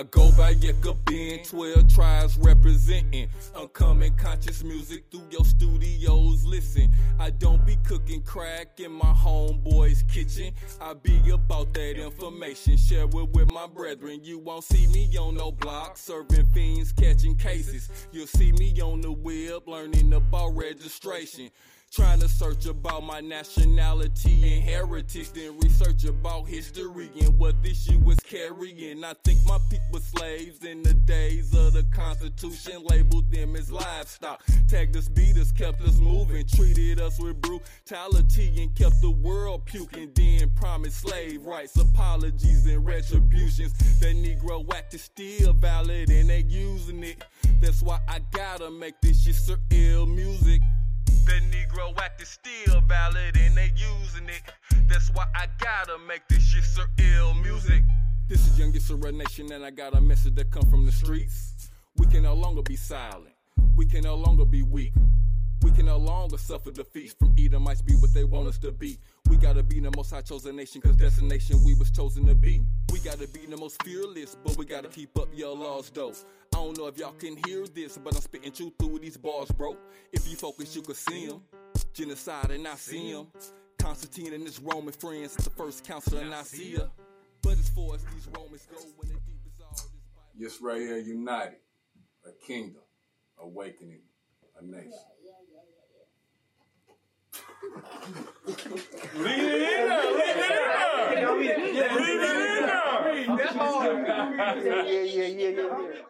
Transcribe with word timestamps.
I 0.00 0.04
go 0.04 0.32
by 0.32 0.54
Yeka 0.54 0.96
Ben, 1.04 1.44
12 1.44 1.92
tribes 1.92 2.38
representing. 2.38 3.28
Uncommon 3.54 4.14
conscious 4.14 4.64
music 4.64 5.04
through 5.10 5.26
your 5.30 5.44
studios. 5.44 6.42
Listen, 6.46 6.88
I 7.18 7.28
don't 7.28 7.66
be 7.66 7.76
cooking 7.84 8.22
crack 8.22 8.80
in 8.80 8.92
my 8.92 9.12
homeboy's 9.12 10.02
kitchen. 10.04 10.54
I 10.80 10.94
be 10.94 11.20
about 11.28 11.74
that 11.74 12.02
information, 12.02 12.78
share 12.78 13.04
it 13.04 13.12
with 13.12 13.52
my 13.52 13.66
brethren. 13.66 14.20
You 14.24 14.38
won't 14.38 14.64
see 14.64 14.86
me 14.86 15.14
on 15.18 15.34
no 15.34 15.52
block, 15.52 15.98
serving 15.98 16.46
fiends, 16.46 16.92
catching 16.92 17.36
cases. 17.36 17.90
You'll 18.10 18.26
see 18.26 18.52
me 18.52 18.80
on 18.80 19.02
the 19.02 19.12
web, 19.12 19.68
learning 19.68 20.14
about 20.14 20.56
registration. 20.56 21.50
Trying 21.92 22.20
to 22.20 22.28
search 22.28 22.66
about 22.66 23.02
my 23.02 23.18
nationality 23.18 24.54
and 24.54 24.62
heritage, 24.62 25.32
then 25.32 25.58
research 25.58 26.04
about 26.04 26.46
history 26.46 27.10
and 27.20 27.36
what 27.36 27.60
this 27.64 27.82
shit 27.82 28.00
was 28.04 28.16
carrying. 28.20 29.02
I 29.02 29.14
think 29.24 29.40
my 29.44 29.58
people 29.68 29.98
slaves 29.98 30.64
in 30.64 30.84
the 30.84 30.94
days 30.94 31.52
of 31.52 31.72
the 31.72 31.82
Constitution, 31.92 32.84
labeled 32.84 33.28
them 33.32 33.56
as 33.56 33.72
livestock. 33.72 34.40
Tagged 34.68 34.96
us, 34.96 35.08
beat 35.08 35.36
us, 35.36 35.50
kept 35.50 35.82
us 35.82 35.98
moving, 35.98 36.46
treated 36.46 37.00
us 37.00 37.18
with 37.18 37.42
brutality 37.42 38.62
and 38.62 38.72
kept 38.76 39.00
the 39.00 39.10
world 39.10 39.66
puking. 39.66 40.12
Then 40.14 40.48
promised 40.50 41.00
slave 41.00 41.44
rights, 41.44 41.74
apologies, 41.74 42.66
and 42.66 42.86
retributions. 42.86 43.72
The 43.98 44.14
Negro 44.14 44.64
Act 44.72 44.94
is 44.94 45.02
still 45.02 45.54
valid 45.54 46.08
and 46.08 46.30
they 46.30 46.44
using 46.46 47.02
it. 47.02 47.24
That's 47.60 47.82
why 47.82 47.98
I 48.06 48.20
gotta 48.30 48.70
make 48.70 49.00
this 49.00 49.24
shit 49.24 49.58
ill 49.72 50.06
music. 50.06 50.60
The 51.26 51.40
Negro 51.50 51.96
Act 51.98 52.22
is 52.22 52.28
still 52.28 52.80
valid 52.82 53.36
and 53.36 53.56
they 53.56 53.72
using 53.76 54.28
it. 54.28 54.42
That's 54.88 55.10
why 55.10 55.26
I 55.34 55.46
gotta 55.58 55.98
make 56.06 56.26
this 56.28 56.42
shit 56.42 56.64
so 56.64 56.82
ill 56.98 57.34
music. 57.34 57.82
This 58.28 58.46
is 58.46 58.58
Young 58.58 58.72
Issera 58.72 59.12
Nation 59.12 59.52
and 59.52 59.64
I 59.64 59.70
got 59.70 59.94
a 59.94 60.00
message 60.00 60.34
that 60.36 60.50
come 60.50 60.68
from 60.70 60.86
the 60.86 60.92
streets. 60.92 61.70
We 61.96 62.06
can 62.06 62.22
no 62.22 62.34
longer 62.34 62.62
be 62.62 62.76
silent. 62.76 63.34
We 63.74 63.86
can 63.86 64.02
no 64.02 64.14
longer 64.14 64.44
be 64.44 64.62
weak. 64.62 64.92
We 65.62 65.70
can 65.72 65.86
no 65.86 65.98
longer 65.98 66.38
suffer 66.38 66.70
defeats 66.70 67.12
from 67.12 67.34
Edomites 67.38 67.82
be 67.82 67.94
what 67.94 68.14
they 68.14 68.24
want 68.24 68.48
us 68.48 68.58
to 68.58 68.72
be. 68.72 68.98
We 69.30 69.36
gotta 69.36 69.62
be 69.62 69.78
the 69.78 69.92
most 69.96 70.10
high 70.10 70.22
chosen 70.22 70.56
nation, 70.56 70.80
cause 70.80 70.96
that's 70.96 71.16
the 71.16 71.24
nation 71.24 71.62
we 71.64 71.74
was 71.74 71.92
chosen 71.92 72.26
to 72.26 72.34
be. 72.34 72.62
We 72.92 72.98
gotta 72.98 73.28
be 73.28 73.46
the 73.46 73.56
most 73.56 73.80
fearless, 73.84 74.36
but 74.44 74.56
we 74.56 74.64
gotta 74.64 74.88
keep 74.88 75.16
up 75.16 75.28
your 75.32 75.56
laws 75.56 75.88
though. 75.94 76.12
I 76.52 76.56
don't 76.56 76.76
know 76.76 76.88
if 76.88 76.98
y'all 76.98 77.12
can 77.12 77.36
hear 77.46 77.64
this, 77.68 77.96
but 77.96 78.16
I'm 78.16 78.22
spitting 78.22 78.50
truth 78.50 78.72
through 78.76 78.98
these 78.98 79.16
bars, 79.16 79.52
bro. 79.52 79.76
If 80.12 80.28
you 80.28 80.34
focus, 80.34 80.74
you 80.74 80.82
can 80.82 80.96
see 80.96 81.28
them. 81.28 81.42
Genocide 81.94 82.50
and 82.50 82.66
I 82.66 82.74
see 82.74 83.12
them. 83.12 83.28
Constantine 83.78 84.34
and 84.34 84.42
his 84.42 84.58
Roman 84.58 84.92
friends 84.92 85.36
the 85.36 85.50
first 85.50 85.84
council 85.84 86.18
in 86.18 86.28
Nicaea. 86.30 86.90
But 87.40 87.52
as 87.52 87.68
far 87.68 87.94
as 87.94 88.04
these 88.06 88.28
Romans 88.36 88.66
go, 88.68 88.80
when 88.96 89.10
the 89.10 89.14
deep 89.14 89.46
is 89.46 89.60
all 89.62 89.70
this. 89.70 89.86
Yes, 90.36 90.58
right 90.60 90.80
here, 90.80 90.98
united. 90.98 91.58
A 92.26 92.32
kingdom, 92.44 92.82
awakening, 93.38 94.02
a 94.60 94.64
nation. 94.64 94.90
Leave 99.16 99.38
it 99.38 99.62
in 99.62 99.88
there, 99.88 100.04
leave 100.12 100.36
it 100.36 100.40
in 100.40 100.66
there. 101.16 101.32
Leave 101.36 102.20
it 102.20 102.36
in 102.36 102.66
there. 102.66 102.90
Yeah, 104.64 104.82
yeah, 104.82 105.02
yeah, 105.02 105.26
yeah, 105.26 105.48
yeah. 105.48 106.09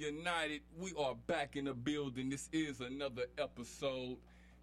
United, 0.00 0.62
we 0.78 0.94
are 0.98 1.14
back 1.26 1.56
in 1.56 1.66
the 1.66 1.74
building. 1.74 2.30
This 2.30 2.48
is 2.54 2.80
another 2.80 3.24
episode. 3.36 4.16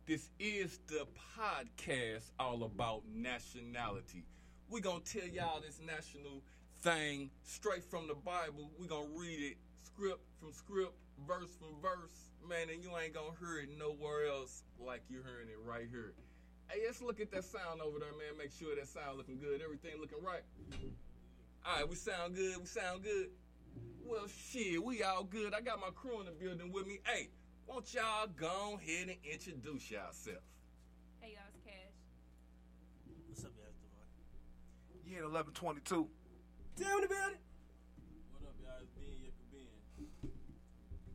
This 0.08 0.32
is 0.40 0.80
the 0.88 1.06
podcast 1.38 2.32
all 2.40 2.64
about 2.64 3.04
nationality. 3.14 4.26
We're 4.68 4.82
gonna 4.82 5.02
tell 5.02 5.28
y'all 5.28 5.62
this 5.62 5.80
national 5.86 6.42
thing 6.82 7.30
straight 7.44 7.84
from 7.84 8.08
the 8.08 8.16
Bible. 8.16 8.72
We're 8.80 8.88
gonna 8.88 9.10
read 9.14 9.52
it 9.52 9.58
script 9.86 10.22
from 10.40 10.54
script, 10.54 10.96
verse 11.28 11.52
from 11.60 11.80
verse. 11.84 12.32
Man, 12.50 12.74
and 12.74 12.84
you 12.84 12.90
ain't 12.98 13.14
gonna 13.14 13.38
hear 13.40 13.60
it 13.60 13.70
nowhere 13.78 14.26
else 14.26 14.64
like 14.80 15.04
you're 15.08 15.22
hearing 15.22 15.50
it 15.50 15.60
right 15.64 15.88
here. 15.88 16.14
Hey, 16.68 16.80
let's 16.88 17.00
look 17.00 17.22
at 17.22 17.30
that 17.30 17.44
sound 17.44 17.80
over 17.80 18.00
there, 18.00 18.10
man. 18.14 18.40
Make 18.40 18.54
sure 18.58 18.76
that 18.76 18.88
sound 18.88 19.20
looking 19.20 19.38
good. 19.38 19.62
Everything 19.62 20.02
looking 20.02 20.24
right. 20.26 20.42
All 21.64 21.76
right, 21.76 21.88
we 21.88 21.96
sound 21.96 22.36
good. 22.36 22.58
We 22.58 22.66
sound 22.66 23.04
good. 23.04 23.30
Well, 24.08 24.28
shit, 24.28 24.82
we 24.82 25.04
all 25.04 25.26
good. 25.26 25.54
I 25.54 25.60
got 25.60 25.82
my 25.82 25.90
crew 25.94 26.22
in 26.22 26.28
the 26.28 26.32
building 26.32 26.72
with 26.72 26.88
me. 26.88 27.00
Hey, 27.04 27.28
won't 27.68 27.94
y'all 27.94 28.28
go 28.40 28.80
ahead 28.80 29.10
and 29.10 29.18
introduce 29.30 29.92
yourself? 29.92 30.40
Hey 31.20 31.36
y'all, 31.36 31.44
it's 31.52 31.60
Cash. 31.66 31.92
What's 33.28 33.44
up, 33.44 33.52
y'all? 33.60 33.68
Devon? 33.68 34.08
Yeah, 35.04 35.28
1122. 35.28 36.08
Damn 36.80 37.02
the 37.02 37.08
building. 37.08 37.36
What 38.32 38.48
up, 38.48 38.56
y'all? 38.64 38.80
It's 38.80 38.96
Ben 38.96 39.12
Yucca 39.12 39.44
Ben. 39.52 39.68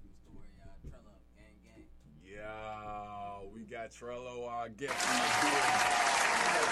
What's 0.04 0.20
the 0.20 0.36
word, 0.36 0.52
y'all? 0.60 0.76
Trello, 0.84 1.16
gang, 1.32 1.64
gang. 1.64 1.88
Yeah, 2.20 3.40
we 3.56 3.64
got 3.64 3.88
Trello, 3.88 4.52
our 4.52 4.68
guest 4.68 5.00
in 5.00 5.16
the 5.16 5.32
building. 5.40 5.64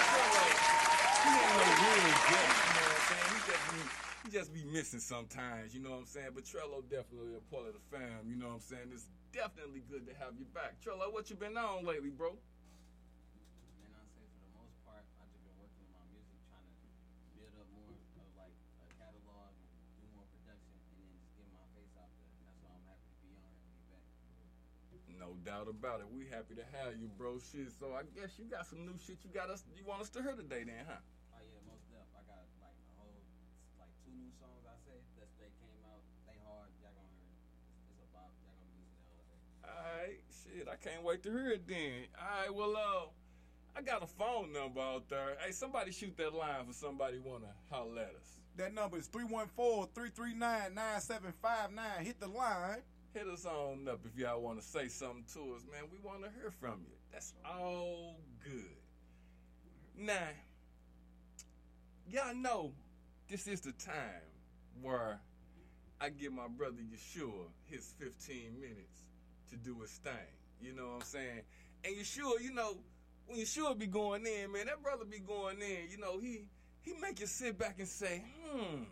Trello, 0.05 0.45
he 1.25 1.33
ain't 1.33 1.57
no 1.57 1.65
real 1.81 2.13
guest, 2.29 2.45
you 2.45 2.77
know 2.77 2.85
what 2.85 2.93
I'm 2.93 3.09
saying? 3.09 3.25
He 3.25 3.41
just 3.49 3.65
be, 3.73 3.81
he 4.25 4.31
just 4.31 4.53
be 4.53 4.65
missing 4.65 5.01
sometimes, 5.01 5.75
you 5.75 5.81
know 5.81 5.91
what 5.97 6.05
I'm 6.05 6.11
saying? 6.13 6.33
But 6.35 6.45
Trello 6.45 6.85
definitely 6.85 7.37
a 7.37 7.45
part 7.49 7.69
of 7.69 7.73
the 7.73 7.85
fam, 7.89 8.29
you 8.29 8.37
know 8.37 8.53
what 8.53 8.61
I'm 8.61 8.69
saying? 8.69 8.93
It's 8.93 9.09
definitely 9.33 9.81
good 9.89 10.05
to 10.09 10.15
have 10.21 10.37
you 10.37 10.45
back. 10.53 10.77
Trello, 10.85 11.09
what 11.09 11.31
you 11.31 11.37
been 11.37 11.57
on 11.57 11.89
lately, 11.89 12.13
bro? 12.13 12.37
Man, 13.81 13.93
I 13.97 14.05
say 14.13 14.25
for 14.29 14.41
the 14.45 14.53
most 14.61 14.77
part, 14.85 15.01
I 15.17 15.25
just 15.33 15.41
been 15.41 15.57
working 15.57 15.89
on 15.89 16.05
my 16.05 16.05
music, 16.13 16.37
trying 16.53 16.69
to 16.69 16.85
build 17.33 17.55
up 17.57 17.69
more 17.73 17.97
of 17.97 18.29
like 18.37 18.53
a 18.85 18.87
catalog 19.01 19.53
and 19.57 19.73
do 19.97 20.05
more 20.13 20.29
production, 20.37 20.77
and 20.77 20.97
then 21.01 21.09
just 21.17 21.33
get 21.41 21.49
my 21.57 21.65
face 21.73 21.95
out 21.97 22.13
there. 22.21 22.29
And 22.29 22.45
that's 22.45 22.61
why 22.61 22.77
I'm 22.77 22.85
happy 22.93 23.09
to 23.09 23.17
be 23.25 23.33
on 23.41 23.53
and 23.57 23.73
be 23.73 23.81
back. 23.89 24.05
No 25.17 25.37
doubt 25.45 25.69
about 25.69 26.05
it. 26.05 26.09
We 26.13 26.29
happy 26.29 26.57
to 26.61 26.67
have 26.77 26.97
you, 27.01 27.09
bro. 27.17 27.41
Shit. 27.41 27.73
So 27.73 27.97
I 27.97 28.05
guess 28.13 28.37
you 28.37 28.45
got 28.49 28.69
some 28.69 28.85
new 28.85 28.97
shit 29.01 29.21
you 29.25 29.31
got 29.33 29.49
us 29.49 29.65
you 29.77 29.85
want 29.85 30.01
us 30.05 30.09
to 30.17 30.21
hear 30.21 30.33
today 30.37 30.65
then, 30.65 30.85
huh? 30.85 31.01
Alright, 39.91 40.21
shit, 40.45 40.69
I 40.69 40.77
can't 40.77 41.03
wait 41.05 41.23
to 41.25 41.31
hear 41.31 41.51
it 41.53 41.67
then. 41.67 42.07
Alright, 42.19 42.55
well 42.55 42.77
uh 42.77 43.07
I 43.77 43.83
got 43.83 44.03
a 44.03 44.07
phone 44.07 44.53
number 44.53 44.81
out 44.81 45.09
there. 45.09 45.37
Hey, 45.41 45.53
somebody 45.53 45.93
shoot 45.93 46.17
that 46.17 46.35
line 46.35 46.67
for 46.67 46.73
somebody 46.73 47.19
wanna 47.19 47.55
holler 47.71 48.01
at 48.03 48.17
us. 48.17 48.41
That 48.57 48.75
number 48.75 48.99
is 48.99 49.07
314-339-9759. 49.09 52.01
Hit 52.01 52.19
the 52.21 52.27
line. 52.27 52.83
Hit 53.15 53.29
us 53.29 53.47
on 53.47 53.87
up 53.89 54.01
if 54.05 54.17
y'all 54.19 54.43
wanna 54.43 54.63
say 54.63 54.89
something 54.89 55.23
to 55.35 55.55
us, 55.55 55.63
man. 55.71 55.85
We 55.91 55.99
wanna 56.03 56.31
hear 56.41 56.51
from 56.51 56.81
you. 56.87 56.97
That's 57.13 57.33
all 57.45 58.17
good. 58.45 58.75
Now, 59.97 60.31
y'all 62.09 62.35
know 62.35 62.73
this 63.29 63.47
is 63.47 63.61
the 63.61 63.73
time 63.73 64.23
where 64.83 65.21
I 66.01 66.11
give 66.11 66.33
my 66.33 66.49
brother 66.49 66.83
Yeshua 66.83 67.47
his 67.67 67.95
15 67.99 68.59
minutes 68.61 69.03
to 69.51 69.57
do 69.57 69.81
his 69.81 69.93
thing. 69.93 70.13
You 70.61 70.73
know 70.75 70.87
what 70.89 70.95
I'm 70.97 71.03
saying? 71.03 71.43
And 71.85 71.97
Yeshua, 71.97 72.41
you 72.43 72.53
know, 72.53 72.77
when 73.27 73.39
Yeshua 73.39 73.79
be 73.79 73.87
going 73.87 74.27
in, 74.27 74.53
man, 74.53 74.67
that 74.67 74.83
brother 74.83 75.05
be 75.05 75.19
going 75.19 75.61
in. 75.61 75.91
You 75.91 75.99
know, 75.99 76.19
he 76.19 76.47
he 76.83 76.93
make 77.01 77.21
you 77.21 77.27
sit 77.27 77.59
back 77.59 77.79
and 77.79 77.89
say, 77.89 78.23
hmm, 78.43 78.83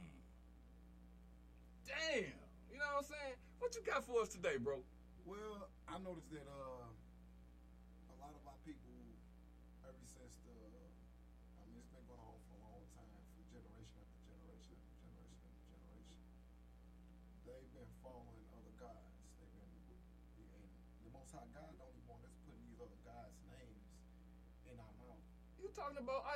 damn. 1.86 2.32
You 2.72 2.78
know 2.78 2.84
what 2.94 2.98
I'm 2.98 3.04
saying? 3.04 3.36
What 3.58 3.74
you 3.74 3.82
got 3.82 4.04
for 4.04 4.22
us 4.22 4.28
today, 4.28 4.56
bro? 4.58 4.78
Well, 5.26 5.68
I 5.88 5.98
noticed 5.98 6.30
that 6.30 6.46
uh, 6.48 6.87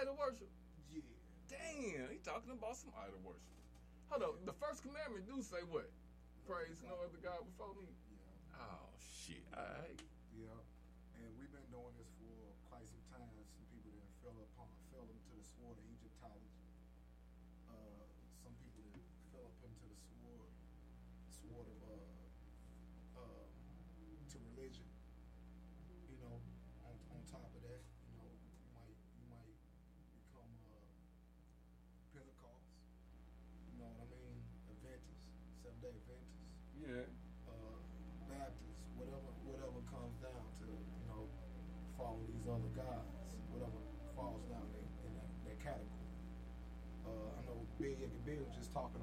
idol 0.02 0.18
worship? 0.18 0.50
Yeah. 0.90 1.06
Damn, 1.46 2.10
he 2.10 2.18
talking 2.26 2.50
about 2.50 2.74
some 2.74 2.90
idol 2.98 3.22
worship. 3.22 3.46
Hold 4.10 4.22
on, 4.22 4.34
the 4.44 4.56
first 4.58 4.82
commandment 4.82 5.30
do 5.30 5.38
say 5.46 5.62
what? 5.70 5.86
Praise 6.42 6.82
no 6.82 6.98
other 6.98 7.22
God 7.22 7.46
before 7.46 7.70
me. 7.78 7.86
Yeah. 7.86 8.66
Oh 8.66 8.90
shit! 8.98 9.46
Alright. 9.54 10.02
Yeah, 10.02 10.11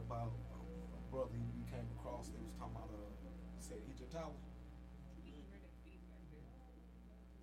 about 0.10 0.34
a 0.34 1.02
brother 1.14 1.38
he 1.54 1.62
came 1.70 1.86
across. 2.02 2.34
They 2.34 2.42
was 2.42 2.58
talking 2.58 2.74
about 2.74 2.90
uh, 2.90 3.14
he 3.54 3.62
said 3.62 3.78
Egyptology. 3.86 4.42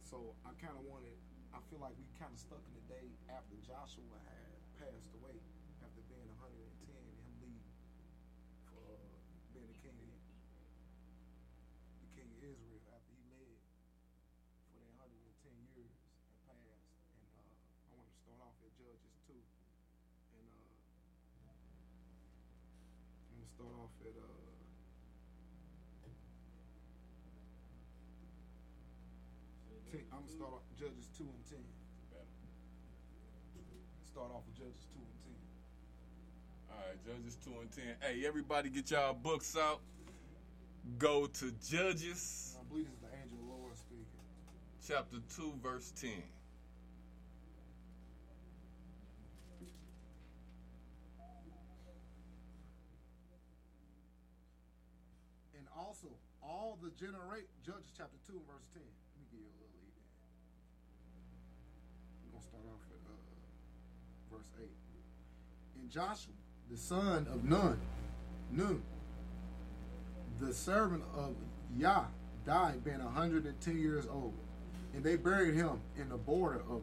So 0.03 0.35
I 0.43 0.51
kind 0.59 0.75
of 0.75 0.83
wanted. 0.83 1.15
I 1.55 1.63
feel 1.71 1.79
like 1.79 1.95
we 1.95 2.11
kind 2.19 2.35
of 2.35 2.43
stuck 2.43 2.59
in 2.67 2.75
the 2.75 2.83
day 2.91 3.07
after 3.31 3.55
Joshua 3.63 4.19
had 4.27 4.59
passed 4.83 5.15
away, 5.15 5.39
after 5.79 6.03
being 6.11 6.27
110 6.27 6.91
and 6.91 7.07
him 7.23 7.39
leaving 7.39 7.63
for 8.67 8.83
uh, 8.83 8.99
being 9.55 9.71
the 9.71 9.79
king 9.79 9.95
of 10.03 10.11
the 12.03 12.11
king 12.19 12.27
of 12.35 12.43
Israel 12.43 12.83
after 12.91 13.15
he 13.15 13.23
led 13.31 13.63
for 14.67 14.75
their 14.75 14.91
110 14.99 15.55
years 15.71 15.95
had 16.51 16.59
passed. 16.67 16.91
And 17.15 17.31
uh, 17.31 17.47
I 17.47 17.95
want 17.95 18.11
to 18.11 18.17
start 18.27 18.43
off 18.43 18.59
at 18.59 18.75
Judges 18.75 19.15
2. 19.31 19.39
And 19.39 20.51
uh, 20.51 20.67
To 23.47 23.55
start 23.55 23.71
off 23.79 23.95
at. 24.03 24.11
Uh, 24.11 24.27
ten, 29.93 30.03
I'm 30.13 30.25
to 30.27 30.33
start 30.33 30.53
off 30.53 30.63
Judges 30.79 31.09
2 31.17 31.23
and 31.25 31.45
10. 31.49 31.59
Start 34.05 34.31
off 34.33 34.43
with 34.47 34.57
Judges 34.57 34.87
2 34.95 34.99
and 34.99 35.19
10. 35.23 36.75
All 36.75 36.83
right, 36.89 36.99
Judges 37.05 37.37
2 37.45 37.51
and 37.61 37.71
10. 37.71 37.85
Hey, 38.01 38.27
everybody 38.27 38.69
get 38.71 38.91
y'all 38.91 39.15
books 39.15 39.57
out. 39.57 39.81
Go 40.99 41.27
to 41.27 41.53
Judges 41.69 42.57
I 42.59 42.65
believe 42.69 42.87
this 42.87 42.95
is 42.95 43.01
the 43.01 43.09
angel 43.23 43.39
of 43.39 43.47
the 43.47 43.53
Lord 43.53 43.77
speaking. 43.77 44.07
chapter 44.87 45.19
2, 45.37 45.55
verse 45.63 45.93
10. 46.01 46.11
All 56.49 56.79
the 56.81 56.91
generate 56.91 57.49
Judges 57.65 57.91
chapter 57.97 58.17
two 58.27 58.35
and 58.35 58.47
verse 58.47 58.63
ten. 58.73 58.83
Let 58.83 59.19
me 59.19 59.27
give 59.33 59.41
you 59.41 59.47
a 59.51 59.59
little 59.59 59.75
lead 59.83 59.99
in. 59.99 60.07
We're 62.23 62.39
gonna 62.39 62.47
start 62.47 62.63
off 62.71 62.87
at 62.87 63.03
uh, 63.11 63.19
verse 64.31 64.51
eight. 64.63 64.79
And 65.81 65.91
Joshua, 65.91 66.35
the 66.71 66.77
son 66.77 67.27
of 67.33 67.43
Nun, 67.43 67.81
Nun, 68.53 68.83
the 70.41 70.55
servant 70.55 71.03
of 71.17 71.35
Yah, 71.77 72.05
died 72.47 72.85
being 72.85 73.01
hundred 73.01 73.45
and 73.47 73.61
ten 73.61 73.81
years 73.81 74.07
old, 74.07 74.35
and 74.95 75.03
they 75.03 75.17
buried 75.17 75.55
him 75.55 75.81
in 75.97 76.09
the 76.09 76.17
border 76.17 76.63
of 76.71 76.83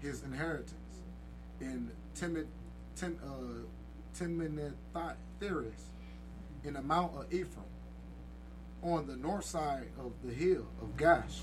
his 0.00 0.24
inheritance 0.24 0.72
in 1.60 1.90
Timid, 2.16 2.48
Tim, 2.96 3.16
uh, 3.24 3.62
Timnath-heres, 4.18 5.84
in 6.64 6.74
the 6.74 6.82
mount 6.82 7.16
of 7.16 7.32
Ephraim, 7.32 7.66
on 8.82 9.06
the 9.06 9.16
north 9.16 9.44
side 9.44 9.88
of 9.98 10.12
the 10.24 10.32
hill 10.32 10.66
of 10.80 10.96
Gaash. 10.96 11.42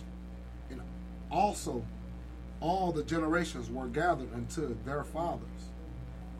And 0.70 0.82
also 1.30 1.84
all 2.62 2.92
the 2.92 3.04
generations 3.04 3.70
were 3.70 3.88
gathered 3.88 4.34
unto 4.34 4.76
their 4.86 5.04
fathers. 5.04 5.42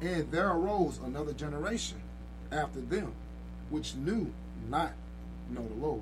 And 0.02 0.32
there 0.32 0.50
arose 0.50 1.00
another 1.04 1.34
generation 1.34 1.98
after 2.52 2.82
them, 2.82 3.14
which 3.70 3.96
knew 3.96 4.32
not 4.70 4.94
know 5.50 5.68
the 5.68 5.86
Lord, 5.86 6.02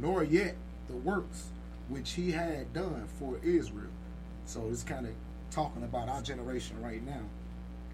nor 0.00 0.22
yet 0.22 0.56
the 0.88 0.96
works 0.96 1.48
which 1.88 2.12
he 2.12 2.32
had 2.32 2.72
done 2.72 3.06
for 3.18 3.38
Israel. 3.42 3.90
So 4.44 4.66
it's 4.70 4.82
kind 4.82 5.06
of 5.06 5.12
talking 5.50 5.82
about 5.82 6.08
our 6.08 6.22
generation 6.22 6.80
right 6.82 7.04
now. 7.04 7.22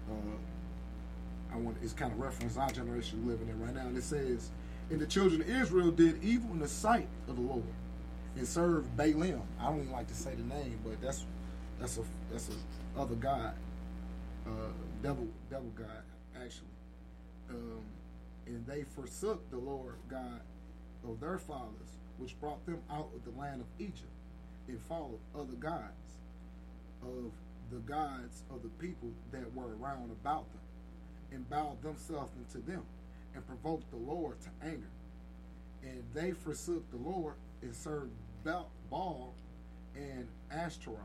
Uh, 0.09 1.53
I 1.53 1.57
want 1.57 1.77
it's 1.81 1.93
kind 1.93 2.11
of 2.11 2.19
reference 2.19 2.57
our 2.57 2.69
generation 2.69 3.25
living 3.27 3.47
in 3.47 3.61
right 3.61 3.73
now. 3.73 3.87
And 3.87 3.97
it 3.97 4.03
says, 4.03 4.49
And 4.89 4.99
the 4.99 5.05
children 5.05 5.41
of 5.41 5.49
Israel 5.49 5.91
did 5.91 6.23
evil 6.23 6.51
in 6.51 6.59
the 6.59 6.67
sight 6.67 7.07
of 7.27 7.35
the 7.35 7.41
Lord 7.41 7.63
and 8.37 8.47
served 8.47 8.95
Baalim. 8.97 9.41
I 9.59 9.67
don't 9.67 9.79
even 9.79 9.91
like 9.91 10.07
to 10.07 10.13
say 10.13 10.35
the 10.35 10.43
name, 10.43 10.79
but 10.83 11.01
that's 11.01 11.25
that's 11.79 11.97
a 11.97 12.03
that's 12.31 12.49
a 12.49 12.99
other 12.99 13.15
god, 13.15 13.53
uh, 14.45 14.49
devil 15.01 15.27
devil 15.49 15.71
god 15.75 16.03
actually. 16.35 16.67
Um, 17.49 17.81
and 18.47 18.65
they 18.67 18.83
forsook 18.83 19.49
the 19.49 19.57
Lord 19.57 19.95
God 20.09 20.41
of 21.07 21.19
their 21.19 21.37
fathers, 21.37 21.97
which 22.17 22.39
brought 22.39 22.63
them 22.65 22.79
out 22.91 23.09
of 23.15 23.23
the 23.23 23.39
land 23.39 23.61
of 23.61 23.67
Egypt, 23.79 24.03
and 24.67 24.79
followed 24.81 25.19
other 25.33 25.53
gods 25.53 26.17
of 27.01 27.31
the 27.71 27.79
gods 27.79 28.43
of 28.51 28.61
the 28.61 28.69
people 28.79 29.09
that 29.31 29.53
were 29.55 29.75
around 29.81 30.11
about 30.11 30.45
them, 30.51 30.61
and 31.31 31.49
bowed 31.49 31.81
themselves 31.81 32.31
unto 32.37 32.65
them, 32.65 32.83
and 33.35 33.45
provoked 33.45 33.89
the 33.91 33.97
Lord 33.97 34.37
to 34.41 34.49
anger. 34.65 34.89
And 35.83 36.03
they 36.13 36.31
forsook 36.31 36.89
the 36.89 36.97
Lord 36.97 37.35
and 37.61 37.75
served 37.75 38.11
Baal 38.43 39.33
and 39.95 40.27
Ashtaroth. 40.51 40.99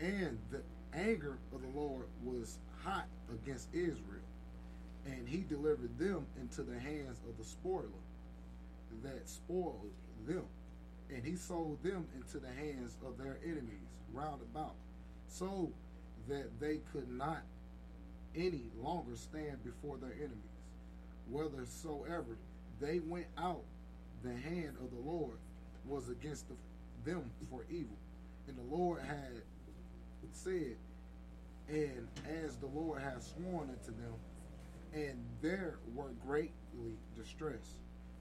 And 0.00 0.38
the 0.50 0.62
anger 0.92 1.38
of 1.54 1.62
the 1.62 1.78
Lord 1.78 2.06
was 2.24 2.58
hot 2.82 3.06
against 3.32 3.68
Israel, 3.72 4.26
and 5.06 5.28
he 5.28 5.38
delivered 5.48 5.96
them 5.98 6.26
into 6.40 6.62
the 6.62 6.78
hands 6.78 7.20
of 7.28 7.38
the 7.38 7.44
spoiler 7.44 7.86
that 9.04 9.28
spoiled 9.28 9.90
them, 10.26 10.44
and 11.08 11.24
he 11.24 11.36
sold 11.36 11.82
them 11.82 12.06
into 12.16 12.38
the 12.38 12.52
hands 12.52 12.96
of 13.06 13.16
their 13.16 13.38
enemies 13.44 13.88
round 14.12 14.40
about, 14.42 14.74
so 15.28 15.70
that 16.28 16.48
they 16.60 16.80
could 16.92 17.08
not 17.10 17.42
any 18.36 18.62
longer 18.82 19.14
stand 19.14 19.62
before 19.64 19.96
their 19.98 20.12
enemies. 20.12 20.51
Whithersoever 21.30 22.36
they 22.80 23.00
went 23.00 23.26
out, 23.38 23.62
the 24.22 24.34
hand 24.34 24.76
of 24.80 24.90
the 24.90 25.10
Lord 25.10 25.38
was 25.86 26.08
against 26.08 26.46
the, 26.48 26.54
them 27.10 27.30
for 27.50 27.64
evil. 27.70 27.96
And 28.48 28.56
the 28.56 28.74
Lord 28.74 29.00
had 29.00 29.42
said, 30.32 30.76
and 31.68 32.08
as 32.44 32.56
the 32.56 32.66
Lord 32.66 33.00
had 33.00 33.22
sworn 33.22 33.70
unto 33.70 33.92
them, 33.92 34.14
and 34.94 35.24
there 35.40 35.78
were 35.94 36.10
greatly 36.26 36.96
distressed. 37.16 37.76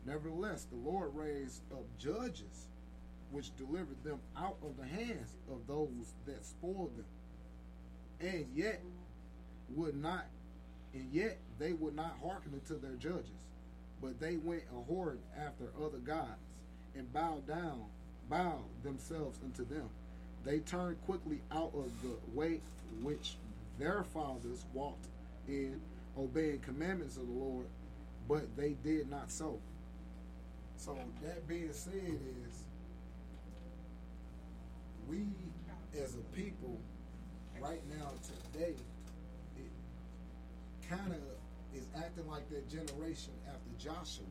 Nevertheless, 0.06 0.66
the 0.66 0.90
Lord 0.90 1.12
raised 1.14 1.62
up 1.72 1.86
judges, 1.98 2.70
which 3.32 3.56
delivered 3.58 4.04
them 4.04 4.20
out 4.38 4.58
of 4.64 4.78
the 4.78 4.86
hands 4.86 5.36
of 5.50 5.66
those 5.68 6.14
that 6.26 6.46
spoiled 6.46 6.96
them. 6.98 7.06
And 8.20 8.48
yet 8.54 8.82
would 9.70 9.96
not, 9.96 10.26
and 10.94 11.12
yet 11.12 11.38
they 11.62 11.74
would 11.74 11.96
not 11.96 12.18
hearken 12.24 12.52
unto 12.54 12.80
their 12.82 12.96
judges, 12.96 13.46
but 14.02 14.20
they 14.20 14.38
went 14.38 14.64
a 14.76 14.92
whoring 14.92 15.20
after 15.38 15.66
other 15.80 16.00
gods, 16.00 16.56
and 16.96 17.14
bowed 17.14 17.48
down, 17.48 17.86
bowed 18.30 18.66
themselves 18.84 19.38
unto 19.44 19.64
them. 19.64 19.88
They 20.44 20.60
turned 20.60 21.00
quickly 21.06 21.40
out 21.52 21.72
of 21.76 21.92
the 22.02 22.16
way 22.34 22.62
which 23.04 23.36
their 23.78 24.04
fathers 24.04 24.66
walked 24.74 25.06
in 25.48 25.80
obeying 26.18 26.60
commandments 26.60 27.18
of 27.18 27.28
the 27.28 27.34
Lord, 27.34 27.68
but 28.28 28.44
they 28.58 28.76
did 28.84 29.10
not 29.10 29.32
so. 29.32 29.60
So 30.78 30.98
that 31.24 31.48
being 31.48 31.72
said 31.74 31.94
is 31.94 32.64
we 35.08 35.28
as 36.02 36.16
a 36.16 36.36
people 36.36 36.80
right 37.62 37.82
now 38.00 38.10
today 38.54 38.74
it 39.58 40.90
kind 40.90 41.12
of 41.12 41.41
is 41.76 41.88
acting 41.98 42.28
like 42.28 42.50
that 42.50 42.70
generation 42.70 43.34
after 43.48 43.70
Joshua. 43.78 44.26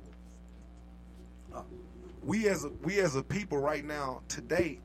we 2.24 2.48
as 2.48 2.64
a 2.64 2.68
we 2.84 3.00
as 3.00 3.16
a 3.16 3.22
people 3.22 3.58
right 3.58 3.84
now 3.84 4.22
today 4.28 4.78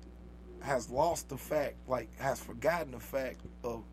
has 0.61 0.89
lost 0.89 1.29
the 1.29 1.37
fact 1.37 1.75
like 1.87 2.09
has 2.19 2.39
forgotten 2.39 2.91
the 2.91 2.99
fact 2.99 3.41
of 3.63 3.83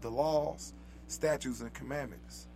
the 0.00 0.10
laws 0.10 0.74
statutes 1.08 1.60
and 1.60 1.72
commandments 1.72 2.48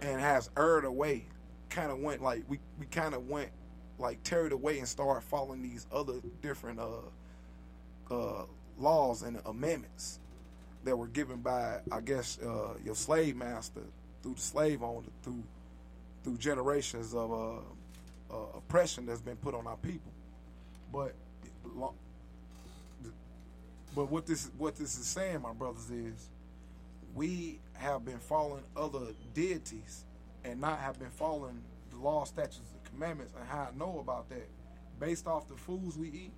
and 0.00 0.20
has 0.20 0.50
erred 0.56 0.84
away 0.84 1.24
kind 1.70 1.90
of 1.90 1.98
went 1.98 2.22
like 2.22 2.42
we 2.48 2.58
we 2.78 2.86
kind 2.86 3.14
of 3.14 3.28
went 3.28 3.50
like 3.98 4.22
carried 4.24 4.52
away 4.52 4.78
and 4.78 4.88
started 4.88 5.22
following 5.22 5.62
these 5.62 5.86
other 5.92 6.14
different 6.42 6.78
uh 6.78 8.14
uh 8.14 8.44
laws 8.78 9.22
and 9.22 9.40
amendments 9.46 10.20
that 10.84 10.96
were 10.96 11.08
given 11.08 11.38
by 11.38 11.80
i 11.92 12.00
guess 12.00 12.38
uh 12.40 12.74
your 12.84 12.94
slave 12.94 13.36
master 13.36 13.82
through 14.22 14.34
the 14.34 14.40
slave 14.40 14.82
owner 14.82 15.06
through 15.22 15.42
through 16.24 16.36
generations 16.38 17.14
of 17.14 17.32
uh 17.32 17.60
uh, 18.30 18.36
oppression 18.56 19.06
that's 19.06 19.20
been 19.20 19.36
put 19.36 19.54
on 19.54 19.66
our 19.66 19.76
people. 19.76 20.12
But 20.92 21.14
but 23.94 24.10
what 24.10 24.26
this 24.26 24.50
what 24.58 24.76
this 24.76 24.98
is 24.98 25.06
saying, 25.06 25.42
my 25.42 25.52
brothers, 25.52 25.90
is 25.90 26.28
we 27.14 27.60
have 27.74 28.04
been 28.04 28.18
following 28.18 28.62
other 28.76 29.06
deities 29.34 30.04
and 30.44 30.60
not 30.60 30.78
have 30.80 30.98
been 30.98 31.10
following 31.10 31.62
the 31.90 31.96
law, 31.96 32.24
statutes, 32.24 32.58
and 32.58 32.84
commandments. 32.84 33.32
And 33.38 33.48
how 33.48 33.68
I 33.72 33.76
know 33.76 33.98
about 34.00 34.28
that, 34.30 34.48
based 35.00 35.26
off 35.26 35.48
the 35.48 35.56
foods 35.56 35.96
we 35.96 36.08
eat, 36.08 36.32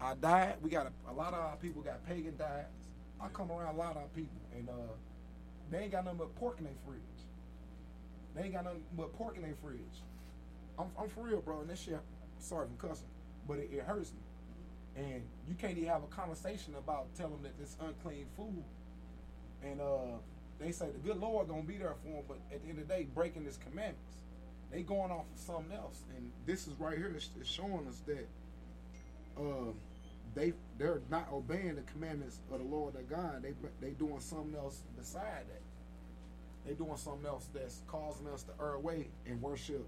our 0.00 0.14
diet. 0.16 0.58
We 0.62 0.70
got 0.70 0.86
a, 0.86 1.10
a 1.10 1.14
lot 1.14 1.32
of 1.32 1.40
our 1.40 1.56
people 1.56 1.82
got 1.82 2.04
pagan 2.06 2.36
diets. 2.36 2.68
I 3.20 3.28
come 3.28 3.52
around 3.52 3.74
a 3.74 3.78
lot 3.78 3.92
of 3.92 3.98
our 3.98 4.08
people, 4.14 4.40
and 4.56 4.68
uh, 4.68 4.72
they 5.70 5.78
ain't 5.78 5.92
got 5.92 6.04
nothing 6.04 6.18
but 6.18 6.34
pork 6.36 6.58
in 6.58 6.64
their 6.64 6.74
fridge. 6.86 7.00
They 8.34 8.44
ain't 8.44 8.52
got 8.52 8.64
nothing 8.64 8.84
but 8.96 9.12
pork 9.14 9.36
in 9.36 9.42
their 9.42 9.54
fridge. 9.62 9.78
I'm, 10.78 10.86
I'm 10.98 11.08
for 11.08 11.24
real, 11.24 11.40
bro. 11.40 11.60
And 11.60 11.70
this 11.70 11.80
shit, 11.80 11.98
sorry 12.38 12.66
for 12.68 12.88
cussing, 12.88 13.06
but 13.46 13.58
it, 13.58 13.70
it 13.72 13.82
hurts 13.82 14.12
me. 14.12 15.02
And 15.04 15.22
you 15.48 15.54
can't 15.54 15.76
even 15.76 15.88
have 15.88 16.02
a 16.02 16.06
conversation 16.08 16.74
about 16.76 17.14
telling 17.14 17.34
them 17.34 17.42
that 17.44 17.58
this 17.58 17.76
unclean 17.80 18.26
food. 18.36 18.64
And 19.62 19.80
uh, 19.80 20.18
they 20.58 20.72
say 20.72 20.86
the 20.90 20.98
good 20.98 21.20
Lord 21.20 21.48
gonna 21.48 21.62
be 21.62 21.78
there 21.78 21.94
for 22.02 22.08
them, 22.08 22.22
but 22.28 22.38
at 22.52 22.62
the 22.62 22.68
end 22.68 22.78
of 22.78 22.88
the 22.88 22.94
day, 22.94 23.06
breaking 23.14 23.44
His 23.44 23.56
commandments. 23.56 24.16
They 24.70 24.82
going 24.82 25.10
off 25.10 25.26
of 25.34 25.38
something 25.38 25.76
else, 25.76 26.00
and 26.16 26.30
this 26.46 26.66
is 26.66 26.72
right 26.78 26.96
here. 26.96 27.12
It's 27.14 27.28
showing 27.44 27.86
us 27.86 28.00
that 28.06 28.26
uh, 29.38 29.72
they 30.34 30.54
they're 30.82 31.00
not 31.10 31.28
obeying 31.32 31.76
the 31.76 31.82
commandments 31.82 32.40
of 32.50 32.58
the 32.58 32.64
Lord 32.64 32.94
their 32.94 33.02
God. 33.02 33.42
They 33.42 33.54
they 33.80 33.92
doing 33.92 34.18
something 34.18 34.56
else 34.56 34.82
beside 34.98 35.44
that. 35.48 35.62
They 36.66 36.74
doing 36.74 36.96
something 36.96 37.24
else 37.24 37.46
that's 37.54 37.82
causing 37.86 38.26
us 38.26 38.42
to 38.44 38.52
err 38.60 38.74
away 38.74 39.06
and 39.26 39.40
worship 39.40 39.86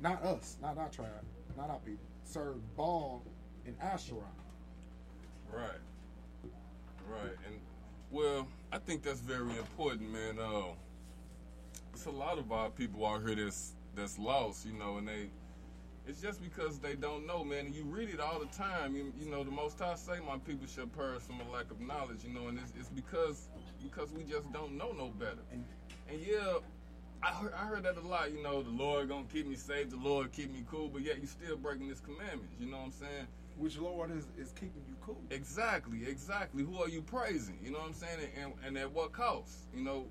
not 0.00 0.22
us, 0.22 0.56
not 0.62 0.78
our 0.78 0.88
tribe, 0.88 1.10
not 1.56 1.68
our 1.70 1.78
people, 1.80 2.04
serve 2.24 2.56
Baal 2.76 3.22
and 3.66 3.74
Asherah. 3.80 4.22
Right. 5.52 5.70
Right. 7.08 7.36
And 7.46 7.60
well, 8.10 8.48
I 8.72 8.78
think 8.78 9.02
that's 9.02 9.20
very 9.20 9.56
important, 9.58 10.10
man. 10.10 10.38
Uh, 10.38 10.72
it's 11.92 12.06
a 12.06 12.10
lot 12.10 12.38
of 12.38 12.50
our 12.50 12.70
people 12.70 13.06
out 13.06 13.26
here 13.26 13.36
that's 13.36 13.72
that's 13.94 14.18
lost, 14.18 14.66
you 14.66 14.72
know, 14.72 14.96
and 14.96 15.06
they 15.06 15.28
it's 16.06 16.20
just 16.20 16.42
because 16.42 16.78
they 16.78 16.94
don't 16.94 17.26
know, 17.26 17.44
man. 17.44 17.66
And 17.66 17.74
you 17.74 17.84
read 17.84 18.08
it 18.10 18.20
all 18.20 18.38
the 18.38 18.46
time. 18.46 18.94
You, 18.94 19.12
you 19.18 19.30
know, 19.30 19.44
the 19.44 19.50
most 19.50 19.80
I 19.82 19.94
say, 19.94 20.18
my 20.26 20.38
people 20.38 20.66
shall 20.66 20.86
perish 20.86 21.22
from 21.22 21.40
a 21.40 21.50
lack 21.52 21.70
of 21.70 21.80
knowledge, 21.80 22.24
you 22.24 22.32
know, 22.32 22.48
and 22.48 22.58
it's, 22.58 22.72
it's 22.78 22.88
because 22.88 23.48
because 23.82 24.12
we 24.12 24.24
just 24.24 24.52
don't 24.52 24.76
know 24.76 24.92
no 24.92 25.08
better. 25.08 25.42
And 25.52 25.64
And 26.08 26.20
yeah, 26.20 26.58
I 27.22 27.28
heard, 27.32 27.52
I 27.54 27.66
heard 27.66 27.82
that 27.84 27.96
a 27.96 28.06
lot. 28.06 28.32
You 28.32 28.42
know, 28.42 28.62
the 28.62 28.70
Lord 28.70 29.08
gonna 29.08 29.24
keep 29.32 29.46
me 29.46 29.56
safe, 29.56 29.90
the 29.90 29.96
Lord 29.96 30.32
keep 30.32 30.52
me 30.52 30.64
cool, 30.70 30.88
but 30.88 31.02
yet 31.02 31.20
you 31.20 31.26
still 31.26 31.56
breaking 31.56 31.88
His 31.88 32.00
commandments. 32.00 32.54
You 32.60 32.66
know 32.70 32.78
what 32.78 32.86
I'm 32.86 32.92
saying? 32.92 33.26
which 33.56 33.78
Lord 33.78 34.10
is, 34.10 34.26
is 34.38 34.52
keeping 34.52 34.82
you 34.86 34.94
cool? 35.00 35.20
Exactly, 35.30 36.06
exactly. 36.06 36.62
Who 36.62 36.76
are 36.82 36.88
you 36.88 37.02
praising? 37.02 37.58
You 37.62 37.70
know 37.70 37.78
what 37.78 37.88
I'm 37.88 37.94
saying? 37.94 38.18
And, 38.40 38.52
and 38.64 38.78
at 38.78 38.92
what 38.92 39.12
cost? 39.12 39.60
You 39.74 39.82
know, 39.82 40.06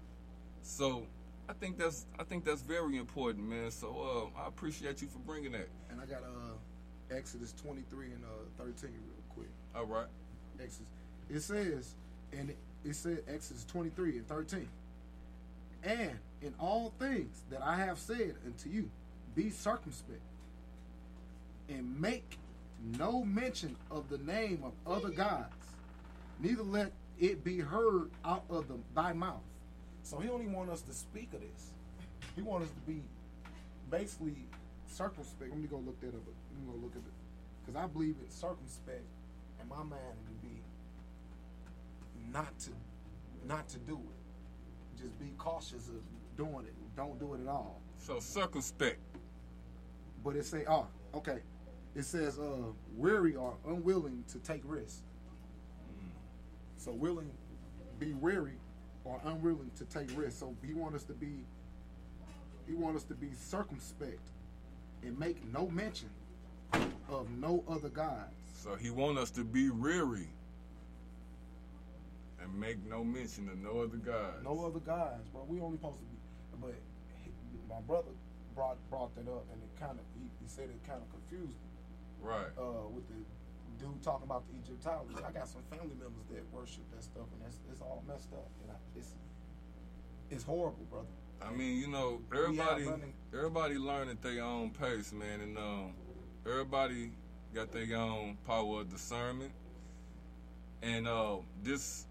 so 0.61 1.05
I 1.47 1.53
think 1.53 1.77
that's 1.77 2.05
I 2.19 2.23
think 2.23 2.43
that's 2.43 2.61
very 2.61 2.97
important, 2.97 3.47
man. 3.47 3.71
So 3.71 4.31
uh, 4.37 4.41
I 4.41 4.47
appreciate 4.47 5.01
you 5.01 5.07
for 5.07 5.19
bringing 5.19 5.51
that. 5.51 5.69
And 5.89 6.01
I 6.01 6.05
got 6.05 6.23
uh, 6.23 7.15
Exodus 7.15 7.53
23 7.61 8.07
and 8.07 8.23
uh, 8.23 8.63
13 8.63 8.89
real 8.89 9.01
quick. 9.29 9.49
All 9.75 9.85
right. 9.85 10.07
Exodus. 10.59 10.87
It 11.29 11.39
says, 11.41 11.95
and 12.31 12.49
it, 12.49 12.57
it 12.83 12.95
said 12.95 13.23
Exodus 13.27 13.65
23 13.65 14.17
and 14.17 14.27
13. 14.27 14.67
And 15.83 16.17
in 16.41 16.53
all 16.59 16.93
things 16.99 17.41
that 17.49 17.61
I 17.61 17.75
have 17.77 17.99
said 17.99 18.35
unto 18.45 18.69
you, 18.69 18.89
be 19.35 19.49
circumspect, 19.49 20.21
and 21.69 21.99
make 21.99 22.37
no 22.97 23.23
mention 23.23 23.75
of 23.91 24.09
the 24.09 24.17
name 24.19 24.63
of 24.63 24.73
other 24.91 25.09
gods, 25.09 25.53
neither 26.39 26.63
let 26.63 26.91
it 27.19 27.43
be 27.43 27.59
heard 27.59 28.09
out 28.23 28.43
of 28.49 28.67
the, 28.67 28.75
thy 28.95 29.13
mouth. 29.13 29.41
So 30.05 30.19
he 30.19 30.29
only 30.29 30.45
want 30.45 30.69
us 30.69 30.81
to 30.83 30.93
speak 30.93 31.33
of 31.33 31.41
this. 31.41 31.71
He 32.35 32.43
want 32.43 32.63
us 32.63 32.69
to 32.69 32.79
be 32.81 33.01
basically 33.89 34.35
circumspect. 34.85 35.49
Let 35.49 35.59
me 35.59 35.67
go 35.67 35.77
look 35.77 35.99
that 36.01 36.09
up. 36.09 36.13
Let 36.13 36.61
me 36.61 36.71
go 36.71 36.77
look 36.79 36.91
at 36.91 36.99
it. 36.99 37.13
Because 37.65 37.81
I 37.83 37.87
believe 37.87 38.15
in 38.23 38.29
circumspect 38.29 39.01
in 39.59 39.67
my 39.67 39.77
mind 39.77 40.15
to 40.27 40.47
be 40.47 40.61
not 42.31 42.57
to 42.59 42.69
not 43.47 43.67
to 43.69 43.79
do 43.79 43.95
it. 43.95 45.01
Just 45.01 45.19
be 45.19 45.33
cautious 45.39 45.87
of 45.87 46.37
doing 46.37 46.65
it. 46.67 46.73
Don't 46.95 47.19
do 47.19 47.33
it 47.33 47.41
at 47.41 47.47
all. 47.47 47.81
So 47.97 48.19
circumspect. 48.19 48.99
But 50.23 50.35
it 50.35 50.45
say, 50.45 50.65
oh, 50.67 50.85
okay. 51.15 51.39
It 51.95 52.03
says, 52.03 52.37
uh, 52.37 52.57
weary 52.95 53.35
or 53.35 53.55
unwilling 53.67 54.23
to 54.33 54.39
take 54.39 54.61
risks. 54.65 55.01
So 56.77 56.91
willing, 56.91 57.31
be 57.99 58.13
weary 58.13 58.57
or 59.05 59.21
unwilling 59.25 59.71
to 59.77 59.85
take 59.85 60.09
risks. 60.17 60.39
So 60.39 60.55
he 60.65 60.73
want 60.73 60.95
us 60.95 61.03
to 61.03 61.13
be, 61.13 61.45
he 62.67 62.73
want 62.73 62.97
us 62.97 63.03
to 63.03 63.13
be 63.13 63.29
circumspect 63.33 64.31
and 65.03 65.17
make 65.17 65.37
no 65.53 65.67
mention 65.67 66.09
of 67.09 67.29
no 67.39 67.63
other 67.69 67.89
gods. 67.89 68.33
So 68.53 68.75
he 68.75 68.89
want 68.89 69.17
us 69.17 69.29
to 69.31 69.43
be 69.43 69.69
weary 69.69 70.27
and 72.41 72.59
make 72.59 72.83
no 72.87 73.03
mention 73.03 73.47
of 73.49 73.57
no 73.59 73.81
other 73.81 73.97
gods. 73.97 74.43
No 74.43 74.65
other 74.65 74.79
guys, 74.79 75.21
bro. 75.31 75.45
We 75.47 75.61
only 75.61 75.77
supposed 75.77 75.99
to 75.99 76.03
be. 76.03 76.17
But 76.61 76.73
my 77.69 77.81
brother 77.81 78.11
brought 78.55 78.77
brought 78.89 79.13
that 79.15 79.27
up, 79.29 79.45
and 79.51 79.61
it 79.61 79.79
kind 79.79 79.99
of 79.99 80.05
he, 80.15 80.25
he 80.41 80.47
said 80.47 80.65
it 80.65 80.81
kind 80.87 81.01
of 81.01 81.09
confused 81.11 81.53
me. 81.53 81.69
Right. 82.21 82.47
Uh, 82.57 82.87
with 82.89 83.07
the 83.09 83.21
dude 83.79 84.01
talking 84.03 84.25
about 84.25 84.43
the 84.47 84.57
Egyptology. 84.57 85.15
I 85.27 85.31
got 85.31 85.47
some 85.47 85.61
family 85.69 85.95
members 85.99 86.25
that 86.31 86.43
worship 86.51 86.83
that 86.93 87.03
stuff, 87.03 87.27
and 87.33 87.41
that's 87.43 87.57
it's 87.71 87.81
all 87.81 88.03
messed 88.07 88.33
up. 88.33 88.49
And 88.63 88.71
I, 88.71 88.75
it's 88.97 89.15
it's 90.29 90.43
horrible, 90.43 90.85
brother. 90.89 91.07
I 91.41 91.51
mean, 91.51 91.77
you 91.77 91.87
know, 91.87 92.21
everybody 92.33 92.87
everybody 93.33 93.75
learn 93.75 94.09
at 94.09 94.21
their 94.21 94.43
own 94.43 94.71
pace, 94.71 95.11
man, 95.13 95.41
and 95.41 95.57
um, 95.57 95.93
everybody 96.45 97.11
got 97.53 97.71
their 97.71 97.97
own 97.97 98.37
power 98.45 98.81
of 98.81 98.89
discernment. 98.89 99.51
And 100.81 101.07
uh, 101.07 101.37
this 101.63 102.05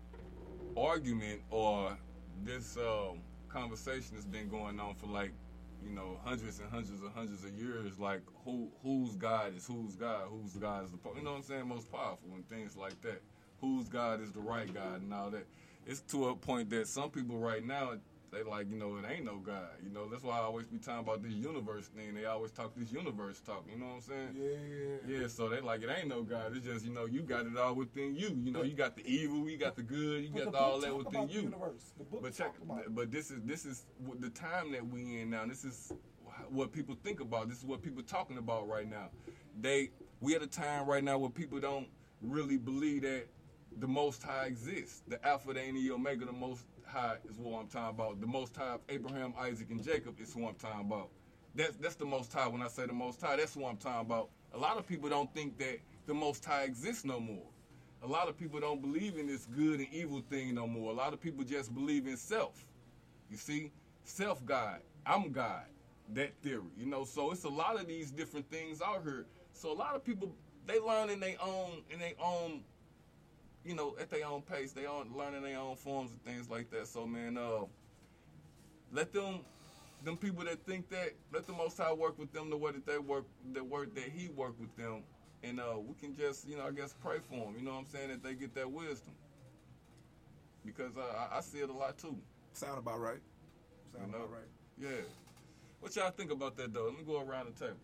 argument 0.77 1.43
or 1.51 1.97
this 2.45 2.77
um, 2.77 3.19
conversation 3.49 4.17
has 4.17 4.25
been 4.25 4.49
going 4.49 4.81
on 4.81 4.95
for 4.95 5.07
like, 5.07 5.33
you 5.85 5.95
know, 5.95 6.19
hundreds 6.25 6.61
and 6.61 6.71
hundreds 6.71 7.01
and 7.03 7.13
hundreds 7.15 7.45
of 7.45 7.51
years. 7.53 7.99
Like, 7.99 8.23
who 8.45 8.71
whose 8.83 9.17
God 9.17 9.57
is 9.57 9.67
whose 9.67 9.95
God? 9.95 10.29
Whose 10.31 10.55
God 10.55 10.85
is 10.85 10.91
the 10.91 10.99
you 11.17 11.23
know 11.23 11.33
what 11.33 11.37
I'm 11.39 11.43
saying? 11.43 11.69
Most 11.69 11.91
powerful 11.91 12.29
and 12.35 12.49
things 12.49 12.77
like 12.77 13.01
that. 13.03 13.23
Whose 13.61 13.89
God 13.89 14.21
is 14.21 14.33
the 14.33 14.41
right 14.41 14.73
God 14.73 15.03
and 15.03 15.13
all 15.13 15.31
that. 15.31 15.47
It's 15.87 16.01
to 16.13 16.29
a 16.29 16.35
point 16.35 16.71
that 16.71 16.89
some 16.89 17.11
people 17.11 17.39
right 17.39 17.65
now 17.65 17.93
they 18.35 18.43
like, 18.43 18.71
you 18.71 18.77
know, 18.77 18.97
it 18.97 19.05
ain't 19.11 19.25
no 19.25 19.37
God. 19.39 19.69
You 19.83 19.91
know, 19.91 20.09
that's 20.09 20.23
why 20.23 20.37
I 20.39 20.43
always 20.43 20.67
be 20.67 20.79
talking 20.79 21.01
about 21.01 21.23
this 21.23 21.33
universe 21.33 21.87
thing. 21.89 22.15
They 22.15 22.25
always 22.27 22.51
talk 22.53 22.75
this 22.77 22.93
universe 22.93 23.41
talk. 23.41 23.65
You 23.73 23.79
know 23.79 23.87
what 23.87 23.95
I'm 23.95 24.01
saying? 24.03 24.29
Yeah. 25.09 25.21
Yeah, 25.21 25.27
so 25.29 25.49
they 25.49 25.61
like 25.61 25.83
it 25.83 25.89
ain't 25.97 26.09
no 26.09 26.23
God. 26.23 26.57
It's 26.57 26.67
just 26.67 26.85
you 26.85 26.93
know 26.93 27.07
you 27.07 27.23
got 27.23 27.47
it 27.47 27.57
all 27.57 27.75
within 27.75 28.15
you. 28.15 28.37
You 28.43 28.53
know 28.53 28.63
you 28.63 28.75
got 28.75 28.97
the 28.97 29.07
evil, 29.07 29.49
you 29.49 29.57
got 29.57 29.77
the 29.77 29.83
good, 29.83 30.25
you 30.25 30.31
But 30.35 30.45
got 30.45 30.53
the 30.53 30.59
all 30.59 30.81
that 30.81 30.97
within 30.97 31.29
you. 31.29 31.43
universe. 31.43 31.93
The 31.99 32.05
book 32.05 32.23
But 32.23 32.35
check, 32.35 32.53
talk 32.55 32.63
about 32.63 32.79
it. 32.87 32.95
but 32.95 33.11
this 33.11 33.31
is 33.31 33.41
this 33.45 33.65
is 33.65 33.85
the 34.21 34.31
time 34.31 34.73
that 34.73 34.87
we 34.87 35.21
in 35.21 35.31
now. 35.31 35.47
This 35.47 35.65
is 35.65 35.93
what 36.51 36.73
people 36.73 36.97
think 37.03 37.21
about. 37.21 37.49
This 37.49 37.59
is 37.59 37.65
what 37.65 37.83
people 37.83 38.03
talking 38.03 38.39
about 38.39 38.69
right 38.69 38.89
now. 38.89 39.09
They 39.61 39.91
we 40.21 40.35
at 40.35 40.43
a 40.43 40.47
time 40.47 40.87
right 40.87 41.05
now 41.05 41.19
where 41.19 41.31
people 41.31 41.61
don't 41.61 41.87
really 42.23 42.57
believe 42.57 43.03
that 43.03 43.27
the 43.79 43.87
Most 43.87 44.23
High 44.23 44.47
exists. 44.47 45.03
The 45.09 45.25
Alpha, 45.27 45.53
the 45.53 45.61
and 45.61 45.77
the 45.77 45.91
Omega, 45.91 46.25
the 46.25 46.33
Most 46.33 46.65
High 46.87 47.17
is 47.29 47.39
what 47.39 47.61
I'm 47.61 47.67
talking 47.69 47.99
about. 47.99 48.21
The 48.21 48.27
Most 48.27 48.57
High 48.57 48.75
of 48.75 48.81
Abraham, 48.89 49.35
Isaac, 49.39 49.69
and 49.71 49.83
Jacob 49.83 50.21
is 50.21 50.33
who 50.33 50.47
I'm 50.47 50.55
talking 50.55 50.81
about. 50.81 51.11
That's 51.55 51.77
that's 51.77 51.95
the 51.97 52.05
Most 52.05 52.33
High. 52.33 52.49
When 52.49 52.63
I 52.63 52.69
say 52.69 52.87
the 52.87 52.93
Most 52.93 53.21
High, 53.21 53.37
that's 53.37 53.55
who 53.55 53.65
I'm 53.65 53.77
talking 53.77 54.07
about. 54.07 54.31
A 54.53 54.59
lot 54.59 54.77
of 54.77 54.87
people 54.87 55.09
don't 55.09 55.33
think 55.35 55.59
that 55.59 55.79
the 56.07 56.15
Most 56.15 56.45
High 56.45 56.63
exists 56.65 57.05
no 57.05 57.21
more. 57.21 57.47
A 58.03 58.07
lot 58.07 58.29
of 58.29 58.37
people 58.37 58.61
don't 58.61 58.83
believe 58.83 59.17
in 59.17 59.27
this 59.27 59.47
good 59.47 59.81
and 59.81 59.89
evil 59.93 60.23
thing 60.29 60.55
no 60.55 60.67
more. 60.67 60.91
A 60.91 60.95
lot 60.95 61.13
of 61.13 61.21
people 61.21 61.43
just 61.43 61.75
believe 61.75 62.07
in 62.07 62.17
self. 62.17 62.67
You 63.31 63.37
see, 63.37 63.73
self 64.05 64.45
God, 64.45 64.81
I'm 65.07 65.33
God. 65.33 65.65
That 66.13 66.35
theory, 66.43 66.65
you 66.77 66.87
know. 66.87 67.05
So 67.05 67.33
it's 67.33 67.45
a 67.45 67.49
lot 67.49 67.81
of 67.81 67.87
these 67.87 68.11
different 68.11 68.51
things 68.51 68.83
out 68.83 69.03
here. 69.05 69.25
So 69.55 69.73
a 69.73 69.75
lot 69.75 69.95
of 69.95 70.05
people 70.05 70.35
they 70.67 70.79
learn 70.79 71.11
in 71.11 71.21
their 71.21 71.37
own 71.43 71.83
in 71.91 71.99
their 71.99 72.13
own 72.23 72.61
you 73.65 73.75
know, 73.75 73.97
at 74.01 74.11
their 74.11 74.27
own 74.27 74.43
pace. 74.43 74.73
They 74.73 74.87
on 74.87 75.11
learning 75.17 75.43
their 75.43 75.59
own 75.59 75.77
forms 75.77 76.11
and 76.13 76.23
things 76.25 76.51
like 76.51 76.71
that. 76.71 76.87
So 76.87 77.07
man, 77.07 77.37
uh, 77.37 77.65
let 78.93 79.13
them, 79.13 79.41
them 80.05 80.17
people 80.17 80.45
that 80.45 80.65
think 80.67 80.89
that, 80.91 81.13
let 81.33 81.47
the 81.47 81.53
Most 81.53 81.79
High 81.79 81.93
work 81.93 82.19
with 82.19 82.33
them 82.33 82.51
the 82.51 82.57
way 82.57 82.73
that 82.73 82.87
they 82.87 82.99
work, 82.99 83.25
the 83.53 83.65
work 83.65 83.95
that 83.95 84.05
He 84.15 84.29
worked 84.29 84.61
with 84.61 84.75
them, 84.77 85.03
and 85.43 85.61
uh, 85.61 85.77
we 85.79 85.95
can 85.95 86.17
just, 86.17 86.49
you 86.49 86.57
know, 86.57 86.67
I 86.67 86.71
guess 86.71 86.95
pray 87.03 87.19
for 87.29 87.37
them. 87.37 87.55
You 87.57 87.65
know 87.65 87.73
what 87.73 87.81
I'm 87.81 87.87
saying? 87.87 88.09
That 88.09 88.23
they 88.23 88.35
get 88.35 88.55
that 88.55 88.71
wisdom. 88.71 89.13
Because 90.65 90.97
uh, 90.97 91.29
I, 91.31 91.39
I 91.39 91.41
see 91.41 91.59
it 91.59 91.69
a 91.69 91.73
lot 91.73 91.99
too. 91.99 92.17
Sound 92.55 92.79
about 92.79 93.01
right. 93.01 93.21
Sound 93.93 94.07
You 94.07 94.13
know? 94.13 94.25
about 94.25 94.33
right. 94.33 94.49
Yeah. 94.81 95.05
What 95.81 95.95
y'all 95.97 96.11
think 96.11 96.31
about 96.31 96.57
that 96.57 96.73
though? 96.73 96.85
Let 96.85 96.97
me 96.97 97.05
go 97.07 97.21
around 97.21 97.55
the 97.55 97.67
table. 97.67 97.77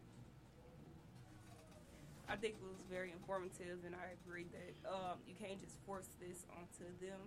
I 2.30 2.38
think 2.38 2.62
it 2.62 2.62
was 2.62 2.87
very 2.87 3.10
informative, 3.10 3.82
and 3.82 3.92
I 3.99 4.14
agree 4.22 4.46
that 4.54 4.72
um, 4.87 5.18
you 5.26 5.34
can't 5.34 5.58
just 5.58 5.75
force 5.82 6.06
this 6.22 6.46
onto 6.54 6.87
them 7.02 7.18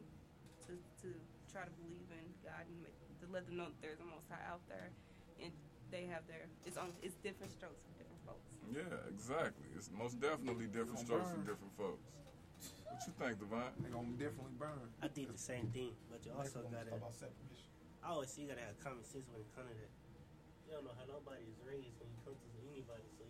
to, 0.63 0.79
to 1.03 1.09
try 1.51 1.67
to 1.67 1.73
believe 1.83 2.07
in 2.07 2.23
God 2.39 2.63
and 2.63 2.79
make, 2.79 2.95
to 3.19 3.27
let 3.27 3.43
them 3.45 3.59
know 3.59 3.67
that 3.67 3.79
there's 3.83 3.99
a 3.99 4.07
Most 4.07 4.31
High 4.31 4.39
out 4.47 4.63
there, 4.71 4.95
and 5.43 5.51
they 5.91 6.07
have 6.07 6.23
their 6.31 6.47
it's 6.63 6.79
on 6.79 6.95
it's 7.03 7.19
different 7.19 7.51
strokes 7.51 7.83
for 7.83 7.91
different 7.99 8.23
folks. 8.23 8.49
Yeah, 8.71 9.11
exactly. 9.11 9.67
It's 9.75 9.91
most 9.91 10.17
definitely 10.23 10.71
different 10.71 11.03
Gonna 11.03 11.19
strokes 11.19 11.29
for 11.35 11.43
different 11.43 11.75
folks. 11.75 12.07
What 12.87 13.03
you 13.03 13.13
think, 13.19 13.43
Divine? 13.43 13.75
They 13.83 13.91
gonna 13.91 14.15
definitely 14.15 14.55
burn. 14.55 14.87
I 15.03 15.11
think 15.11 15.27
the 15.29 15.37
same 15.37 15.67
thing, 15.75 15.91
but 16.07 16.23
you 16.23 16.31
also 16.31 16.63
Next 16.63 16.71
one, 16.71 16.79
gotta. 16.79 16.91
talk 16.95 17.11
about 17.11 17.15
separation. 17.19 17.67
I 17.99 18.15
always 18.15 18.31
say 18.31 18.47
you 18.47 18.49
gotta 18.51 18.63
have 18.63 18.79
common 18.79 19.03
sense 19.03 19.27
when 19.31 19.43
it 19.43 19.51
comes 19.51 19.67
to 19.67 19.75
that. 19.83 19.91
You 20.63 20.79
don't 20.79 20.87
know 20.87 20.95
how 20.95 21.07
nobody 21.07 21.43
is 21.43 21.59
raised 21.63 21.95
when 21.99 22.07
you 22.07 22.19
come 22.23 22.35
to 22.35 22.47
anybody, 22.71 22.75
so 22.79 22.83
you 22.83 22.91
still 23.03 23.19
gotta, 23.19 23.22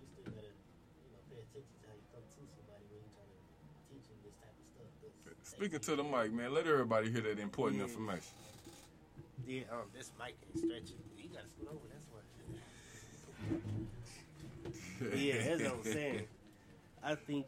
you 1.53 1.61
know, 1.61 1.61
pay 1.61 1.61
attention 1.61 1.77
to 1.77 1.85
how 1.87 1.93
you 1.95 2.05
come 2.13 2.23
to 2.25 2.31
somebody 2.33 2.83
when 2.89 2.99
you're 3.01 3.13
trying 3.13 3.29
to 3.29 3.39
teach 3.89 4.05
them 4.09 4.19
this 4.23 4.35
type 4.41 4.55
of 4.57 4.65
stuff. 4.65 4.89
'cause 5.23 5.49
Speaking 5.55 5.79
to 5.79 5.95
the 5.95 6.03
mic, 6.03 6.31
man. 6.33 6.53
Let 6.53 6.67
everybody 6.67 7.11
hear 7.11 7.21
that 7.21 7.39
important 7.39 7.79
Yeah. 7.79 7.87
information. 7.87 8.33
Yeah, 9.45 9.63
um, 9.71 9.89
this 9.93 10.11
mic 10.17 10.35
ain't 10.45 10.57
stretching. 10.57 11.03
You 11.17 11.29
gotta 11.29 11.47
scoot 11.49 11.67
over. 11.67 11.87
That's 11.91 12.07
why. 12.09 12.21
yeah, 15.15 15.43
that's 15.43 15.63
what 15.63 15.73
I'm 15.73 15.83
saying. 15.93 16.27
I 17.03 17.15
think 17.15 17.45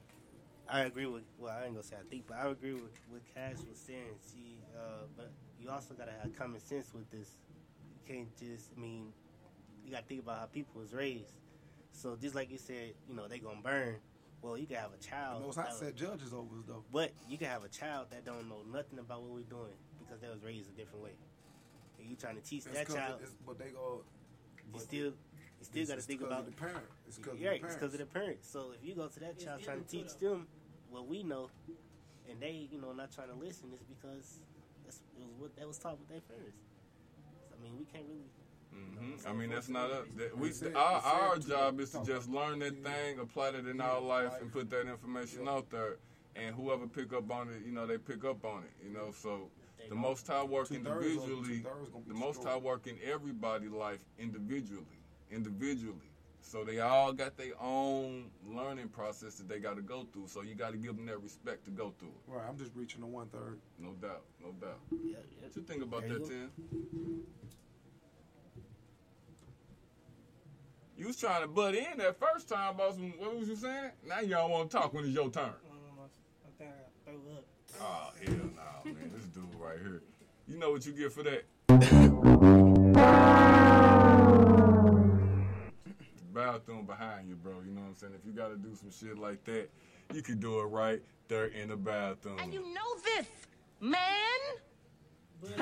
I 0.68 0.82
agree 0.82 1.06
with. 1.06 1.24
Well, 1.38 1.54
I 1.56 1.66
ain't 1.66 1.74
gonna 1.74 1.84
say 1.84 1.96
I 1.96 2.04
think, 2.10 2.26
but 2.28 2.38
I 2.38 2.48
agree 2.50 2.74
with 2.74 2.92
what 3.10 3.22
Cash 3.34 3.58
was 3.70 3.78
saying. 3.80 4.18
See, 4.22 4.58
uh, 4.76 5.06
but 5.16 5.32
you 5.60 5.70
also 5.70 5.94
gotta 5.94 6.12
have 6.12 6.36
common 6.36 6.60
sense 6.60 6.94
with 6.94 7.10
this. 7.12 7.38
You 7.94 8.14
can't 8.14 8.36
just. 8.38 8.72
I 8.76 8.80
mean, 8.80 9.14
you 9.86 9.92
gotta 9.92 10.06
think 10.06 10.22
about 10.24 10.40
how 10.40 10.46
people 10.48 10.82
was 10.82 10.94
raised. 10.94 11.34
So 11.96 12.16
just 12.16 12.36
like 12.36 12.52
you 12.52 12.58
said, 12.58 12.94
you 13.08 13.16
know, 13.16 13.28
they 13.28 13.40
gonna 13.40 13.62
burn. 13.62 13.96
Well, 14.42 14.58
you 14.58 14.68
can 14.68 14.76
have 14.78 14.92
a 14.94 14.98
child. 15.04 15.42
The 15.42 15.46
most 15.48 15.56
high 15.56 15.64
that 15.64 15.70
was- 15.72 15.80
set 15.80 15.96
judges 15.96 16.34
over 16.34 16.60
us 16.60 16.66
though. 16.68 16.84
but 16.92 17.12
you 17.28 17.38
can 17.38 17.48
have 17.48 17.64
a 17.64 17.70
child 17.70 18.08
that 18.12 18.26
don't 18.26 18.48
know 18.48 18.62
nothing 18.64 19.00
about 19.00 19.22
what 19.24 19.32
we're 19.32 19.44
doing 19.50 19.74
because 20.00 20.20
they 20.20 20.28
was 20.30 20.44
raised 20.44 20.70
a 20.70 20.74
different 20.74 21.04
way. 21.04 21.16
And 22.00 22.08
you 22.10 22.16
trying 22.16 22.36
to 22.36 22.42
teach 22.42 22.66
It's 22.66 22.76
that 22.76 22.86
'cause 22.86 22.96
child, 22.96 23.22
it's- 23.22 23.36
but 23.46 23.58
they 23.58 23.72
go. 23.72 24.04
you 24.74 24.80
still, 24.80 25.06
you 25.06 25.16
still 25.64 25.86
got 25.88 25.96
to 25.96 26.02
think 26.02 26.22
about 26.22 26.42
of 26.42 26.46
the 26.48 26.52
parent. 26.52 26.86
It's 27.08 27.18
because 27.18 27.40
yeah, 27.40 27.52
of 27.52 27.64
it's 27.64 27.74
because 27.76 27.94
of 27.94 28.00
the 28.00 28.06
parents. 28.06 28.48
So 28.50 28.72
if 28.72 28.84
you 28.84 28.94
go 28.94 29.08
to 29.08 29.20
that 29.22 29.32
It's 29.36 29.44
child 29.46 29.62
trying 29.64 29.82
to 29.84 29.88
teach 29.90 30.14
to 30.20 30.30
them 30.30 30.48
what 30.90 31.08
we 31.08 31.24
know, 31.24 31.50
and 32.30 32.40
they, 32.40 32.52
you 32.72 32.80
know, 32.80 32.92
not 32.92 33.12
trying 33.12 33.30
to 33.30 33.36
listen, 33.36 33.72
it's 33.74 33.84
because 33.86 34.40
that's 34.84 35.02
it 35.18 35.26
was 35.26 35.38
what 35.40 35.56
that 35.56 35.66
was 35.68 35.80
taught 35.80 35.98
with 35.98 36.10
their 36.10 36.22
parents. 36.22 36.60
So, 37.50 37.56
I 37.58 37.64
mean, 37.64 37.78
we 37.80 37.86
can't 37.86 38.06
really. 38.08 38.30
Hmm 38.76 39.28
I 39.28 39.34
mean, 39.34 39.50
that's 39.50 39.70
not 39.70 39.92
us. 39.92 40.06
That 40.18 40.38
we, 40.38 40.50
It's 40.50 40.62
it. 40.62 40.76
our, 40.76 41.02
our 41.02 41.38
job 41.38 41.80
is 41.80 41.92
to 41.92 42.04
just 42.06 42.30
learn 42.30 42.60
that 42.60 42.84
thing, 42.84 43.20
apply 43.20 43.52
that 43.52 43.66
in 43.68 43.82
our 43.82 44.02
life, 44.02 44.32
life. 44.32 44.42
and 44.42 44.52
put 44.52 44.70
that 44.70 44.88
information 44.88 45.48
out 45.48 45.70
there. 45.70 45.98
And 46.36 46.54
whoever 46.54 46.86
pick 46.86 47.14
up 47.14 47.32
on 47.32 47.48
it, 47.50 47.66
you 47.66 47.72
know, 47.72 47.88
they 47.88 47.98
pick 47.98 48.26
up 48.26 48.44
on 48.44 48.64
it. 48.64 48.72
You 48.86 48.94
know, 48.94 49.12
so 49.12 49.50
the. 49.90 49.96
Most 49.96 50.28
High 50.28 50.44
work 50.44 50.70
individually. 50.72 51.60
two-thirds 51.60 51.90
gonna 51.90 52.04
be 52.04 52.12
The 52.14 52.20
Most 52.20 52.44
High 52.44 52.58
work 52.58 52.88
in 52.88 52.98
everybody's 53.10 53.72
life 53.72 54.04
individually, 54.20 55.00
individually. 55.32 56.12
So 56.42 56.64
they 56.64 56.80
all 56.80 57.12
got 57.12 57.38
their 57.38 57.54
own 57.60 58.26
learning 58.46 58.90
process 58.90 59.36
that 59.36 59.48
they 59.50 59.58
got 59.60 59.78
to 59.78 59.82
go 59.82 60.06
through. 60.14 60.28
So 60.28 60.42
you 60.44 60.54
got 60.54 60.72
to 60.74 60.78
give 60.78 60.96
them 60.96 61.06
that 61.08 61.22
respect 61.24 61.66
to 61.66 61.72
go 61.72 61.92
through 61.98 62.10
it. 62.10 62.32
Right, 62.32 62.44
I'm 62.48 62.58
just 62.58 62.72
reaching 62.76 63.02
the 63.02 63.08
one 63.08 63.28
third. 63.30 63.58
No 63.80 63.94
doubt, 63.94 64.26
no 64.44 64.52
doubt. 64.52 64.80
Yeah, 64.92 65.18
yeah. 65.18 65.44
What 65.48 65.56
you 65.56 65.64
think 65.64 65.82
about 65.82 66.02
There 66.02 66.20
that, 66.20 66.20
go. 66.22 66.28
Tim? 66.28 66.52
You 70.98 71.08
was 71.08 71.18
trying 71.18 71.42
to 71.42 71.48
butt 71.48 71.76
in 71.76 71.98
that 71.98 72.18
first 72.20 72.48
time 72.48 72.76
about 72.76 72.94
some, 72.96 73.14
what 73.18 73.38
was 73.38 73.50
you 73.50 73.56
saying? 73.58 73.92
Now 74.08 74.22
you 74.22 74.30
don't 74.30 74.50
want 74.50 74.72
to 74.72 74.78
talk 74.78 74.94
when 74.94 75.04
it's 75.04 75.14
your 75.14 75.30
turn. 75.30 75.44
I 75.44 75.50
think 76.58 76.72
I 76.72 77.10
throw 77.10 77.16
up. 77.36 77.44
Oh, 77.82 78.12
hell 78.24 78.36
no, 78.36 78.94
man. 78.94 79.12
This 79.14 79.26
dude 79.26 79.44
right 79.60 79.78
here. 79.78 80.02
You 80.48 80.58
know 80.58 80.72
what 80.72 80.86
you 80.86 80.94
get 80.94 81.12
for 81.12 81.24
that? 81.24 81.44
Bathroom 86.34 86.86
behind 86.86 87.28
you, 87.28 87.36
bro. 87.36 87.56
You 87.66 87.72
know 87.72 87.82
what 87.82 87.88
I'm 87.90 87.96
saying? 87.96 88.14
If 88.14 88.26
you 88.26 88.32
got 88.32 88.48
to 88.50 88.56
do 88.56 88.74
some 88.76 88.90
shit 88.92 89.18
like 89.18 89.44
that, 89.46 89.70
you 90.14 90.22
can 90.22 90.40
do 90.40 90.60
it 90.62 90.66
right 90.66 91.02
there 91.28 91.48
in 91.48 91.68
the 91.70 91.76
bathroom. 91.76 92.38
And 92.40 92.54
you 92.54 92.62
know 92.74 92.96
this, 93.04 93.26
man? 93.82 94.02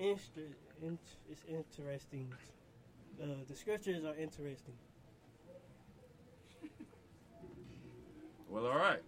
Inter- 0.00 0.56
int- 0.82 1.16
it's 1.30 1.44
interesting. 1.48 2.28
Uh, 3.22 3.26
the 3.48 3.54
scriptures 3.56 4.04
are 4.04 4.14
interesting. 4.16 4.74
Well, 8.48 8.66
all 8.66 8.78
right. 8.78 9.02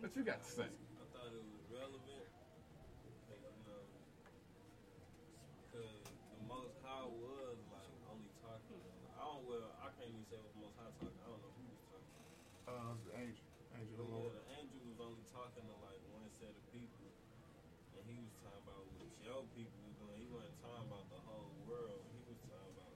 What 0.00 0.12
you 0.16 0.22
got 0.22 0.42
to 0.44 0.50
say? 0.50 0.68
I 0.68 1.04
thought 1.16 1.32
it 1.32 1.40
was 1.40 1.64
relevant. 1.72 2.28
Like, 3.30 3.40
you 3.40 3.64
know, 3.64 3.80
because 5.72 6.04
the 6.04 6.44
Most 6.44 6.76
High 6.84 7.08
was 7.08 7.56
like 7.72 7.88
only 8.12 8.28
talking. 8.44 8.80
I 9.16 9.24
don't 9.24 9.42
well, 9.48 9.64
I 9.80 9.88
can't 9.96 10.12
even 10.12 10.26
say 10.28 10.36
what 10.36 10.52
the 10.52 10.60
Most 10.60 10.76
High 10.76 10.92
talking. 11.00 11.16
I 11.24 11.28
don't 11.32 11.40
know 11.40 11.52
who 11.56 11.64
was 11.72 11.80
talking. 11.88 12.12
Uh, 12.68 12.92
it's 13.00 13.04
the 13.08 13.14
angel, 13.16 13.44
angel 13.80 13.96
of 13.96 13.96
the 13.96 14.04
But 14.04 14.20
yeah, 14.28 14.36
the 14.36 14.44
angel 14.60 14.80
was 14.92 14.98
only 15.00 15.24
talking 15.32 15.64
to 15.64 15.74
like 15.80 16.00
one 16.12 16.28
set 16.36 16.52
of 16.52 16.64
people, 16.68 17.08
and 17.96 18.04
he 18.12 18.16
was 18.20 18.34
talking 18.44 18.60
about 18.68 18.84
what 19.00 19.08
your 19.24 19.40
people 19.56 19.78
was 19.88 19.94
doing. 20.04 20.16
He 20.20 20.28
wasn't 20.28 20.56
talking 20.60 20.84
about 20.84 21.06
the 21.08 21.20
whole 21.24 21.48
world. 21.64 22.04
He 22.12 22.20
was 22.28 22.40
talking 22.44 22.76
about 22.76 22.92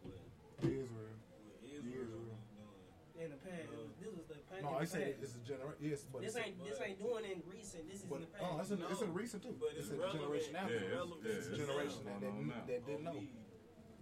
what 0.00 0.16
Israel. 0.64 1.12
what 1.44 1.60
Israel 1.60 2.08
Israel. 2.08 2.24
was 2.24 2.40
doing. 2.56 2.88
In 3.22 3.28
the 3.30 3.38
past, 3.44 3.68
it 3.68 3.76
was, 3.76 3.92
this 4.02 4.10
was 4.16 4.26
the 4.32 4.40
past. 4.50 4.64
No, 4.64 4.71
I 4.82 4.84
in 4.84 4.90
the 4.90 4.90
said 4.90 5.06
past. 5.14 5.22
it's 5.22 5.34
a 5.38 5.44
generation. 5.46 5.78
Yes, 5.80 6.00
but 6.10 6.18
This 6.26 6.36
ain't 6.36 6.56
this 6.66 6.78
ain't 6.82 6.98
doing 6.98 7.24
in 7.24 7.38
recent. 7.46 7.86
This 7.86 8.02
is 8.02 8.06
but, 8.10 8.16
in 8.18 8.20
the 8.26 8.32
past. 8.34 8.44
oh, 8.50 8.58
it's 8.60 8.70
in, 8.74 8.78
it's 8.90 9.02
in 9.02 9.12
recent 9.14 9.40
too. 9.46 9.54
But 9.62 9.70
it's 9.78 9.86
it's 9.88 9.94
a 9.94 10.02
generation 10.12 10.52
relevant. 10.52 10.56
after. 10.58 10.74
Yeah, 10.74 10.82
it's- 10.82 10.96
relevant 10.98 11.20
yeah, 11.22 11.38
it's 11.38 11.48
a 11.48 11.56
generation 11.56 12.00
that, 12.06 12.20
that, 12.20 12.66
that 12.66 12.80
didn't 12.86 13.04
know. 13.06 13.16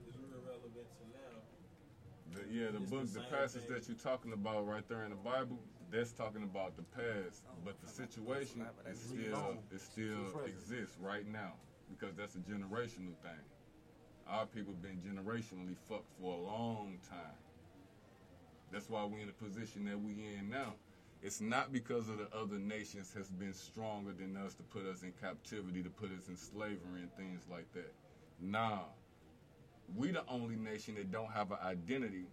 It's 0.09 0.17
real 0.17 0.41
relevant 0.41 0.73
to 0.73 1.05
now. 1.13 1.37
The, 2.33 2.43
yeah, 2.49 2.71
the 2.73 2.81
It's 2.83 2.91
book, 2.91 3.07
the 3.13 3.21
the 3.21 3.27
passage 3.29 3.63
thing. 3.69 3.75
that 3.77 3.89
you're 3.89 3.99
talking 4.01 4.33
about 4.33 4.67
right 4.67 4.87
there 4.89 5.05
in 5.05 5.11
the 5.11 5.21
Bible, 5.21 5.59
that's 5.91 6.13
talking 6.13 6.43
about 6.45 6.77
the 6.77 6.87
past, 6.95 7.43
oh, 7.51 7.55
but 7.65 7.75
the 7.83 7.89
situation 7.91 8.65
is 8.89 8.99
still 9.01 9.59
it 9.75 9.81
still 9.81 10.41
exists 10.47 10.97
right 11.03 11.27
now 11.27 11.55
because 11.91 12.15
that's 12.15 12.37
a 12.37 12.43
generational 12.47 13.15
thing. 13.27 13.43
Our 14.29 14.47
people 14.47 14.73
been 14.75 15.03
generationally 15.03 15.75
fucked 15.89 16.07
for 16.21 16.33
a 16.35 16.41
long 16.41 16.99
time. 17.11 17.35
That's 18.73 18.89
why 18.89 19.05
we're 19.05 19.21
in 19.21 19.27
the 19.27 19.33
position 19.33 19.85
that 19.87 20.01
we 20.01 20.13
in 20.13 20.49
now. 20.51 20.75
It's 21.23 21.41
not 21.41 21.73
because 21.73 22.09
of 22.09 22.19
the 22.19 22.29
other 22.35 22.59
nations 22.59 23.13
has 23.15 23.29
been 23.29 23.53
stronger 23.53 24.13
than 24.13 24.37
us 24.37 24.55
to 24.55 24.63
put 24.63 24.87
us 24.87 25.03
in 25.03 25.13
captivity, 25.21 25.83
to 25.83 25.91
put 25.91 26.11
us 26.17 26.29
in 26.29 26.37
slavery 26.37 27.01
and 27.01 27.15
things 27.17 27.43
like 27.51 27.71
that. 27.75 27.93
Nah, 28.41 28.81
we 29.97 30.13
the 30.13 30.25
only 30.29 30.57
nation 30.57 30.95
that 30.95 31.11
don't 31.13 31.31
have 31.31 31.51
an 31.51 31.59
identity 31.63 32.27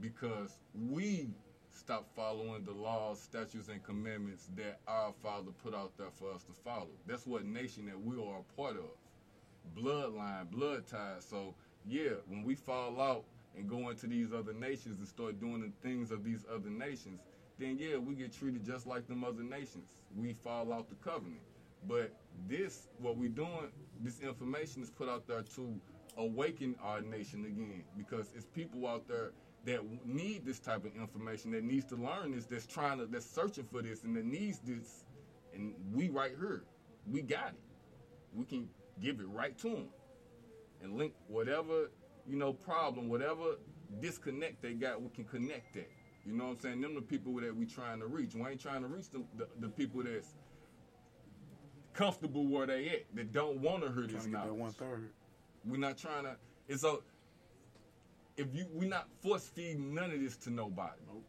because 0.00 0.58
we 0.90 1.30
stopped 1.70 2.14
following 2.14 2.64
the 2.64 2.72
laws, 2.72 3.20
statutes, 3.20 3.68
and 3.68 3.82
commandments 3.82 4.48
that 4.56 4.80
our 4.86 5.12
father 5.22 5.50
put 5.62 5.74
out 5.74 5.92
there 5.96 6.10
for 6.12 6.32
us 6.32 6.42
to 6.44 6.52
follow. 6.52 6.88
That's 7.06 7.26
what 7.26 7.44
nation 7.44 7.86
that 7.86 8.00
we 8.00 8.16
are 8.16 8.40
a 8.40 8.56
part 8.60 8.76
of. 8.76 8.90
Bloodline, 9.74 10.50
blood 10.50 10.86
ties. 10.86 11.24
So 11.24 11.54
yeah, 11.86 12.10
when 12.28 12.44
we 12.44 12.54
fall 12.54 13.00
out 13.00 13.24
and 13.56 13.68
go 13.68 13.90
into 13.90 14.06
these 14.06 14.32
other 14.32 14.52
nations 14.52 14.98
and 14.98 15.06
start 15.08 15.40
doing 15.40 15.60
the 15.60 15.88
things 15.88 16.10
of 16.10 16.24
these 16.24 16.44
other 16.52 16.70
nations, 16.70 17.20
then 17.58 17.78
yeah, 17.78 17.96
we 17.96 18.14
get 18.14 18.32
treated 18.32 18.64
just 18.64 18.86
like 18.86 19.06
them 19.06 19.24
other 19.24 19.42
nations. 19.42 19.90
We 20.16 20.32
fall 20.32 20.72
out 20.72 20.88
the 20.88 20.96
covenant. 20.96 21.42
But 21.86 22.12
this, 22.48 22.88
what 22.98 23.16
we're 23.16 23.28
doing, 23.28 23.68
this 24.00 24.20
information 24.20 24.82
is 24.82 24.90
put 24.90 25.08
out 25.08 25.26
there 25.26 25.42
to 25.56 25.80
awaken 26.16 26.74
our 26.82 27.00
nation 27.00 27.44
again 27.44 27.82
because 27.96 28.30
it's 28.34 28.46
people 28.46 28.86
out 28.86 29.06
there 29.08 29.32
that 29.64 29.80
need 30.06 30.44
this 30.44 30.58
type 30.58 30.84
of 30.84 30.94
information 30.94 31.50
that 31.50 31.64
needs 31.64 31.84
to 31.86 31.96
learn 31.96 32.32
this 32.32 32.46
that's 32.46 32.66
trying 32.66 32.98
to 32.98 33.06
that's 33.06 33.26
searching 33.28 33.64
for 33.64 33.82
this 33.82 34.04
and 34.04 34.14
that 34.16 34.24
needs 34.24 34.60
this 34.60 35.04
and 35.54 35.74
we 35.92 36.08
right 36.08 36.32
here 36.38 36.62
we 37.10 37.22
got 37.22 37.48
it 37.48 37.60
we 38.34 38.44
can 38.44 38.68
give 39.02 39.18
it 39.18 39.26
right 39.28 39.58
to 39.58 39.70
them 39.70 39.88
and 40.82 40.96
link 40.96 41.12
whatever 41.28 41.90
you 42.28 42.36
know 42.36 42.52
problem 42.52 43.08
whatever 43.08 43.56
disconnect 44.00 44.62
they 44.62 44.72
got 44.72 45.00
we 45.00 45.08
can 45.10 45.24
connect 45.24 45.74
that 45.74 45.90
you 46.26 46.32
know 46.32 46.44
what 46.44 46.50
i'm 46.52 46.58
saying 46.58 46.80
them 46.80 46.94
the 46.94 47.00
people 47.02 47.34
that 47.34 47.54
we 47.54 47.66
trying 47.66 48.00
to 48.00 48.06
reach 48.06 48.34
we 48.34 48.42
ain't 48.48 48.60
trying 48.60 48.82
to 48.82 48.88
reach 48.88 49.10
the, 49.10 49.22
the, 49.36 49.46
the 49.60 49.68
people 49.68 50.02
that's 50.02 50.34
comfortable 51.94 52.46
where 52.46 52.66
they 52.66 52.88
at 52.88 53.04
that 53.14 53.32
don't 53.32 53.58
want 53.60 53.82
to 53.82 53.92
hear 53.92 54.02
this 54.02 54.12
Trying 54.12 54.24
to 54.24 54.30
get 54.30 54.32
that 54.32 54.46
knowledge 54.46 54.60
one 54.60 54.72
third. 54.72 55.10
we're 55.64 55.78
not 55.78 55.96
trying 55.96 56.24
to. 56.24 56.36
It's 56.68 56.84
a. 56.84 56.96
If 58.36 58.48
you, 58.52 58.66
we're 58.72 58.88
not 58.88 59.06
force 59.22 59.46
feeding 59.46 59.94
none 59.94 60.10
of 60.10 60.20
this 60.20 60.36
to 60.38 60.50
nobody. 60.50 61.00
Nope. 61.06 61.22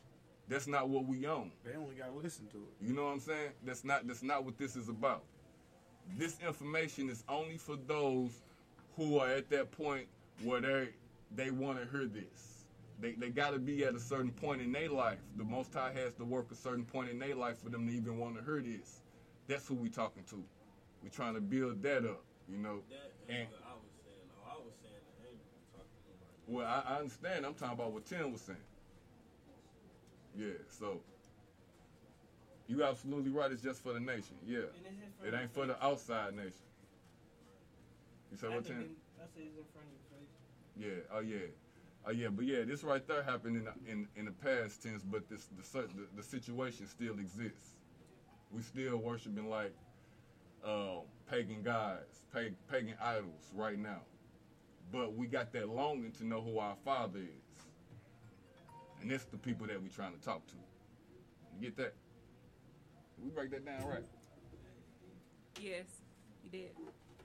That's 0.48 0.68
not 0.68 0.90
what 0.90 1.06
we 1.06 1.28
own. 1.28 1.52
They 1.64 1.76
only 1.78 1.96
gotta 1.96 2.14
listen 2.14 2.48
to 2.48 2.58
it. 2.58 2.88
You 2.88 2.94
know 2.94 3.06
what 3.06 3.12
I'm 3.12 3.20
saying? 3.20 3.52
That's 3.64 3.84
not. 3.84 4.08
That's 4.08 4.24
not 4.24 4.44
what 4.44 4.58
this 4.58 4.76
is 4.76 4.90
about. 4.90 5.24
This 6.18 6.38
information 6.46 7.10
is 7.10 7.24
only 7.30 7.58
for 7.58 7.78
those 7.88 8.42
who 8.96 9.20
are 9.20 9.30
at 9.30 9.50
that 9.52 9.72
point 9.72 10.08
where 10.44 10.62
they 10.62 10.90
they 11.36 11.52
want 11.52 11.80
to 11.80 11.98
hear 11.98 12.08
this. 12.08 12.66
They 13.00 13.14
they 13.14 13.30
got 13.30 13.52
to 13.52 13.60
be 13.60 13.84
at 13.86 13.96
a 13.96 14.00
certain 14.00 14.32
point 14.32 14.62
in 14.62 14.72
their 14.72 14.90
life. 14.90 15.20
The 15.38 15.44
Most 15.44 15.74
High 15.74 15.92
has 15.94 16.14
to 16.16 16.26
work 16.26 16.52
a 16.52 16.56
certain 16.56 16.86
point 16.86 17.10
in 17.10 17.20
their 17.20 17.36
life 17.36 17.62
for 17.62 17.70
them 17.70 17.88
to 17.88 17.94
even 17.94 18.18
want 18.18 18.38
to 18.38 18.44
hear 18.44 18.62
this. 18.62 19.02
That's 19.48 19.68
who 19.68 19.76
we 19.76 19.90
talking 19.90 20.24
to. 20.30 20.44
We're 21.04 21.10
trying 21.10 21.36
to 21.36 21.42
build 21.42 21.84
that 21.84 22.06
up. 22.06 22.24
You 22.50 22.58
know. 22.58 22.80
And 23.30 23.48
I 23.68 23.74
was 23.74 23.92
saying, 24.04 24.18
I 24.46 24.56
was 24.56 24.74
saying 24.82 24.94
that 24.94 25.30
ain't 25.30 25.42
talking 25.72 25.88
to. 26.48 26.52
Well, 26.52 26.66
I, 26.66 26.94
I 26.94 27.00
understand. 27.00 27.46
I'm 27.46 27.54
talking 27.54 27.76
about 27.76 27.92
what 27.92 28.06
Tim 28.06 28.32
was 28.32 28.42
saying. 28.42 28.58
Yeah, 30.38 30.48
so 30.70 31.00
you 32.68 32.84
absolutely 32.84 33.32
right. 33.32 33.52
It's 33.52 33.62
just 33.62 33.82
for 33.82 33.94
the 33.94 34.00
nation. 34.00 34.36
Yeah, 34.46 34.60
it 34.60 34.74
for 35.20 35.28
it 35.28 35.32
the 35.32 35.42
ain't 35.42 35.54
for 35.54 35.66
the 35.66 35.86
outside 35.86 36.36
nation. 36.36 36.52
You 38.32 38.38
said 38.38 38.50
what, 38.54 38.66
Tim? 38.66 38.76
I 39.22 39.26
say 39.32 39.48
it's 39.48 39.58
in 39.58 39.64
front 39.72 39.88
of 39.88 39.96
face. 39.96 40.05
Yeah. 40.78 40.90
Oh 41.14 41.20
yeah. 41.22 41.38
Oh 42.06 42.12
yeah. 42.12 42.28
But 42.30 42.46
yeah, 42.46 42.64
this 42.64 42.84
right 42.84 43.06
there 43.08 43.24
happened 43.24 43.58
in 43.58 43.66
the, 43.66 43.92
in 43.92 44.08
in 44.16 44.26
the 44.26 44.32
past 44.32 44.84
tense, 44.84 45.04
but 45.04 45.30
this 45.30 45.48
the 45.58 45.82
the, 45.82 46.08
the 46.18 46.24
situation 46.24 46.88
still 46.88 47.20
exists. 47.20 47.78
We 48.52 48.62
still 48.62 48.98
worshiping 48.98 49.50
like 49.50 49.74
uh, 50.64 51.00
pagan 51.30 51.62
gods, 51.64 52.26
pag- 52.34 52.56
pagan 52.70 52.96
idols 53.02 53.52
right 53.54 53.78
now. 53.78 54.02
But 54.92 55.16
we 55.16 55.28
got 55.28 55.52
that 55.54 55.70
longing 55.70 56.12
to 56.14 56.26
know 56.26 56.42
who 56.42 56.60
our 56.60 56.76
Father 56.86 57.20
is, 57.20 57.64
and 59.02 59.10
that's 59.10 59.26
the 59.26 59.38
people 59.38 59.68
that 59.68 59.82
we're 59.82 59.90
trying 59.90 60.14
to 60.14 60.22
talk 60.22 60.46
to. 60.48 60.56
You 61.56 61.62
get 61.62 61.78
that? 61.78 61.94
We 63.24 63.30
break 63.32 63.50
that 63.52 63.66
down 63.66 63.84
right. 63.88 64.04
Yes, 65.60 65.86
you 66.44 66.50
did. 66.50 66.72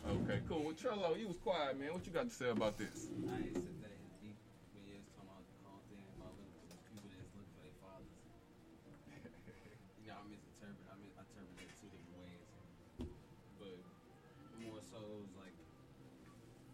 Okay, 0.09 0.41
cool. 0.49 0.65
Well, 0.65 0.73
Trello, 0.73 1.13
you 1.19 1.29
was 1.29 1.37
quiet, 1.37 1.77
man. 1.77 1.93
What 1.93 2.07
you 2.09 2.13
got 2.13 2.25
to 2.25 2.35
say 2.35 2.49
about 2.49 2.81
this? 2.81 3.13
I 3.29 3.37
ain't 3.37 3.53
sit 3.53 3.77
there 3.85 3.93
and 3.93 4.09
deep, 4.25 4.39
yeah, 4.73 4.97
it's 4.97 5.13
talking 5.13 5.29
about 5.29 5.45
the 5.45 5.61
whole 5.69 5.85
thing 5.93 6.01
about 6.17 6.33
for 6.33 6.81
people 6.89 7.13
that's 7.21 7.31
looking 7.37 7.53
for 7.53 7.63
their 7.63 7.77
fathers. 7.85 8.17
you 10.01 10.09
know, 10.09 10.17
I 10.17 10.25
misinterpret. 10.25 10.89
I 10.89 10.97
mis- 11.05 11.15
I 11.21 11.23
interpret 11.29 11.69
it 11.69 11.71
two 11.79 11.93
different 11.93 12.17
ways, 12.17 12.43
but 13.61 13.77
more 14.65 14.81
so 14.89 14.99
it 15.05 15.21
was 15.21 15.35
like, 15.37 15.55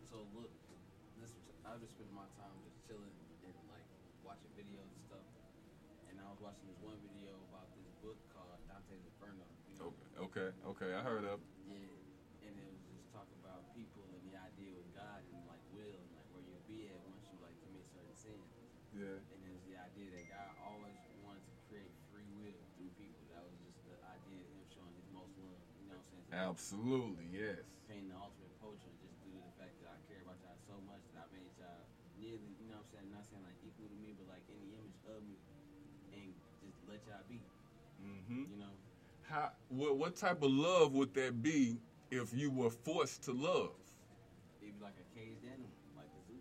so 0.06 0.22
look, 0.38 0.54
this 1.18 1.34
I've 1.66 1.82
just 1.82 1.98
spent 1.98 2.08
my 2.14 2.30
time 2.38 2.54
just 2.62 2.78
chilling 2.86 3.10
and 3.42 3.54
like 3.74 3.84
watching 4.22 4.54
videos 4.54 4.86
and 4.86 5.02
stuff, 5.02 5.26
and 6.08 6.14
I 6.22 6.30
was 6.30 6.38
watching 6.38 6.70
this 6.70 6.78
one 6.78 6.96
video 7.02 7.34
about 7.50 7.66
this 7.74 7.90
book 7.98 8.16
called 8.30 8.54
Dante's 8.70 9.02
Inferno. 9.02 9.44
You 9.74 9.82
know, 9.82 9.90
Okay, 10.30 10.48
okay, 10.72 10.94
I 10.94 11.02
heard 11.02 11.26
of. 11.26 11.42
People. 22.96 23.22
That 23.32 23.44
was 23.44 23.56
just 23.62 23.78
the 23.86 23.96
idea 24.04 24.40
of 24.42 24.48
him 24.52 24.64
showing 24.72 24.94
his 24.96 25.08
most 25.12 25.32
love. 25.40 25.60
You 25.80 25.86
know 25.88 25.96
what 25.96 26.04
I'm 26.04 26.10
saying? 26.10 26.32
Absolutely, 26.32 27.26
yes. 27.32 27.62
Painting 27.86 28.10
the 28.10 28.18
ultimate 28.18 28.52
portrait 28.60 28.92
just 28.98 29.16
due 29.22 29.32
to 29.32 29.40
the 29.40 29.54
fact 29.60 29.76
that 29.84 29.94
I 29.94 29.98
care 30.10 30.20
about 30.24 30.36
y'all 30.42 30.58
so 30.66 30.76
much 30.84 31.00
that 31.14 31.24
I 31.24 31.26
made 31.32 31.52
y'all 31.60 31.84
nearly, 32.18 32.50
you 32.58 32.66
know 32.68 32.80
what 32.80 32.88
I'm 32.88 32.92
saying? 32.92 33.08
Not 33.12 33.24
saying 33.28 33.44
like 33.46 33.58
equal 33.62 33.88
to 33.88 33.98
me, 34.02 34.16
but 34.18 34.26
like 34.32 34.44
in 34.50 34.58
the 34.58 34.70
image 34.76 35.00
of 35.06 35.20
me, 35.24 35.36
and 36.16 36.32
just 36.64 36.80
let 36.90 37.00
y'all 37.06 37.24
be. 37.30 37.40
Mm-hmm. 38.02 38.44
You 38.52 38.58
know. 38.58 38.74
How? 39.28 39.52
What, 39.68 39.96
what 39.96 40.16
type 40.16 40.42
of 40.42 40.50
love 40.50 40.92
would 40.92 41.14
that 41.14 41.42
be 41.42 41.78
if 42.10 42.32
you 42.34 42.50
were 42.50 42.70
forced 42.70 43.24
to 43.24 43.32
love? 43.32 43.74
It'd 44.62 44.78
be 44.78 44.84
like 44.84 44.94
a 44.98 45.06
caged 45.18 45.44
animal, 45.44 45.70
like 45.96 46.06
a 46.06 46.20
zoo. 46.26 46.38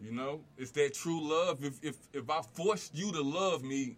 You 0.00 0.12
know, 0.12 0.40
it's 0.56 0.70
that 0.72 0.94
true 0.94 1.20
love. 1.22 1.64
If 1.64 1.82
if 1.82 1.96
if 2.12 2.30
I 2.30 2.42
forced 2.42 2.94
you 2.94 3.12
to 3.12 3.22
love 3.22 3.62
me, 3.62 3.96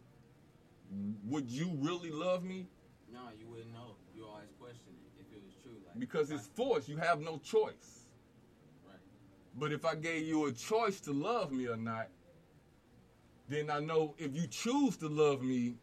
would 1.25 1.51
you 1.51 1.71
really 1.81 2.11
love 2.11 2.45
me? 2.45 2.67
No, 3.13 3.21
you 3.39 3.47
wouldn't 3.49 3.73
know. 3.73 3.97
You 4.15 4.27
always 4.27 4.49
question 4.61 4.93
it 5.05 5.21
if 5.21 5.33
it 5.33 5.43
was 5.45 5.55
true. 5.63 5.73
Like 5.87 5.99
Because 5.99 6.31
it's 6.31 6.47
forced. 6.55 6.89
You 6.89 6.97
have 6.99 7.21
no 7.21 7.39
choice. 7.39 8.09
Right. 8.87 8.99
But 9.59 9.73
if 9.73 9.85
I 9.85 9.95
gave 9.95 10.27
you 10.27 10.47
a 10.47 10.53
choice 10.53 11.01
to 11.01 11.13
love 11.13 11.53
me 11.53 11.69
or 11.69 11.77
not, 11.77 12.09
then 13.49 13.71
I 13.71 13.81
know 13.81 14.15
if 14.19 14.35
you 14.35 14.47
choose 14.47 14.97
to 14.99 15.09
love 15.09 15.43
me, 15.43 15.75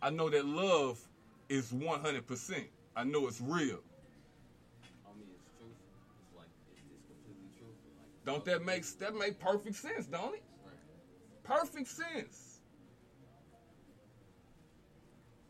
I 0.00 0.10
know 0.10 0.28
that 0.30 0.46
love 0.46 1.00
is 1.48 1.72
100%. 1.72 2.64
I 2.96 3.04
know 3.04 3.26
it's 3.28 3.40
real. 3.40 3.78
I 5.06 5.14
mean, 5.16 5.28
it's 5.30 5.44
truthful. 5.56 5.74
It's 6.22 6.36
like 6.36 6.48
it's, 6.72 6.82
it's 6.92 7.06
completely 7.06 7.50
truthful. 7.56 7.90
Like 7.98 8.24
Don't 8.24 8.44
that 8.44 8.64
make 8.64 8.84
that 8.98 9.14
make 9.14 9.38
perfect 9.38 9.76
sense, 9.76 10.06
don't 10.06 10.34
it? 10.34 10.42
Perfect 11.44 11.88
sense. 11.88 12.47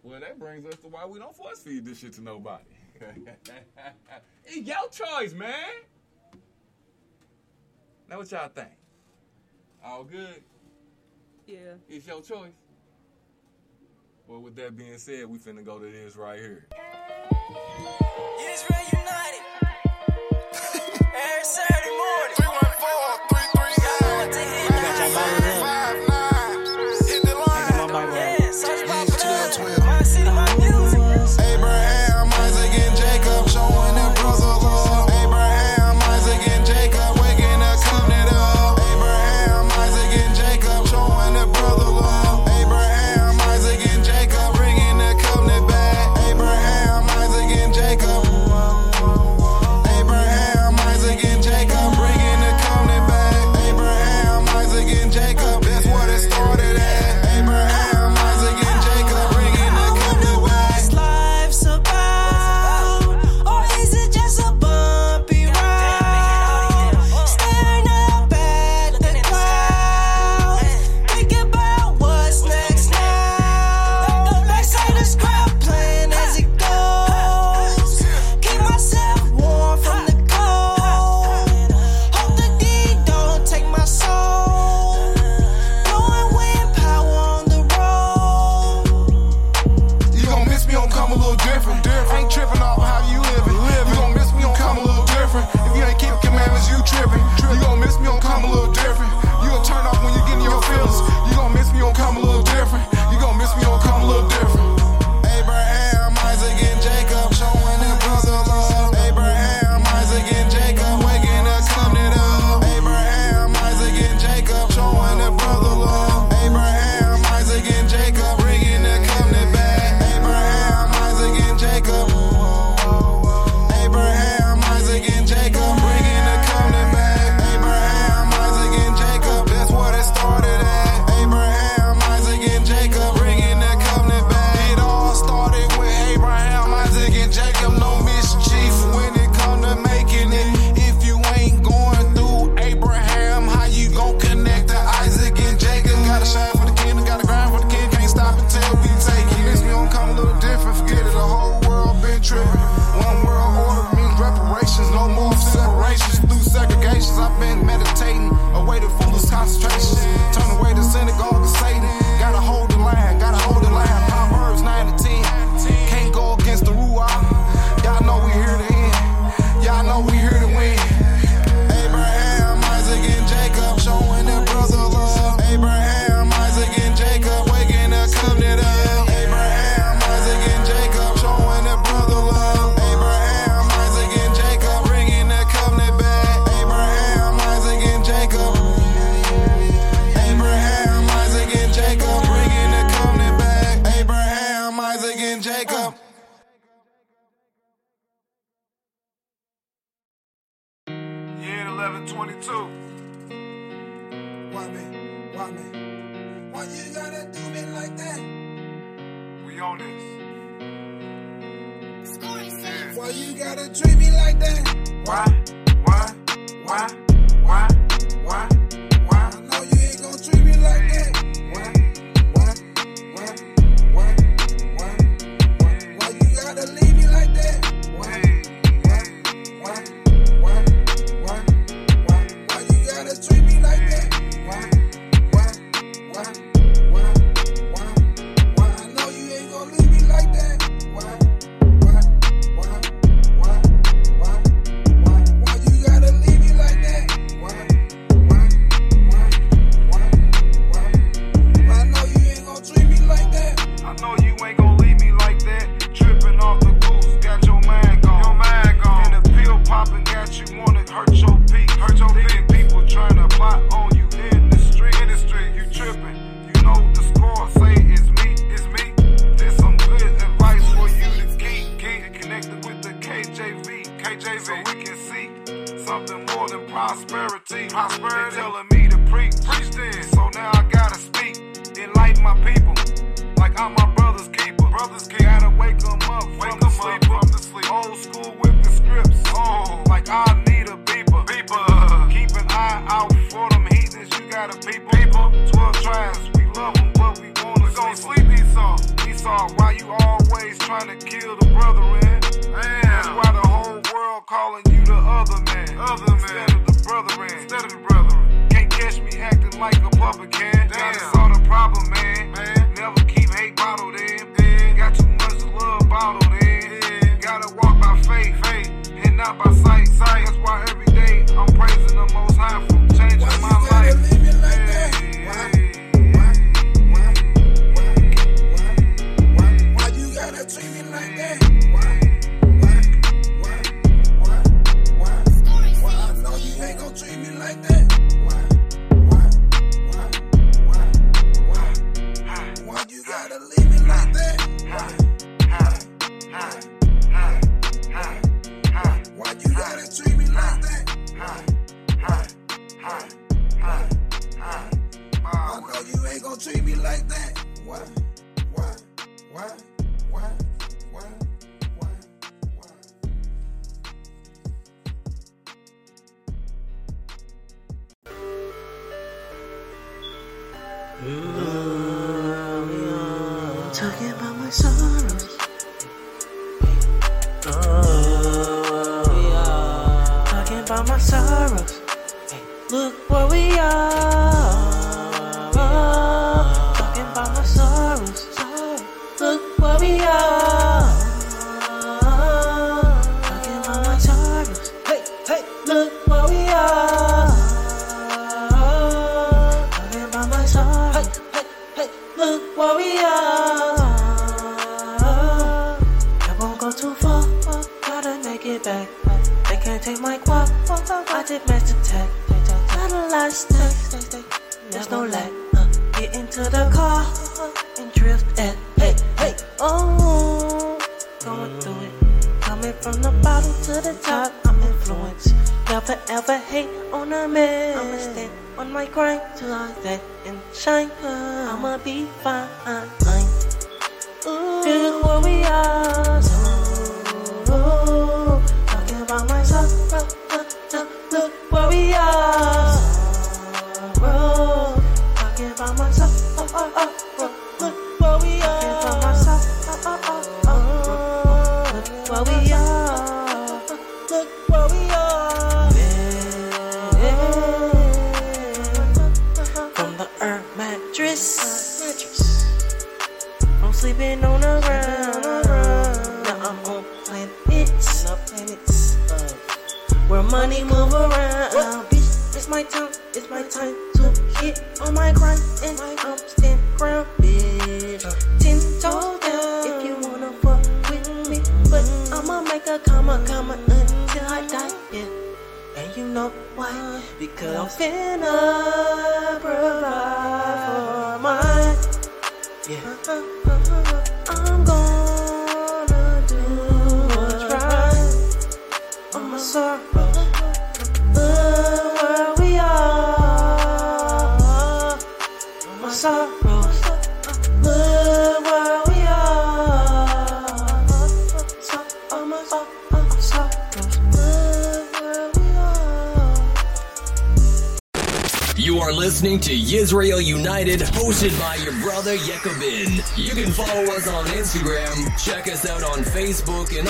Well, 0.02 0.20
that 0.20 0.38
brings 0.38 0.64
us 0.66 0.76
to 0.80 0.88
why 0.88 1.04
we 1.06 1.18
don't 1.18 1.34
force 1.34 1.60
feed 1.60 1.84
this 1.84 1.98
shit 1.98 2.12
to 2.14 2.20
nobody. 2.22 2.64
it's 4.44 4.56
your 4.56 4.88
choice, 4.90 5.32
man. 5.34 5.52
Now 8.08 8.18
what 8.18 8.30
y'all 8.30 8.48
think? 8.48 8.70
All 9.84 10.04
good? 10.04 10.42
Yeah. 11.46 11.74
It's 11.88 12.06
your 12.06 12.22
choice. 12.22 12.52
Well, 14.26 14.40
with 14.40 14.56
that 14.56 14.76
being 14.76 14.98
said, 14.98 15.26
we 15.26 15.38
finna 15.38 15.64
go 15.64 15.78
to 15.78 15.90
this 15.90 16.16
right 16.16 16.38
here. 16.38 16.66
Israel 18.40 18.80
United. 18.92 19.42
Every 21.00 21.44
Saturday 21.44 21.96
morning. 21.96 22.17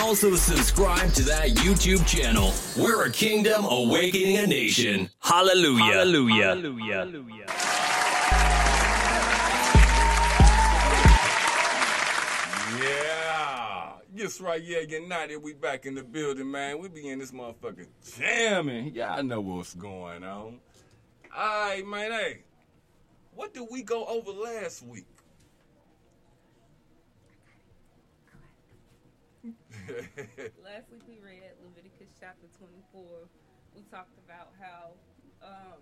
Also 0.09 0.35
subscribe 0.37 1.12
to 1.12 1.23
that 1.23 1.51
YouTube 1.51 2.07
channel. 2.07 2.55
We're 2.83 3.05
a 3.05 3.11
kingdom 3.11 3.66
awakening 3.66 4.38
a 4.38 4.47
nation. 4.47 5.11
Hallelujah. 5.21 5.85
Hallelujah. 5.85 6.44
Hallelujah. 6.47 6.94
Hallelujah. 6.94 7.47
Yeah. 12.83 13.92
Yes, 14.14 14.40
right. 14.40 14.62
Yeah, 14.62 14.79
United. 14.79 15.37
We 15.42 15.53
back 15.53 15.85
in 15.85 15.94
the 15.94 16.05
building, 16.05 16.51
man. 16.51 16.79
We 16.79 16.88
be 16.88 17.07
in 17.11 17.18
this 17.18 17.31
motherfucker 17.31 17.87
jamming. 18.16 18.94
Y'all 18.94 19.23
know 19.23 19.42
what's 19.42 19.75
going 19.75 20.25
on. 20.25 20.59
All 21.37 21.68
right, 21.68 21.87
man. 21.87 22.12
Hey, 22.12 22.38
what 23.35 23.53
did 23.53 23.66
we 23.71 23.83
go 23.83 24.07
over 24.07 24.31
last 24.31 24.87
week? 24.87 25.05
Last 30.62 30.90
week 30.92 31.03
we 31.09 31.18
read 31.24 31.53
Leviticus 31.64 32.11
chapter 32.20 32.46
24. 32.59 33.29
We 33.74 33.83
talked 33.90 34.18
about 34.18 34.53
how 34.61 34.92
um, 35.42 35.81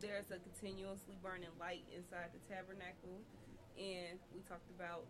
there's 0.00 0.30
a 0.32 0.38
continuously 0.38 1.16
burning 1.22 1.50
light 1.60 1.84
inside 1.94 2.30
the 2.34 2.40
tabernacle, 2.52 3.22
and 3.78 4.18
we 4.34 4.40
talked 4.42 4.70
about 4.70 5.06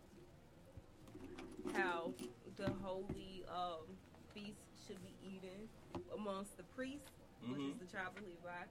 how 1.73 2.13
the 2.57 2.69
holy 2.83 3.45
um, 3.49 3.97
feast 4.35 4.87
should 4.87 5.03
be 5.03 5.15
eaten 5.25 5.69
amongst 6.15 6.57
the 6.59 6.65
priests, 6.65 7.13
which 7.49 7.61
is 7.61 7.77
Mhm. 7.77 7.79
the 7.81 7.87
tribe 7.87 8.13
of 8.17 8.23
Levi. 8.25 8.65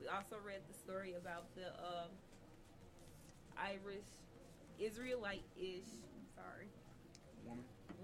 We 0.00 0.08
also 0.08 0.38
read 0.38 0.62
the 0.68 0.74
story 0.74 1.14
about 1.14 1.54
the 1.54 1.68
um, 1.84 2.10
Irish 3.58 4.08
Israelite-ish, 4.78 6.05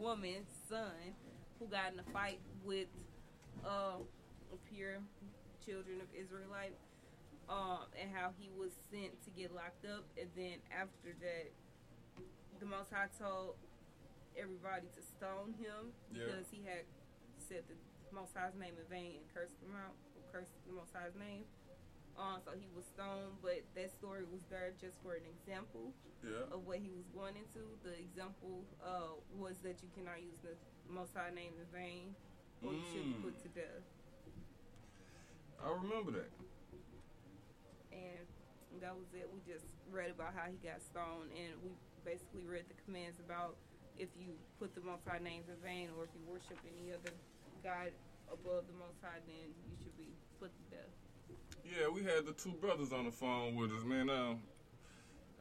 woman's 0.02 0.50
son 0.68 1.14
who 1.58 1.66
got 1.70 1.92
in 1.94 1.98
a 2.02 2.08
fight 2.12 2.40
with 2.66 2.88
uh, 3.64 4.02
pure 4.68 4.98
children 5.64 6.02
of 6.02 6.10
Israelite, 6.10 6.74
um, 7.48 7.86
and 7.94 8.10
how 8.10 8.34
he 8.38 8.50
was 8.58 8.74
sent 8.90 9.14
to 9.22 9.30
get 9.30 9.54
locked 9.54 9.86
up, 9.86 10.02
and 10.18 10.26
then 10.34 10.58
after 10.74 11.14
that, 11.22 11.54
the 12.58 12.66
Most 12.66 12.90
High 12.90 13.06
told 13.14 13.54
everybody 14.34 14.90
to 14.98 15.02
stone 15.02 15.54
him 15.54 15.94
Yeah. 16.10 16.26
because 16.26 16.46
he 16.50 16.66
had 16.66 16.82
said 17.38 17.62
the 17.70 17.78
Most 18.10 18.34
High's 18.34 18.58
name 18.58 18.74
in 18.74 18.86
vain 18.90 19.22
and 19.22 19.26
cursed 19.30 19.54
him 19.62 19.70
out, 19.78 19.94
or 20.18 20.22
cursed 20.34 20.50
the 20.66 20.74
Most 20.74 20.90
High's 20.94 21.14
name. 21.14 21.46
Um, 22.18 22.38
so 22.44 22.52
he 22.52 22.68
was 22.76 22.84
stoned, 22.84 23.40
but 23.40 23.64
that 23.74 23.90
story 23.90 24.24
was 24.28 24.44
there 24.52 24.72
just 24.80 25.00
for 25.02 25.14
an 25.16 25.24
example 25.24 25.94
Yeah. 26.22 26.44
of 26.52 26.66
what 26.68 26.78
he 26.78 26.90
was 26.92 27.08
going 27.16 27.36
into. 27.36 27.64
The 27.82 27.96
example 27.98 28.64
uh, 28.84 29.16
was 29.40 29.58
that 29.64 29.82
you 29.82 29.88
cannot 29.96 30.20
use 30.22 30.36
the 30.44 30.54
Most 30.92 31.16
High 31.16 31.32
name 31.32 31.56
in 31.58 31.66
vain, 31.72 32.14
or 32.62 32.72
you 32.74 32.84
should 32.92 33.04
be 33.08 33.14
Mm. 33.16 33.22
put 33.24 33.38
to 33.42 33.48
death. 33.48 33.82
I 35.62 35.70
remember 35.72 36.12
that. 36.20 36.30
And 37.92 38.26
that 38.80 38.94
was 38.96 39.08
it. 39.14 39.28
We 39.32 39.40
just 39.46 39.64
read 39.90 40.10
about 40.10 40.34
how 40.34 40.46
he 40.50 40.56
got 40.58 40.82
stoned, 40.82 41.32
and 41.32 41.56
we 41.64 41.72
basically 42.04 42.44
read 42.44 42.68
the 42.68 42.74
commands 42.84 43.20
about 43.20 43.56
if 43.98 44.08
you 44.16 44.36
put 44.58 44.74
the 44.74 44.80
Most 44.82 45.04
High 45.08 45.18
names 45.18 45.48
in 45.48 45.56
vain, 45.64 45.90
or 45.96 46.04
if 46.04 46.10
you 46.14 46.22
worship 46.28 46.58
any 46.66 46.92
other 46.92 47.12
god 47.64 47.92
above 48.30 48.66
the 48.68 48.76
Most 48.76 49.00
High, 49.02 49.20
then 49.26 49.48
you 49.68 49.76
should 49.82 49.96
be 49.96 50.12
put 50.40 50.52
to 50.52 50.62
death. 50.76 50.92
Yeah, 51.64 51.88
we 51.88 52.02
had 52.02 52.26
the 52.26 52.32
two 52.32 52.52
brothers 52.60 52.92
on 52.92 53.04
the 53.04 53.10
phone 53.10 53.54
with 53.54 53.72
us, 53.72 53.84
man. 53.84 54.10
Um, 54.10 54.40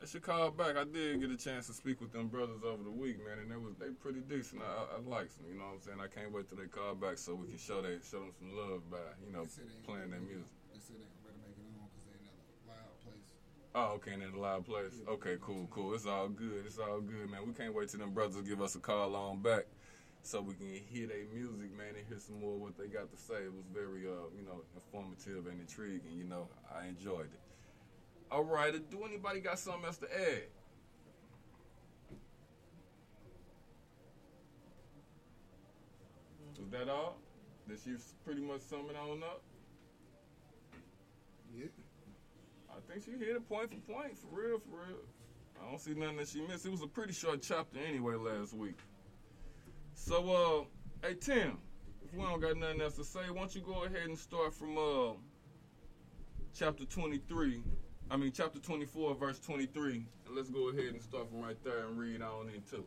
I 0.02 0.06
should 0.06 0.24
call 0.24 0.50
back. 0.52 0.78
I 0.78 0.84
did 0.84 1.20
get 1.20 1.30
a 1.30 1.38
chance 1.38 1.68
to 1.68 1.74
speak 1.74 2.02
with 2.02 2.12
them 2.12 2.28
brothers 2.28 2.62
over 2.66 2.84
the 2.84 2.92
week, 2.92 3.18
man, 3.26 3.40
and 3.40 3.52
they 3.52 3.56
was 3.56 3.74
they 3.80 3.90
pretty 3.90 4.22
decent. 4.22 4.62
I, 4.62 4.66
I, 4.66 4.98
I 4.98 5.10
like 5.10 5.30
them, 5.38 5.46
you 5.52 5.58
know 5.58 5.66
what 5.66 5.74
I'm 5.76 5.82
saying. 5.82 5.98
I 6.02 6.08
can't 6.08 6.32
wait 6.32 6.48
till 6.50 6.58
they 6.58 6.66
call 6.66 6.96
back 6.96 7.18
so 7.18 7.36
we 7.36 7.48
can 7.48 7.58
show 7.58 7.82
they 7.82 7.98
show 8.02 8.20
them 8.20 8.34
some 8.38 8.56
love 8.56 8.90
by 8.90 8.98
you 9.26 9.34
know 9.34 9.46
playing 9.86 10.10
their 10.10 10.22
music. 10.22 10.50
They 10.74 10.80
said 10.80 10.98
they 10.98 11.10
better 11.22 11.38
make 11.46 11.58
it 11.58 11.70
on 11.78 11.90
because 11.90 12.06
they 12.10 12.18
in 12.18 12.34
a 12.34 12.70
loud 12.70 12.94
place. 13.06 13.26
Oh, 13.74 13.98
okay, 13.98 14.14
in 14.14 14.22
a 14.22 14.42
loud 14.42 14.66
place. 14.66 15.02
Okay, 15.08 15.38
cool, 15.42 15.68
cool. 15.70 15.94
It's 15.94 16.08
all 16.08 16.30
good. 16.30 16.66
It's 16.66 16.80
all 16.80 17.02
good, 17.02 17.30
man. 17.30 17.46
We 17.46 17.54
can't 17.54 17.74
wait 17.74 17.90
till 17.90 18.00
them 18.00 18.14
brothers 18.14 18.42
give 18.42 18.62
us 18.62 18.76
a 18.76 18.80
call 18.80 19.16
on 19.16 19.42
back 19.42 19.66
so 20.24 20.42
we 20.42 20.54
can 20.54 20.68
hear 20.68 21.08
their 21.08 21.26
music, 21.34 21.76
man, 21.76 21.96
and 21.98 22.08
hear 22.08 22.20
some 22.20 22.40
more 22.40 22.56
of 22.56 22.62
what 22.62 22.78
they 22.78 22.88
got 22.88 23.12
to 23.12 23.18
say. 23.18 23.46
It 23.46 23.54
was 23.54 23.66
very, 23.74 24.06
uh, 24.06 24.30
you 24.38 24.46
know, 24.46 24.62
informative 24.76 25.48
and 25.48 25.60
intriguing. 25.60 26.14
You 26.16 26.26
know, 26.26 26.48
I 26.74 26.88
enjoyed 26.88 27.26
it. 27.26 27.40
All 28.32 28.44
right, 28.44 28.74
do 28.90 29.04
anybody 29.04 29.40
got 29.42 29.60
something 29.60 29.86
else 29.86 29.98
to 29.98 30.08
add? 30.14 30.44
Was 36.60 36.70
that 36.72 36.90
all? 36.90 37.18
Did 37.68 37.80
she 37.84 37.96
pretty 38.24 38.42
much 38.42 38.62
sum 38.62 38.88
it 38.90 38.96
on 38.96 39.24
up? 39.24 39.42
Yeah. 41.58 41.66
I 42.70 42.76
think 42.90 43.04
she 43.04 43.12
hit 43.12 43.36
it 43.36 43.50
point 43.50 43.70
for 43.70 43.94
point, 43.94 44.18
for 44.18 44.28
real, 44.40 44.60
for 44.60 44.88
real. 44.88 44.98
I 45.60 45.70
don't 45.70 45.80
see 45.80 45.94
nothing 45.94 46.18
that 46.18 46.28
she 46.30 46.42
missed. 46.42 46.66
It 46.66 46.72
was 46.72 46.82
a 46.82 46.88
pretty 46.88 47.14
short 47.14 47.42
chapter 47.42 47.80
anyway 47.80 48.16
last 48.16 48.54
week. 48.54 48.78
So, 50.04 50.66
uh, 51.04 51.08
hey 51.08 51.14
Tim, 51.14 51.60
if 52.04 52.12
we 52.12 52.24
don't 52.24 52.42
got 52.42 52.58
nothing 52.58 52.82
else 52.82 52.96
to 52.96 53.04
say, 53.04 53.20
why 53.30 53.38
don't 53.38 53.54
you 53.54 53.62
go 53.62 53.84
ahead 53.84 54.08
and 54.08 54.18
start 54.18 54.52
from 54.52 54.76
uh, 54.76 55.12
chapter 56.58 56.86
23. 56.86 57.62
I 58.10 58.18
mean, 58.18 58.32
chapter 58.32 58.60
24, 58.60 59.14
verse 59.14 59.40
23. 59.40 60.04
And 60.26 60.36
let's 60.36 60.50
go 60.50 60.70
ahead 60.70 60.94
and 60.94 61.02
start 61.04 61.30
from 61.30 61.42
right 61.42 61.56
there 61.64 61.86
and 61.86 62.00
read 62.00 62.24
on 62.24 62.50
into 62.50 62.78
it. 62.78 62.86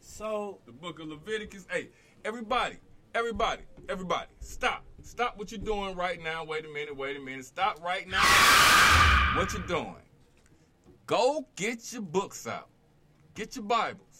So 0.00 0.58
the 0.66 0.72
book 0.72 0.98
of 0.98 1.06
Leviticus. 1.06 1.68
Hey, 1.70 1.90
everybody, 2.24 2.78
everybody, 3.14 3.62
everybody, 3.88 4.26
stop. 4.40 4.84
Stop 5.02 5.38
what 5.38 5.52
you're 5.52 5.60
doing 5.60 5.94
right 5.94 6.20
now. 6.20 6.44
Wait 6.44 6.64
a 6.64 6.68
minute, 6.68 6.96
wait 6.96 7.16
a 7.16 7.20
minute. 7.20 7.44
Stop 7.44 7.80
right 7.80 8.08
now. 8.08 8.24
What 9.36 9.52
you're 9.52 9.66
doing. 9.68 10.02
Go 11.06 11.46
get 11.54 11.92
your 11.92 12.02
books 12.02 12.48
out. 12.48 12.68
Get 13.34 13.54
your 13.54 13.66
Bibles. 13.66 14.15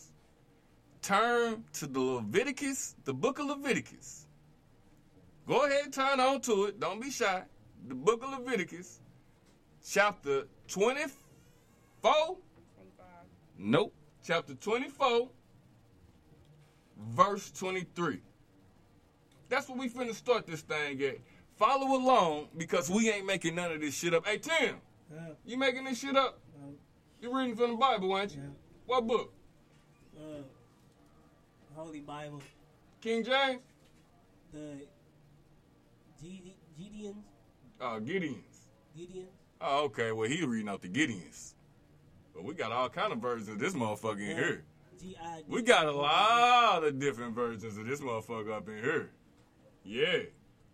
Turn 1.03 1.64
to 1.74 1.86
the 1.86 2.01
Leviticus, 2.01 2.97
the 3.05 3.14
book 3.14 3.38
of 3.38 3.47
Leviticus. 3.47 4.26
Go 5.47 5.64
ahead 5.66 5.84
and 5.84 5.92
turn 5.92 6.18
on 6.18 6.40
to 6.42 6.64
it. 6.64 6.80
Don't 6.80 7.01
be 7.01 7.11
shy. 7.11 7.42
The 7.86 7.94
book 7.94 8.22
of 8.24 8.30
Leviticus, 8.30 9.01
chapter 9.88 10.49
24. 10.68 11.12
25. 12.03 12.38
Nope. 13.59 13.94
Chapter 14.24 14.55
24, 14.55 15.28
verse 17.14 17.53
23. 17.53 18.20
That's 19.49 19.68
what 19.68 19.78
we 19.78 19.88
finna 19.88 20.14
start 20.14 20.47
this 20.47 20.62
thing 20.62 21.01
at. 21.03 21.18
Follow 21.57 21.97
along 21.97 22.49
because 22.57 22.90
we 22.90 23.09
ain't 23.11 23.24
making 23.26 23.55
none 23.55 23.70
of 23.70 23.80
this 23.80 23.94
shit 23.94 24.12
up. 24.14 24.26
Hey, 24.26 24.38
Tim, 24.38 24.76
Yeah. 25.12 25.28
you 25.44 25.57
making 25.57 25.84
this 25.84 26.01
shit 26.01 26.16
up? 26.16 26.40
You 27.20 27.34
reading 27.36 27.55
from 27.57 27.70
the 27.72 27.76
Bible, 27.76 28.18
ain't 28.18 28.34
you? 28.34 28.42
Yeah. 28.42 28.49
What 28.86 29.07
book? 29.07 29.32
Holy 31.77 32.01
Bible, 32.01 32.41
King 33.01 33.22
James? 33.22 33.61
the 34.53 34.87
Gide- 36.22 36.55
Gideons, 36.81 37.22
Uh, 37.81 37.99
Gideon's. 37.99 38.68
Gideons. 38.97 39.27
Oh, 39.61 39.85
okay. 39.85 40.12
Well, 40.12 40.29
he 40.29 40.43
reading 40.45 40.68
out 40.68 40.81
the 40.81 40.89
Gideons. 40.89 41.53
But 42.35 42.45
we 42.45 42.55
got 42.55 42.72
all 42.72 42.89
kind 42.89 43.12
of 43.12 43.18
versions 43.18 43.49
of 43.49 43.59
this 43.59 43.74
motherfucker 43.74 44.20
in 44.20 44.37
here. 44.37 44.64
G-I- 44.99 45.45
We 45.47 45.61
got 45.62 45.87
a 45.87 45.93
lot 45.93 46.83
of 46.85 46.99
different 46.99 47.35
versions 47.35 47.77
of 47.77 47.87
this 47.87 48.01
motherfucker 48.01 48.53
up 48.53 48.68
in 48.68 48.83
here. 48.83 49.11
Yeah. 49.85 50.22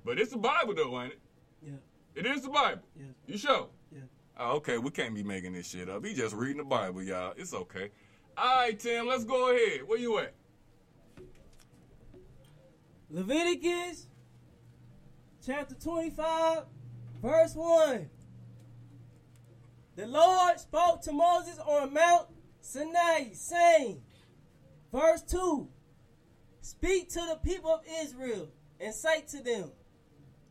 But 0.05 0.20
it's 0.20 0.30
the 0.30 0.38
Bible, 0.38 0.74
though, 0.74 1.00
ain't 1.03 1.12
it? 1.14 1.20
Yeah. 1.62 1.72
It 2.14 2.26
is 2.26 2.42
the 2.42 2.48
Bible. 2.50 2.82
Yeah. 2.96 3.07
You 3.26 3.38
sure? 3.38 3.68
Yeah. 3.90 4.00
Oh, 4.38 4.53
okay, 4.57 4.78
we 4.78 4.90
can't 4.90 5.14
be 5.14 5.22
making 5.24 5.53
this 5.55 5.68
shit 5.68 5.88
up. 5.88 6.05
He 6.05 6.14
just 6.14 6.34
reading 6.34 6.59
the 6.59 6.64
Bible, 6.64 7.03
y'all. 7.03 7.34
It's 7.36 7.53
okay. 7.55 7.90
All 8.36 8.57
right, 8.57 8.78
Tim, 8.78 9.07
let's 9.09 9.24
go 9.24 9.50
ahead. 9.50 9.82
Where 9.86 9.98
you 9.98 10.18
at? 10.18 10.34
Leviticus 13.12 14.06
chapter 15.44 15.74
25, 15.74 16.62
verse 17.22 17.54
1. 17.54 18.08
The 19.96 20.06
Lord 20.06 20.58
spoke 20.58 21.02
to 21.02 21.12
Moses 21.12 21.58
on 21.58 21.92
Mount 21.92 22.28
Sinai, 22.62 23.32
saying, 23.34 24.00
verse 24.90 25.20
2 25.24 25.68
Speak 26.62 27.10
to 27.10 27.20
the 27.28 27.38
people 27.44 27.70
of 27.70 27.80
Israel 28.00 28.48
and 28.80 28.94
say 28.94 29.20
to 29.28 29.42
them, 29.42 29.72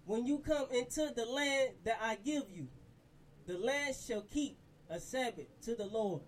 When 0.06 0.28
you 0.28 0.38
come 0.38 0.68
into 0.72 1.12
the 1.16 1.26
land 1.26 1.72
that 1.84 1.98
I 2.00 2.16
give 2.24 2.44
you, 2.48 2.68
the 3.48 3.58
land 3.58 3.96
shall 4.08 4.22
keep 4.22 4.60
a 4.88 5.00
Sabbath 5.00 5.48
to 5.64 5.74
the 5.74 5.88
Lord. 5.88 6.22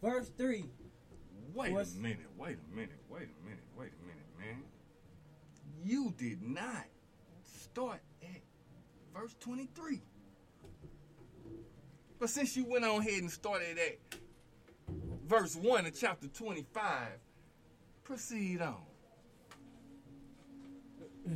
Verse 0.00 0.30
3 0.38 0.66
Wait 1.52 1.72
a 1.72 1.74
minute, 1.98 2.18
wait 2.38 2.58
a 2.58 2.76
minute, 2.76 3.00
wait 3.08 3.22
a 3.22 3.44
minute, 3.44 3.64
wait 3.76 3.90
a 4.00 4.06
minute, 4.06 4.26
man. 4.38 4.62
You 5.84 6.14
did 6.18 6.42
not 6.42 6.84
start 7.42 8.00
at 8.22 8.40
verse 9.14 9.34
23. 9.40 10.00
But 12.18 12.28
since 12.28 12.56
you 12.56 12.64
went 12.66 12.84
on 12.84 13.00
ahead 13.00 13.22
and 13.22 13.30
started 13.30 13.78
at 13.78 13.98
verse 15.26 15.56
1 15.56 15.86
of 15.86 15.98
chapter 15.98 16.28
25, 16.28 17.08
proceed 18.04 18.60
on. 18.60 18.76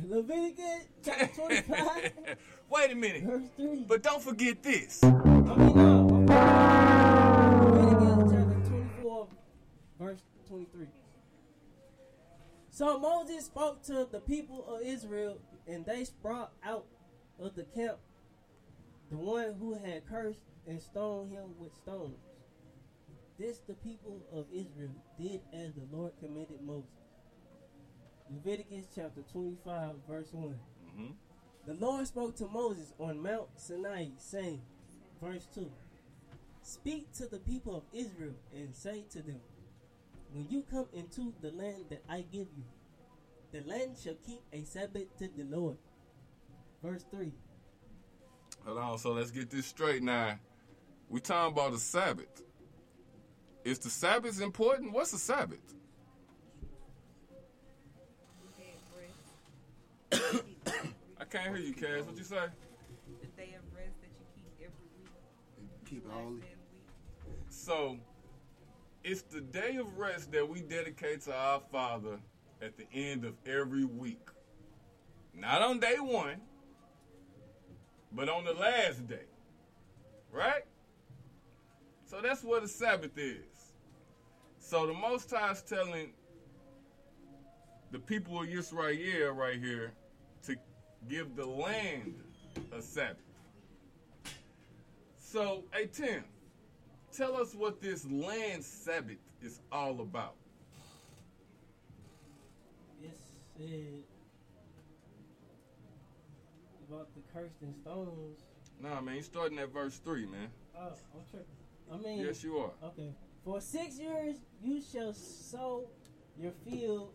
Leviticus 0.09 0.87
chapter 1.03 1.27
25, 1.27 2.11
Wait 2.69 2.91
a 2.91 2.95
minute. 2.95 3.23
verse 3.23 3.43
3. 3.55 3.85
But 3.87 4.03
don't 4.03 4.21
forget 4.21 4.61
this. 4.61 5.03
I 5.03 5.11
mean, 5.11 5.45
no. 5.75 6.94
So 12.75 12.99
Moses 12.99 13.45
spoke 13.45 13.83
to 13.83 14.05
the 14.11 14.19
people 14.19 14.65
of 14.67 14.85
Israel, 14.85 15.37
and 15.65 15.85
they 15.85 16.05
brought 16.21 16.51
out 16.61 16.85
of 17.39 17.55
the 17.55 17.63
camp 17.63 17.99
the 19.09 19.15
one 19.15 19.55
who 19.57 19.75
had 19.75 20.05
cursed 20.05 20.41
and 20.67 20.81
stoned 20.81 21.31
him 21.31 21.57
with 21.57 21.73
stones. 21.73 22.19
This 23.39 23.59
the 23.59 23.75
people 23.75 24.19
of 24.29 24.47
Israel 24.51 24.91
did 25.17 25.39
as 25.53 25.71
the 25.75 25.87
Lord 25.89 26.11
commanded 26.19 26.61
Moses. 26.61 26.89
Leviticus 28.29 28.87
chapter 28.93 29.21
25, 29.31 29.95
verse 30.05 30.33
1. 30.33 30.59
Mhm. 30.97 31.15
The 31.67 31.75
Lord 31.75 32.05
spoke 32.07 32.35
to 32.35 32.47
Moses 32.49 32.91
on 32.99 33.21
Mount 33.21 33.47
Sinai, 33.55 34.09
saying, 34.17 34.61
verse 35.21 35.47
2 35.53 35.71
Speak 36.61 37.13
to 37.13 37.27
the 37.27 37.39
people 37.39 37.77
of 37.77 37.83
Israel 37.93 38.35
and 38.53 38.75
say 38.75 39.03
to 39.11 39.21
them, 39.21 39.39
When 40.35 40.47
you 40.49 40.65
come 40.69 40.87
into 40.91 41.33
the 41.41 41.51
land 41.51 41.85
that 41.91 42.03
I 42.09 42.25
give 42.29 42.47
you, 42.57 42.65
the 43.53 43.61
land 43.61 43.95
shall 44.03 44.15
keep 44.15 44.41
a 44.51 44.65
Sabbath 44.65 45.17
to 45.19 45.29
the 45.29 45.45
Lord. 45.45 45.77
Verse 46.83 47.05
3 47.09 47.31
Hold 48.65 48.77
on, 48.77 48.97
so 48.97 49.13
let's 49.13 49.31
get 49.31 49.49
this 49.49 49.65
straight 49.65 50.03
now. 50.03 50.37
we're 51.09 51.19
talking 51.19 51.53
about 51.53 51.71
the 51.71 51.77
Sabbath. 51.77 52.43
Is 53.63 53.79
the 53.79 53.89
Sabbath 53.89 54.41
important? 54.41 54.91
What's 54.91 55.11
the 55.11 55.19
Sabbath? 55.19 55.73
I 60.11 61.23
can't 61.29 61.55
hear 61.55 61.65
you, 61.65 61.73
Cass. 61.73 62.05
What 62.05 62.17
you 62.17 62.25
say? 62.25 62.35
The 63.21 63.27
day 63.37 63.55
of 63.55 63.63
rest 63.73 64.01
that 64.01 64.11
you 64.19 64.25
keep 64.35 64.51
every 64.59 64.89
week. 64.99 65.09
Keep 65.85 66.05
it 66.05 66.11
holy. 66.11 66.41
day 66.41 66.47
of 66.47 66.59
the 66.59 67.29
week. 67.29 67.45
So, 67.49 67.97
it's 69.05 69.21
the 69.21 69.39
day 69.39 69.77
of 69.77 69.99
rest 69.99 70.31
that 70.31 70.49
we 70.49 70.61
dedicate 70.61 71.21
to 71.21 71.33
our 71.33 71.61
Father 71.71 72.17
at 72.59 72.75
the 72.75 72.85
end 72.91 73.23
of 73.23 73.35
every 73.45 73.85
week. 73.85 74.27
Not 75.31 75.61
on 75.61 75.79
day 75.79 75.97
one, 75.99 76.41
but 78.11 78.29
on 78.29 78.45
the 78.45 78.53
last 78.53 79.07
day. 79.07 79.27
Right? 80.31 80.63
So 82.07 82.19
that's 82.19 82.43
what 82.43 82.63
the 82.63 82.67
Sabbath 82.67 83.15
is. 83.15 83.73
So 84.59 84.87
the 84.87 84.93
Most 84.93 85.29
High 85.29 85.51
is 85.51 85.61
telling 85.61 86.09
the 87.91 87.99
people 87.99 88.41
of 88.41 88.49
Israel 88.49 89.33
right 89.33 89.59
here 89.59 89.93
to 90.47 90.55
give 91.07 91.35
the 91.35 91.45
land 91.45 92.15
a 92.75 92.81
Sabbath. 92.81 93.17
So, 95.19 95.63
hey 95.71 95.89
Tim, 95.93 96.23
tell 97.15 97.35
us 97.35 97.55
what 97.55 97.81
this 97.81 98.05
land 98.09 98.63
Sabbath 98.63 99.17
is 99.41 99.59
all 99.71 100.01
about. 100.01 100.35
It 103.01 103.17
said 103.57 104.03
about 106.89 107.07
the 107.15 107.21
cursed 107.33 107.61
and 107.61 107.73
stones. 107.75 108.39
Nah, 108.81 109.01
man, 109.01 109.15
you 109.15 109.21
starting 109.21 109.57
at 109.59 109.71
verse 109.71 109.99
3, 110.03 110.25
man. 110.25 110.49
Oh, 110.77 110.91
I'm 111.13 111.21
tripping. 111.29 111.47
I 111.91 111.97
mean, 111.97 112.25
Yes, 112.25 112.43
you 112.43 112.57
are. 112.57 112.71
Okay. 112.83 113.11
For 113.43 113.61
six 113.61 113.99
years 113.99 114.37
you 114.61 114.81
shall 114.81 115.13
sow 115.13 115.87
your 116.37 116.51
field, 116.67 117.13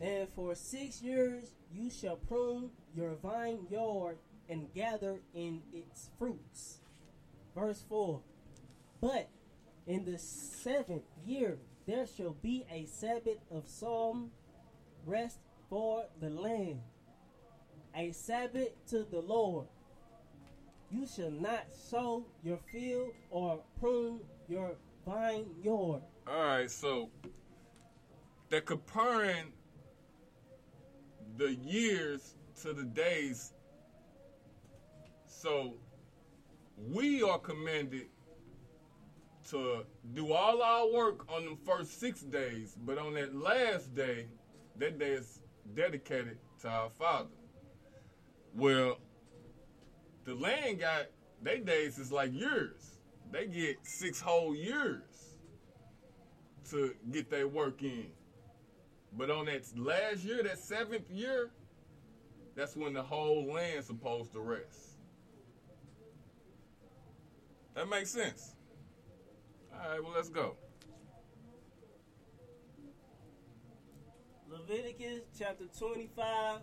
and 0.00 0.28
for 0.34 0.54
six 0.54 1.02
years 1.02 1.54
you 1.72 1.90
shall 1.90 2.16
prune 2.16 2.70
your 2.94 3.16
vineyard 3.22 4.18
and 4.48 4.72
gather 4.74 5.20
in 5.34 5.62
its 5.72 6.10
fruits. 6.18 6.78
Verse 7.56 7.82
4 7.88 8.20
But 9.02 9.28
in 9.88 10.04
the 10.04 10.16
seventh 10.16 11.02
year 11.26 11.58
there 11.86 12.06
shall 12.06 12.36
be 12.40 12.64
a 12.70 12.86
Sabbath 12.86 13.40
of 13.50 13.66
solemn 13.66 14.30
rest 15.04 15.40
for 15.68 16.04
the 16.20 16.30
land, 16.30 16.80
a 17.96 18.12
Sabbath 18.12 18.68
to 18.90 19.04
the 19.10 19.18
Lord. 19.18 19.66
You 20.88 21.04
shall 21.04 21.32
not 21.32 21.64
sow 21.72 22.24
your 22.44 22.60
field 22.70 23.10
or 23.30 23.60
prune 23.80 24.20
your 24.48 24.76
vineyard. 25.04 25.48
All 25.64 26.02
right, 26.28 26.70
so 26.70 27.10
they're 28.50 28.60
comparing 28.60 29.52
the 31.38 31.54
years 31.54 32.36
to 32.62 32.72
the 32.72 32.84
days. 32.84 33.52
So 35.26 35.74
we 36.76 37.20
are 37.24 37.38
commanded 37.40 38.06
to 39.52 39.84
do 40.14 40.32
all 40.32 40.62
our 40.62 40.90
work 40.90 41.30
on 41.30 41.44
the 41.44 41.56
first 41.66 42.00
six 42.00 42.22
days, 42.22 42.74
but 42.86 42.96
on 42.96 43.12
that 43.14 43.36
last 43.36 43.94
day, 43.94 44.26
that 44.78 44.98
day 44.98 45.10
is 45.10 45.40
dedicated 45.74 46.38
to 46.62 46.68
our 46.68 46.90
Father. 46.98 47.28
Well, 48.54 48.98
the 50.24 50.34
land 50.34 50.80
got 50.80 51.06
they 51.42 51.58
days 51.58 51.98
is 51.98 52.10
like 52.10 52.32
years. 52.32 52.98
They 53.30 53.46
get 53.46 53.76
six 53.82 54.20
whole 54.20 54.54
years 54.54 55.36
to 56.70 56.94
get 57.10 57.30
their 57.30 57.48
work 57.48 57.82
in. 57.82 58.06
But 59.12 59.30
on 59.30 59.46
that 59.46 59.64
last 59.76 60.24
year, 60.24 60.42
that 60.44 60.58
seventh 60.58 61.10
year, 61.10 61.50
that's 62.54 62.74
when 62.74 62.94
the 62.94 63.02
whole 63.02 63.52
land's 63.52 63.86
supposed 63.86 64.32
to 64.32 64.40
rest. 64.40 64.96
That 67.74 67.88
makes 67.88 68.10
sense. 68.10 68.54
All 69.82 69.90
right, 69.90 70.02
well, 70.02 70.12
let's 70.14 70.28
go. 70.28 70.54
Leviticus 74.48 75.22
chapter 75.36 75.64
25, 75.76 76.60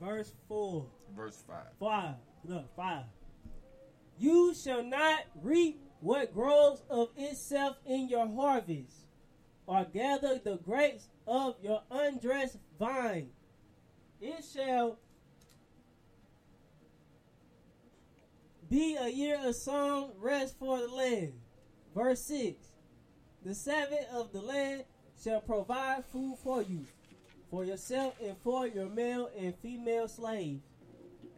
verse 0.00 0.32
4. 0.46 0.86
Verse 1.16 1.42
5. 1.44 1.56
5. 1.80 2.14
Look, 2.44 2.76
5. 2.76 3.04
You 4.16 4.54
shall 4.54 4.84
not 4.84 5.24
reap 5.42 5.80
what 5.98 6.32
grows 6.32 6.82
of 6.88 7.08
itself 7.16 7.78
in 7.84 8.08
your 8.08 8.28
harvest, 8.28 9.06
or 9.66 9.84
gather 9.84 10.38
the 10.38 10.58
grapes 10.58 11.08
of 11.26 11.56
your 11.62 11.82
undressed 11.90 12.58
vine. 12.78 13.30
It 14.20 14.44
shall 14.54 14.98
be 18.70 18.96
a 18.96 19.08
year 19.08 19.40
of 19.44 19.56
song 19.56 20.12
rest 20.20 20.56
for 20.60 20.78
the 20.78 20.88
land. 20.88 21.41
Verse 21.94 22.22
6 22.22 22.56
The 23.44 23.54
Sabbath 23.54 24.06
of 24.12 24.32
the 24.32 24.40
land 24.40 24.84
shall 25.22 25.40
provide 25.40 26.04
food 26.06 26.36
for 26.42 26.62
you, 26.62 26.86
for 27.50 27.64
yourself 27.64 28.14
and 28.22 28.36
for 28.42 28.66
your 28.66 28.88
male 28.88 29.30
and 29.38 29.54
female 29.62 30.08
slaves, 30.08 30.62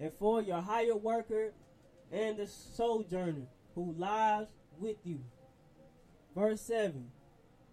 and 0.01 0.13
for 0.19 0.43
your 0.43 0.61
hired 0.61 1.03
worker 1.03 1.53
and 2.13 2.37
the 2.37 2.47
sojourner 2.47 3.47
who 3.75 3.95
lies 3.99 4.47
with 4.79 4.97
you. 5.05 5.21
Verse 6.35 6.61
7 6.61 7.11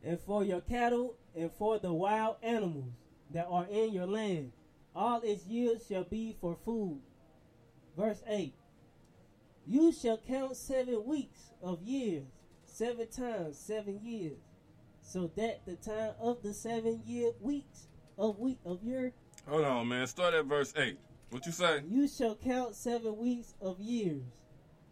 And 0.03 0.19
for 0.19 0.43
your 0.43 0.61
cattle 0.61 1.15
and 1.35 1.51
for 1.51 1.79
the 1.79 1.93
wild 1.93 2.37
animals 2.41 2.93
that 3.31 3.47
are 3.49 3.67
in 3.69 3.93
your 3.93 4.07
land, 4.07 4.51
all 4.95 5.21
its 5.21 5.45
yields 5.45 5.85
shall 5.87 6.03
be 6.03 6.35
for 6.41 6.57
food. 6.65 6.99
Verse 7.97 8.21
8 8.27 8.53
You 9.65 9.91
shall 9.91 10.17
count 10.17 10.55
seven 10.57 11.05
weeks 11.05 11.51
of 11.61 11.81
years, 11.83 12.23
seven 12.71 13.07
times 13.07 13.57
seven 13.57 13.99
years, 14.03 14.37
so 15.01 15.31
that 15.35 15.65
the 15.65 15.75
time 15.75 16.13
of 16.19 16.41
the 16.41 16.53
seven 16.53 17.01
year 17.05 17.31
weeks 17.41 17.87
of 18.17 18.39
week 18.39 18.59
of 18.65 18.83
year 18.83 19.13
Hold 19.49 19.65
on, 19.65 19.87
man. 19.87 20.05
Start 20.05 20.33
at 20.33 20.45
verse 20.45 20.73
8. 20.77 20.97
What 21.31 21.45
you 21.45 21.51
say? 21.51 21.81
you 21.89 22.07
shall 22.07 22.35
count 22.35 22.75
seven 22.75 23.17
weeks 23.17 23.55
of 23.61 23.79
years, 23.79 24.21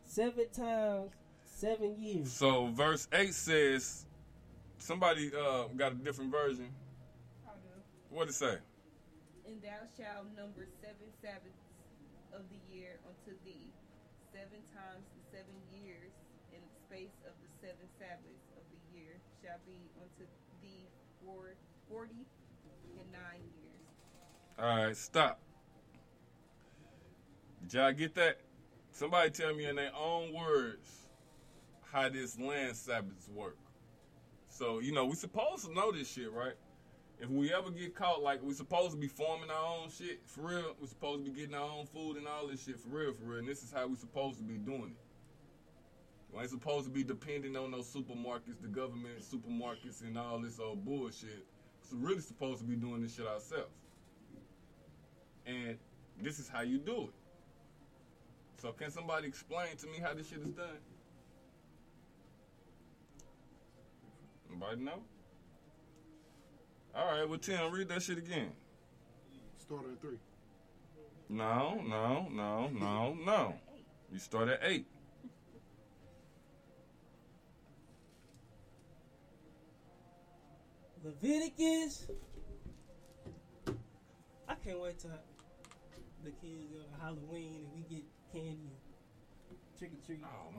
seven 0.06 0.46
times 0.50 1.12
seven 1.46 1.96
years. 2.00 2.32
So 2.32 2.68
verse 2.68 3.08
8 3.14 3.34
says, 3.34 4.06
somebody 4.78 5.32
uh, 5.36 5.66
got 5.76 5.92
a 5.92 5.96
different 5.96 6.32
version. 6.32 6.70
I 7.46 7.52
do. 7.62 7.82
What 8.10 8.30
it 8.30 8.34
say? 8.34 8.58
And 9.46 9.62
thou 9.62 9.84
shalt 9.98 10.26
number 10.38 10.66
seven 10.82 11.12
Sabbaths 11.22 11.60
of 12.34 12.42
the 12.50 12.60
year 12.74 13.00
unto 13.06 13.38
thee, 13.44 13.68
seven 14.32 14.64
times 14.72 15.04
the 15.14 15.38
seven 15.38 15.56
years, 15.76 16.16
and 16.54 16.62
the 16.64 16.80
space 16.88 17.16
of 17.28 17.34
the 17.44 17.68
seven 17.68 17.86
Sabbaths 18.00 18.48
of 18.56 18.64
the 18.72 18.98
year 18.98 19.20
shall 19.44 19.60
be 19.66 19.92
unto 20.00 20.24
thee 20.62 20.88
for 21.20 21.54
40 21.90 22.14
and 22.98 23.12
9 23.12 23.22
years. 23.62 23.86
All 24.58 24.86
right, 24.86 24.96
stop. 24.96 25.42
Did 27.62 27.74
y'all 27.74 27.92
get 27.92 28.16
that? 28.16 28.40
Somebody 28.92 29.32
tell 29.32 29.54
me 29.54 29.66
in 29.66 29.76
their 29.76 29.92
own 29.94 30.34
words 30.34 30.90
how 31.92 32.08
this 32.08 32.40
land 32.40 32.78
Sabbaths 32.78 33.28
work. 33.28 33.58
So, 34.48 34.80
you 34.80 34.94
know, 34.94 35.06
we 35.06 35.16
supposed 35.16 35.66
to 35.66 35.74
know 35.74 35.92
this 35.92 36.10
shit, 36.10 36.32
right? 36.32 36.56
If 37.20 37.30
we 37.30 37.54
ever 37.54 37.70
get 37.70 37.96
caught, 37.96 38.24
like, 38.24 38.42
we 38.42 38.54
supposed 38.54 38.92
to 38.92 38.98
be 38.98 39.08
forming 39.08 39.50
our 39.50 39.82
own 39.82 39.90
shit, 39.90 40.22
for 40.26 40.48
real. 40.48 40.76
we 40.80 40.88
supposed 40.88 41.26
to 41.26 41.32
be 41.32 41.38
getting 41.38 41.56
our 41.56 41.70
own 41.70 41.86
food 41.86 42.16
and 42.16 42.28
all 42.28 42.48
this 42.48 42.64
shit, 42.64 42.80
for 42.80 42.90
real, 42.90 43.14
for 43.14 43.26
real. 43.26 43.40
And 43.40 43.48
this 43.48 43.62
is 43.62 43.74
how 43.74 43.88
we 43.88 43.96
supposed 43.96 44.38
to 44.38 44.44
be 44.44 44.58
doing 44.58 44.96
it. 44.96 45.09
We 46.34 46.42
ain't 46.42 46.50
supposed 46.50 46.86
to 46.86 46.92
be 46.92 47.04
depending 47.04 47.56
on 47.56 47.72
those 47.72 47.92
supermarkets, 47.92 48.62
the 48.62 48.68
government 48.68 49.22
supermarkets, 49.22 50.02
and 50.02 50.18
all 50.18 50.40
this 50.40 50.60
old 50.60 50.86
bullshit. 50.86 51.46
We're 51.92 52.10
really 52.10 52.22
supposed 52.22 52.60
to 52.60 52.66
be 52.66 52.76
doing 52.76 53.02
this 53.02 53.16
shit 53.16 53.26
ourselves. 53.26 53.72
And 55.46 55.78
this 56.22 56.38
is 56.38 56.48
how 56.48 56.62
you 56.62 56.78
do 56.78 57.04
it. 57.04 57.14
So 58.62 58.72
can 58.74 58.92
somebody 58.92 59.28
explain 59.28 59.76
to 59.78 59.88
me 59.88 60.00
how 60.04 60.14
this 60.14 60.30
shit 60.30 60.40
is 60.40 60.52
done? 60.52 60.68
Anybody 64.50 64.82
know? 64.82 65.00
All 66.96 67.06
right, 67.06 67.28
well, 67.28 67.40
Tim, 67.40 67.72
read 67.72 67.88
that 67.90 68.04
shit 68.04 68.18
again. 68.18 68.52
Start 69.58 69.86
at 69.92 70.02
three. 70.02 70.18
No, 71.30 71.82
no, 71.88 72.28
no, 72.30 72.68
no, 72.70 73.14
no. 73.14 73.56
You 74.12 74.20
start 74.20 74.50
at 74.50 74.60
eight. 74.64 74.88
Leviticus. 81.10 82.06
I 84.48 84.54
can't 84.64 84.80
wait 84.80 85.00
till 85.00 85.10
the 86.24 86.30
kids 86.30 86.68
go 86.72 86.80
to 86.82 87.02
Halloween 87.02 87.56
and 87.56 87.66
we 87.74 87.82
get 87.90 88.04
candy, 88.32 88.70
trick 89.80 89.92
or 89.94 90.06
treat. 90.06 90.24
Oh, 90.24 90.52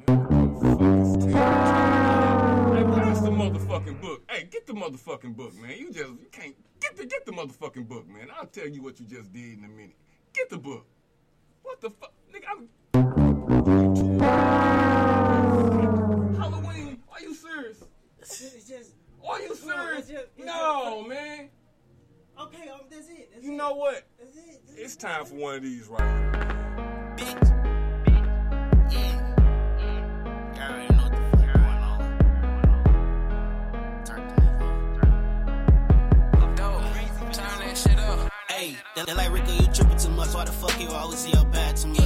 hey, 2.75 2.83
where's 2.83 3.21
the 3.21 3.31
motherfucking 3.31 4.01
book? 4.01 4.23
Hey, 4.29 4.49
get 4.51 4.67
the 4.67 4.73
motherfucking 4.73 5.37
book, 5.37 5.55
man. 5.55 5.79
You 5.79 5.93
just 5.93 6.09
you 6.09 6.29
can't 6.33 6.57
get 6.81 6.97
the 6.97 7.07
get 7.07 7.25
the 7.27 7.33
motherfucking 7.33 7.87
book, 7.87 8.09
man. 8.09 8.27
I'll 8.37 8.47
tell 8.47 8.67
you 8.67 8.83
what 8.83 8.99
you 8.99 9.07
just 9.07 9.33
did 9.33 9.59
in 9.59 9.65
a 9.65 9.69
minute. 9.69 9.95
Get 10.33 10.51
the 10.51 10.59
book. 10.59 10.85
What 11.63 11.81
the 11.81 11.91
fuck, 11.91 12.13
nigga? 12.35 12.49
I'm... 12.51 12.69
Halloween? 16.37 17.03
Are 17.13 17.21
you 17.21 17.35
serious? 17.35 17.85
It's 18.19 18.69
just. 18.69 19.00
Are 19.31 19.41
you 19.41 19.49
No, 19.49 19.55
serious? 19.55 19.99
it's 19.99 20.09
just- 20.11 20.27
no, 20.39 21.03
man. 21.05 21.51
Okay, 22.41 22.69
um, 22.69 22.81
that's 22.91 23.09
it. 23.09 23.31
That's 23.33 23.45
You 23.45 23.53
it. 23.53 23.57
know 23.57 23.75
what? 23.75 24.03
That's 24.19 24.37
it. 24.37 24.63
That's 24.67 24.79
It's 24.79 24.95
it. 24.95 25.01
time 25.01 25.25
for 25.27 25.35
one 25.35 25.55
of 25.57 25.63
these 25.63 25.87
right 25.89 26.01
here. 26.01 27.41
Y'all 30.57 30.73
already 30.73 30.95
know 30.95 31.03
what 31.05 31.13
going 36.57 36.85
on. 36.85 37.33
Turn 37.33 37.59
that 37.61 37.77
shit 37.77 37.99
up. 37.99 38.31
Hey, 38.49 38.77
they 38.97 39.03
they 39.05 39.15
like 39.15 39.31
Rico, 39.33 39.53
you 39.53 39.67
tripping 39.73 39.97
too 39.99 40.09
much. 40.11 40.35
Why 40.35 40.45
the 40.45 40.53
fuck 40.53 40.79
you 40.81 40.89
always 40.91 41.19
see 41.21 41.31
your 41.31 41.45
bad 41.47 41.77
to 41.77 41.87
me? 41.89 41.99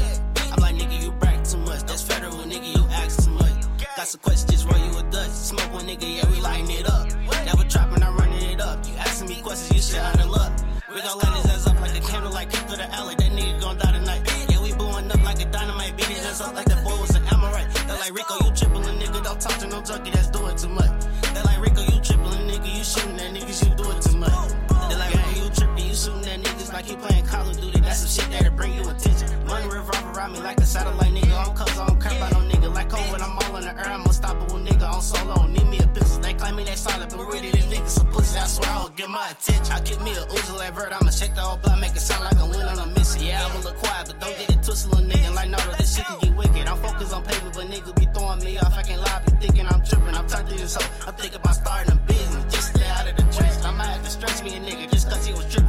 I'm 0.52 0.60
like, 0.60 0.74
nigga, 0.76 1.00
you 1.02 1.10
brag 1.12 1.44
too 1.44 1.58
much. 1.58 1.82
That's 1.84 2.02
federal, 2.02 2.34
nigga, 2.44 2.76
you 2.76 2.84
ask 2.90 3.24
too 3.24 3.30
much. 3.30 3.53
Got 3.96 4.08
some 4.08 4.20
questions, 4.22 4.66
roll 4.66 4.76
you 4.76 4.98
a 4.98 5.02
Dutch. 5.04 5.30
Smoke 5.30 5.72
one 5.72 5.86
nigga, 5.86 6.16
yeah, 6.16 6.28
we 6.28 6.40
lighting 6.40 6.70
it 6.70 6.88
up. 6.90 7.06
Never 7.46 7.62
dropping, 7.62 8.02
I'm 8.02 8.16
running 8.16 8.50
it 8.50 8.60
up. 8.60 8.84
You 8.88 8.94
asking 8.96 9.28
me 9.28 9.40
questions, 9.40 9.70
you 9.70 9.94
shit 9.94 10.02
out 10.04 10.18
of 10.18 10.30
luck. 10.30 10.52
We 10.92 11.00
gon' 11.00 11.16
light 11.18 11.36
his 11.36 11.46
ass 11.46 11.66
up 11.68 11.80
like 11.80 11.96
a 11.96 12.00
candle, 12.00 12.32
like 12.32 12.50
kick 12.50 12.66
through 12.66 12.78
the 12.78 12.92
alley. 12.92 13.14
That 13.14 13.30
nigga 13.30 13.60
gon' 13.60 13.78
die 13.78 13.92
tonight. 13.92 14.22
Yeah, 14.50 14.60
we 14.62 14.72
blowing 14.74 15.08
up 15.12 15.22
like 15.22 15.40
a 15.40 15.44
dynamite. 15.44 15.96
Beat 15.96 16.06
his 16.06 16.26
ass 16.26 16.40
up 16.40 16.54
like 16.56 16.66
that 16.66 16.82
boy 16.82 16.90
was 17.00 17.14
an 17.14 17.22
Amorite. 17.30 17.72
They 17.86 17.92
like 17.92 18.12
Rico, 18.12 18.34
you 18.44 18.50
tripping, 18.50 18.82
little 18.82 18.98
nigga. 18.98 19.22
Don't 19.22 19.40
talk 19.40 19.58
to 19.58 19.66
no 19.68 19.80
junkie 19.80 20.10
that's 20.10 20.28
doing 20.30 20.56
too 20.56 20.70
much. 20.70 20.90
They 21.32 21.42
like 21.42 21.60
Rico, 21.62 21.82
you 21.82 22.00
tripping, 22.02 22.24
little 22.24 22.46
nigga. 22.50 22.76
You 22.76 22.82
shooting 22.82 23.20
at 23.20 23.30
niggas, 23.32 23.62
you 23.62 23.76
doing 23.76 24.00
too 24.00 24.16
much. 24.18 24.50
They 24.90 24.96
like 24.98 25.14
Rico, 25.14 25.44
you 25.44 25.50
tripping, 25.54 25.86
you 25.86 25.94
shooting 25.94 26.26
at 26.26 26.42
niggas 26.42 26.72
like 26.72 26.90
you 26.90 26.96
playing 26.96 27.26
Call 27.26 27.48
of 27.48 27.60
Duty. 27.60 27.73
That's 27.94 28.10
some 28.10 28.24
shit 28.26 28.32
that'll 28.32 28.56
bring 28.56 28.74
you 28.74 28.82
attention. 28.90 29.30
Money 29.46 29.66
revolve 29.66 30.16
around 30.16 30.32
me 30.32 30.40
like 30.40 30.58
a 30.58 30.66
satellite 30.66 31.14
nigga. 31.14 31.30
I'm 31.30 31.54
cuz 31.54 31.78
I 31.78 31.86
don't 31.86 32.00
care 32.02 32.10
about 32.18 32.32
no 32.32 32.40
nigga. 32.40 32.74
Like 32.74 32.92
oh, 32.92 33.12
when 33.12 33.22
I'm 33.22 33.38
all 33.38 33.54
in 33.54 33.62
the 33.62 33.70
air, 33.70 33.86
I'm 33.94 34.02
unstoppable 34.02 34.58
nigga. 34.58 34.82
On 34.90 35.00
solo, 35.00 35.46
need 35.46 35.68
me 35.68 35.78
a 35.78 35.86
pistol. 35.86 36.20
They 36.20 36.34
claim 36.34 36.56
me 36.56 36.64
they 36.64 36.74
solid, 36.74 37.08
but 37.08 37.24
really 37.24 37.52
these 37.52 37.66
niggas 37.66 37.90
some 37.90 38.08
pussy. 38.10 38.36
I 38.36 38.46
swear 38.48 38.68
I 38.68 38.82
will 38.82 38.88
get 38.98 39.08
my 39.08 39.30
attention. 39.30 39.72
I 39.72 39.78
give 39.82 40.02
me 40.02 40.10
a 40.10 40.26
Uzi 40.26 40.58
like 40.58 40.74
Vert, 40.74 40.92
I'ma 40.92 41.10
shake 41.10 41.36
the 41.36 41.42
whole 41.42 41.56
block, 41.58 41.78
make 41.78 41.94
it 41.94 42.00
sound 42.00 42.24
like 42.24 42.36
I'm 42.42 42.50
winning 42.50 42.80
a 42.82 42.86
mission. 42.98 43.22
Yeah, 43.22 43.46
I'm 43.46 43.52
a 43.52 43.58
little 43.62 43.78
quiet, 43.78 44.06
but 44.08 44.18
don't 44.18 44.36
get 44.40 44.50
it 44.50 44.60
twisted, 44.64 44.90
little 44.90 45.06
nigga. 45.06 45.32
Like 45.32 45.50
no, 45.50 45.58
this 45.78 45.94
shit 45.94 46.04
can 46.06 46.18
get 46.18 46.34
wicked. 46.34 46.66
I'm 46.66 46.78
focused 46.82 47.14
on 47.14 47.22
paper, 47.22 47.50
but 47.54 47.66
niggas 47.70 47.94
be 47.94 48.06
throwing 48.10 48.42
me 48.42 48.58
off. 48.58 48.74
I 48.74 48.82
can't 48.82 49.02
lie, 49.06 49.22
be 49.24 49.30
thinking 49.38 49.66
I'm 49.70 49.84
tripping. 49.86 50.16
I'm 50.18 50.26
turned 50.26 50.48
to 50.48 50.54
this 50.56 50.74
hoe. 50.74 51.06
I'm 51.06 51.14
thinking 51.14 51.38
about 51.38 51.54
starting 51.54 51.92
a 51.92 51.96
business. 52.10 52.42
Just 52.52 52.74
stay 52.74 52.88
out 52.90 53.06
of 53.06 53.14
the 53.14 53.22
trench. 53.30 53.54
I 53.62 53.70
might 53.70 53.94
have 53.94 54.02
to 54.02 54.10
stretch 54.10 54.42
me 54.42 54.50
a 54.56 54.60
nigga 54.66 54.90
just 54.90 55.08
cause 55.08 55.24
he 55.24 55.32
was 55.32 55.46
tripping. 55.46 55.63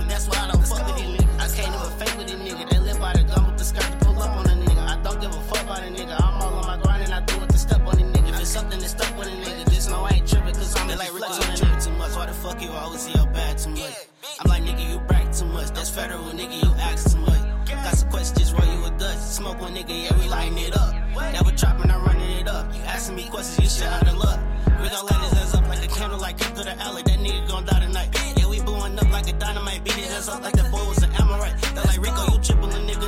Skirt 3.65 3.83
to 3.83 3.97
pull 4.05 4.21
up 4.21 4.37
on 4.37 4.45
a 4.45 4.55
nigga. 4.55 4.83
I 4.85 5.01
don't 5.01 5.19
give 5.19 5.31
a 5.31 5.41
fuck 5.49 5.63
about 5.63 5.83
a 5.83 5.89
nigga. 5.89 6.15
I'm 6.21 6.41
all 6.41 6.53
on 6.53 6.65
my 6.67 6.77
grind 6.81 7.03
and 7.03 7.13
I 7.13 7.21
do 7.21 7.41
it 7.43 7.49
to 7.49 7.57
step 7.57 7.81
on 7.81 7.99
a 7.99 8.03
nigga. 8.03 8.29
If 8.29 8.39
it's 8.41 8.49
something 8.49 8.79
that's 8.79 8.91
stuck 8.91 9.17
with 9.17 9.27
a 9.27 9.31
nigga, 9.31 9.69
just 9.73 9.89
know 9.89 10.03
I 10.03 10.11
ain't 10.11 10.27
tripping 10.27 10.53
cause 10.53 10.75
I'm 10.77 10.87
like 10.87 11.09
flex 11.09 11.39
on 11.39 11.49
a 11.49 11.57
nigga 11.57 11.85
too 11.85 11.91
much. 11.93 12.15
Why 12.15 12.25
the 12.27 12.33
fuck 12.33 12.61
you 12.61 12.69
always 12.69 13.01
see 13.01 13.13
your 13.13 13.27
bad 13.27 13.57
too 13.57 13.71
much? 13.71 13.95
I'm 14.39 14.49
like 14.49 14.63
nigga, 14.63 14.89
you 14.89 14.99
brag 14.99 15.33
too 15.33 15.45
much. 15.45 15.69
That's 15.71 15.89
federal, 15.89 16.23
nigga, 16.39 16.63
you 16.63 16.71
ask 16.79 17.11
too 17.11 17.19
much. 17.19 17.41
Got 17.67 17.95
some 17.97 18.09
questions, 18.09 18.53
roll 18.53 18.65
you 18.65 18.85
a 18.85 18.91
Dutch. 18.97 19.17
Smoke 19.17 19.59
one 19.59 19.73
nigga, 19.75 19.95
yeah, 20.03 20.17
we 20.19 20.27
lighting 20.29 20.57
it 20.59 20.77
up. 20.77 20.93
Never 21.33 21.51
dropping, 21.51 21.89
I'm 21.91 22.03
running 22.05 22.31
it 22.39 22.47
up. 22.47 22.73
You 22.73 22.81
asking 22.81 23.15
me 23.15 23.27
questions, 23.29 23.59
you 23.59 23.69
shit 23.69 23.93
out 23.93 24.07
of 24.07 24.17
luck. 24.17 24.39
We 24.81 24.89
gon' 24.89 25.05
light 25.05 25.21
his 25.29 25.33
ass 25.41 25.55
up 25.55 25.67
like 25.67 25.83
a 25.83 25.87
candle, 25.87 26.19
like 26.19 26.37
kick 26.37 26.53
through 26.55 26.65
the 26.65 26.77
alley. 26.79 27.01
That 27.03 27.19
nigga 27.19 27.47
gon' 27.47 27.65
die 27.65 27.79
tonight. 27.79 28.09
Yeah, 28.37 28.47
we 28.47 28.59
blowing 28.61 28.97
up 28.99 29.09
like 29.11 29.27
a 29.27 29.33
dynamite. 29.33 29.83
Beat 29.83 29.93
his 29.93 30.11
ass 30.11 30.29
up 30.29 30.43
like 30.43 30.53
that 30.53 30.71
boy 30.71 30.83
was 30.87 31.01
an 31.03 31.11
Amorite. 31.13 31.57
They 31.73 31.81
like 31.81 32.01
Rico, 32.01 32.23
you 32.31 32.39
tripping, 32.39 32.63
nigga. 32.63 32.64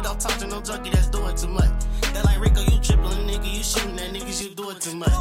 Don't 0.08 0.22
talk 0.22 0.38
to 0.38 0.48
no 0.48 0.62
junkie 0.62 0.90
that's 0.90 1.08
doing 1.08 1.36
too 1.36 1.50
much. 1.50 1.70
They 2.14 2.22
like 2.22 2.40
Rico, 2.40 2.62
you 2.62 2.80
tripping, 2.80 3.28
nigga. 3.28 3.54
You 3.54 3.62
shooting 3.62 4.00
at 4.00 4.14
niggas, 4.14 4.42
you 4.42 4.56
doing 4.56 4.80
too 4.80 4.96
much. 4.96 5.12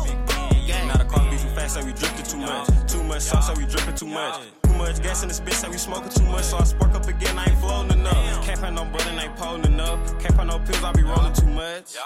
Gang. 0.64 0.86
Now 0.86 0.96
the 0.96 1.04
car 1.04 1.28
be 1.28 1.36
too 1.36 1.48
fast, 1.56 1.74
so 1.74 1.84
we 1.84 1.92
drifting 1.92 2.24
too 2.24 2.36
much. 2.46 2.68
Too 2.86 3.02
much 3.02 3.22
sauce, 3.22 3.48
so 3.48 3.54
we 3.54 3.66
dripping 3.66 3.96
too 3.96 4.06
much. 4.06 4.46
Too 4.62 4.74
much 4.74 5.02
gas 5.02 5.22
in 5.24 5.28
this 5.28 5.40
bitch, 5.40 5.54
so 5.54 5.70
we 5.70 5.76
smoking 5.76 6.10
too 6.10 6.22
much. 6.30 6.44
So 6.44 6.58
I 6.58 6.62
spark 6.62 6.94
up 6.94 7.08
again, 7.08 7.36
I 7.36 7.46
ain't 7.46 7.58
floating 7.58 7.98
enough. 7.98 8.46
Can't 8.46 8.60
find 8.60 8.76
no 8.76 8.84
brother, 8.84 9.10
ain't 9.10 9.34
pulling 9.34 9.64
enough. 9.64 10.20
Can't 10.20 10.36
find 10.36 10.50
no 10.50 10.60
pills, 10.60 10.84
I 10.84 10.92
be 10.92 11.02
rolling 11.02 11.32
too 11.32 11.46
much. 11.48 11.96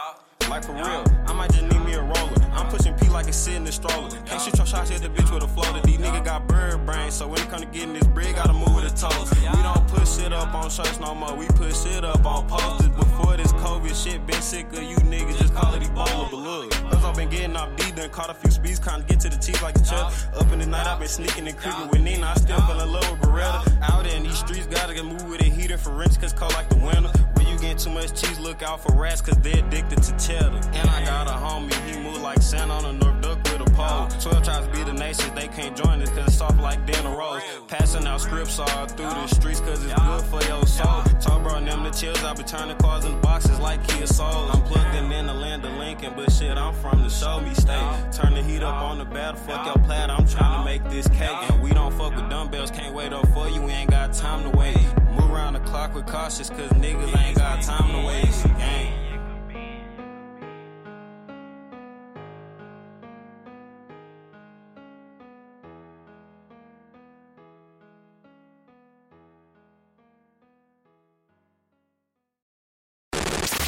Like 0.50 0.64
for 0.64 0.72
real, 0.72 1.04
I 1.28 1.32
might 1.32 1.52
just 1.52 1.62
need 1.62 1.78
me 1.84 1.94
a 1.94 2.02
roller. 2.02 2.34
I'm 2.50 2.66
pushing 2.66 2.92
P 2.94 3.08
like 3.08 3.28
it's 3.28 3.36
sitting 3.36 3.64
in 3.64 3.70
stroller. 3.70 4.10
Can't 4.26 4.42
shoot 4.42 4.56
your 4.56 4.66
shots, 4.66 4.90
hit 4.90 5.00
the 5.00 5.08
bitch 5.08 5.32
with 5.32 5.44
a 5.44 5.48
floater. 5.48 5.80
These 5.86 5.98
niggas 5.98 6.24
got 6.24 6.48
bird 6.48 6.84
brains, 6.84 7.14
so 7.14 7.28
when 7.28 7.40
it 7.40 7.48
come 7.48 7.60
to 7.60 7.66
getting 7.66 7.92
this 7.92 8.08
bread, 8.08 8.34
gotta 8.34 8.52
move 8.52 8.74
with 8.74 8.90
the 8.90 8.90
toes. 8.90 9.30
We 9.30 9.62
don't 9.62 9.86
put 9.86 10.08
shit 10.08 10.32
up 10.32 10.52
on 10.52 10.68
shirts 10.68 10.98
no 10.98 11.14
more, 11.14 11.36
we 11.36 11.46
put 11.46 11.72
shit 11.76 12.04
up 12.04 12.26
on 12.26 12.48
posters. 12.48 12.88
Before 12.88 13.36
this 13.36 13.52
COVID 13.52 13.94
shit, 13.94 14.26
been 14.26 14.42
sick 14.42 14.66
of 14.72 14.82
you 14.82 14.96
niggas, 14.96 15.38
just 15.38 15.54
call 15.54 15.72
it 15.74 15.82
Ebola. 15.82 16.28
But 16.32 16.36
look, 16.38 16.70
cause 16.72 17.04
I've 17.04 17.14
been 17.14 17.30
getting 17.30 17.54
off 17.54 17.76
D, 17.76 17.92
done 17.92 18.10
caught 18.10 18.30
a 18.30 18.34
few 18.34 18.50
speeds, 18.50 18.80
kinda 18.80 19.06
get 19.06 19.20
to 19.20 19.28
the 19.28 19.36
cheese 19.36 19.62
like 19.62 19.76
a 19.76 19.84
chuck. 19.84 20.12
Up 20.34 20.50
in 20.50 20.58
the 20.58 20.66
night, 20.66 20.84
I've 20.84 20.98
been 20.98 21.06
sneaking 21.06 21.46
and 21.46 21.56
creeping 21.56 21.86
with 21.90 22.00
Nina, 22.00 22.26
I 22.26 22.34
still 22.34 22.60
fell 22.62 22.80
in 22.80 22.90
love 22.90 23.08
with 23.08 23.20
Beretta. 23.20 23.82
Out 23.82 24.04
in 24.04 24.24
these 24.24 24.38
streets, 24.38 24.66
gotta 24.66 24.94
get 24.94 25.04
move 25.04 25.30
with 25.30 25.42
a 25.42 25.44
heater 25.44 25.78
for 25.78 25.90
rents, 25.90 26.16
cause 26.16 26.32
cold 26.32 26.52
like 26.54 26.68
the 26.70 26.76
winter. 26.76 27.12
When 27.60 27.68
you 27.68 27.74
get 27.74 27.84
too 27.84 27.90
much 27.90 28.18
cheese, 28.18 28.38
look 28.38 28.62
out 28.62 28.80
for 28.80 28.94
rats, 28.94 29.20
cause 29.20 29.36
they 29.36 29.52
addicted 29.52 30.02
to 30.02 30.12
cheddar. 30.16 30.60
And 30.72 30.88
I 30.88 31.04
got 31.04 31.26
a 31.26 31.32
homie, 31.32 31.74
he 31.84 32.00
move 32.00 32.22
like 32.22 32.40
sand 32.40 32.72
on 32.72 32.86
a 32.86 32.92
North 32.94 33.19
With 33.52 33.62
a 33.62 33.70
pole. 33.72 34.08
12 34.20 34.44
tries 34.44 34.66
to 34.66 34.72
be 34.72 34.84
the 34.84 34.92
nations, 34.92 35.30
they 35.34 35.48
can't 35.48 35.76
join 35.76 36.00
us, 36.02 36.10
cause 36.10 36.26
it's 36.26 36.36
soft 36.36 36.60
like 36.60 36.84
dinner 36.86 37.16
rolls. 37.16 37.42
Passing 37.66 38.06
out 38.06 38.20
scripts 38.20 38.58
all 38.58 38.86
through 38.86 39.06
the 39.06 39.26
streets, 39.28 39.60
cause 39.60 39.84
it's 39.84 39.94
good 39.94 40.22
for 40.24 40.42
your 40.44 40.64
soul. 40.66 41.02
Told 41.20 41.42
bro, 41.42 41.60
them 41.60 41.82
the 41.82 41.90
chills, 41.90 42.22
I 42.22 42.34
be 42.34 42.44
turning 42.44 42.76
cars 42.76 43.04
in 43.04 43.12
the 43.12 43.18
boxes 43.18 43.58
like 43.58 43.86
Kia 43.88 44.06
Soul. 44.06 44.50
I'm 44.52 44.62
plugged 44.62 44.94
in 44.94 45.10
in 45.10 45.26
the 45.26 45.34
land 45.34 45.64
of 45.64 45.72
Lincoln, 45.74 46.12
but 46.16 46.30
shit, 46.30 46.56
I'm 46.56 46.74
from 46.74 47.02
the 47.02 47.08
show 47.08 47.40
me 47.40 47.54
state. 47.54 48.12
Turn 48.12 48.34
the 48.34 48.42
heat 48.42 48.62
up 48.62 48.82
on 48.82 48.98
the 48.98 49.04
battle, 49.04 49.40
fuck 49.40 49.66
your 49.66 49.84
plat, 49.84 50.10
I'm 50.10 50.26
trying 50.26 50.60
to 50.60 50.64
make 50.64 50.84
this 50.90 51.08
cake. 51.08 51.50
And 51.50 51.60
we 51.62 51.70
don't 51.70 51.92
fuck 51.94 52.14
with 52.14 52.28
dumbbells, 52.30 52.70
can't 52.70 52.94
wait 52.94 53.12
up 53.12 53.26
for 53.34 53.48
you, 53.48 53.62
we 53.62 53.72
ain't 53.72 53.90
got 53.90 54.12
time 54.12 54.48
to 54.50 54.56
wait. 54.56 54.78
Move 55.10 55.30
around 55.30 55.54
the 55.54 55.60
clock 55.60 55.94
with 55.94 56.06
cautious, 56.06 56.50
cause 56.50 56.70
niggas 56.70 57.16
ain't 57.18 57.36
got 57.36 57.62
time 57.62 57.90
to 57.92 58.06
waste. 58.06 58.44
Gang. 58.58 59.09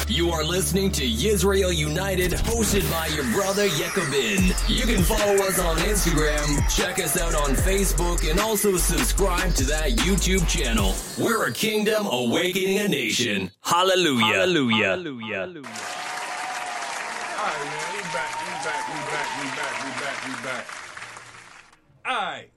You 0.07 0.31
are 0.31 0.43
listening 0.43 0.91
to 0.91 1.03
Yisrael 1.03 1.73
United, 1.75 2.31
hosted 2.33 2.89
by 2.91 3.07
your 3.07 3.23
brother 3.31 3.67
Yekobin. 3.67 4.53
You 4.69 4.85
can 4.85 5.01
follow 5.03 5.35
us 5.45 5.59
on 5.59 5.77
Instagram, 5.77 6.45
check 6.75 6.99
us 6.99 7.17
out 7.19 7.33
on 7.33 7.55
Facebook, 7.55 8.29
and 8.29 8.39
also 8.39 8.75
subscribe 8.77 9.53
to 9.55 9.63
that 9.65 9.91
YouTube 9.91 10.47
channel. 10.47 10.93
We're 11.17 11.47
a 11.47 11.51
kingdom 11.51 12.05
awakening 12.05 12.79
a 12.79 12.87
nation. 12.87 13.49
Hallelujah. 13.61 14.25
Hallelujah. 14.25 14.85
Hallelujah. 14.85 15.39
All 15.39 15.45
right, 15.45 15.63
man. 17.65 17.95
We 17.95 18.01
back. 18.13 18.33
We 18.43 18.51
back. 18.63 18.87
We 18.89 18.99
back. 19.09 19.27
We 19.39 19.47
back. 19.49 19.73
We 19.83 19.89
back. 20.03 20.17
We 20.27 20.33
back. 20.43 20.65
All 22.05 22.15
right. 22.15 22.49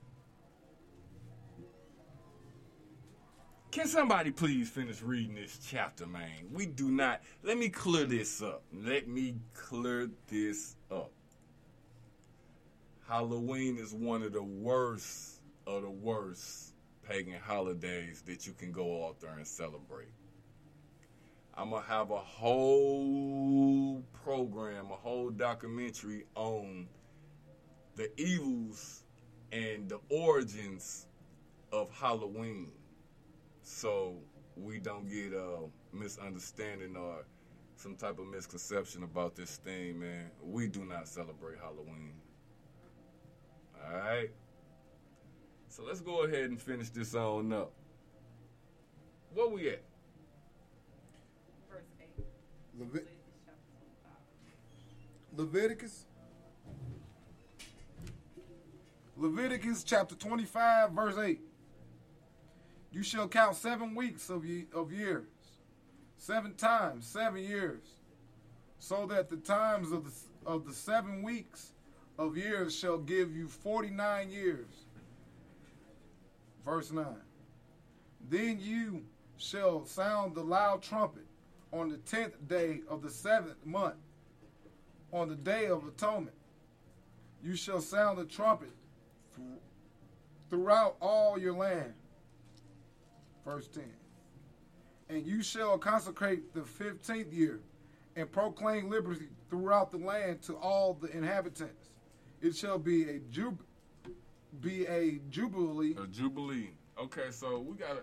Can 3.77 3.87
somebody 3.87 4.31
please 4.31 4.71
finish 4.71 5.03
reading 5.03 5.35
this 5.35 5.59
chapter, 5.63 6.07
man? 6.07 6.49
We 6.51 6.65
do 6.65 6.89
not. 6.89 7.21
Let 7.43 7.59
me 7.59 7.69
clear 7.69 8.05
this 8.05 8.41
up. 8.41 8.63
Let 8.73 9.07
me 9.07 9.35
clear 9.53 10.09
this 10.25 10.75
up. 10.89 11.11
Halloween 13.07 13.77
is 13.77 13.93
one 13.93 14.23
of 14.23 14.33
the 14.33 14.41
worst 14.41 15.41
of 15.67 15.83
the 15.83 15.91
worst 15.91 16.73
pagan 17.07 17.39
holidays 17.39 18.23
that 18.25 18.47
you 18.47 18.53
can 18.53 18.71
go 18.71 19.05
out 19.05 19.19
there 19.19 19.37
and 19.37 19.45
celebrate. 19.45 20.09
I'm 21.55 21.69
gonna 21.69 21.85
have 21.85 22.09
a 22.09 22.17
whole 22.17 24.03
program, 24.23 24.85
a 24.85 24.95
whole 24.95 25.29
documentary 25.29 26.25
on 26.33 26.87
the 27.95 28.09
evils 28.19 29.03
and 29.51 29.87
the 29.87 29.99
origins 30.09 31.05
of 31.71 31.91
Halloween, 31.91 32.71
so 33.67 34.15
we 34.55 34.79
don't 34.79 35.09
get 35.09 35.33
a 35.33 35.65
misunderstanding 35.91 36.95
or 36.95 37.25
some 37.75 37.95
type 37.95 38.17
of 38.17 38.25
misconception 38.27 39.03
about 39.03 39.35
this 39.35 39.57
thing, 39.57 39.99
man. 39.99 40.31
We 40.41 40.67
do 40.67 40.85
not 40.85 41.07
celebrate 41.07 41.57
Halloween. 41.59 42.13
All 43.85 43.97
right. 43.97 44.29
So 45.67 45.83
let's 45.83 45.99
go 45.99 46.23
ahead 46.23 46.49
and 46.49 46.59
finish 46.59 46.89
this 46.89 47.13
on 47.13 47.51
up. 47.51 47.73
Where 49.33 49.49
we 49.49 49.69
at? 49.69 49.81
Verse 51.69 51.83
8. 51.99 52.25
Levit- 52.79 53.07
Leviticus. 55.35 56.05
Leviticus 59.17 59.83
chapter 59.83 60.15
25, 60.15 60.91
verse 60.91 61.17
8. 61.17 61.46
You 62.97 63.03
shall 63.03 63.27
count 63.27 63.55
seven 63.55 63.93
weeks 63.93 64.31
of, 64.31 64.43
ye- 64.43 64.65
of 64.73 64.91
years, 64.91 65.27
seven 66.17 66.55
times, 66.55 67.05
seven 67.05 67.43
years, 67.43 67.83
so 68.79 69.05
that 69.05 69.29
the 69.29 69.37
times 69.37 69.91
of 69.91 70.05
the, 70.05 70.49
of 70.49 70.65
the 70.65 70.73
seven 70.73 71.21
weeks 71.21 71.73
of 72.17 72.35
years 72.35 72.75
shall 72.75 72.97
give 72.97 73.35
you 73.35 73.47
49 73.47 74.31
years. 74.31 74.65
Verse 76.65 76.91
9. 76.91 77.05
Then 78.31 78.57
you 78.59 79.03
shall 79.37 79.85
sound 79.85 80.33
the 80.33 80.41
loud 80.41 80.81
trumpet 80.81 81.27
on 81.71 81.89
the 81.89 81.97
tenth 81.97 82.47
day 82.47 82.81
of 82.89 83.03
the 83.03 83.11
seventh 83.11 83.63
month, 83.63 83.93
on 85.13 85.29
the 85.29 85.35
day 85.35 85.67
of 85.67 85.87
atonement. 85.87 86.35
You 87.43 87.55
shall 87.55 87.79
sound 87.79 88.17
the 88.17 88.25
trumpet 88.25 88.71
th- 89.35 89.47
throughout 90.49 90.95
all 90.99 91.37
your 91.37 91.53
land. 91.53 91.93
Verse 93.47 93.67
10. 93.69 93.83
And 95.09 95.25
you 95.25 95.41
shall 95.41 95.77
consecrate 95.77 96.53
the 96.53 96.63
fifteenth 96.63 97.31
year 97.31 97.61
and 98.17 98.29
proclaim 98.29 98.89
liberty 98.89 99.29
throughout 99.49 99.89
the 99.89 99.97
land 99.97 100.41
to 100.43 100.55
all 100.57 100.95
the 100.95 101.07
inhabitants. 101.15 101.93
It 102.41 102.57
shall 102.57 102.77
be 102.77 103.03
a 103.03 103.19
jub- 103.31 103.63
be 104.59 104.85
a 104.85 105.19
jubilee. 105.29 105.95
A 105.97 106.07
jubilee. 106.07 106.71
Okay, 107.01 107.31
so 107.31 107.59
we 107.59 107.77
gotta. 107.77 108.01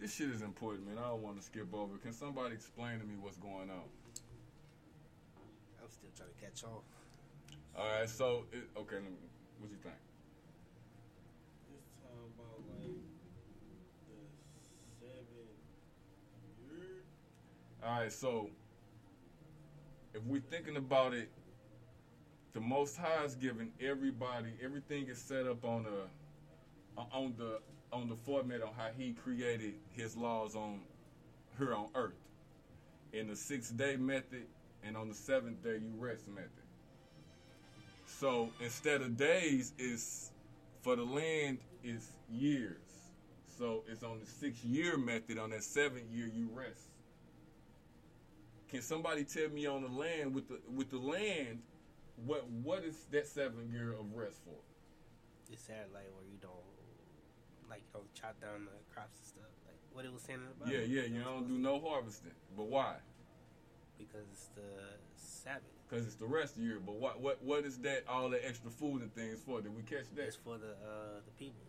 This 0.00 0.14
shit 0.14 0.30
is 0.30 0.40
important, 0.40 0.86
man. 0.88 0.96
I 0.98 1.08
don't 1.08 1.22
want 1.22 1.36
to 1.36 1.42
skip 1.42 1.74
over. 1.74 1.98
Can 1.98 2.12
somebody 2.12 2.54
explain 2.54 2.98
to 2.98 3.04
me 3.04 3.16
what's 3.20 3.36
going 3.36 3.68
on? 3.70 3.84
I'm 5.82 5.90
still 5.90 6.10
trying 6.16 6.30
to 6.30 6.44
catch 6.44 6.64
on. 6.64 6.80
All 7.76 8.00
right, 8.00 8.08
so 8.08 8.44
it, 8.50 8.64
okay, 8.78 8.96
me, 8.96 9.12
what 9.60 9.68
do 9.68 9.74
you 9.76 9.82
think? 9.82 9.94
It's 11.68 11.92
talking 12.00 12.32
about 12.32 12.64
like 12.80 12.96
the 14.08 14.16
seven 15.00 15.26
years. 16.64 17.04
All 17.84 18.00
right, 18.00 18.12
so 18.12 18.50
if 20.14 20.22
we're 20.24 20.40
thinking 20.40 20.76
about 20.76 21.14
it, 21.14 21.30
the 22.52 22.60
Most 22.60 22.96
High 22.96 23.24
is 23.24 23.34
giving 23.34 23.72
everybody 23.80 24.54
everything 24.62 25.08
is 25.08 25.18
set 25.18 25.46
up 25.46 25.64
on 25.64 25.86
a 25.86 27.04
on 27.14 27.34
the 27.36 27.60
on 27.92 28.08
the 28.08 28.16
format 28.16 28.62
on 28.62 28.70
how 28.76 28.88
He 28.96 29.12
created 29.12 29.74
His 29.92 30.16
laws 30.16 30.56
on 30.56 30.80
here 31.58 31.74
on 31.74 31.88
Earth, 31.94 32.14
in 33.12 33.28
the 33.28 33.36
six 33.36 33.70
day 33.70 33.96
method 33.96 34.46
and 34.82 34.96
on 34.96 35.08
the 35.08 35.14
seventh 35.14 35.62
day 35.62 35.78
you 35.78 35.92
rest 35.98 36.28
method. 36.28 36.50
So 38.06 38.50
instead 38.60 39.02
of 39.02 39.16
days, 39.16 39.72
is 39.78 40.30
for 40.82 40.96
the 40.96 41.04
land 41.04 41.58
is 41.84 42.10
years. 42.30 42.78
So 43.58 43.84
it's 43.88 44.02
on 44.02 44.20
the 44.20 44.26
six 44.26 44.64
year 44.64 44.96
method. 44.96 45.38
On 45.38 45.50
that 45.50 45.62
seventh 45.62 46.10
year, 46.10 46.30
you 46.34 46.48
rest. 46.52 46.80
Can 48.70 48.82
somebody 48.82 49.24
tell 49.24 49.48
me 49.48 49.66
on 49.66 49.82
the 49.82 49.88
land 49.88 50.34
with 50.34 50.48
the 50.48 50.58
with 50.74 50.90
the 50.90 50.98
land, 50.98 51.60
what 52.24 52.48
what 52.62 52.84
is 52.84 53.06
that 53.12 53.26
seven 53.26 53.70
year 53.72 53.92
of 53.92 54.12
rest 54.14 54.40
for? 54.44 54.58
It's 55.52 55.62
that 55.66 55.88
like 55.94 56.10
where 56.16 56.26
you 56.26 56.38
don't, 56.42 57.70
like 57.70 57.80
you 57.80 57.90
don't 57.92 58.12
chop 58.14 58.40
down 58.40 58.64
the 58.64 58.94
crops 58.94 59.18
and 59.18 59.26
stuff. 59.26 59.52
Like 59.66 59.78
what 59.92 60.04
it 60.04 60.12
was 60.12 60.22
saying 60.22 60.40
about. 60.60 60.72
Yeah, 60.72 60.80
yeah, 60.80 61.02
you 61.02 61.22
don't 61.22 61.46
do 61.46 61.58
no 61.58 61.78
harvesting. 61.80 62.32
But 62.56 62.66
why? 62.66 62.96
Because 63.98 64.26
it's 64.32 64.48
the 64.56 64.98
Sabbath. 65.14 65.62
Because 65.88 66.04
it's 66.04 66.16
the 66.16 66.26
rest 66.26 66.56
year. 66.56 66.80
But 66.84 66.96
what 66.96 67.20
what 67.20 67.40
what 67.44 67.64
is 67.64 67.78
that? 67.78 68.02
All 68.08 68.28
the 68.28 68.44
extra 68.44 68.70
food 68.70 69.02
and 69.02 69.14
things 69.14 69.40
for? 69.40 69.60
Did 69.60 69.76
we 69.76 69.82
catch 69.82 70.10
that? 70.16 70.24
It's 70.24 70.36
for 70.36 70.58
the 70.58 70.72
uh, 70.82 71.22
the 71.24 71.30
people, 71.38 71.62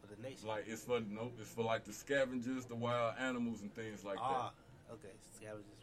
for 0.00 0.12
the 0.12 0.20
nation. 0.20 0.48
Like 0.48 0.64
it's 0.66 0.82
for 0.82 0.98
nope. 0.98 1.34
It's 1.40 1.50
for 1.54 1.62
like 1.62 1.84
the 1.84 1.92
scavengers, 1.92 2.64
the 2.64 2.74
wild 2.74 3.14
animals, 3.20 3.62
and 3.62 3.72
things 3.72 4.04
like 4.04 4.16
that. 4.16 4.24
ah, 4.24 4.50
okay. 4.92 5.14
Scavengers. 5.36 5.78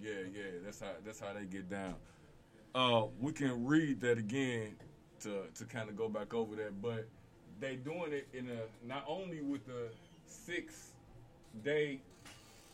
Yeah, 0.00 0.12
yeah. 0.32 0.42
That's 0.64 0.80
how 0.80 0.92
that's 1.04 1.20
how 1.20 1.32
they 1.32 1.44
get 1.44 1.68
down. 1.68 1.94
Uh, 2.74 3.06
we 3.20 3.32
can 3.32 3.66
read 3.66 4.00
that 4.00 4.18
again 4.18 4.76
to 5.20 5.44
to 5.54 5.64
kind 5.64 5.88
of 5.88 5.96
go 5.96 6.08
back 6.08 6.34
over 6.34 6.54
that, 6.56 6.80
but 6.80 7.06
they 7.60 7.76
doing 7.76 8.12
it 8.12 8.28
in 8.32 8.48
a 8.48 8.86
not 8.86 9.04
only 9.08 9.40
with 9.40 9.66
the 9.66 9.90
six 10.26 10.92
day 11.64 12.00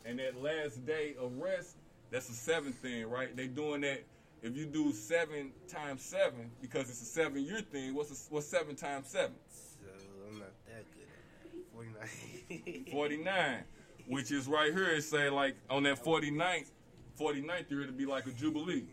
and 0.05 0.19
that 0.19 0.41
last 0.43 0.85
day 0.87 1.15
of 1.21 1.37
rest. 1.39 1.77
That's 2.11 2.29
the 2.29 2.35
seventh 2.35 2.77
thing, 2.77 3.09
right? 3.09 3.35
They 3.35 3.47
doing 3.47 3.81
that. 3.81 4.05
If 4.43 4.57
you 4.57 4.67
do 4.67 4.93
seven 4.93 5.53
times 5.69 6.03
seven, 6.03 6.51
because 6.61 6.91
it's 6.91 7.01
a 7.01 7.07
seven 7.07 7.43
year 7.45 7.61
thing, 7.61 7.95
what's 7.95 8.11
a, 8.11 8.33
what's 8.33 8.47
seven 8.47 8.77
times 8.77 9.09
seven? 9.09 9.35
So 9.51 9.89
I'm 10.31 10.39
not 10.39 10.49
that 10.67 10.85
good 10.95 11.09
at. 11.57 12.53
49. 12.53 12.85
49, 12.93 13.65
which 14.07 14.31
is 14.31 14.47
right 14.47 14.73
here. 14.73 14.91
It 14.91 15.03
say 15.03 15.31
like 15.31 15.57
on 15.71 15.85
that 15.85 16.05
49th, 16.05 16.71
49th 17.19 17.71
year, 17.71 17.83
it'll 17.83 17.95
be 17.95 18.07
like 18.07 18.27
a 18.27 18.33
jubilee, 18.33 18.85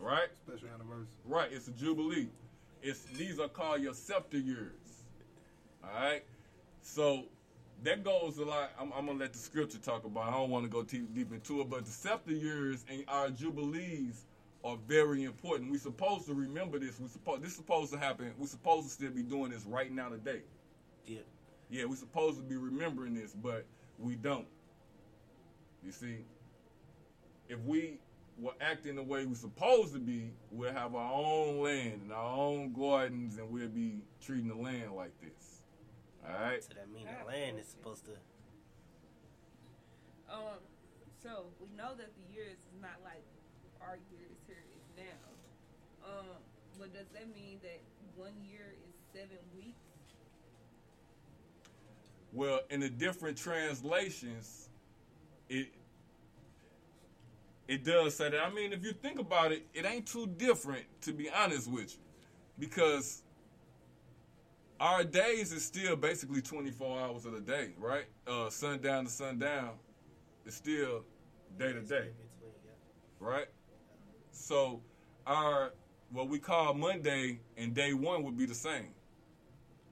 right? 0.00 0.28
Special 0.46 0.68
anniversary. 0.74 1.06
Right, 1.24 1.50
it's 1.52 1.68
a 1.68 1.72
jubilee. 1.72 2.28
It's 2.82 3.02
these 3.16 3.38
are 3.38 3.48
called 3.48 3.82
your 3.82 3.94
scepter 3.94 4.38
years. 4.38 4.72
All 5.82 5.90
right, 5.90 6.24
so 6.82 7.24
that 7.84 8.04
goes 8.04 8.38
a 8.38 8.44
lot. 8.44 8.72
I'm, 8.78 8.92
I'm 8.92 9.06
gonna 9.06 9.18
let 9.18 9.32
the 9.32 9.38
scripture 9.38 9.78
talk 9.78 10.04
about. 10.04 10.28
it. 10.28 10.30
I 10.30 10.32
don't 10.32 10.50
want 10.50 10.64
to 10.64 10.70
go 10.70 10.82
too 10.82 11.06
deep 11.14 11.32
into 11.32 11.60
it, 11.60 11.70
but 11.70 11.84
the 11.84 11.90
scepter 11.90 12.32
years 12.32 12.84
and 12.90 13.04
our 13.08 13.30
jubilees 13.30 14.24
are 14.64 14.76
very 14.88 15.24
important. 15.24 15.70
We're 15.70 15.78
supposed 15.78 16.26
to 16.26 16.34
remember 16.34 16.78
this. 16.78 16.98
We 16.98 17.08
supposed 17.08 17.42
this 17.42 17.52
is 17.52 17.56
supposed 17.56 17.92
to 17.92 17.98
happen. 17.98 18.32
We're 18.38 18.46
supposed 18.46 18.88
to 18.88 18.92
still 18.92 19.10
be 19.10 19.22
doing 19.22 19.50
this 19.50 19.64
right 19.64 19.92
now 19.92 20.08
today. 20.08 20.42
Yeah. 21.06 21.20
Yeah, 21.70 21.84
we 21.84 21.96
supposed 21.96 22.38
to 22.38 22.42
be 22.42 22.56
remembering 22.56 23.14
this, 23.14 23.32
but 23.32 23.64
we 23.98 24.14
don't. 24.14 24.46
You 25.84 25.92
see, 25.92 26.24
if 27.48 27.58
we 27.60 27.98
were 28.38 28.52
acting 28.60 28.96
the 28.96 29.02
way 29.02 29.24
we're 29.24 29.34
supposed 29.34 29.92
to 29.94 29.98
be, 29.98 30.30
we'll 30.50 30.72
have 30.72 30.94
our 30.94 31.12
own 31.12 31.60
land 31.60 32.00
and 32.04 32.12
our 32.12 32.36
own 32.36 32.72
gardens, 32.72 33.38
and 33.38 33.50
we'll 33.50 33.68
be 33.68 34.00
treating 34.20 34.48
the 34.48 34.54
land 34.54 34.94
like 34.94 35.12
this. 35.20 35.62
All 36.26 36.40
right. 36.40 36.62
So 36.62 36.70
that 36.74 36.92
means 36.92 37.08
the 37.20 37.26
land 37.26 37.58
is 37.58 37.66
supposed 37.66 38.04
to. 38.04 38.12
Um, 40.30 40.60
so 41.22 41.46
we 41.60 41.68
know 41.76 41.94
that 41.96 42.10
the 42.14 42.34
years 42.34 42.58
is 42.58 42.80
not 42.82 43.00
like 43.02 43.24
our 43.80 43.98
years 44.12 44.36
here 44.46 44.62
is 44.76 45.04
now. 45.04 46.08
Um, 46.08 46.36
but 46.78 46.92
does 46.92 47.06
that 47.14 47.34
mean 47.34 47.58
that 47.62 47.80
one 48.14 48.32
year 48.48 48.74
is 48.86 48.94
seven 49.12 49.38
weeks? 49.56 49.74
Well, 52.32 52.60
in 52.70 52.80
the 52.80 52.90
different 52.90 53.38
translations, 53.38 54.68
it 55.48 55.68
It 57.68 57.84
does 57.84 58.16
say 58.16 58.30
that. 58.30 58.40
I 58.40 58.50
mean, 58.50 58.72
if 58.72 58.82
you 58.82 58.92
think 58.92 59.18
about 59.18 59.52
it, 59.52 59.66
it 59.74 59.84
ain't 59.84 60.06
too 60.06 60.26
different, 60.26 60.84
to 61.02 61.12
be 61.12 61.28
honest 61.30 61.70
with 61.70 61.92
you, 61.92 62.00
because 62.58 63.22
our 64.80 65.04
days 65.04 65.52
is 65.52 65.64
still 65.64 65.94
basically 65.94 66.40
24 66.40 66.98
hours 66.98 67.26
of 67.26 67.32
the 67.32 67.40
day, 67.40 67.72
right? 67.78 68.06
Uh, 68.26 68.48
sundown 68.48 69.04
to 69.04 69.10
sundown 69.10 69.72
is 70.46 70.54
still 70.54 71.04
day 71.58 71.74
to 71.74 71.82
day, 71.82 72.08
right? 73.20 73.48
So 74.32 74.80
our 75.26 75.72
what 76.10 76.28
we 76.28 76.38
call 76.38 76.72
Monday 76.72 77.40
and 77.58 77.74
day 77.74 77.92
one 77.92 78.24
would 78.24 78.38
be 78.38 78.46
the 78.46 78.54
same. 78.54 78.94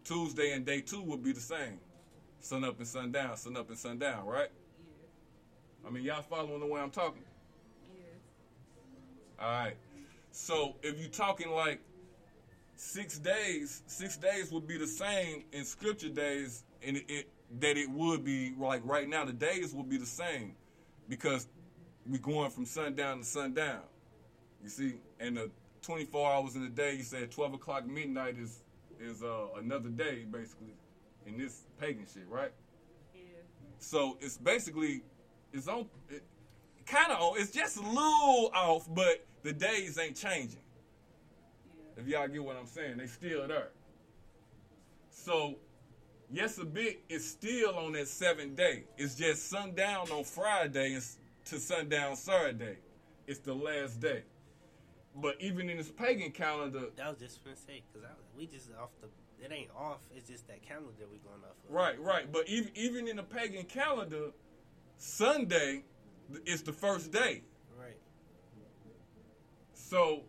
Tuesday 0.03 0.53
and 0.53 0.65
day 0.65 0.81
two 0.81 1.03
would 1.03 1.23
be 1.23 1.33
the 1.33 1.41
same. 1.41 1.79
Sun 2.41 2.65
up 2.65 2.79
and 2.79 2.87
sundown, 2.87 3.37
sun 3.37 3.57
up 3.57 3.69
and 3.69 3.79
sundown, 3.79 4.25
right? 4.25 4.49
I 5.87 5.91
mean, 5.91 6.05
y'all 6.05 6.23
following 6.23 6.61
the 6.61 6.67
way 6.67 6.81
I'm 6.81 6.91
talking? 6.91 7.26
All 9.41 9.51
right. 9.51 9.77
So 10.31 10.77
if 10.83 10.99
you're 10.99 11.09
talking 11.09 11.51
like 11.51 11.81
six 12.77 13.19
days, 13.19 13.83
six 13.87 14.17
days 14.17 14.51
would 14.53 14.67
be 14.67 14.79
the 14.79 14.87
same 14.87 15.45
in 15.53 15.65
scripture 15.65 16.09
days, 16.09 16.65
and 16.83 16.97
it, 16.97 17.05
it 17.09 17.29
that 17.61 17.77
it 17.77 17.91
would 17.91 18.25
be 18.25 18.55
like 18.59 18.83
right 18.85 19.09
now. 19.09 19.25
The 19.25 19.33
days 19.33 19.75
would 19.75 19.89
be 19.89 19.97
the 19.97 20.07
same 20.07 20.55
because 21.09 21.47
we're 22.07 22.19
going 22.19 22.51
from 22.51 22.67
sundown 22.67 23.19
to 23.19 23.25
sundown. 23.25 23.83
You 24.63 24.69
see, 24.69 24.95
and 25.21 25.37
the 25.37 25.51
24 25.87 26.33
hours 26.33 26.57
in 26.57 26.63
the 26.63 26.69
day. 26.69 26.97
You 26.97 27.05
said 27.05 27.31
12 27.31 27.55
o'clock 27.55 27.87
midnight 27.87 28.37
is 28.39 28.65
is 29.01 29.23
uh, 29.23 29.47
another 29.57 29.89
day 29.89 30.25
basically 30.31 30.75
in 31.27 31.39
this 31.39 31.63
pagan 31.79 32.07
shit, 32.13 32.25
right? 32.29 32.53
Yeah. 33.15 33.21
So 33.79 34.17
it's 34.21 34.37
basically 34.37 35.03
it's 35.53 35.69
on 35.69 35.87
it, 36.11 36.25
kind 36.87 37.13
of 37.13 37.37
it's 37.37 37.51
just 37.51 37.77
a 37.77 37.83
little 37.83 38.51
off, 38.55 38.87
but 38.95 39.27
the 39.43 39.53
days 39.53 39.99
ain't 39.99 40.17
changing. 40.17 40.61
If 41.97 42.07
y'all 42.07 42.29
get 42.29 42.45
what 42.45 42.57
I'm 42.57 42.67
saying, 42.67 42.99
they 42.99 43.07
still 43.07 43.47
there. 43.49 43.69
So 45.11 45.57
yes, 46.31 46.59
a 46.59 46.65
bit 46.65 47.03
is 47.09 47.29
still 47.29 47.77
on 47.77 47.93
that 47.93 48.09
seventh 48.09 48.57
day. 48.57 48.85
It's 48.97 49.15
just 49.15 49.49
sundown 49.49 50.11
on 50.11 50.25
Friday 50.25 50.95
and 50.95 51.05
to 51.47 51.59
sundown 51.59 52.17
Saturday. 52.17 52.77
It's 53.27 53.41
the 53.41 53.55
last 53.55 54.01
day. 54.01 54.23
But 55.15 55.37
even 55.41 55.71
in 55.71 55.79
this 55.79 55.89
pagan 55.89 56.31
calendar, 56.31 56.89
That 56.97 57.09
was 57.09 57.19
just 57.19 57.43
gonna 57.43 57.57
say 57.57 57.83
because 57.93 58.09
we 58.37 58.47
just 58.47 58.69
off 58.81 58.91
the. 59.01 59.09
It 59.43 59.53
ain't 59.53 59.71
off. 59.77 59.99
It's 60.15 60.29
just 60.29 60.47
that 60.49 60.63
calendar 60.63 61.05
we 61.11 61.19
going 61.19 61.43
off 61.43 61.57
of. 61.69 61.75
Right, 61.75 62.01
right. 62.01 62.31
But 62.31 62.49
even 62.49 62.71
even 62.75 63.09
in 63.09 63.17
the 63.17 63.23
pagan 63.23 63.65
calendar, 63.65 64.31
Sunday 64.99 65.85
is 66.45 66.63
the 66.63 66.73
first 66.73 67.13
day. 67.13 67.43
Right. 67.79 67.97
So 69.75 70.23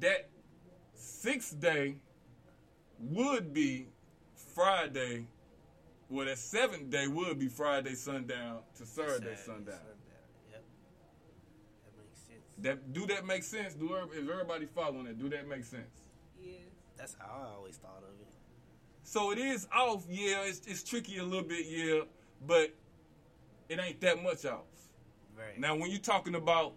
that 0.00 0.28
sixth 0.94 1.60
day 1.60 1.96
would 2.98 3.52
be 3.52 3.86
Friday. 4.34 5.26
Well, 6.08 6.26
that 6.26 6.38
seventh 6.38 6.90
day 6.90 7.06
would 7.06 7.38
be 7.38 7.48
Friday 7.48 7.94
sundown 7.94 8.60
to 8.78 8.86
Saturday 8.86 9.36
sundown. 9.36 9.78
Yep. 10.50 10.64
That 11.84 11.96
makes 11.96 12.20
sense. 12.20 12.44
That 12.58 12.92
do 12.92 13.06
that 13.06 13.26
make 13.26 13.42
sense? 13.44 13.74
Do 13.74 13.96
every- 13.96 14.18
is 14.18 14.28
everybody 14.28 14.66
following 14.66 15.06
it? 15.06 15.18
Do 15.18 15.28
that 15.28 15.46
make 15.46 15.64
sense? 15.64 16.02
Yeah. 16.40 16.56
That's 16.96 17.14
how 17.18 17.48
I 17.48 17.56
always 17.56 17.76
thought 17.76 18.02
of 18.02 18.20
it. 18.20 18.26
So 19.02 19.32
it 19.32 19.38
is 19.38 19.66
off, 19.72 20.04
yeah. 20.08 20.42
It's, 20.44 20.66
it's 20.66 20.84
tricky 20.84 21.18
a 21.18 21.24
little 21.24 21.46
bit, 21.48 21.66
yeah, 21.66 22.02
but 22.46 22.74
it 23.70 23.80
ain't 23.80 24.00
that 24.02 24.22
much 24.22 24.44
off. 24.44 24.64
Right. 25.38 25.58
Now, 25.58 25.74
when 25.74 25.90
you're 25.90 26.00
talking 26.00 26.34
about 26.34 26.74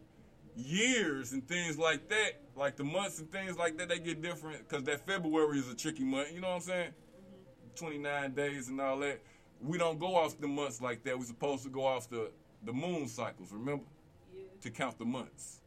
years 0.55 1.33
and 1.33 1.45
things 1.45 1.77
like 1.77 2.07
that, 2.07 2.41
like 2.55 2.77
the 2.77 2.83
months 2.85 3.19
and 3.19 3.29
things 3.29 3.57
like 3.57 3.77
that, 3.77 3.89
they 3.89 3.99
get 3.99 4.21
different 4.21 4.67
because 4.67 4.83
that 4.85 5.05
February 5.05 5.59
is 5.59 5.69
a 5.69 5.75
tricky 5.75 6.05
month. 6.05 6.31
You 6.31 6.39
know 6.39 6.49
what 6.49 6.55
I'm 6.55 6.61
saying? 6.61 6.91
Mm-hmm. 6.91 7.85
29 7.85 8.31
days 8.33 8.69
and 8.69 8.79
all 8.79 8.99
that. 8.99 9.21
We 9.61 9.77
don't 9.77 9.99
go 9.99 10.15
off 10.15 10.39
the 10.39 10.47
months 10.47 10.81
like 10.81 11.03
that. 11.03 11.17
We're 11.17 11.25
supposed 11.25 11.63
to 11.63 11.69
go 11.69 11.85
off 11.85 12.09
the, 12.09 12.31
the 12.63 12.73
moon 12.73 13.07
cycles, 13.07 13.51
remember? 13.51 13.85
Yeah. 14.33 14.43
To 14.61 14.69
count 14.69 14.97
the 14.97 15.05
months. 15.05 15.61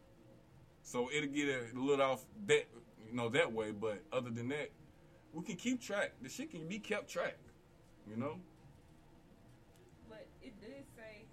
So 0.86 1.10
it'll 1.12 1.28
get 1.28 1.48
a 1.48 1.78
little 1.78 2.00
off 2.00 2.24
that, 2.46 2.68
you 3.04 3.12
know, 3.12 3.28
that 3.30 3.52
way. 3.52 3.72
But 3.72 4.04
other 4.12 4.30
than 4.30 4.48
that, 4.50 4.70
we 5.32 5.42
can 5.42 5.56
keep 5.56 5.82
track. 5.82 6.12
The 6.22 6.28
shit 6.28 6.50
can 6.52 6.68
be 6.68 6.78
kept 6.78 7.10
track, 7.10 7.36
you 8.08 8.16
know? 8.16 8.38
But 10.08 10.26
it 10.40 10.54
did 10.60 10.84
say 10.96 11.26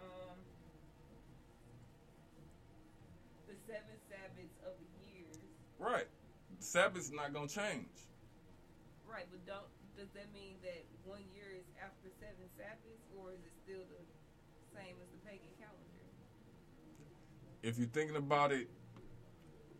um, 0.00 0.34
the 3.46 3.54
seven 3.68 3.94
Sabbaths 4.08 4.56
of 4.64 4.72
the 4.80 4.88
Right. 5.80 6.06
Sabbath's 6.60 7.10
not 7.10 7.32
going 7.32 7.48
to 7.48 7.54
change. 7.54 7.88
Right, 9.08 9.24
but 9.32 9.40
don't 9.46 9.66
does 9.96 10.12
that 10.14 10.32
mean 10.32 10.56
that 10.62 10.84
one 11.04 11.20
year 11.34 11.48
is 11.56 11.64
after 11.82 12.08
seven 12.20 12.46
Sabbaths, 12.56 13.04
or 13.16 13.32
is 13.32 13.40
it 13.44 13.52
still 13.64 13.84
the 13.88 14.00
same 14.76 14.94
as 15.00 15.08
the 15.10 15.20
pagan 15.26 15.50
calendar? 15.58 15.76
if 17.62 17.76
you're 17.76 17.88
thinking 17.88 18.16
about 18.16 18.52
it 18.52 18.70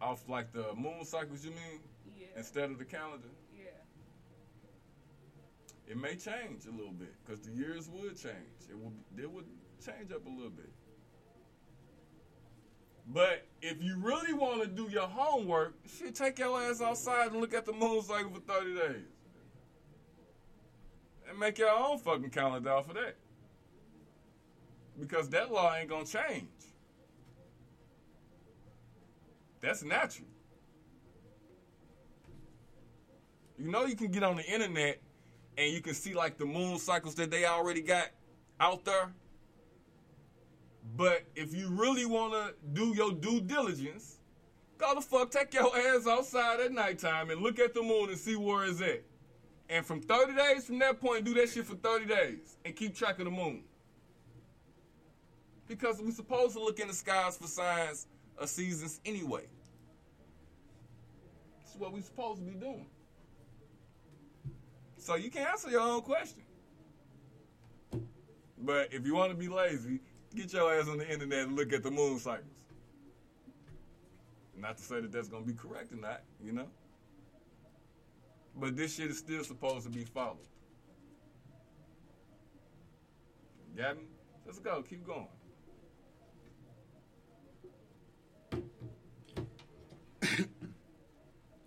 off 0.02 0.28
like 0.28 0.52
the 0.52 0.74
moon 0.74 1.02
cycles, 1.04 1.44
you 1.44 1.50
mean? 1.52 1.80
Yeah. 2.14 2.26
Instead 2.36 2.70
of 2.70 2.78
the 2.78 2.84
calendar, 2.84 3.28
Yeah. 3.56 3.70
it 5.86 5.96
may 5.96 6.16
change 6.16 6.66
a 6.66 6.70
little 6.70 6.92
bit 6.92 7.14
because 7.24 7.40
the 7.40 7.52
years 7.52 7.88
would 7.88 8.16
change. 8.16 8.68
It 8.68 8.76
would 8.76 8.92
it 9.16 9.30
would 9.30 9.46
change 9.84 10.12
up 10.12 10.26
a 10.26 10.28
little 10.28 10.50
bit. 10.50 10.70
But 13.12 13.44
if 13.60 13.82
you 13.82 13.96
really 13.98 14.32
want 14.32 14.62
to 14.62 14.68
do 14.68 14.88
your 14.88 15.08
homework, 15.08 15.74
shit, 15.98 16.14
take 16.14 16.38
your 16.38 16.60
ass 16.62 16.80
outside 16.80 17.32
and 17.32 17.40
look 17.40 17.54
at 17.54 17.66
the 17.66 17.72
moon 17.72 18.02
cycle 18.02 18.30
for 18.30 18.40
30 18.40 18.74
days. 18.74 19.02
And 21.28 21.38
make 21.38 21.58
your 21.58 21.70
own 21.70 21.98
fucking 21.98 22.30
calendar 22.30 22.70
of 22.70 22.94
that. 22.94 23.16
Because 24.98 25.28
that 25.30 25.50
law 25.50 25.74
ain't 25.74 25.88
gonna 25.88 26.04
change. 26.04 26.48
That's 29.60 29.82
natural. 29.82 30.28
You 33.58 33.70
know 33.70 33.86
you 33.86 33.96
can 33.96 34.10
get 34.10 34.22
on 34.22 34.36
the 34.36 34.44
internet 34.44 35.00
and 35.58 35.72
you 35.72 35.80
can 35.80 35.94
see 35.94 36.14
like 36.14 36.38
the 36.38 36.46
moon 36.46 36.78
cycles 36.78 37.14
that 37.16 37.30
they 37.30 37.44
already 37.44 37.82
got 37.82 38.08
out 38.58 38.84
there. 38.84 39.12
But 40.96 41.24
if 41.36 41.54
you 41.54 41.68
really 41.68 42.06
want 42.06 42.32
to 42.32 42.54
do 42.72 42.94
your 42.94 43.12
due 43.12 43.40
diligence, 43.40 44.18
go 44.78 44.94
the 44.94 45.00
fuck, 45.00 45.30
take 45.30 45.52
your 45.54 45.76
ass 45.76 46.06
outside 46.06 46.60
at 46.60 46.72
nighttime 46.72 47.30
and 47.30 47.40
look 47.40 47.58
at 47.58 47.74
the 47.74 47.82
moon 47.82 48.08
and 48.08 48.18
see 48.18 48.36
where 48.36 48.64
it's 48.64 48.80
at. 48.80 49.02
And 49.68 49.86
from 49.86 50.00
30 50.00 50.34
days 50.34 50.64
from 50.64 50.78
that 50.80 51.00
point, 51.00 51.24
do 51.24 51.34
that 51.34 51.48
shit 51.48 51.64
for 51.64 51.76
30 51.76 52.06
days 52.06 52.56
and 52.64 52.74
keep 52.74 52.94
track 52.94 53.18
of 53.20 53.26
the 53.26 53.30
moon. 53.30 53.62
Because 55.68 56.00
we're 56.02 56.10
supposed 56.10 56.54
to 56.54 56.60
look 56.60 56.80
in 56.80 56.88
the 56.88 56.94
skies 56.94 57.36
for 57.36 57.46
signs 57.46 58.08
of 58.36 58.48
seasons 58.48 59.00
anyway. 59.04 59.44
That's 61.60 61.76
what 61.76 61.92
we're 61.92 62.02
supposed 62.02 62.40
to 62.40 62.44
be 62.44 62.58
doing. 62.58 62.86
So 64.98 65.14
you 65.14 65.30
can 65.30 65.46
answer 65.46 65.70
your 65.70 65.82
own 65.82 66.02
question. 66.02 66.42
But 68.58 68.92
if 68.92 69.06
you 69.06 69.14
want 69.14 69.30
to 69.30 69.36
be 69.36 69.48
lazy, 69.48 70.00
get 70.34 70.52
your 70.52 70.72
ass 70.72 70.88
on 70.88 70.98
the 70.98 71.10
internet 71.10 71.46
and 71.48 71.56
look 71.56 71.72
at 71.72 71.82
the 71.82 71.90
moon 71.90 72.18
cycles. 72.18 72.46
Not 74.56 74.76
to 74.76 74.82
say 74.82 75.00
that 75.00 75.12
that's 75.12 75.28
going 75.28 75.44
to 75.44 75.48
be 75.48 75.56
correct 75.56 75.92
or 75.92 75.96
not, 75.96 76.22
you 76.44 76.52
know? 76.52 76.66
But 78.56 78.76
this 78.76 78.96
shit 78.96 79.10
is 79.10 79.18
still 79.18 79.42
supposed 79.42 79.84
to 79.84 79.90
be 79.90 80.04
followed. 80.04 80.38
Got 83.76 83.96
me? 83.96 84.02
Let's 84.44 84.58
go. 84.58 84.82
Keep 84.82 85.06
going. 85.06 85.26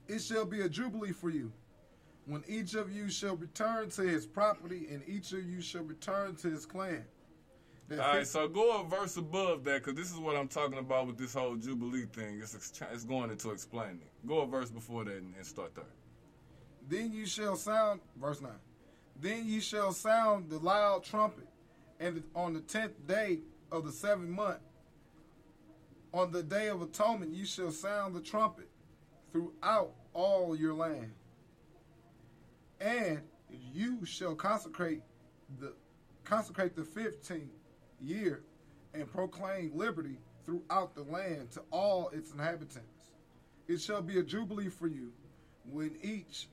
It 0.08 0.22
shall 0.22 0.46
be 0.46 0.62
a 0.62 0.70
jubilee 0.70 1.12
for 1.12 1.32
you, 1.32 1.52
when 2.28 2.44
each 2.48 2.76
of 2.76 2.92
you 2.92 3.10
shall 3.10 3.36
return 3.36 3.90
to 3.92 4.04
his 4.04 4.28
property, 4.28 4.88
and 4.92 5.02
each 5.08 5.32
of 5.34 5.44
you 5.44 5.60
shall 5.60 5.84
return 5.84 6.36
to 6.36 6.52
his 6.52 6.68
clan. 6.68 7.04
All 7.92 7.98
right, 7.98 8.26
so 8.26 8.48
go 8.48 8.82
a 8.82 8.84
verse 8.84 9.18
above 9.18 9.64
that 9.66 9.84
because 9.84 9.96
this 9.96 10.12
is 10.12 10.18
what 10.18 10.36
I'm 10.36 10.48
talking 10.48 10.80
about 10.80 11.06
with 11.06 11.18
this 11.18 11.34
whole 11.34 11.56
Jubilee 11.56 12.06
thing. 12.06 12.40
It's, 12.42 12.82
it's 12.92 13.04
going 13.04 13.30
into 13.30 13.52
explaining. 13.52 14.08
Go 14.26 14.40
a 14.40 14.48
verse 14.48 14.70
before 14.70 15.04
that 15.04 15.18
and, 15.18 15.36
and 15.36 15.46
start 15.46 15.76
there. 15.76 15.86
Then 16.88 17.12
you 17.12 17.26
shall 17.26 17.56
sound, 17.56 18.00
verse 18.20 18.42
9. 18.42 18.52
Then 19.20 19.48
you 19.48 19.62
shall 19.62 19.92
sound 19.92 20.50
the 20.50 20.60
loud 20.60 21.04
trumpet, 21.04 21.48
and 22.00 22.24
on 22.36 22.54
the 22.54 22.62
tenth 22.62 22.94
day 23.08 23.40
of 23.72 23.86
the 23.86 23.92
seventh 23.92 24.30
month, 24.30 24.60
on 26.14 26.32
the 26.32 26.44
day 26.44 26.68
of 26.70 26.82
atonement, 26.82 27.34
you 27.34 27.46
shall 27.46 27.72
sound 27.72 28.16
the 28.16 28.22
trumpet 28.22 28.70
throughout 29.32 29.92
all 30.14 30.56
your 30.56 30.74
land. 30.74 31.12
And 32.80 33.22
you 33.74 34.06
shall 34.06 34.36
consecrate 34.36 35.02
the 35.60 35.74
consecrate 36.24 36.76
the 36.76 36.84
fifteenth 36.84 37.52
year 38.04 38.44
and 38.94 39.12
proclaim 39.12 39.72
liberty 39.76 40.18
throughout 40.46 40.94
the 40.96 41.04
land 41.04 41.52
to 41.52 41.62
all 41.72 42.10
its 42.10 42.32
inhabitants. 42.32 43.12
It 43.68 43.80
shall 43.80 44.02
be 44.02 44.20
a 44.20 44.24
jubilee 44.24 44.70
for 44.70 44.88
you 44.88 45.12
when 45.72 45.98
each 46.02 46.50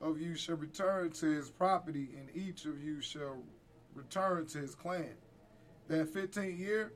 of 0.00 0.20
you 0.20 0.34
shall 0.34 0.56
return 0.56 1.10
to 1.12 1.26
his 1.26 1.50
property, 1.50 2.10
and 2.16 2.28
each 2.34 2.64
of 2.64 2.82
you 2.82 3.00
shall 3.00 3.38
return 3.94 4.46
to 4.46 4.58
his 4.58 4.74
clan. 4.74 5.14
That 5.88 6.12
15th 6.12 6.58
year 6.58 6.92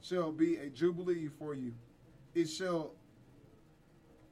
shall 0.00 0.32
be 0.32 0.56
a 0.56 0.68
jubilee 0.68 1.28
for 1.28 1.54
you. 1.54 1.74
It 2.34 2.46
shall, 2.46 2.92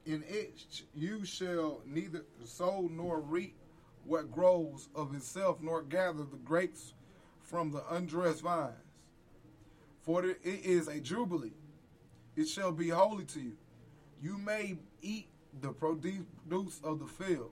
in 0.05 0.23
it 0.27 0.83
you 0.93 1.25
shall 1.25 1.81
neither 1.85 2.25
sow 2.43 2.89
nor 2.91 3.19
reap 3.19 3.55
what 4.05 4.31
grows 4.31 4.89
of 4.95 5.13
itself, 5.15 5.59
nor 5.61 5.83
gather 5.83 6.23
the 6.23 6.37
grapes 6.37 6.93
from 7.41 7.71
the 7.71 7.83
undressed 7.93 8.41
vines. 8.41 8.90
For 10.01 10.25
it 10.25 10.39
is 10.43 10.87
a 10.87 10.99
jubilee. 10.99 11.53
It 12.35 12.47
shall 12.47 12.71
be 12.71 12.89
holy 12.89 13.25
to 13.25 13.39
you. 13.39 13.57
You 14.21 14.37
may 14.37 14.77
eat 15.01 15.27
the 15.61 15.69
produce 15.71 16.79
of 16.83 16.99
the 16.99 17.07
field. 17.07 17.51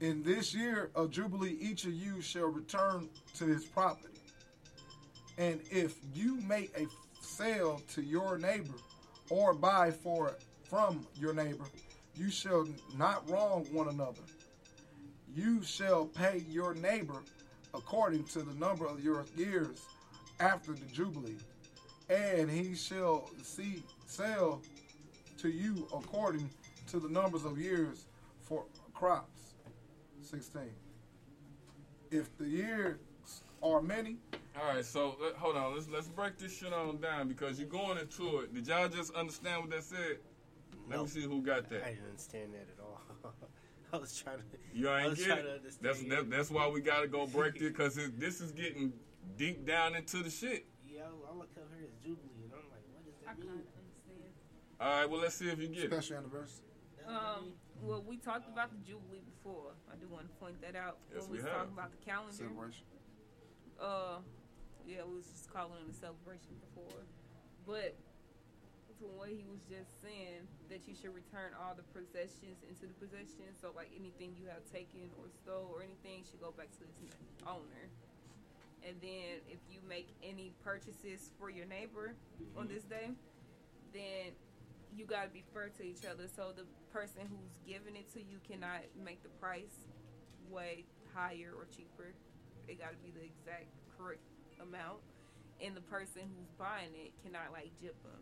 In 0.00 0.22
this 0.22 0.54
year 0.54 0.90
of 0.94 1.10
Jubilee, 1.10 1.56
each 1.60 1.84
of 1.84 1.92
you 1.92 2.20
shall 2.20 2.46
return 2.46 3.08
to 3.36 3.46
his 3.46 3.64
property. 3.64 4.18
And 5.38 5.60
if 5.70 5.96
you 6.14 6.40
make 6.40 6.76
a 6.76 6.86
sale 7.20 7.80
to 7.94 8.02
your 8.02 8.36
neighbor 8.38 8.74
or 9.30 9.54
buy 9.54 9.90
for 9.90 10.36
from 10.64 11.06
your 11.14 11.32
neighbor, 11.32 11.64
you 12.16 12.30
shall 12.30 12.66
not 12.96 13.28
wrong 13.30 13.66
one 13.72 13.88
another. 13.88 14.22
You 15.34 15.62
shall 15.62 16.06
pay 16.06 16.44
your 16.48 16.74
neighbor 16.74 17.22
according 17.72 18.24
to 18.24 18.42
the 18.42 18.54
number 18.54 18.86
of 18.86 19.02
your 19.02 19.24
years 19.36 19.86
after 20.42 20.72
the 20.72 20.84
Jubilee, 20.86 21.36
and 22.10 22.50
he 22.50 22.74
shall 22.74 23.30
see 23.42 23.82
sell 24.06 24.60
to 25.38 25.48
you 25.48 25.88
according 25.94 26.50
to 26.88 26.98
the 26.98 27.08
numbers 27.08 27.44
of 27.44 27.58
years 27.58 28.06
for 28.40 28.64
crops. 28.92 29.54
16. 30.20 30.62
If 32.10 32.36
the 32.38 32.44
years 32.46 32.98
are 33.62 33.80
many, 33.80 34.16
All 34.60 34.74
right, 34.74 34.84
so 34.84 35.16
let, 35.22 35.34
hold 35.34 35.56
on. 35.56 35.74
Let's 35.74 35.88
let's 35.88 36.08
break 36.08 36.38
this 36.38 36.56
shit 36.56 36.72
on 36.72 37.00
down 37.00 37.26
because 37.28 37.58
you're 37.58 37.68
going 37.68 37.98
into 37.98 38.40
it. 38.40 38.52
Did 38.54 38.66
y'all 38.66 38.88
just 38.88 39.14
understand 39.14 39.62
what 39.62 39.70
that 39.70 39.82
said? 39.84 40.18
Let 40.88 40.96
No. 40.98 41.04
me 41.04 41.08
see 41.08 41.22
who 41.22 41.40
got 41.40 41.68
that. 41.70 41.84
I 41.84 41.90
didn't 41.90 42.06
understand 42.10 42.52
that 42.54 42.68
at 42.68 42.80
all. 42.82 43.00
I 43.92 43.96
was 43.96 44.20
trying 44.20 44.38
to. 44.38 44.44
You 44.74 44.88
I 44.90 45.00
ain't 45.02 45.10
was 45.10 45.18
get 45.18 45.26
trying 45.28 45.42
to 45.44 45.50
it. 45.54 45.56
understand. 45.56 45.88
That's 45.96 46.02
that, 46.02 46.30
that's 46.30 46.50
why 46.50 46.68
we 46.68 46.80
gotta 46.80 47.08
go 47.08 47.26
break 47.26 47.56
it 47.56 47.60
because 47.68 47.98
this 48.18 48.40
is 48.40 48.52
getting 48.52 48.92
deep 49.36 49.66
down 49.66 49.94
into 49.94 50.22
the 50.22 50.30
shit. 50.30 50.66
Yeah, 50.86 51.08
all 51.28 51.40
I 51.40 51.46
kept 51.54 51.68
hearing 51.72 51.88
is 51.88 51.96
Jubilee, 52.04 52.44
and 52.44 52.52
I'm 52.52 52.68
like, 52.70 52.84
what 52.92 53.02
does 53.04 53.16
that 53.24 53.30
I 53.30 53.34
mean? 53.38 53.48
kind 53.48 53.60
of 53.60 53.72
understand. 53.74 54.32
All 54.80 54.90
right, 54.90 55.08
well 55.08 55.20
let's 55.20 55.36
see 55.36 55.48
if 55.48 55.58
you 55.60 55.68
get 55.68 55.84
it. 55.84 55.92
special 55.92 56.18
anniversary. 56.18 56.66
Um, 57.06 57.54
well, 57.82 58.04
we 58.06 58.16
talked 58.16 58.46
about 58.46 58.70
the 58.70 58.78
Jubilee 58.86 59.24
before. 59.26 59.74
I 59.90 59.96
do 59.98 60.06
want 60.06 60.30
to 60.30 60.34
point 60.38 60.60
that 60.62 60.78
out. 60.78 60.98
Yes, 61.10 61.26
when 61.26 61.30
we, 61.30 61.36
we 61.38 61.42
was 61.42 61.50
have. 61.50 61.66
talking 61.66 61.74
about 61.74 61.90
the 61.90 62.02
calendar. 62.06 62.34
Celebration. 62.36 62.86
Uh, 63.82 64.22
yeah, 64.86 65.02
we 65.02 65.18
was 65.18 65.26
just 65.26 65.50
calling 65.50 65.82
it 65.82 65.90
a 65.90 65.96
celebration 65.98 66.54
before. 66.62 67.02
But 67.66 67.98
from 69.02 69.18
what 69.18 69.34
he 69.34 69.42
was 69.50 69.58
just 69.66 69.98
saying, 69.98 70.46
that 70.70 70.86
you 70.86 70.94
should 70.94 71.10
return 71.10 71.50
all 71.58 71.74
the 71.74 71.82
possessions 71.90 72.62
into 72.62 72.86
the 72.86 72.94
possession. 73.02 73.50
So, 73.58 73.74
like 73.74 73.90
anything 73.98 74.38
you 74.38 74.46
have 74.46 74.62
taken 74.70 75.10
or 75.18 75.26
stole 75.42 75.74
or 75.74 75.82
anything 75.82 76.22
should 76.22 76.38
go 76.38 76.54
back 76.54 76.70
to 76.78 76.86
its 76.86 76.94
owner. 77.42 77.90
And 78.86 78.96
then 79.00 79.46
if 79.48 79.58
you 79.70 79.78
make 79.88 80.08
any 80.22 80.52
purchases 80.64 81.30
for 81.38 81.50
your 81.50 81.66
neighbor 81.66 82.14
on 82.56 82.66
this 82.66 82.82
day, 82.82 83.10
then 83.94 84.34
you 84.94 85.06
got 85.06 85.24
to 85.24 85.30
be 85.30 85.44
fair 85.54 85.70
to 85.78 85.82
each 85.82 86.04
other. 86.04 86.26
So 86.26 86.50
the 86.54 86.66
person 86.92 87.22
who's 87.30 87.56
giving 87.66 87.94
it 87.94 88.12
to 88.12 88.20
you 88.20 88.42
cannot 88.42 88.82
make 88.98 89.22
the 89.22 89.30
price 89.40 89.86
way 90.50 90.84
higher 91.14 91.54
or 91.56 91.66
cheaper. 91.70 92.12
It 92.66 92.78
got 92.78 92.90
to 92.90 93.00
be 93.00 93.14
the 93.14 93.22
exact 93.22 93.70
correct 93.96 94.26
amount. 94.60 95.00
And 95.62 95.76
the 95.76 95.86
person 95.86 96.26
who's 96.34 96.50
buying 96.58 96.90
it 96.98 97.14
cannot 97.22 97.54
like 97.54 97.70
jip 97.80 97.94
them 98.02 98.18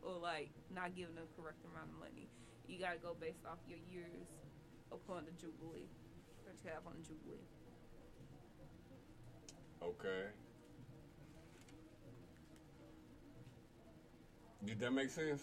or 0.00 0.16
like 0.16 0.48
not 0.72 0.96
giving 0.96 1.14
the 1.14 1.28
correct 1.36 1.60
amount 1.68 1.92
of 1.92 1.98
money. 2.00 2.28
You 2.66 2.80
got 2.80 2.96
to 2.96 3.02
go 3.04 3.12
based 3.20 3.44
off 3.44 3.60
your 3.68 3.82
years 3.84 4.32
upon 4.88 5.28
the 5.28 5.34
jubilee 5.36 5.92
that 6.48 6.56
you 6.64 6.70
have 6.72 6.86
on 6.88 6.96
the 6.96 7.04
jubilee. 7.04 7.44
Okay. 9.82 10.26
Did 14.64 14.78
that 14.80 14.92
make 14.92 15.10
sense? 15.10 15.42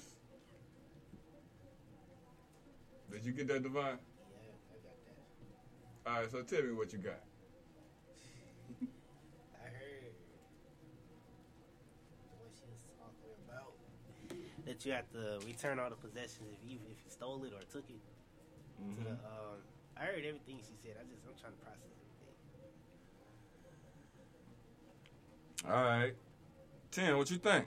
Did 3.11 3.23
you 3.25 3.31
get 3.31 3.47
that, 3.47 3.63
Divine? 3.63 3.97
Yeah, 3.97 4.51
I 4.69 4.77
got 4.83 4.97
that. 5.05 6.11
All 6.11 6.21
right, 6.21 6.31
so 6.31 6.41
tell 6.43 6.61
me 6.61 6.73
what 6.73 6.93
you 6.93 6.99
got. 6.99 7.23
I 9.57 9.67
heard 9.73 10.13
what 12.37 12.51
she 12.53 12.65
was 12.69 12.83
talking 12.99 13.33
about. 13.47 13.73
That 14.65 14.85
you 14.85 14.91
have 14.91 15.09
to 15.13 15.39
return 15.47 15.79
all 15.79 15.89
the 15.89 15.95
possessions 15.95 16.45
if 16.53 16.69
you 16.69 16.77
if 16.91 16.99
you 17.03 17.09
stole 17.09 17.43
it 17.43 17.53
or 17.53 17.63
took 17.71 17.89
it. 17.89 17.97
To 17.97 18.83
the, 19.01 19.09
Mhm. 19.09 19.17
um, 19.25 19.57
I 19.97 20.05
heard 20.05 20.23
everything 20.25 20.59
she 20.61 20.75
said. 20.83 20.97
I 21.01 21.03
just 21.09 21.25
I'm 21.25 21.33
trying 21.41 21.53
to 21.53 21.61
process 21.65 21.81
everything. 21.89 22.06
All 25.65 25.71
right. 25.71 26.13
Ten, 26.91 27.17
what 27.17 27.29
you 27.31 27.37
think? 27.37 27.65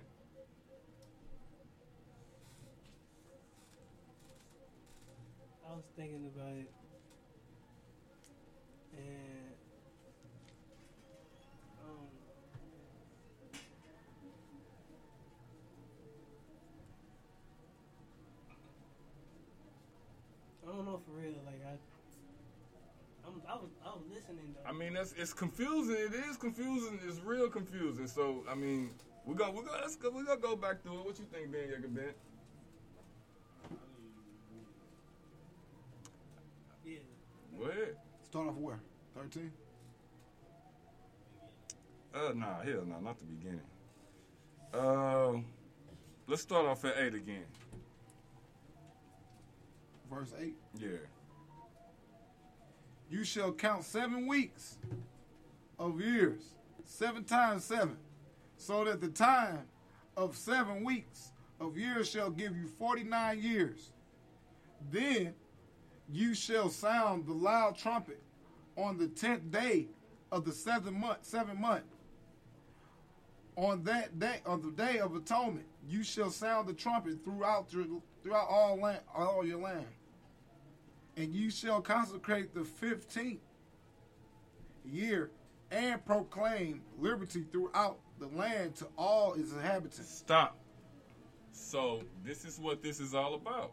I 5.68 5.72
was 5.72 5.84
thinking 5.96 6.30
about 6.34 6.52
it, 6.52 6.70
that's 25.00 25.14
it's 25.16 25.32
confusing. 25.32 25.96
It 25.96 26.14
is 26.28 26.36
confusing. 26.36 26.98
It's 27.06 27.20
real 27.20 27.48
confusing. 27.48 28.06
So, 28.06 28.44
I 28.48 28.54
mean, 28.54 28.90
we're 29.24 29.34
gonna 29.34 29.52
we're 29.52 29.62
gonna 29.62 29.78
let's 29.80 29.96
go, 29.96 30.10
we're 30.10 30.24
gonna 30.24 30.40
go 30.40 30.56
back 30.56 30.82
through 30.82 31.00
it. 31.00 31.06
What 31.06 31.18
you 31.18 31.24
think, 31.32 31.50
Ben 31.50 31.62
Yeager 31.62 31.94
Ben? 31.94 32.04
yeah. 36.84 36.98
Go 37.58 37.64
ahead. 37.64 37.96
Start 38.24 38.48
off 38.48 38.56
where? 38.56 38.80
13? 39.16 39.50
Uh, 42.14 42.32
nah, 42.34 42.60
hell 42.60 42.84
no, 42.86 43.00
not 43.00 43.18
the 43.18 43.24
beginning. 43.24 43.60
Um, 44.74 45.46
let's 46.26 46.42
start 46.42 46.66
off 46.66 46.84
at 46.84 46.96
eight 46.98 47.14
again. 47.14 47.46
Verse 50.10 50.32
8. 50.38 50.54
Yeah. 50.78 50.88
You 53.10 53.24
shall 53.24 53.52
count 53.52 53.84
seven 53.84 54.28
weeks 54.28 54.78
of 55.80 56.00
years, 56.00 56.40
seven 56.84 57.24
times 57.24 57.64
seven, 57.64 57.96
so 58.56 58.84
that 58.84 59.00
the 59.00 59.08
time 59.08 59.64
of 60.16 60.36
seven 60.36 60.84
weeks 60.84 61.32
of 61.58 61.76
years 61.76 62.08
shall 62.08 62.30
give 62.30 62.56
you 62.56 62.68
49 62.78 63.42
years. 63.42 63.90
Then 64.92 65.34
you 66.08 66.34
shall 66.34 66.68
sound 66.68 67.26
the 67.26 67.32
loud 67.32 67.76
trumpet 67.76 68.22
on 68.76 68.96
the 68.96 69.08
tenth 69.08 69.50
day 69.50 69.88
of 70.30 70.44
the 70.44 70.52
seventh 70.52 70.96
month, 70.96 71.18
seventh 71.22 71.58
month. 71.58 71.84
On 73.56 73.82
that 73.84 74.20
day, 74.20 74.40
on 74.46 74.62
the 74.62 74.70
day 74.70 75.00
of 75.00 75.16
atonement, 75.16 75.66
you 75.88 76.04
shall 76.04 76.30
sound 76.30 76.68
the 76.68 76.72
trumpet 76.72 77.24
throughout 77.24 77.72
your, 77.72 77.86
throughout 78.22 78.46
all 78.48 78.76
land, 78.76 79.00
all 79.14 79.44
your 79.44 79.58
land 79.58 79.86
and 81.20 81.34
you 81.34 81.50
shall 81.50 81.82
consecrate 81.82 82.54
the 82.54 82.64
fifteenth 82.64 83.40
year 84.84 85.30
and 85.70 86.04
proclaim 86.06 86.80
liberty 86.98 87.44
throughout 87.52 87.98
the 88.18 88.26
land 88.28 88.74
to 88.76 88.86
all 88.96 89.34
its 89.34 89.52
inhabitants. 89.52 90.08
Stop. 90.08 90.58
So 91.52 92.02
this 92.24 92.44
is 92.44 92.58
what 92.58 92.82
this 92.82 93.00
is 93.00 93.14
all 93.14 93.34
about. 93.34 93.72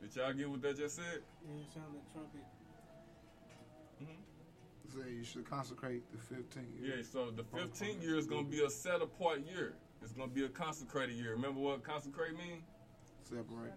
Did 0.00 0.14
y'all 0.14 0.32
get 0.32 0.48
what 0.48 0.62
that 0.62 0.76
just 0.76 0.96
said? 0.96 1.22
Yeah, 1.44 1.54
you 1.56 1.64
sound 1.74 1.86
the 1.92 2.12
trumpet. 2.12 2.40
Mm-hmm. 4.02 5.00
Say 5.00 5.12
you 5.16 5.24
should 5.24 5.50
consecrate 5.50 6.02
the 6.12 6.18
fifteenth 6.18 6.68
year. 6.80 6.98
Yeah. 6.98 7.02
So 7.02 7.32
the 7.32 7.42
15th 7.42 8.00
year 8.00 8.16
is 8.16 8.26
gonna 8.26 8.44
be 8.44 8.64
a 8.64 8.70
set 8.70 9.02
apart 9.02 9.40
year. 9.40 9.74
It's 10.02 10.12
gonna 10.12 10.30
be 10.30 10.44
a 10.44 10.48
consecrated 10.48 11.16
year. 11.16 11.32
Remember 11.32 11.58
what 11.58 11.82
consecrate 11.82 12.36
means? 12.38 12.62
Separate. 13.24 13.74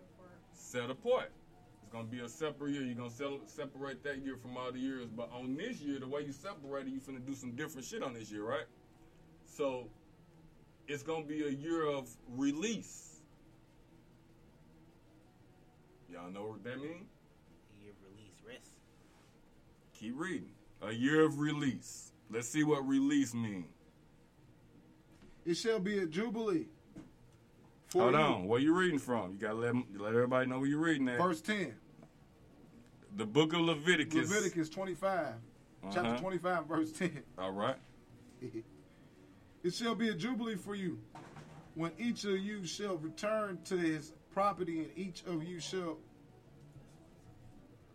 Set 0.54 0.92
apart. 0.92 1.32
It's 1.88 1.94
gonna 1.94 2.06
be 2.10 2.20
a 2.20 2.28
separate 2.28 2.74
year. 2.74 2.82
You're 2.84 2.96
gonna 2.96 3.10
sel- 3.10 3.40
separate 3.46 4.04
that 4.04 4.18
year 4.18 4.36
from 4.36 4.58
all 4.58 4.74
the 4.74 4.78
years. 4.78 5.08
But 5.08 5.32
on 5.32 5.56
this 5.56 5.80
year, 5.80 6.02
the 6.02 6.08
way 6.08 6.20
you 6.24 6.34
separate 6.34 6.86
it, 6.86 6.90
you 6.90 7.00
finna 7.00 7.26
do 7.26 7.34
some 7.34 7.52
different 7.52 7.88
shit 7.88 8.04
on 8.04 8.14
this 8.14 8.30
year, 8.30 8.44
right? 8.44 8.66
So 9.46 9.90
it's 10.90 11.02
gonna 11.02 11.24
be 11.24 11.46
a 11.46 11.50
year 11.50 11.88
of 11.88 12.14
release. 12.28 13.22
Y'all 16.12 16.30
know 16.30 16.48
what 16.48 16.64
that 16.66 16.76
means? 16.76 17.08
A 17.80 17.82
year 17.82 17.92
of 17.92 18.12
release, 18.12 18.36
rest. 18.46 18.72
Keep 19.94 20.20
reading. 20.20 20.52
A 20.82 20.92
year 20.92 21.24
of 21.24 21.40
release. 21.40 22.12
Let's 22.30 22.50
see 22.50 22.66
what 22.66 22.86
release 22.86 23.34
means. 23.34 23.72
It 25.46 25.56
shall 25.56 25.80
be 25.80 26.00
a 26.00 26.06
jubilee. 26.06 26.68
Hold 27.94 28.14
you. 28.14 28.20
on. 28.20 28.48
Where 28.48 28.60
you 28.60 28.74
reading 28.74 29.00
from? 29.00 29.34
You 29.34 29.38
gotta 29.40 29.54
let 29.56 29.74
let 29.98 30.10
everybody 30.14 30.48
know 30.48 30.60
where 30.60 30.68
you're 30.68 30.80
reading 30.80 31.08
at. 31.10 31.18
Verse 31.18 31.42
10. 31.42 31.74
The 33.16 33.26
book 33.26 33.54
of 33.54 33.62
Leviticus. 33.62 34.30
Leviticus 34.30 34.70
25. 34.70 35.28
Uh-huh. 35.28 35.92
Chapter 35.94 36.18
25, 36.22 36.66
verse 36.66 36.92
10. 36.92 37.24
All 37.38 37.52
right. 37.52 37.78
It 39.64 39.74
shall 39.74 39.96
be 39.96 40.08
a 40.10 40.14
jubilee 40.14 40.56
for 40.56 40.76
you 40.76 41.00
when 41.76 41.92
each 41.98 42.24
of 42.24 42.38
you 42.38 42.66
shall 42.66 42.96
return 42.98 43.60
to 43.66 43.76
his 43.78 44.14
property, 44.32 44.80
and 44.84 44.90
each 44.96 45.24
of 45.26 45.44
you 45.44 45.60
shall. 45.60 45.98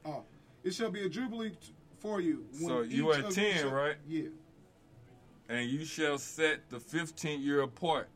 Oh, 0.05 0.25
it 0.65 0.75
shall 0.75 0.91
be 0.91 1.07
a 1.07 1.09
jubilee 1.09 1.51
t- 1.51 1.73
for 1.99 2.21
you. 2.21 2.45
When 2.61 2.69
So 2.69 2.81
you 2.83 3.13
at 3.13 3.25
of 3.25 3.35
10, 3.35 3.57
shall- 3.59 3.71
right? 3.71 3.97
Yeah. 4.07 4.29
And 5.49 5.71
you 5.71 5.85
shall 5.87 6.19
set 6.19 6.69
the 6.69 6.79
15th 6.79 7.43
year 7.43 7.63
apart. 7.63 8.09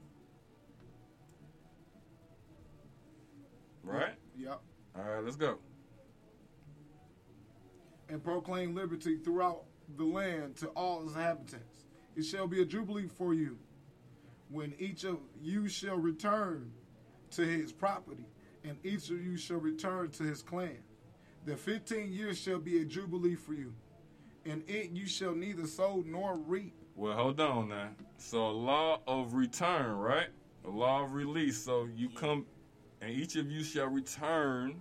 Right? 3.87 4.15
Yep. 4.37 4.61
All 4.97 5.03
right, 5.05 5.25
let's 5.25 5.37
go. 5.37 5.59
And 8.09 8.23
proclaim 8.23 8.75
liberty 8.75 9.17
throughout 9.19 9.65
the 9.97 10.05
land 10.05 10.57
to 10.57 10.69
all 10.69 11.03
its 11.05 11.15
inhabitants. 11.15 11.85
It 12.17 12.23
shall 12.25 12.47
be 12.47 12.63
a 12.63 12.65
jubilee 12.65 13.09
for 13.09 13.35
you 13.35 13.59
when 14.51 14.75
each 14.79 15.05
of 15.05 15.19
you 15.41 15.69
shall 15.69 15.97
return 15.97 16.71
to 17.33 17.43
his 17.43 17.73
property, 17.73 18.25
and 18.65 18.77
each 18.85 19.11
of 19.11 19.21
you 19.25 19.37
shall 19.37 19.59
return 19.59 20.11
to 20.13 20.23
his 20.23 20.43
clan. 20.43 20.79
The 21.45 21.57
fifteen 21.57 22.13
years 22.13 22.39
shall 22.41 22.59
be 22.59 22.81
a 22.81 22.85
jubilee 22.85 23.35
for 23.35 23.55
you. 23.55 23.73
and 24.45 24.63
it 24.69 24.91
you 24.93 25.07
shall 25.07 25.35
neither 25.35 25.67
sow 25.67 26.05
nor 26.07 26.37
reap. 26.37 26.73
Well, 26.95 27.15
hold 27.17 27.41
on 27.41 27.69
now. 27.69 27.89
So 28.19 28.47
a 28.47 28.51
law 28.53 29.01
of 29.07 29.35
return, 29.35 29.97
right? 29.97 30.29
A 30.65 30.71
law 30.71 31.03
of 31.05 31.13
release. 31.13 31.59
So 31.63 31.89
you 31.95 32.09
come, 32.09 32.47
and 33.01 33.11
each 33.11 33.37
of 33.37 33.51
you 33.51 33.63
shall 33.63 33.89
return 33.89 34.81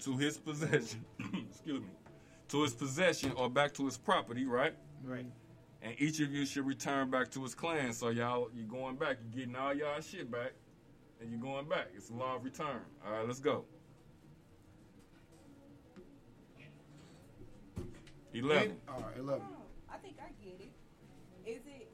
to 0.00 0.16
his 0.16 0.38
possession. 0.38 1.04
Excuse 1.50 1.80
me. 1.80 1.88
To 2.48 2.62
his 2.62 2.74
possession 2.74 3.32
or 3.36 3.50
back 3.50 3.74
to 3.74 3.84
his 3.84 3.96
property, 3.96 4.44
right? 4.44 4.74
Right. 5.04 5.26
And 5.82 5.94
each 5.98 6.20
of 6.20 6.32
you 6.32 6.46
should 6.46 6.66
return 6.66 7.10
back 7.10 7.30
to 7.32 7.42
his 7.42 7.54
clan. 7.54 7.92
So 7.92 8.08
y'all, 8.08 8.48
you're 8.54 8.66
going 8.66 8.96
back. 8.96 9.18
You're 9.22 9.40
getting 9.40 9.56
all 9.56 9.74
y'all 9.74 10.00
shit 10.00 10.30
back, 10.30 10.52
and 11.20 11.30
you're 11.30 11.40
going 11.40 11.68
back. 11.68 11.88
It's 11.94 12.10
a 12.10 12.14
law 12.14 12.36
of 12.36 12.44
return. 12.44 12.80
All 13.04 13.12
right, 13.12 13.26
let's 13.26 13.40
go. 13.40 13.64
Eleven. 18.32 18.76
All 18.88 19.00
right, 19.00 19.16
eleven. 19.18 19.46
Oh, 19.50 19.62
I 19.92 19.98
think 19.98 20.16
I 20.20 20.28
get 20.44 20.60
it. 20.60 20.72
Is 21.48 21.62
it 21.66 21.88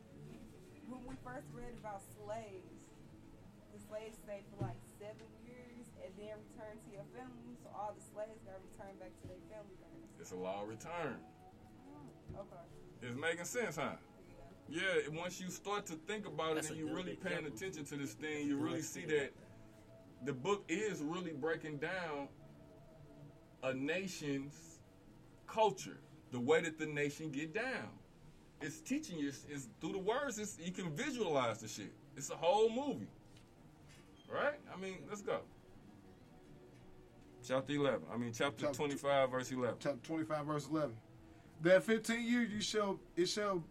when 0.88 1.00
we 1.06 1.14
first 1.24 1.46
read 1.54 1.74
about 1.78 2.02
slaves? 2.18 2.88
The 3.72 3.78
slaves 3.88 4.16
stayed 4.24 4.44
for 4.50 4.64
like 4.64 4.76
seven 5.02 5.26
years 5.42 5.90
and 5.98 6.14
then 6.14 6.38
returned 6.46 6.78
to 6.86 6.90
your 6.94 7.06
family, 7.10 7.58
so 7.58 7.74
all 7.74 7.90
the 7.90 8.04
slaves 8.14 8.38
got 8.46 8.62
returned 8.62 8.98
back 9.02 9.10
to 9.18 9.26
their 9.26 9.42
family. 9.50 9.74
members. 9.82 10.14
It's 10.22 10.30
a 10.30 10.36
law 10.38 10.62
of 10.62 10.68
return. 10.68 11.18
Mm, 11.90 12.38
okay. 12.38 12.62
It's 13.02 13.18
making 13.18 13.44
sense, 13.44 13.74
huh? 13.74 13.98
Yeah, 14.68 15.10
once 15.12 15.40
you 15.40 15.50
start 15.50 15.86
to 15.86 15.94
think 16.06 16.26
about 16.26 16.54
That's 16.54 16.68
it 16.68 16.72
and 16.72 16.80
you 16.80 16.86
good 16.86 16.96
really 16.96 17.16
paying 17.16 17.44
example. 17.44 17.58
attention 17.58 17.84
to 17.86 17.96
this 17.96 18.14
thing, 18.14 18.46
you 18.46 18.56
really 18.56 18.80
see 18.80 19.04
that 19.06 19.32
the 20.24 20.32
book 20.32 20.64
is 20.68 21.02
really 21.02 21.32
breaking 21.32 21.78
down 21.78 22.28
a 23.64 23.74
nation's 23.74 24.78
culture, 25.48 25.98
the 26.30 26.38
way 26.38 26.62
that 26.62 26.78
the 26.78 26.86
nation 26.86 27.30
get 27.32 27.52
down. 27.52 27.90
It's 28.60 28.80
teaching 28.80 29.18
you, 29.18 29.28
it's, 29.28 29.44
it's 29.50 29.68
through 29.80 29.92
the 29.92 29.98
words, 29.98 30.38
it's, 30.38 30.56
you 30.62 30.70
can 30.70 30.94
visualize 30.94 31.58
the 31.58 31.66
shit. 31.66 31.92
It's 32.16 32.30
a 32.30 32.36
whole 32.36 32.70
movie. 32.70 33.08
Right? 34.32 34.54
I 34.74 34.80
mean, 34.80 34.98
let's 35.08 35.20
go. 35.22 35.40
Chapter 37.46 37.72
11. 37.72 38.00
I 38.12 38.16
mean, 38.16 38.32
chapter 38.32 38.66
Chapter- 38.66 38.76
25, 38.76 39.30
verse 39.30 39.50
11. 39.50 39.74
chapter 39.80 39.98
25 40.06 40.46
verse 40.46 40.68
11 40.68 40.96
that 41.62 41.82
15 41.84 42.26
years 42.26 42.50
you 42.52 42.60
shall 42.60 42.98
it 43.16 43.26
shall 43.26 43.62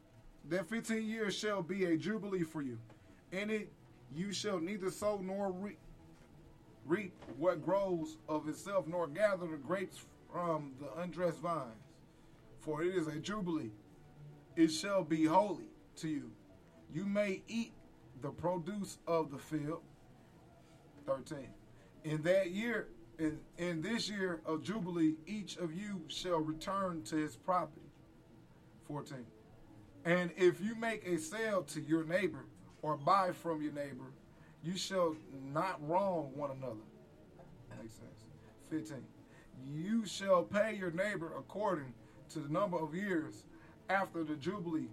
that 0.50 0.68
15 0.70 1.04
years 1.04 1.36
shall 1.38 1.62
be 1.62 1.86
a 1.86 1.98
jubilee 1.98 2.44
for 2.44 2.62
you 2.62 2.78
in 3.34 3.50
it 3.50 3.70
you 4.16 4.32
shall 4.32 4.60
neither 4.60 4.90
sow 4.90 5.20
nor 5.22 5.52
reap, 5.52 5.78
reap 6.86 7.14
what 7.38 7.62
grows 7.64 8.18
of 8.30 8.48
itself 8.48 8.88
nor 8.88 9.08
gather 9.08 9.46
the 9.48 9.58
grapes 9.58 10.06
from 10.32 10.72
the 10.80 11.02
undressed 11.02 11.40
vines 11.40 11.74
for 12.60 12.82
it 12.82 12.96
is 12.96 13.08
a 13.08 13.20
jubilee 13.20 13.72
it 14.56 14.70
shall 14.70 15.04
be 15.04 15.26
holy 15.26 15.66
to 15.98 16.08
you 16.08 16.32
you 16.94 17.06
may 17.06 17.42
eat 17.50 17.74
the 18.22 18.30
produce 18.30 19.00
of 19.06 19.32
the 19.32 19.38
field 19.38 19.82
13 21.18 21.48
in 22.04 22.22
that 22.24 22.52
year 22.52 22.88
in, 23.20 23.38
in 23.58 23.82
this 23.82 24.10
year 24.10 24.42
of 24.46 24.64
jubilee 24.64 25.16
each 25.28 25.58
of 25.58 25.74
you 25.74 26.02
shall 26.08 26.40
return 26.40 27.02
to 27.04 27.16
his 27.16 27.36
property. 27.36 27.86
14 28.88 29.18
and 30.06 30.32
if 30.38 30.60
you 30.62 30.76
make 30.76 31.06
a 31.06 31.18
sale 31.18 31.64
to 31.64 31.82
your 31.82 32.04
neighbor 32.04 32.46
or 32.82 32.98
buy 32.98 33.32
from 33.32 33.62
your 33.62 33.74
neighbor 33.74 34.12
you 34.64 34.78
shall 34.78 35.16
not 35.54 35.80
wrong 35.88 36.32
one 36.36 36.52
another. 36.52 36.76
Makes 37.82 37.96
sense. 37.96 38.26
15 38.70 38.98
you 39.66 40.06
shall 40.06 40.44
pay 40.44 40.76
your 40.76 40.92
neighbor 40.92 41.34
according 41.38 41.94
to 42.30 42.40
the 42.40 42.50
number 42.50 42.78
of 42.78 42.96
years 42.96 43.44
after 43.90 44.24
the 44.24 44.36
jubilee 44.36 44.90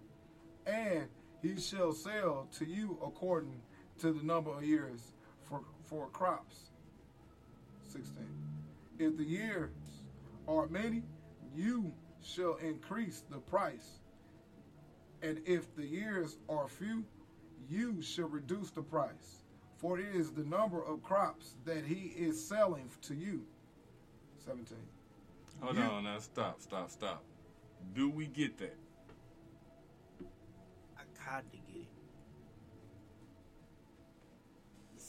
and 0.67 1.07
he 1.41 1.59
shall 1.61 1.93
sell 1.93 2.49
to 2.59 2.65
you 2.65 2.99
according 3.05 3.61
to 4.01 4.13
the 4.13 4.23
number 4.23 4.51
of 4.51 4.63
years 4.63 5.13
for 5.89 5.99
for 6.05 6.07
crops 6.09 6.71
16. 7.87 8.15
If 8.99 9.17
the 9.17 9.25
years 9.25 9.71
are 10.47 10.67
many, 10.69 11.03
you 11.55 11.93
shall 12.23 12.57
increase 12.57 13.23
the 13.31 13.39
price. 13.39 14.01
And 15.23 15.41
if 15.47 15.75
the 15.75 15.87
years 15.87 16.37
are 16.49 16.69
few, 16.69 17.05
you 17.69 18.03
shall 18.03 18.29
reduce 18.29 18.71
the 18.71 18.83
price. 18.83 19.45
For 19.79 19.99
it 19.99 20.07
is 20.15 20.31
the 20.31 20.45
number 20.45 20.83
of 20.85 21.03
crops 21.03 21.55
that 21.65 21.85
he 21.85 22.13
is 22.17 22.43
selling 22.43 22.91
to 23.03 23.15
you. 23.15 23.45
17. 24.45 24.77
Hold 25.61 25.77
You- 25.77 25.83
on 25.83 26.05
now. 26.05 26.19
Stop, 26.19 26.61
stop, 26.61 26.91
stop. 26.91 27.23
Do 27.95 28.11
we 28.11 28.27
get 28.27 28.59
that? 28.59 28.77
I 30.99 31.03
kind 31.25 31.47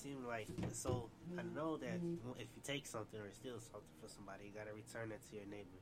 seemed 0.02 0.26
like 0.26 0.48
so. 0.72 1.10
I 1.38 1.42
know 1.56 1.78
that 1.78 2.00
if 2.38 2.48
you 2.56 2.62
take 2.64 2.86
something 2.86 3.20
or 3.20 3.32
steal 3.34 3.60
something 3.60 3.96
from 4.00 4.10
somebody, 4.10 4.46
you 4.46 4.52
gotta 4.58 4.74
return 4.74 5.12
it 5.12 5.20
to 5.30 5.36
your 5.36 5.46
neighbor. 5.46 5.80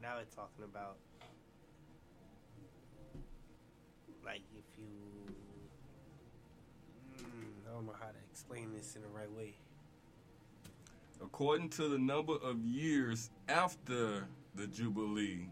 Now 0.00 0.18
it's 0.18 0.34
talking 0.34 0.64
about 0.64 0.96
like 4.24 4.42
if 4.56 4.64
you. 4.78 4.84
Mm, 7.18 7.68
I 7.68 7.74
don't 7.74 7.86
know 7.86 7.94
how 7.98 8.06
to 8.06 8.18
explain 8.30 8.72
this 8.72 8.94
in 8.94 9.02
the 9.02 9.08
right 9.08 9.30
way. 9.30 9.54
According 11.22 11.70
to 11.70 11.88
the 11.88 11.98
number 11.98 12.34
of 12.34 12.62
years 12.64 13.30
after 13.48 14.28
the 14.54 14.66
Jubilee, 14.66 15.48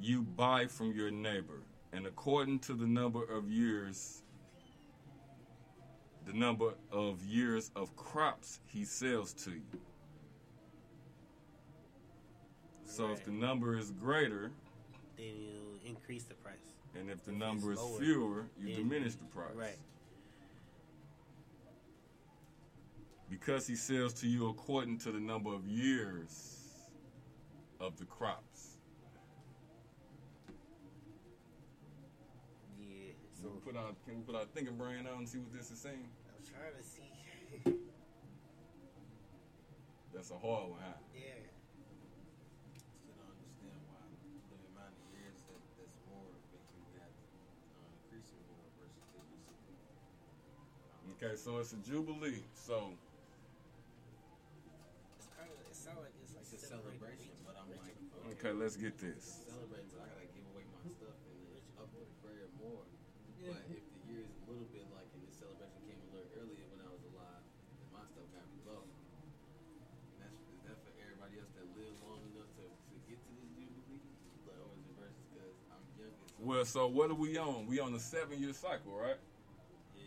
you 0.00 0.22
buy 0.22 0.66
from 0.66 0.92
your 0.92 1.10
neighbor. 1.10 1.62
And 1.92 2.06
according 2.06 2.60
to 2.60 2.74
the 2.74 2.86
number 2.86 3.22
of 3.24 3.48
years, 3.50 4.23
the 6.26 6.32
number 6.32 6.74
of 6.90 7.22
years 7.24 7.70
of 7.76 7.94
crops 7.96 8.60
he 8.66 8.84
sells 8.84 9.32
to 9.34 9.50
you. 9.50 9.80
So 12.86 13.10
if 13.12 13.24
the 13.24 13.32
number 13.32 13.76
is 13.76 13.90
greater, 13.90 14.50
Then 15.16 15.26
you 15.26 15.78
increase 15.84 16.24
the 16.24 16.34
price. 16.34 16.54
and 16.94 17.10
if 17.10 17.24
the 17.24 17.32
If 17.32 17.38
number 17.38 17.72
is 17.72 17.78
lower, 17.78 17.98
fewer, 17.98 18.46
you 18.58 18.74
diminish 18.76 19.14
the 19.16 19.24
price. 19.24 19.54
Right. 19.54 19.78
Because 23.30 23.66
he 23.66 23.74
sells 23.74 24.12
to 24.14 24.28
you 24.28 24.48
according 24.48 24.98
to 24.98 25.10
the 25.12 25.18
number 25.20 25.52
of 25.52 25.66
years 25.66 26.60
of 27.80 27.96
the 27.98 28.04
crops. 28.04 28.76
Yeah. 32.78 33.12
So 33.44 33.52
So 33.52 33.60
we 33.60 33.60
put 33.60 33.76
our 33.76 33.92
can 34.08 34.16
we 34.16 34.24
put 34.24 34.40
our 34.40 34.48
thinking 34.56 34.80
brain 34.80 35.04
on 35.04 35.20
and 35.20 35.28
see 35.28 35.36
what 35.36 35.52
this 35.52 35.68
is 35.68 35.76
saying? 35.76 36.08
I'm 36.32 36.40
trying 36.48 36.72
to 36.72 36.80
see. 36.80 37.04
That's 40.16 40.32
a 40.32 40.40
hard 40.40 40.72
one, 40.72 40.80
huh? 40.80 40.96
Yeah. 41.12 41.44
Still 42.72 43.20
don't 43.20 43.36
understand 43.36 43.76
why 43.84 44.00
the 44.48 44.56
amount 44.72 44.96
of 44.96 45.04
years 45.12 45.36
that 45.44 45.60
that's 45.76 45.92
more 46.08 46.24
making 46.56 46.88
you 46.88 46.96
have 47.04 47.12
to 47.12 47.26
uh, 47.36 47.84
increase 48.00 48.32
it 48.32 48.48
Okay, 51.12 51.36
so 51.36 51.60
it's 51.60 51.76
a 51.76 51.80
jubilee. 51.84 52.40
So 52.56 52.96
It's 55.20 55.28
kind 55.36 55.52
of, 55.52 55.60
it 55.68 55.76
sounds 55.76 56.00
like 56.00 56.16
it's 56.16 56.32
like 56.32 56.48
It's 56.48 56.64
a 56.64 56.80
celebration, 56.80 57.36
but 57.44 57.60
I'm 57.60 57.68
like, 57.76 57.92
okay, 58.40 58.56
let's 58.56 58.80
get 58.80 58.96
this. 58.96 59.44
Celebrating, 59.52 59.92
so 59.92 60.00
I 60.00 60.08
gotta 60.08 60.32
give 60.32 60.48
away 60.56 60.64
my 60.72 60.80
stuff 60.96 61.12
and 61.28 61.36
then 61.44 61.60
up 61.76 61.92
the 61.92 62.08
prayer 62.24 62.48
more. 62.56 62.88
Yeah. 63.44 63.52
But 63.52 63.76
if 63.76 63.84
the 63.84 64.00
year 64.08 64.24
is 64.24 64.32
a 64.40 64.44
little 64.48 64.64
bit 64.72 64.88
like, 64.96 65.04
and 65.12 65.20
this 65.28 65.36
celebration 65.36 65.76
came 65.84 66.00
a 66.00 66.08
little 66.16 66.32
earlier 66.40 66.64
when 66.72 66.80
I 66.80 66.88
was 66.88 67.04
alive, 67.12 67.44
then 67.76 67.88
my 67.92 68.00
stuff 68.08 68.24
gotta 68.32 68.48
be 68.48 68.64
low. 68.64 68.80
And 68.80 69.28
that's 70.16 70.40
is 70.48 70.64
that 70.64 70.80
for 70.80 70.96
everybody 70.96 71.36
else 71.36 71.52
that 71.60 71.68
lived 71.76 72.00
long 72.08 72.24
enough 72.32 72.48
to, 72.56 72.64
to 72.64 72.96
get 73.04 73.20
to 73.20 73.30
this 73.36 73.52
jubilee, 73.52 74.00
like, 74.48 74.56
or 74.64 74.72
is 74.80 74.88
it 74.88 74.96
versus 74.96 75.28
because 75.28 75.56
I'm 75.68 75.84
youngest? 76.00 76.23
Well, 76.40 76.64
so 76.64 76.86
what 76.88 77.10
are 77.10 77.14
we 77.14 77.38
on? 77.38 77.66
We 77.66 77.80
on 77.80 77.92
the 77.92 78.00
seven 78.00 78.40
year 78.40 78.52
cycle, 78.52 78.92
right? 79.00 79.16
Yeah. 79.96 80.02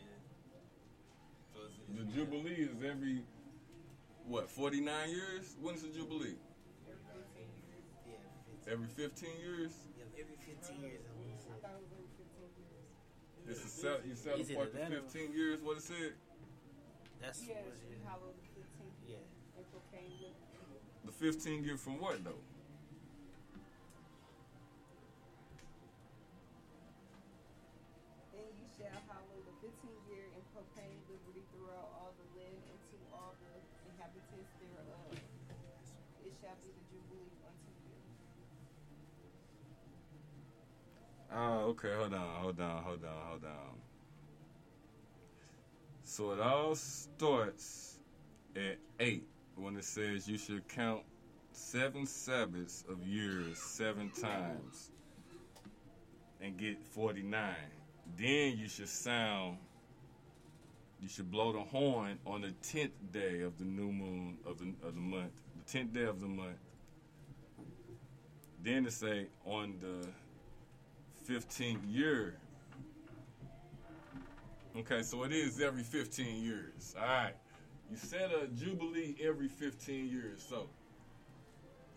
So 1.53 1.59
it's, 1.65 1.78
The 1.99 2.05
jubilee 2.13 2.67
is 2.69 2.84
every 2.84 3.23
what 4.28 4.49
forty 4.49 4.82
nine 4.82 5.09
years. 5.09 5.55
When 5.61 5.75
is 5.75 5.82
the 5.84 5.89
jubilee? 5.89 6.36
Yeah, 8.05 8.73
Every 8.73 8.88
fifteen 8.88 9.32
years. 9.41 9.71
yeah, 9.97 10.03
every 10.21 10.36
15 10.43 10.82
years. 10.84 11.01
I 11.07 11.15
want 11.15 11.32
to 11.32 11.43
say. 11.43 11.51
It's 13.49 13.63
a 13.63 13.69
cel- 13.69 14.03
you 14.03 14.11
Either 14.11 14.43
celebrate 14.43 14.73
the 14.73 14.95
fifteen 15.01 15.32
years. 15.34 15.61
What 15.61 15.78
it 15.78 15.84
said? 15.84 16.13
That's 17.21 17.41
Yeah, 17.47 17.55
what 17.63 17.73
it 17.80 17.95
is. 17.95 18.03
Hollow 18.05 18.36
the 18.36 18.43
15th. 18.59 18.91
Yeah. 19.07 19.23
The 19.55 21.07
The 21.07 21.11
fifteen 21.13 21.63
year 21.63 21.78
from 21.78 21.99
what 22.01 22.21
though? 22.23 22.43
Oh, 41.34 41.59
okay. 41.69 41.93
Hold 41.97 42.13
on, 42.13 42.36
hold 42.41 42.59
on, 42.59 42.84
hold 42.84 43.03
on, 43.03 43.28
hold 43.30 43.43
on. 43.43 43.78
So 46.03 46.32
it 46.32 46.39
all 46.39 46.75
starts 46.75 47.99
at 48.55 48.78
eight 48.99 49.28
when 49.55 49.75
it 49.75 49.84
says 49.84 50.28
you 50.28 50.38
should 50.38 50.67
count 50.67 51.01
seven 51.51 52.05
Sabbaths 52.05 52.84
of 52.89 53.05
years 53.05 53.58
seven 53.58 54.09
times 54.12 54.91
and 56.41 56.58
get 56.58 56.82
49. 56.82 57.54
Then 58.17 58.58
you 58.58 58.70
should 58.70 58.87
sound, 58.87 59.58
you 61.01 61.09
should 61.09 61.29
blow 61.29 61.51
the 61.51 61.59
horn 61.59 62.20
on 62.25 62.41
the 62.41 62.54
10th 62.63 62.91
day 63.12 63.41
of 63.41 63.58
the 63.58 63.66
new 63.66 63.91
moon 63.91 64.37
of 64.45 64.59
the, 64.59 64.74
of 64.87 64.95
the 64.95 65.01
month, 65.01 65.33
the 65.66 65.78
10th 65.78 65.93
day 65.93 66.04
of 66.04 66.21
the 66.21 66.28
month. 66.28 66.58
Then 68.63 68.86
it 68.86 68.93
say 68.93 69.28
on 69.45 69.75
the 69.82 70.08
15th 71.28 71.82
year. 71.87 72.36
Okay, 74.78 75.01
so 75.01 75.24
it 75.24 75.33
is 75.33 75.59
every 75.59 75.83
15 75.83 76.43
years. 76.43 76.95
All 76.99 77.05
right. 77.05 77.33
You 77.89 77.97
set 77.97 78.32
a 78.32 78.47
jubilee 78.47 79.16
every 79.21 79.47
15 79.47 80.09
years. 80.09 80.45
So 80.47 80.70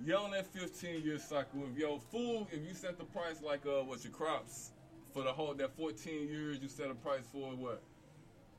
you're 0.05 0.19
on 0.19 0.31
that 0.33 0.47
15 0.47 1.03
year 1.03 1.19
cycle. 1.19 1.63
If 1.71 1.79
your 1.79 2.01
food, 2.01 2.47
if 2.51 2.67
you 2.67 2.75
set 2.75 2.99
the 2.99 3.05
price 3.05 3.43
like 3.45 3.67
uh 3.67 3.83
what 3.83 4.03
your 4.05 4.13
crops 4.13 4.71
for 5.13 5.23
the 5.23 5.33
whole 5.33 5.53
that 5.55 5.77
14 5.77 6.29
years, 6.29 6.59
you 6.63 6.69
set 6.69 6.91
a 6.91 6.95
price 6.95 7.25
for 7.31 7.51
what? 7.51 7.83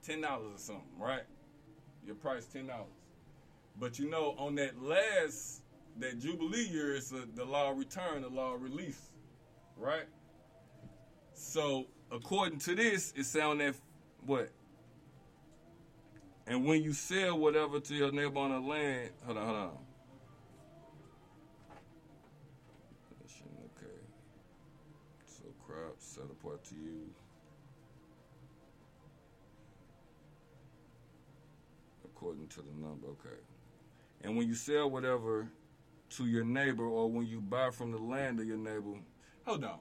Ten 0.04 0.22
dollars 0.22 0.56
or 0.56 0.60
something, 0.60 0.84
right? 1.00 1.24
Your 2.06 2.16
price 2.16 2.46
ten 2.46 2.68
dollars. 2.68 2.88
But 3.80 3.98
you 3.98 4.10
know, 4.10 4.36
on 4.38 4.56
that 4.56 4.82
last 4.82 5.62
that 6.00 6.20
jubilee 6.20 6.68
year, 6.68 6.96
it's 6.96 7.12
a, 7.12 7.26
the 7.36 7.46
law 7.46 7.72
of 7.72 7.78
return, 7.78 8.22
the 8.22 8.30
law 8.30 8.54
of 8.54 8.62
release, 8.62 9.12
right? 9.78 10.06
So 11.42 11.88
according 12.12 12.60
to 12.60 12.76
this, 12.76 13.14
it 13.16 13.42
on 13.42 13.58
that 13.58 13.76
what? 14.26 14.50
And 16.48 16.66
when 16.66 16.82
you 16.84 16.94
sell 16.94 17.38
whatever 17.38 17.80
to 17.80 17.94
your 17.96 18.12
neighbor 18.12 18.40
on 18.40 18.52
the 18.52 18.60
land, 18.60 19.10
hold 19.26 19.38
on, 19.38 19.46
hold 19.46 19.58
on. 19.58 19.78
Okay. 23.76 24.00
So 25.26 25.44
crops 25.66 26.06
set 26.06 26.24
apart 26.24 26.64
to 26.66 26.76
you. 26.76 27.10
According 32.06 32.48
to 32.50 32.58
the 32.58 32.72
number, 32.80 33.08
okay. 33.08 33.42
And 34.24 34.38
when 34.38 34.48
you 34.48 34.54
sell 34.54 34.90
whatever 34.90 35.48
to 36.12 36.26
your 36.28 36.46
neighbor 36.46 36.86
or 36.86 37.10
when 37.10 37.26
you 37.26 37.42
buy 37.42 37.72
from 37.72 37.92
the 37.92 37.98
land 37.98 38.40
of 38.40 38.46
your 38.46 38.58
neighbor, 38.58 39.00
hold 39.44 39.64
on. 39.66 39.80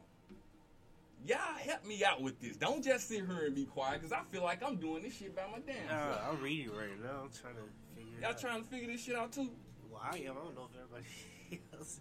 Y'all 1.26 1.38
help 1.58 1.84
me 1.84 2.02
out 2.04 2.22
with 2.22 2.40
this. 2.40 2.56
Don't 2.56 2.82
just 2.82 3.08
sit 3.08 3.26
here 3.26 3.46
and 3.46 3.54
be 3.54 3.64
quiet 3.66 4.00
because 4.00 4.12
I 4.12 4.22
feel 4.32 4.42
like 4.42 4.62
I'm 4.62 4.76
doing 4.76 5.02
this 5.02 5.14
shit 5.16 5.36
by 5.36 5.42
my 5.52 5.58
damn 5.60 5.86
Nah, 5.86 6.14
self. 6.14 6.28
I'm 6.32 6.42
reading 6.42 6.70
right 6.70 6.98
now. 7.02 7.24
I'm 7.24 7.30
trying 7.30 7.54
to 7.56 7.62
figure 7.94 8.20
Y'all 8.20 8.30
out. 8.30 8.38
trying 8.40 8.62
to 8.62 8.68
figure 8.68 8.88
this 8.88 9.02
shit 9.04 9.16
out 9.16 9.32
too? 9.32 9.50
Well, 9.90 10.00
I 10.02 10.16
am. 10.16 10.32
I 10.32 10.44
don't 10.44 10.54
know 10.54 10.68
if 10.72 10.76
everybody 10.80 11.62
else 11.76 11.98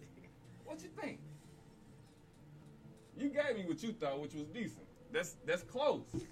What 0.64 0.82
you 0.82 0.88
think? 1.00 1.18
You 3.18 3.28
gave 3.28 3.56
me 3.56 3.64
what 3.66 3.82
you 3.82 3.92
thought, 3.92 4.20
which 4.20 4.34
was 4.34 4.46
decent. 4.46 4.86
That's 5.12 5.36
that's 5.44 5.62
close. 5.64 6.00
Because 6.12 6.24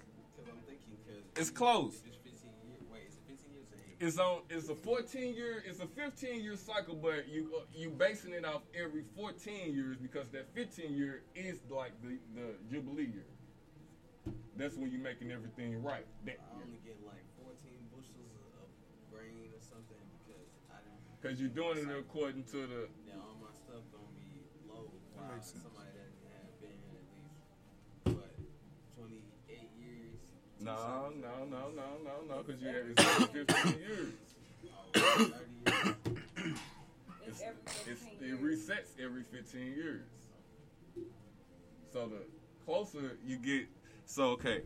I'm 0.49 0.57
thinking, 0.65 0.97
because 1.05 1.23
It's 1.35 1.51
close. 1.51 1.95
If 2.01 2.07
it's 2.07 2.17
15 2.17 2.49
years, 2.65 2.81
wait, 2.91 3.03
is 3.07 3.13
it 3.15 3.21
15 3.27 3.51
years 3.53 3.67
or 3.69 3.77
8? 3.77 3.81
It's 3.99 4.17
on. 4.17 4.41
It's 4.49 4.69
a 4.69 4.75
14 4.75 5.35
year. 5.35 5.61
It's 5.67 5.81
a 5.81 5.87
15 5.87 6.41
year 6.41 6.55
cycle, 6.55 6.95
but 6.95 7.27
you 7.27 7.51
uh, 7.57 7.63
you 7.75 7.89
basing 7.89 8.31
it 8.33 8.45
off 8.45 8.61
every 8.73 9.03
14 9.15 9.73
years 9.73 9.97
because 9.97 10.29
that 10.29 10.47
15 10.55 10.93
year 10.93 11.23
is 11.35 11.59
like 11.69 11.91
the 12.01 12.15
the 12.35 12.55
jubilee 12.71 13.11
year. 13.11 13.27
That's 14.55 14.75
when 14.75 14.91
you're 14.91 15.01
making 15.01 15.31
everything 15.31 15.83
right. 15.83 16.05
That 16.25 16.39
I 16.39 16.55
year. 16.55 16.63
only 16.63 16.79
get 16.85 16.95
like 17.05 17.23
14 17.43 17.51
bushels 17.91 18.31
of 18.63 18.67
grain 19.11 19.51
or 19.51 19.59
something 19.59 19.99
because 20.23 20.47
I 20.71 20.79
didn't. 20.79 21.03
Because 21.19 21.35
you're 21.43 21.51
doing 21.51 21.83
it 21.83 21.91
according 21.99 22.43
to 22.55 22.59
the. 22.71 22.81
Now 23.03 23.19
all 23.19 23.35
my 23.43 23.51
stuff 23.51 23.83
gonna 23.91 24.15
be 24.15 24.47
low. 24.63 24.87
That 24.87 25.27
While 25.27 25.35
makes 25.35 25.51
sense. 25.51 25.63
somebody 25.67 25.91
that 25.91 26.07
have 26.39 26.55
been 26.63 26.79
here 26.87 27.03
at 27.03 27.11
least 27.19 28.15
what 28.15 28.31
28 28.95 29.59
years. 29.75 30.19
two 30.55 30.58
No, 30.75 31.11
no, 31.21 31.45
no, 31.49 31.69
no, 31.75 31.83
no, 32.03 32.35
no. 32.35 32.43
Because 32.43 32.61
you 32.61 32.67
have 32.67 32.85
it's 32.97 33.03
every 33.21 33.45
15 33.45 33.79
years. 33.79 34.13
30 34.93 35.23
years. 35.65 35.95
It's, 37.27 37.41
it's, 37.87 38.01
it 38.21 38.43
resets 38.43 39.03
every 39.03 39.23
15 39.23 39.61
years. 39.73 40.01
So 41.93 42.07
the 42.07 42.21
closer 42.65 43.17
you 43.25 43.37
get, 43.37 43.67
so 44.05 44.29
okay, 44.31 44.61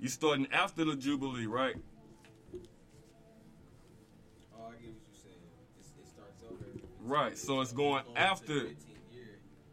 you 0.00 0.08
starting 0.08 0.48
after 0.52 0.84
the 0.84 0.96
jubilee, 0.96 1.46
right? 1.46 1.76
Oh, 4.54 4.66
I 4.66 4.70
get 4.72 4.90
what 4.90 5.04
you're 5.06 5.22
saying. 5.22 5.36
It's, 5.78 5.88
it 6.00 6.08
starts 6.08 6.42
over. 6.50 6.64
Right. 7.00 7.38
So 7.38 7.60
it's 7.60 7.72
going 7.72 8.02
Going 8.04 8.16
after. 8.16 8.54
the 8.54 8.60
15th 8.60 8.74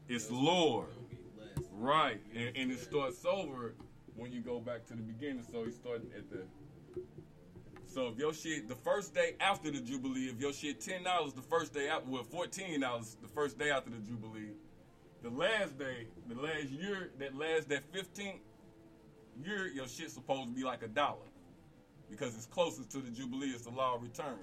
It's 0.10 0.26
it's 0.26 0.32
lower. 0.32 0.86
gonna 0.86 1.10
be 1.10 1.18
less. 1.40 1.66
Right, 1.74 2.22
and, 2.36 2.56
and 2.56 2.72
it 2.72 2.80
starts 2.80 3.26
over 3.26 3.74
when 4.16 4.32
you 4.32 4.42
go 4.42 4.60
back 4.60 4.86
to 4.88 4.94
the 4.94 5.02
beginning. 5.02 5.44
So 5.52 5.64
you 5.64 5.72
starting 5.72 6.10
at 6.18 6.30
the. 6.30 6.44
So 7.88 8.08
if 8.08 8.18
your 8.18 8.34
shit 8.34 8.68
the 8.68 8.76
first 8.76 9.14
day 9.14 9.36
after 9.40 9.72
the 9.72 9.80
jubilee, 9.80 10.26
if 10.26 10.40
your 10.40 10.54
shit 10.54 10.82
ten 10.82 11.04
dollars 11.04 11.34
the 11.34 11.42
first 11.42 11.74
day 11.74 11.88
after, 11.88 12.10
well 12.10 12.24
fourteen 12.24 12.80
dollars 12.80 13.18
the 13.22 13.28
first 13.28 13.58
day 13.58 13.72
after 13.72 13.90
the 13.90 13.98
jubilee, 13.98 14.52
the 15.22 15.30
last 15.30 15.78
day, 15.78 16.08
the 16.28 16.42
last 16.42 16.70
year, 16.70 17.12
that 17.20 17.36
last 17.36 17.70
that 17.70 17.84
fifteenth 17.92 18.42
year, 19.44 19.68
your 19.68 19.88
shit's 19.88 20.14
supposed 20.14 20.50
to 20.50 20.54
be 20.54 20.64
like 20.64 20.82
a 20.82 20.88
dollar, 20.88 21.28
because 22.10 22.36
it's 22.36 22.46
closest 22.48 22.92
to 22.92 22.98
the 23.00 23.12
jubilee. 23.12 23.48
It's 23.48 23.64
the 23.64 23.72
law 23.72 23.96
of 23.96 24.04
return. 24.04 24.40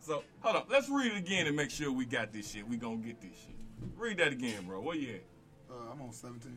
So 0.00 0.22
hold 0.40 0.56
up, 0.56 0.68
let's 0.70 0.88
read 0.88 1.12
it 1.12 1.18
again 1.18 1.48
and 1.48 1.56
make 1.56 1.70
sure 1.70 1.90
we 1.90 2.04
got 2.04 2.32
this 2.32 2.52
shit. 2.52 2.66
We 2.66 2.76
gonna 2.76 2.98
get 2.98 3.20
this 3.20 3.32
shit. 3.44 3.56
Read 3.96 4.18
that 4.18 4.32
again, 4.32 4.64
bro. 4.64 4.80
Where 4.80 4.96
you 4.96 5.14
at? 5.14 5.22
Uh, 5.68 5.92
I'm 5.92 6.00
on 6.00 6.12
17. 6.12 6.56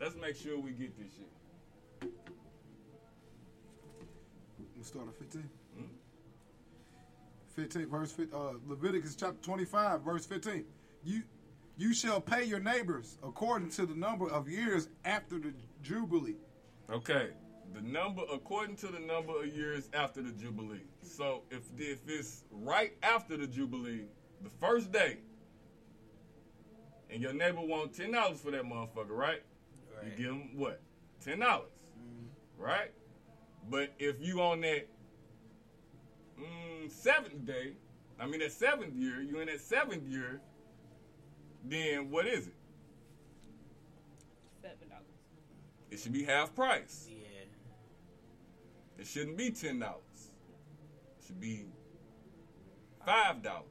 Let's 0.00 0.16
make 0.16 0.34
sure 0.34 0.58
we 0.58 0.70
get 0.70 0.96
this 0.96 1.12
shit. 1.12 2.10
We 4.76 4.82
start 4.82 5.08
at 5.08 5.14
15. 5.18 5.42
Hmm? 5.76 5.84
15 7.54 7.86
verse 7.86 8.12
15, 8.12 8.34
uh, 8.34 8.52
Leviticus 8.66 9.14
chapter 9.14 9.36
25 9.42 10.02
verse 10.02 10.24
15. 10.24 10.64
You 11.04 11.22
you 11.76 11.92
shall 11.92 12.20
pay 12.20 12.44
your 12.44 12.60
neighbors 12.60 13.18
according 13.22 13.70
to 13.70 13.84
the 13.84 13.94
number 13.94 14.30
of 14.30 14.48
years 14.48 14.88
after 15.04 15.38
the 15.38 15.52
jubilee. 15.82 16.36
Okay. 16.90 17.28
The 17.74 17.82
number 17.82 18.22
according 18.32 18.76
to 18.76 18.86
the 18.86 19.00
number 19.00 19.38
of 19.38 19.48
years 19.48 19.90
after 19.92 20.22
the 20.22 20.32
jubilee. 20.32 20.80
So 21.02 21.42
if 21.50 21.62
if 21.76 22.08
it's 22.08 22.44
right 22.50 22.94
after 23.02 23.36
the 23.36 23.46
jubilee, 23.46 24.04
the 24.42 24.50
first 24.60 24.92
day, 24.92 25.18
and 27.10 27.20
your 27.20 27.34
neighbor 27.34 27.60
want 27.60 27.92
ten 27.92 28.12
dollars 28.12 28.40
for 28.40 28.50
that 28.50 28.64
motherfucker, 28.64 29.10
right? 29.10 29.42
You 30.04 30.10
give 30.16 30.26
them 30.26 30.50
what? 30.56 30.80
Ten 31.24 31.40
dollars. 31.40 31.68
right? 32.58 32.90
But 33.68 33.92
if 33.98 34.16
you 34.20 34.40
on 34.40 34.60
that 34.62 34.88
mm, 36.40 36.90
seventh 36.90 37.44
day, 37.44 37.72
I 38.18 38.26
mean 38.26 38.40
that 38.40 38.52
seventh 38.52 38.94
year, 38.94 39.20
you 39.20 39.38
in 39.40 39.46
that 39.46 39.60
seventh 39.60 40.06
year, 40.08 40.40
then 41.64 42.10
what 42.10 42.26
is 42.26 42.46
it? 42.46 42.54
Seven 44.62 44.88
dollars. 44.88 45.04
It 45.90 45.98
should 46.00 46.12
be 46.12 46.24
half 46.24 46.54
price. 46.54 47.06
Yeah. 47.10 47.16
It 48.98 49.06
shouldn't 49.06 49.36
be 49.36 49.50
ten 49.50 49.78
dollars. 49.78 50.30
It 51.18 51.26
should 51.26 51.40
be 51.40 51.66
five 53.04 53.42
dollars. 53.42 53.64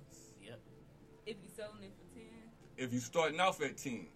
Yep. 0.43 0.59
If 1.25 1.37
you 1.43 1.49
selling 1.55 1.83
it 1.83 1.91
for 1.97 2.15
ten, 2.15 2.25
If 2.77 2.93
you 2.93 2.99
starting 2.99 3.39
off 3.39 3.61
at 3.61 3.77
ten. 3.77 4.07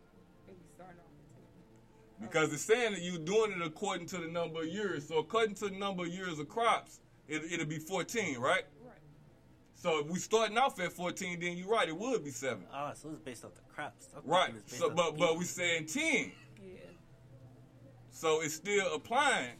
Because 2.23 2.53
it's 2.53 2.63
saying 2.63 2.93
that 2.93 3.01
you're 3.01 3.19
doing 3.19 3.51
it 3.51 3.61
according 3.65 4.07
to 4.07 4.17
the 4.17 4.27
number 4.27 4.61
of 4.61 4.67
years. 4.67 5.07
So 5.07 5.17
according 5.19 5.55
to 5.55 5.65
the 5.69 5.75
number 5.77 6.03
of 6.03 6.09
years 6.09 6.39
of 6.39 6.47
crops, 6.47 6.99
it, 7.27 7.43
it'll 7.51 7.65
be 7.65 7.77
14, 7.79 8.39
right? 8.39 8.63
Right. 8.83 8.93
So 9.75 9.99
if 9.99 10.07
we 10.07 10.17
starting 10.19 10.57
off 10.57 10.79
at 10.79 10.93
14, 10.93 11.39
then 11.39 11.57
you're 11.57 11.67
right, 11.69 11.87
it 11.87 11.97
would 11.97 12.23
be 12.23 12.31
seven. 12.31 12.63
Oh, 12.73 12.91
so 12.95 13.09
it's 13.09 13.19
based 13.19 13.45
off 13.45 13.53
the 13.55 13.61
crops. 13.73 14.07
I'm 14.15 14.21
Right. 14.25 14.45
thinking 14.45 14.61
it's 14.61 14.71
based 14.71 14.81
So, 14.81 14.89
but 14.89 15.13
the 15.13 15.19
but 15.19 15.37
we 15.37 15.45
saying 15.45 15.85
10. 15.87 16.31
Yeah. 16.63 16.79
So 18.11 18.41
it's 18.41 18.55
still 18.55 18.93
applying. 18.93 19.57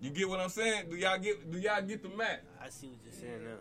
You 0.00 0.10
get 0.10 0.28
what 0.28 0.40
I'm 0.40 0.50
saying? 0.50 0.90
Do 0.90 0.96
y'all 0.96 1.18
get 1.18 1.50
do 1.50 1.58
y'all 1.58 1.82
get 1.82 2.02
the 2.02 2.10
math? 2.10 2.40
I 2.62 2.68
see 2.68 2.88
what 2.88 2.98
you're 3.02 3.12
saying 3.14 3.44
now. 3.44 3.56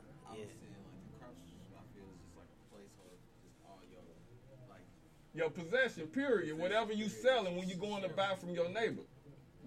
Your 5.35 5.49
possession, 5.49 6.07
period. 6.07 6.57
Whatever 6.57 6.93
you 6.93 7.09
selling 7.09 7.57
when 7.57 7.67
you're 7.67 7.77
going 7.77 8.01
to 8.03 8.09
buy 8.09 8.35
from 8.39 8.51
your 8.51 8.69
neighbor. 8.69 9.01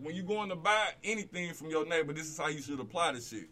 When 0.01 0.15
you're 0.15 0.25
going 0.25 0.49
to 0.49 0.57
buy 0.57 0.93
anything 1.05 1.53
from 1.53 1.69
your 1.69 1.85
neighbor, 1.85 2.15
this 2.15 2.27
is 2.27 2.39
how 2.39 2.49
you 2.49 2.63
should 2.63 2.81
apply 2.81 3.13
this 3.13 3.29
shit. 3.29 3.51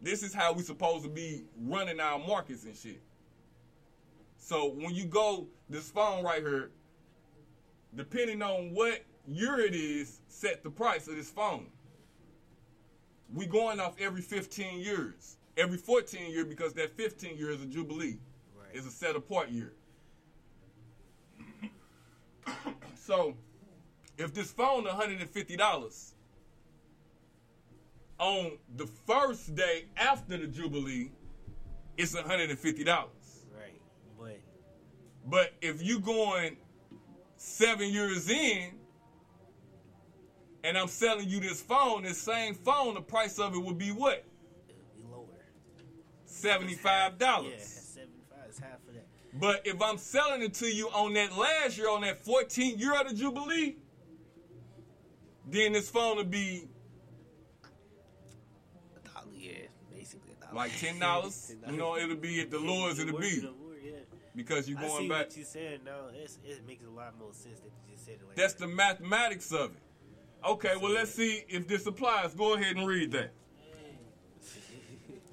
This 0.00 0.22
is 0.22 0.32
how 0.32 0.52
we 0.52 0.62
supposed 0.62 1.04
to 1.04 1.10
be 1.10 1.44
running 1.60 1.98
our 1.98 2.18
markets 2.18 2.64
and 2.64 2.76
shit. 2.76 3.02
So 4.36 4.66
when 4.66 4.94
you 4.94 5.06
go 5.06 5.46
this 5.68 5.90
phone 5.90 6.24
right 6.24 6.40
here, 6.40 6.70
depending 7.96 8.42
on 8.42 8.72
what 8.74 9.04
year 9.26 9.60
it 9.60 9.74
is, 9.74 10.20
set 10.28 10.62
the 10.62 10.70
price 10.70 11.08
of 11.08 11.16
this 11.16 11.30
phone. 11.30 11.66
We 13.34 13.46
going 13.46 13.80
off 13.80 13.94
every 13.98 14.22
15 14.22 14.80
years. 14.80 15.36
Every 15.56 15.78
14 15.78 16.30
year 16.30 16.44
because 16.44 16.74
that 16.74 16.96
15 16.96 17.36
year 17.36 17.50
is 17.50 17.62
a 17.62 17.66
jubilee. 17.66 18.18
Is 18.72 18.86
a 18.86 18.90
set 18.90 19.16
apart 19.16 19.50
year. 19.50 19.72
so 22.96 23.34
if 24.18 24.32
this 24.32 24.50
phone 24.50 24.84
$150 24.84 26.12
on 28.18 28.52
the 28.76 28.86
first 28.86 29.54
day 29.54 29.86
after 29.96 30.36
the 30.36 30.46
jubilee, 30.46 31.10
it's 31.96 32.14
$150. 32.14 32.86
Right. 32.86 33.08
But 34.18 34.40
But 35.26 35.52
if 35.60 35.82
you 35.82 35.98
going 35.98 36.56
seven 37.36 37.90
years 37.90 38.30
in, 38.30 38.70
and 40.64 40.78
I'm 40.78 40.88
selling 40.88 41.28
you 41.28 41.40
this 41.40 41.60
phone, 41.60 42.04
this 42.04 42.18
same 42.18 42.54
phone, 42.54 42.94
the 42.94 43.00
price 43.00 43.38
of 43.38 43.54
it 43.54 43.58
would 43.58 43.78
be 43.78 43.90
what? 43.90 44.24
it'll 44.68 44.82
be 44.96 45.12
lower. 45.12 45.26
Seventy-five 46.24 47.18
dollars. 47.18 47.52
Yeah, 47.58 47.81
But 49.34 49.62
if 49.66 49.80
I'm 49.80 49.96
selling 49.98 50.42
it 50.42 50.54
to 50.54 50.66
you 50.66 50.88
on 50.88 51.14
that 51.14 51.36
last 51.36 51.78
year, 51.78 51.88
on 51.88 52.02
that 52.02 52.22
14th 52.24 52.78
year 52.78 53.00
of 53.00 53.08
the 53.08 53.14
Jubilee, 53.14 53.76
then 55.48 55.72
this 55.72 55.88
phone 55.88 56.16
would 56.18 56.30
be 56.30 56.68
A 58.94 59.08
dollar, 59.08 59.26
yeah, 59.34 59.52
basically 59.90 60.32
a 60.38 60.44
dollar. 60.44 60.54
like 60.54 60.78
ten 60.78 60.98
dollars. 61.06 61.54
you 61.66 61.76
know, 61.76 61.96
it'll 61.96 62.16
be 62.16 62.40
at 62.40 62.50
the 62.50 62.58
lowest 62.58 63.00
it'll 63.00 63.14
Worse 63.14 63.34
be 63.34 63.40
than 63.40 63.54
yeah. 63.84 63.90
because 64.36 64.68
you're 64.68 64.78
I 64.78 64.82
going 64.86 65.02
see 65.04 65.08
back. 65.08 65.26
what 65.28 65.36
you 65.38 65.44
said. 65.44 65.80
No, 65.84 66.08
it's, 66.14 66.38
it 66.44 66.66
makes 66.66 66.84
a 66.84 66.90
lot 66.90 67.18
more 67.18 67.32
sense 67.32 67.58
that 67.60 67.70
you 67.86 67.94
just 67.94 68.04
said 68.04 68.14
it 68.20 68.26
like 68.26 68.36
That's 68.36 68.54
that. 68.54 68.66
the 68.66 68.72
mathematics 68.74 69.50
of 69.52 69.70
it. 69.72 69.78
Okay, 70.46 70.74
well 70.80 70.92
let's 70.92 71.12
see 71.14 71.42
if 71.48 71.66
this 71.66 71.86
applies. 71.86 72.34
Go 72.34 72.54
ahead 72.54 72.76
and 72.76 72.86
read 72.86 73.12
that. 73.12 73.32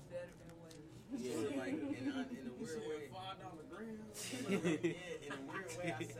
Better 0.09 0.27
than 0.39 0.53
what. 0.57 0.73
Yeah, 1.19 1.59
like 1.59 1.73
in, 1.73 1.79
a- 1.79 2.27
in 2.39 2.47
a 2.47 2.53
weird 2.63 2.79
way. 2.79 3.09
Five 3.11 3.39
dollar 3.41 3.63
grams. 3.69 4.38
Yeah, 4.49 4.57
in 4.57 5.31
a 5.31 5.37
weird 5.51 5.77
way. 5.83 5.95
I, 5.99 6.18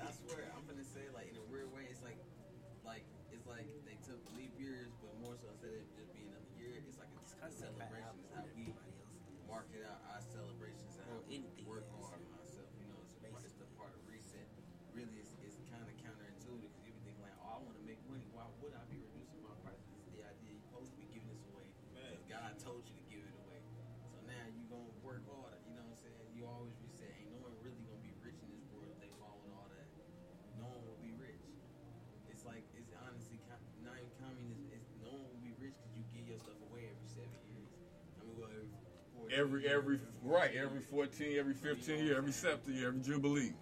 Every 39.39 39.65
every 39.69 40.01
right, 40.21 40.51
every 40.53 40.81
14, 40.81 41.37
every 41.39 41.53
15 41.53 42.03
year, 42.03 42.17
every 42.17 42.33
septa 42.33 42.73
year, 42.73 42.89
every 42.89 42.99
jubilee. 42.99 43.53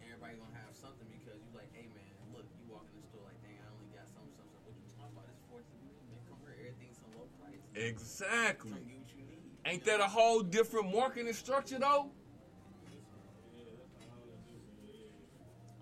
Everybody 0.00 0.40
gonna 0.40 0.56
have 0.64 0.72
something 0.72 1.04
because 1.12 1.36
you 1.44 1.52
like, 1.52 1.68
hey 1.76 1.92
man, 1.92 2.08
look, 2.32 2.46
you 2.56 2.72
walk 2.72 2.88
in 2.88 3.02
the 3.02 3.06
store 3.12 3.20
like, 3.28 3.36
dang, 3.44 3.60
I 3.60 3.68
only 3.68 3.92
got 3.92 4.08
some 4.08 4.24
something, 4.32 4.64
something. 4.64 4.64
What 4.64 4.80
you 4.80 4.88
talking 4.96 5.12
about? 5.12 5.28
It's 5.28 5.44
14 5.52 5.60
man. 6.08 6.24
Come 6.24 6.40
here, 6.40 6.56
everything's 6.72 6.96
so 6.96 7.04
low 7.20 7.28
price. 7.36 7.60
Exactly. 7.76 8.72
Come 8.72 8.88
get 8.88 8.96
what 8.96 9.12
you 9.12 9.28
need. 9.28 9.44
Ain't 9.68 9.84
that 9.84 10.00
a 10.00 10.08
whole 10.08 10.40
different 10.40 10.88
marketing 10.88 11.36
structure 11.36 11.76
though? 11.76 12.08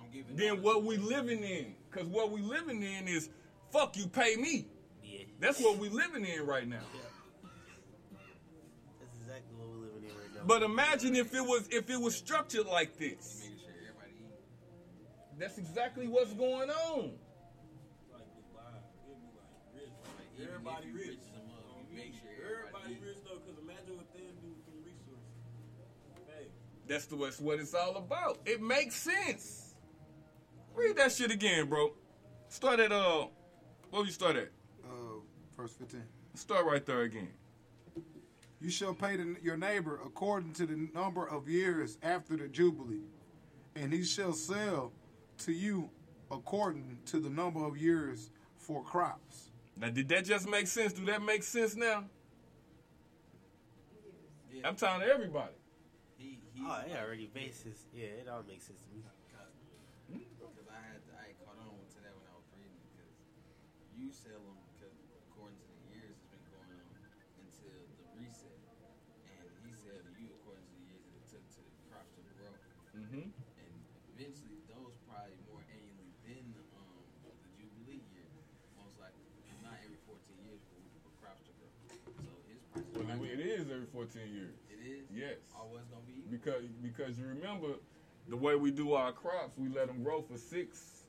I'm 0.02 0.34
Than 0.34 0.66
what 0.66 0.82
we 0.82 0.96
living 0.96 1.46
in. 1.46 1.78
Cause 1.94 2.10
what 2.10 2.32
we 2.34 2.42
living 2.42 2.82
in 2.82 3.06
is 3.06 3.30
fuck 3.70 3.94
you 3.96 4.08
pay 4.08 4.34
me. 4.34 4.66
Yeah. 4.98 5.30
That's 5.38 5.62
what 5.62 5.78
we 5.78 5.90
living 5.90 6.26
in 6.26 6.42
right 6.42 6.66
now. 6.66 6.82
That's 6.90 7.11
But 10.46 10.62
imagine 10.62 11.14
if 11.16 11.34
it 11.34 11.40
was 11.40 11.68
if 11.70 11.88
it 11.90 12.00
was 12.00 12.14
structured 12.16 12.66
like 12.66 12.98
this. 12.98 13.42
Making 13.42 13.58
sure 13.58 13.70
everybody 13.88 14.12
eat. 14.20 15.38
That's 15.38 15.58
exactly 15.58 16.08
what's 16.08 16.32
going 16.32 16.70
on. 16.70 17.12
Like 18.12 18.26
Dubai, 18.34 18.82
it'd 19.06 19.20
be 19.22 19.30
like 19.38 19.54
rich. 19.74 19.92
Like, 20.04 20.28
even 20.34 20.48
everybody 20.48 20.86
rich. 20.90 21.06
rich 21.06 21.18
as 21.18 21.38
a 21.38 21.44
mug, 21.46 21.86
you 21.90 21.96
make 21.96 22.14
sure 22.14 22.30
everybody 22.42 22.94
everybody 22.94 23.06
rich 23.06 23.18
though, 23.24 23.38
because 23.38 23.58
imagine 23.62 23.96
what 23.96 24.12
they'll 24.12 24.36
do 24.42 24.48
with 24.50 24.64
them 24.66 24.78
resources. 24.82 25.30
Hey, 26.26 26.46
That's 26.88 27.06
the 27.06 27.16
what's 27.16 27.40
what 27.40 27.60
it's 27.60 27.74
all 27.74 27.96
about. 27.96 28.40
It 28.44 28.60
makes 28.60 28.96
sense. 28.96 29.74
Read 30.74 30.96
that 30.96 31.12
shit 31.12 31.30
again, 31.30 31.68
bro. 31.68 31.92
Start 32.48 32.80
at 32.80 32.92
uh 32.92 33.26
where 33.90 34.02
we 34.02 34.10
start 34.10 34.36
at? 34.36 34.48
Uh, 34.84 35.20
first 35.54 35.78
15. 35.78 36.02
Start 36.34 36.64
right 36.64 36.84
there 36.86 37.02
again. 37.02 37.28
You 38.62 38.70
shall 38.70 38.94
pay 38.94 39.16
the, 39.16 39.36
your 39.42 39.56
neighbor 39.56 39.98
according 40.06 40.52
to 40.54 40.66
the 40.66 40.88
number 40.94 41.26
of 41.28 41.48
years 41.48 41.98
after 42.02 42.36
the 42.36 42.46
Jubilee, 42.46 43.02
and 43.74 43.92
he 43.92 44.04
shall 44.04 44.32
sell 44.32 44.92
to 45.38 45.52
you 45.52 45.90
according 46.30 46.98
to 47.06 47.18
the 47.18 47.28
number 47.28 47.64
of 47.66 47.76
years 47.76 48.30
for 48.56 48.82
crops. 48.84 49.50
Now 49.76 49.90
did 49.90 50.08
that 50.10 50.24
just 50.24 50.48
make 50.48 50.68
sense? 50.68 50.92
Do 50.92 51.04
that 51.06 51.22
make 51.22 51.42
sense 51.42 51.74
now? 51.74 52.04
Yeah. 54.52 54.68
I'm 54.68 54.76
telling 54.76 55.02
everybody. 55.02 55.54
He, 56.16 56.38
he's 56.54 56.62
Oh, 56.62 56.78
it 56.86 56.92
like- 56.92 57.02
already 57.02 57.26
basis. 57.34 57.88
Yeah, 57.92 58.22
it 58.22 58.28
all 58.30 58.44
makes 58.46 58.66
sense 58.70 58.78
to 58.86 58.88
me. 58.94 59.02
Because 60.12 60.68
I 60.70 60.78
had 60.86 61.00
I 61.18 61.32
caught 61.42 61.58
on 61.58 61.72
to 61.72 61.98
that 62.04 62.12
when 62.14 62.26
I 62.30 62.36
was 62.38 62.46
reading 62.54 62.78
because 62.94 63.10
you 63.98 64.12
sell 64.12 64.38
them 64.38 64.60
because 64.76 64.92
according 65.32 65.56
to 65.58 65.66
the 65.72 65.80
years 65.98 66.14
it's 66.14 66.28
been 66.30 66.44
going 66.52 66.68
on 66.68 66.84
until 67.42 67.80
the 67.96 68.06
reset, 68.20 68.52
and 68.52 69.48
he 69.64 69.72
said 69.72 70.04
to 70.04 70.12
you 70.20 70.28
according 70.44 70.62
to 70.68 70.72
the 70.78 70.84
years 70.92 71.00
that 71.08 71.16
it 71.16 71.24
took 71.32 71.44
to 71.56 71.60
the 71.64 71.72
crops 71.90 72.12
to 72.14 72.22
grow, 72.36 72.52
Mm-hmm. 72.92 73.24
and 73.32 73.72
eventually 74.14 74.60
those 74.68 74.92
probably 75.08 75.40
more 75.48 75.64
annually 75.72 76.12
than 76.28 76.44
the 76.52 76.62
um 76.76 76.92
the 77.24 77.32
jubilee 77.56 78.04
year, 78.12 78.28
most 78.76 79.00
likely 79.00 79.24
not 79.64 79.80
every 79.80 79.96
14 80.04 80.20
years 80.44 80.60
for, 80.68 80.76
for 81.08 81.12
crops 81.24 81.40
to 81.48 81.52
grow. 81.56 81.72
So 82.20 82.30
his 82.52 82.60
price. 82.68 82.84
Well, 83.00 83.32
it 83.32 83.40
is 83.40 83.64
every 83.72 83.81
14 83.92 84.22
years. 84.32 84.54
It 84.70 84.86
is. 84.86 85.06
Yes. 85.14 85.36
Oh, 85.56 85.62
Always 85.68 85.84
gonna 85.90 86.02
be. 86.06 86.22
Because 86.30 86.64
because 86.82 87.18
you 87.18 87.26
remember 87.26 87.74
the 88.28 88.36
way 88.36 88.56
we 88.56 88.70
do 88.70 88.94
our 88.94 89.12
crops, 89.12 89.58
we 89.58 89.68
let 89.68 89.88
them 89.88 90.02
grow 90.02 90.22
for 90.22 90.38
six 90.38 91.02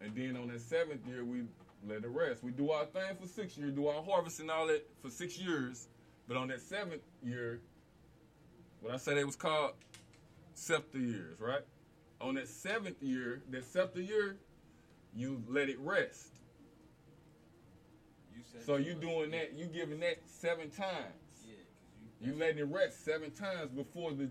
And 0.00 0.14
then 0.14 0.36
on 0.36 0.48
that 0.48 0.60
seventh 0.60 1.06
year, 1.06 1.24
we 1.24 1.44
let 1.88 2.04
it 2.04 2.08
rest. 2.08 2.42
We 2.44 2.52
do 2.52 2.70
our 2.70 2.86
thing 2.86 3.16
for 3.20 3.26
six 3.28 3.56
years, 3.58 3.72
do 3.72 3.88
our 3.88 4.02
harvest 4.02 4.40
and 4.40 4.50
all 4.50 4.66
that 4.68 4.86
for 5.02 5.10
six 5.10 5.38
years. 5.38 5.88
But 6.28 6.36
on 6.36 6.48
that 6.48 6.60
seventh 6.60 7.02
year, 7.22 7.60
what 8.80 8.94
I 8.94 8.96
said 8.98 9.18
it 9.18 9.26
was 9.26 9.36
called 9.36 9.72
scepter 10.54 10.98
years, 10.98 11.40
right? 11.40 11.62
On 12.20 12.34
that 12.36 12.48
seventh 12.48 13.02
year, 13.02 13.42
that 13.50 13.64
scepter 13.64 14.00
year, 14.00 14.36
you 15.14 15.42
let 15.48 15.68
it 15.68 15.78
rest. 15.80 16.28
You 18.34 18.42
said 18.52 18.62
So 18.64 18.76
you 18.76 18.94
doing 18.94 19.30
that, 19.32 19.54
you 19.56 19.66
giving 19.66 20.00
that 20.00 20.18
seven 20.26 20.70
times. 20.70 21.27
Yeah, 22.20 22.26
'cause 22.26 22.26
you. 22.26 22.32
You 22.32 22.38
letting 22.38 22.58
it 22.58 22.64
rest 22.74 23.04
seven 23.04 23.30
times 23.30 23.70
before 23.70 24.12
the, 24.12 24.28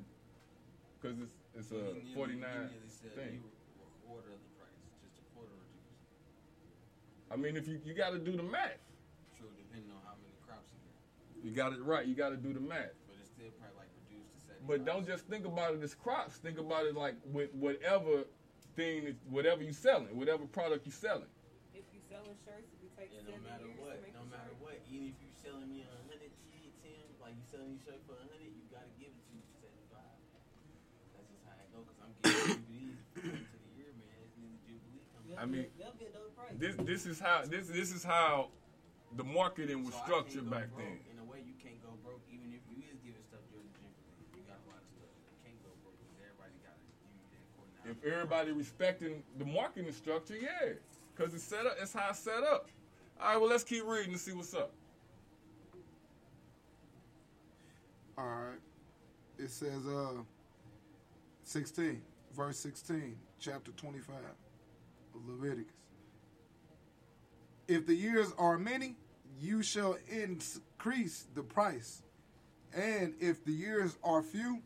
because 1.01 1.19
it's 1.19 1.34
it's 1.55 1.72
a 1.72 1.76
nearly- 1.76 2.14
forty 2.14 2.34
you 2.34 2.39
nine 2.41 2.69
nearly 2.72 2.88
said 2.88 3.15
thing. 3.15 3.34
You 3.35 3.41
were 3.43 3.88
a 3.88 4.07
quarter 4.07 4.27
of 4.34 4.39
the 4.39 4.51
price, 4.59 4.80
just 5.03 5.18
a 5.19 5.23
quarter 5.35 5.51
reduced. 5.53 7.31
I 7.31 7.35
mean, 7.35 7.55
if 7.57 7.68
you 7.68 7.81
you 7.85 7.93
got 7.93 8.11
to 8.11 8.19
do 8.19 8.35
the 8.35 8.43
math, 8.43 8.77
True, 9.38 9.49
depending 9.57 9.91
on 9.91 10.01
how 10.05 10.15
many 10.22 10.35
crops 10.45 10.68
you 10.73 10.80
get. 11.41 11.45
you 11.49 11.51
got 11.55 11.73
it 11.73 11.81
right. 11.84 12.05
You 12.05 12.15
got 12.15 12.30
to 12.30 12.38
do 12.38 12.53
the 12.53 12.59
math. 12.59 12.93
But 13.07 13.18
it's 13.19 13.30
still 13.30 13.51
probably 13.59 13.77
like 13.77 13.89
reduced 14.07 14.31
to 14.34 14.39
seventy. 14.47 14.68
But 14.68 14.85
don't 14.85 15.05
just 15.05 15.26
think 15.27 15.45
about 15.45 15.73
it 15.76 15.81
as 15.84 15.95
crops. 15.95 16.38
Think 16.38 16.57
about 16.59 16.85
it 16.85 16.95
like 16.95 17.15
with 17.31 17.53
whatever 17.53 18.26
thing, 18.76 19.18
whatever 19.30 19.64
you 19.64 19.73
selling, 19.73 20.15
whatever 20.18 20.45
product 20.45 20.85
you're 20.85 20.93
selling. 20.93 21.30
If 21.73 21.84
you 21.93 21.99
selling 22.09 22.38
shirts, 22.45 22.69
if 22.73 22.81
you 22.84 22.89
take 22.97 23.09
Yeah, 23.11 23.22
no 23.26 23.31
seven 23.31 23.43
matter 23.43 23.65
years 23.65 23.80
what, 23.80 23.97
selling 27.68 27.76
your 27.76 27.84
shirt 27.84 27.99
for 28.07 28.15
a 28.15 28.23
hundred, 28.23 28.48
you 28.56 28.64
gotta 28.72 28.88
give 28.95 29.11
it 29.11 29.19
to 29.27 29.31
me 29.35 29.44
for 29.44 29.60
seventy 29.60 29.88
five. 29.91 30.15
That's 31.11 31.27
just 31.27 31.44
how 31.44 31.56
I 31.60 31.68
go, 31.76 31.84
cause 31.84 31.99
I'm 31.99 32.11
getting 32.23 32.64
jubilees 32.64 32.95
to 33.19 33.57
the 33.60 33.72
year, 33.76 33.91
man. 33.99 34.15
It's 34.23 34.35
nearly 34.39 34.60
jubilee 34.64 35.03
coming. 35.11 35.35
I 35.35 35.44
mean, 35.44 35.68
They'll 35.76 35.99
get 35.99 36.15
those 36.15 36.31
prices. 36.31 36.56
this 36.56 36.76
this 36.80 37.03
is 37.03 37.19
how 37.19 37.44
this 37.44 37.68
this 37.68 37.91
is 37.91 38.03
how 38.07 38.56
the 39.19 39.23
marketing 39.27 39.84
was 39.84 39.94
So 39.95 40.03
structured 40.07 40.48
back 40.48 40.72
broke. 40.72 40.88
then. 40.88 40.99
In 41.11 41.19
a 41.19 41.27
way, 41.27 41.44
you 41.44 41.56
can't 41.60 41.80
go 41.84 41.91
broke, 42.07 42.23
even 42.31 42.56
if 42.56 42.64
you 42.72 42.80
is 42.88 42.99
giving 43.03 43.23
stuff 43.27 43.44
during 43.52 43.68
the 43.68 43.76
jubilee. 43.84 44.31
You 44.31 44.44
got 44.48 44.60
a 44.64 44.68
lot 44.72 44.80
of 44.80 44.88
stuff. 44.95 45.11
You 45.27 45.35
can't 45.44 45.60
go 45.64 45.72
broke 45.84 45.95
because 45.99 46.19
everybody 46.23 46.56
got 46.64 46.76
to 46.80 46.84
give 46.88 47.11
you 47.11 47.27
that 47.35 47.44
according 47.52 47.91
If 47.91 47.98
everybody 48.07 48.49
respecting 48.56 49.23
the 49.39 49.48
marketing 49.48 49.91
structure, 49.91 50.39
yeah, 50.39 50.80
because 51.11 51.35
it's 51.35 51.44
set 51.44 51.68
up. 51.68 51.76
It's 51.84 51.91
how 51.91 52.15
it's 52.15 52.19
set 52.23 52.44
up. 52.48 52.72
All 53.19 53.27
right, 53.34 53.39
well 53.39 53.49
let's 53.52 53.64
keep 53.68 53.84
reading 53.84 54.15
and 54.15 54.22
see 54.22 54.31
what's 54.31 54.53
up. 54.56 54.72
All 58.18 58.26
right. 58.26 58.60
It 59.38 59.52
says, 59.52 59.85
uh, 59.85 60.23
16, 61.44 62.02
verse 62.35 62.57
16, 62.60 63.15
chapter 63.39 63.72
25 63.72 64.15
of 65.14 65.30
Leviticus. 65.30 65.72
If 67.68 67.85
the 67.85 67.94
years 67.94 68.34
are 68.39 68.57
many, 68.57 68.95
you 69.39 69.61
shall 69.61 69.98
increase 70.10 71.27
the 71.35 71.44
price. 71.44 72.02
And 72.73 73.14
if 73.19 73.45
the 73.45 73.52
years 73.52 73.98
are 74.03 74.23
few, 74.23 74.61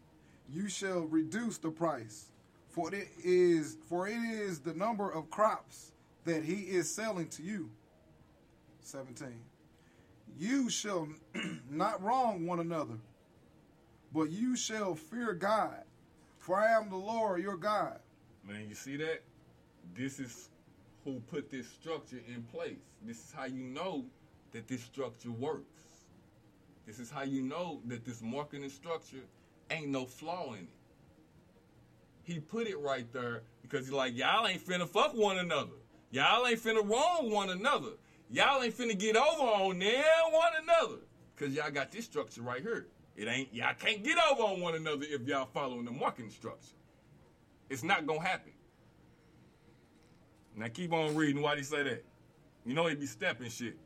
you 0.49 0.69
shall 0.69 1.01
reduce 1.01 1.57
the 1.57 1.71
price. 1.71 2.31
For 2.69 2.93
it 2.93 3.09
is 3.23 3.77
for 3.89 4.07
it 4.07 4.13
is 4.13 4.59
the 4.59 4.73
number 4.73 5.11
of 5.11 5.29
crops 5.29 5.91
that 6.23 6.43
he 6.43 6.53
is 6.53 6.93
selling 6.93 7.27
to 7.29 7.43
you. 7.43 7.69
17. 8.81 9.27
You 10.39 10.69
shall 10.69 11.09
not 11.69 12.01
wrong 12.01 12.45
one 12.45 12.59
another, 12.59 12.95
but 14.13 14.29
you 14.29 14.55
shall 14.55 14.95
fear 14.95 15.33
God, 15.33 15.83
for 16.37 16.57
I 16.57 16.71
am 16.71 16.89
the 16.89 16.97
Lord 16.97 17.41
your 17.41 17.57
God. 17.57 17.99
Man, 18.47 18.67
you 18.67 18.75
see 18.75 18.97
that? 18.97 19.21
This 19.95 20.19
is 20.19 20.49
who 21.03 21.19
put 21.31 21.49
this 21.49 21.67
structure 21.67 22.19
in 22.27 22.43
place. 22.43 22.77
This 23.03 23.17
is 23.17 23.33
how 23.35 23.45
you 23.45 23.63
know 23.63 24.05
that 24.51 24.67
this 24.67 24.81
structure 24.83 25.31
works. 25.31 25.65
This 26.85 26.99
is 26.99 27.09
how 27.09 27.23
you 27.23 27.41
know 27.41 27.81
that 27.85 28.05
this 28.05 28.21
marketing 28.21 28.69
structure 28.69 29.23
ain't 29.69 29.89
no 29.89 30.05
flaw 30.05 30.53
in 30.53 30.59
it. 30.59 30.69
He 32.23 32.39
put 32.39 32.67
it 32.67 32.77
right 32.77 33.11
there 33.13 33.43
because 33.61 33.85
he's 33.85 33.93
like, 33.93 34.15
y'all 34.15 34.47
ain't 34.47 34.65
finna 34.65 34.87
fuck 34.87 35.15
one 35.15 35.37
another. 35.37 35.71
Y'all 36.11 36.45
ain't 36.45 36.61
finna 36.61 36.87
wrong 36.87 37.31
one 37.31 37.49
another. 37.49 37.91
Y'all 38.29 38.63
ain't 38.63 38.77
finna 38.77 38.97
get 38.97 39.15
over 39.15 39.41
on 39.41 39.79
them 39.79 40.03
one 40.31 40.51
another. 40.61 41.01
Cause 41.37 41.49
y'all 41.53 41.71
got 41.71 41.91
this 41.91 42.05
structure 42.05 42.41
right 42.41 42.61
here. 42.61 42.87
It 43.15 43.27
ain't 43.27 43.53
y'all 43.53 43.73
can't 43.77 44.03
get 44.03 44.17
over 44.31 44.43
on 44.43 44.61
one 44.61 44.75
another 44.75 45.05
if 45.07 45.21
y'all 45.27 45.47
following 45.53 45.85
the 45.85 45.91
marketing 45.91 46.31
structure. 46.31 46.75
It's 47.69 47.83
not 47.83 48.05
gonna 48.05 48.21
happen. 48.21 48.51
Now 50.55 50.67
keep 50.67 50.91
on 50.93 51.15
reading. 51.15 51.41
Why'd 51.41 51.57
he 51.57 51.63
say 51.63 51.83
that? 51.83 52.03
You 52.65 52.73
know 52.73 52.87
he 52.87 52.95
be 52.95 53.05
stepping 53.05 53.49
shit. 53.49 53.77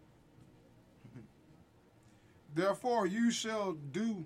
Therefore 2.53 3.06
you 3.06 3.31
shall 3.31 3.73
do 3.91 4.26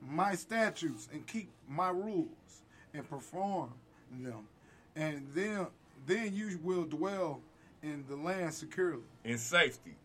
my 0.00 0.34
statutes 0.34 1.08
and 1.12 1.26
keep 1.26 1.50
my 1.68 1.90
rules 1.90 2.62
and 2.94 3.08
perform 3.08 3.72
them, 4.10 4.48
and 4.96 5.26
then 5.34 5.66
then 6.06 6.34
you 6.34 6.58
will 6.62 6.84
dwell 6.84 7.40
in 7.82 8.04
the 8.08 8.16
land 8.16 8.52
securely. 8.52 9.02
in 9.24 9.38
safety. 9.38 9.96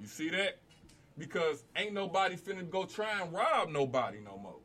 You 0.00 0.06
see 0.06 0.30
that? 0.30 0.58
Because 1.18 1.64
ain't 1.76 1.92
nobody 1.92 2.36
finna 2.36 2.68
go 2.68 2.84
try 2.84 3.20
and 3.20 3.32
rob 3.32 3.68
nobody 3.68 4.18
no 4.20 4.38
more. 4.38 4.56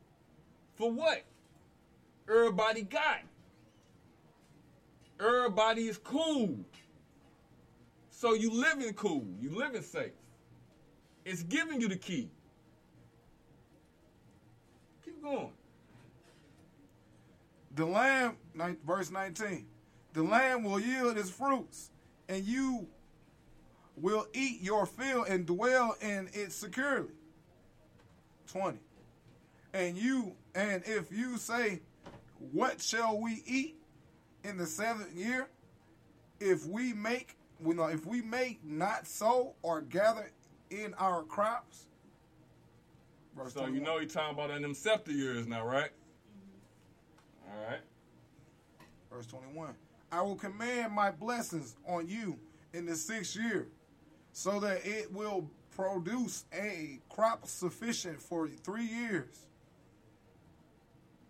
For 0.76 0.90
what? 0.90 1.22
Everybody 2.28 2.82
got. 2.82 3.20
Everybody 5.20 5.88
is 5.88 5.98
cool. 5.98 6.58
So 8.10 8.34
you 8.34 8.50
living 8.50 8.92
cool. 8.94 9.26
You 9.40 9.56
living 9.56 9.82
safe. 9.82 10.12
It's 11.24 11.42
giving 11.42 11.80
you 11.80 11.88
the 11.88 11.96
key. 11.96 12.30
Keep 15.04 15.22
going. 15.22 15.52
The 17.74 17.84
lamb, 17.84 18.36
verse 18.84 19.10
19, 19.10 19.66
the 20.12 20.22
lamb 20.22 20.64
will 20.64 20.80
yield 20.80 21.16
its 21.16 21.30
fruits, 21.30 21.90
and 22.28 22.44
you 22.44 22.88
will 24.00 24.26
eat 24.32 24.62
your 24.62 24.86
fill 24.86 25.24
and 25.24 25.46
dwell 25.46 25.96
in 26.00 26.28
it 26.32 26.52
securely. 26.52 27.12
20. 28.52 28.78
And 29.74 29.96
you, 29.96 30.32
and 30.54 30.82
if 30.86 31.12
you 31.12 31.36
say, 31.36 31.80
What 32.52 32.80
shall 32.80 33.20
we 33.20 33.42
eat 33.46 33.76
in 34.44 34.56
the 34.56 34.66
seventh 34.66 35.14
year? 35.14 35.48
If 36.40 36.66
we 36.66 36.92
make, 36.92 37.36
well, 37.60 37.76
know, 37.76 37.86
if 37.86 38.06
we 38.06 38.22
make 38.22 38.64
not 38.64 39.06
sow 39.06 39.54
or 39.62 39.80
gather 39.80 40.30
in 40.70 40.94
our 40.98 41.22
crops. 41.24 41.86
Verse 43.36 43.54
So 43.54 43.66
you 43.66 43.80
know 43.80 43.98
he 43.98 44.06
talking 44.06 44.34
about 44.34 44.50
in 44.50 44.62
them 44.62 44.74
scepter 44.74 45.12
years 45.12 45.46
now, 45.46 45.64
right? 45.66 45.90
Mm-hmm. 47.50 47.50
All 47.50 47.70
right. 47.70 47.80
Verse 49.12 49.26
21. 49.26 49.74
I 50.10 50.22
will 50.22 50.36
command 50.36 50.92
my 50.92 51.10
blessings 51.10 51.76
on 51.86 52.08
you 52.08 52.38
in 52.72 52.86
the 52.86 52.96
sixth 52.96 53.36
year, 53.36 53.68
so 54.38 54.60
that 54.60 54.86
it 54.86 55.12
will 55.12 55.50
produce 55.74 56.44
a 56.54 57.00
crop 57.08 57.44
sufficient 57.44 58.22
for 58.22 58.46
three 58.46 58.84
years. 58.86 59.48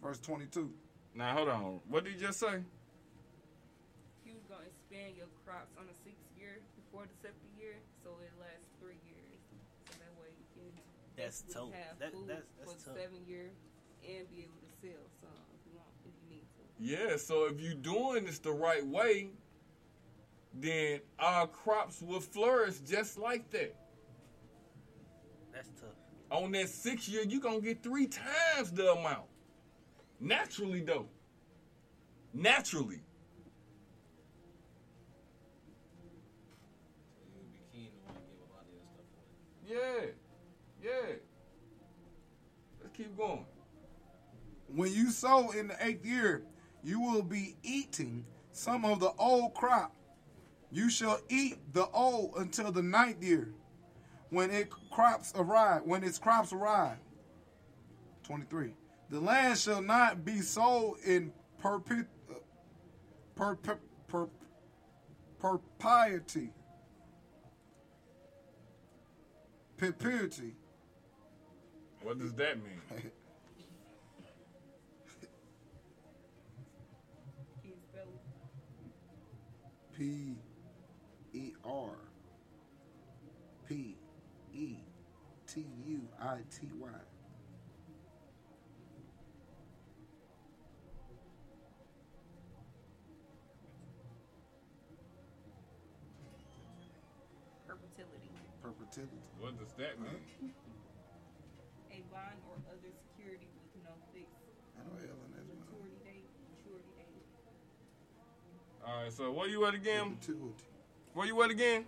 Verse 0.02 0.18
22. 0.18 0.68
Now 1.14 1.32
hold 1.32 1.48
on. 1.48 1.80
What 1.88 2.04
did 2.04 2.20
you 2.20 2.26
just 2.26 2.38
say? 2.38 2.60
you 4.28 4.34
was 4.36 4.44
gonna 4.44 4.68
expand 4.68 5.16
your 5.16 5.24
crops 5.46 5.72
on 5.80 5.86
the 5.88 5.96
sixth 6.04 6.20
year 6.36 6.60
before 6.76 7.08
the 7.08 7.16
seventh 7.24 7.48
year, 7.56 7.80
so 8.04 8.10
it 8.20 8.28
lasts 8.36 8.68
three 8.76 9.00
years. 9.08 9.40
So 9.88 9.96
that 10.04 10.12
way 10.20 10.28
you 10.36 10.44
can 10.52 10.68
That's 11.16 11.40
basically 11.40 11.72
tough. 11.72 11.80
have 11.80 11.98
That- 11.98 12.12
food 12.12 12.28
that's- 12.28 12.44
for 12.60 12.66
that's 12.68 12.84
the 12.84 12.90
tough. 12.92 12.98
seven 13.00 13.24
year 13.24 13.48
and 14.04 14.28
be 14.28 14.44
able 14.44 14.60
to 14.60 14.70
sell 14.84 15.00
some 15.24 15.32
if 15.56 15.64
you 15.64 15.80
want, 15.80 15.88
if 16.04 16.12
you 16.12 16.28
need 16.36 16.44
to. 16.44 16.62
Yeah, 16.76 17.16
so 17.16 17.46
if 17.48 17.56
you're 17.58 17.72
doing 17.72 18.26
this 18.28 18.38
the 18.38 18.52
right 18.52 18.84
way, 18.84 19.32
then 20.54 21.00
our 21.18 21.46
crops 21.46 22.02
will 22.02 22.20
flourish 22.20 22.78
just 22.80 23.18
like 23.18 23.50
that. 23.50 23.74
That's 25.52 25.68
tough. 25.80 25.90
On 26.30 26.52
that 26.52 26.68
six 26.68 27.08
year, 27.08 27.22
you're 27.26 27.40
gonna 27.40 27.60
get 27.60 27.82
three 27.82 28.06
times 28.06 28.70
the 28.72 28.92
amount. 28.92 29.26
Naturally, 30.20 30.82
though. 30.82 31.06
Naturally. 32.34 33.00
So 37.12 37.22
you 37.24 37.34
would 37.36 37.52
be 37.52 37.60
keen 37.72 37.90
to 37.90 38.02
want 38.04 38.16
to 38.16 38.22
give 38.26 38.40
a 38.40 38.52
lot 38.52 38.62
of 38.62 38.72
your 38.72 38.82
stuff 38.82 39.06
away. 39.68 40.12
Yeah. 40.82 40.90
Yeah. 40.90 41.14
Let's 42.82 42.96
keep 42.96 43.16
going. 43.16 43.46
When 44.74 44.92
you 44.92 45.10
sow 45.10 45.50
in 45.52 45.68
the 45.68 45.76
eighth 45.84 46.04
year, 46.04 46.42
you 46.82 47.00
will 47.00 47.22
be 47.22 47.56
eating 47.62 48.24
some 48.52 48.84
of 48.84 49.00
the 49.00 49.12
old 49.18 49.54
crop. 49.54 49.94
You 50.70 50.90
shall 50.90 51.18
eat 51.28 51.58
the 51.72 51.88
old 51.88 52.34
until 52.36 52.70
the 52.70 52.82
ninth 52.82 53.22
year, 53.22 53.54
when 54.30 54.50
it 54.50 54.68
crops 54.90 55.32
arrive. 55.34 55.82
When 55.84 56.04
its 56.04 56.18
crops 56.18 56.52
arrive. 56.52 56.98
Twenty-three. 58.22 58.74
The 59.10 59.20
land 59.20 59.58
shall 59.58 59.80
not 59.80 60.26
be 60.26 60.42
sold 60.42 60.98
in 61.06 61.32
perpet, 61.58 62.06
perp, 63.34 63.78
perp, 64.10 64.28
propriety, 65.40 66.50
perpetuity. 69.78 70.54
What 72.02 72.18
does 72.18 72.34
that 72.34 72.58
mean? 72.62 72.82
Can 72.90 73.10
you 77.64 77.72
spell 77.90 78.02
it? 78.02 78.20
P 79.96 80.36
R 81.68 81.90
P 83.68 83.96
E 84.54 84.76
T 85.46 85.64
U 85.86 86.00
I 86.20 86.38
T 86.50 86.68
Y. 86.80 86.88
Perpetuity. 97.66 98.30
Perpetuity. 98.62 99.20
What 99.40 99.58
does 99.58 99.72
that 99.76 100.00
mean? 100.00 100.52
A 101.92 102.00
bond 102.12 102.38
or 102.48 102.56
other 102.72 102.92
security 103.12 103.48
with 103.74 103.84
no 103.84 103.92
fixed 104.12 104.40
I 104.76 104.84
know 104.88 104.96
Ellen 104.96 105.32
as 105.36 105.44
well. 105.44 105.60
maturity 105.68 105.98
date. 106.04 106.28
Maturity 106.56 106.92
date. 106.96 107.24
All 108.86 109.02
right, 109.02 109.12
so 109.12 109.30
where 109.30 109.48
you 109.48 109.64
at 109.66 109.74
again? 109.74 110.16
Perpetuity. 110.16 110.64
Where 111.18 111.26
you 111.26 111.42
at 111.42 111.50
again? 111.50 111.84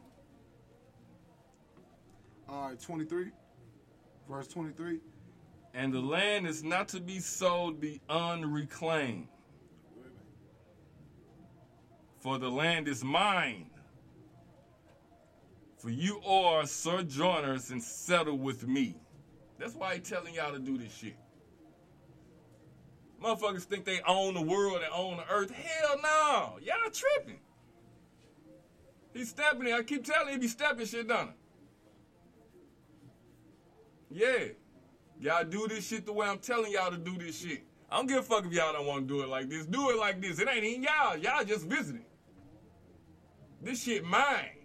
All 2.48 2.70
right, 2.70 2.80
23. 2.80 3.26
Verse 4.28 4.48
23. 4.48 4.98
And 5.72 5.92
the 5.92 6.00
land 6.00 6.48
is 6.48 6.64
not 6.64 6.88
to 6.88 7.00
be 7.00 7.20
sold 7.20 7.80
beyond 7.80 8.52
reclaim. 8.52 9.28
For 12.18 12.40
the 12.40 12.50
land 12.50 12.88
is 12.88 13.04
mine. 13.04 13.70
For 15.78 15.90
you 15.90 16.20
are 16.26 16.66
sojourners 16.66 17.70
and 17.70 17.80
settle 17.80 18.36
with 18.36 18.66
me. 18.66 18.96
That's 19.60 19.76
why 19.76 19.94
he 19.94 20.00
telling 20.00 20.34
y'all 20.34 20.54
to 20.54 20.58
do 20.58 20.76
this 20.76 20.92
shit. 20.92 21.14
Motherfuckers 23.22 23.62
think 23.62 23.84
they 23.84 24.00
own 24.08 24.34
the 24.34 24.42
world 24.42 24.78
and 24.82 24.92
own 24.92 25.18
the 25.18 25.32
earth. 25.32 25.52
Hell 25.52 26.00
no. 26.02 26.58
Y'all 26.60 26.90
tripping. 26.90 27.38
He's 29.12 29.30
stepping 29.30 29.66
it. 29.66 29.74
I 29.74 29.82
keep 29.82 30.04
telling 30.04 30.28
him 30.28 30.34
he 30.34 30.40
be 30.40 30.48
stepping 30.48 30.86
shit 30.86 31.08
down. 31.08 31.34
Yeah. 34.10 34.48
Y'all 35.20 35.44
do 35.44 35.68
this 35.68 35.86
shit 35.86 36.06
the 36.06 36.12
way 36.12 36.26
I'm 36.26 36.38
telling 36.38 36.72
y'all 36.72 36.90
to 36.90 36.96
do 36.96 37.16
this 37.18 37.40
shit. 37.40 37.64
I 37.90 37.96
don't 37.96 38.06
give 38.06 38.18
a 38.18 38.22
fuck 38.22 38.46
if 38.46 38.52
y'all 38.52 38.72
don't 38.72 38.86
want 38.86 39.08
to 39.08 39.14
do 39.14 39.22
it 39.22 39.28
like 39.28 39.50
this. 39.50 39.66
Do 39.66 39.90
it 39.90 39.98
like 39.98 40.20
this. 40.20 40.38
It 40.38 40.48
ain't 40.48 40.64
even 40.64 40.82
y'all. 40.82 41.16
Y'all 41.16 41.44
just 41.44 41.66
visiting. 41.66 42.04
This 43.60 43.82
shit 43.82 44.04
mine. 44.04 44.56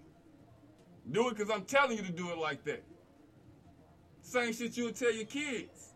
Do 1.11 1.29
it 1.29 1.37
because 1.37 1.53
I'm 1.53 1.65
telling 1.65 1.97
you 1.97 2.03
to 2.03 2.11
do 2.11 2.31
it 2.31 2.37
like 2.37 2.63
that. 2.65 2.83
Same 4.21 4.53
shit 4.53 4.77
you 4.77 4.85
would 4.85 4.95
tell 4.95 5.11
your 5.11 5.25
kids. 5.25 5.93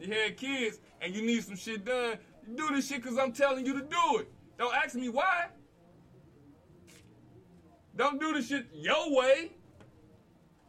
You 0.00 0.12
had 0.12 0.36
kids 0.36 0.78
and 1.00 1.14
you 1.14 1.22
need 1.22 1.44
some 1.44 1.56
shit 1.56 1.84
done. 1.84 2.18
Do 2.54 2.68
this 2.70 2.88
shit 2.88 3.02
because 3.02 3.18
I'm 3.18 3.32
telling 3.32 3.66
you 3.66 3.74
to 3.74 3.84
do 3.84 4.18
it. 4.18 4.32
Don't 4.58 4.74
ask 4.74 4.94
me 4.94 5.08
why. 5.08 5.48
Don't 7.98 8.20
do 8.20 8.32
the 8.32 8.40
shit 8.40 8.66
your 8.72 9.14
way. 9.14 9.50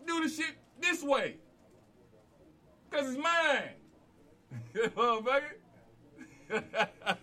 Do 0.08 0.24
the 0.24 0.30
shit 0.30 0.56
this 0.82 1.04
way. 1.04 1.36
Because 2.90 3.14
it's 3.14 3.24
mine. 3.24 3.70
Motherfucker. 4.98 5.58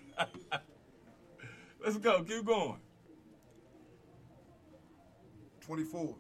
Let's 1.85 1.97
go. 1.99 2.23
Keep 2.23 2.45
going. 2.45 2.78
24. 5.62 6.15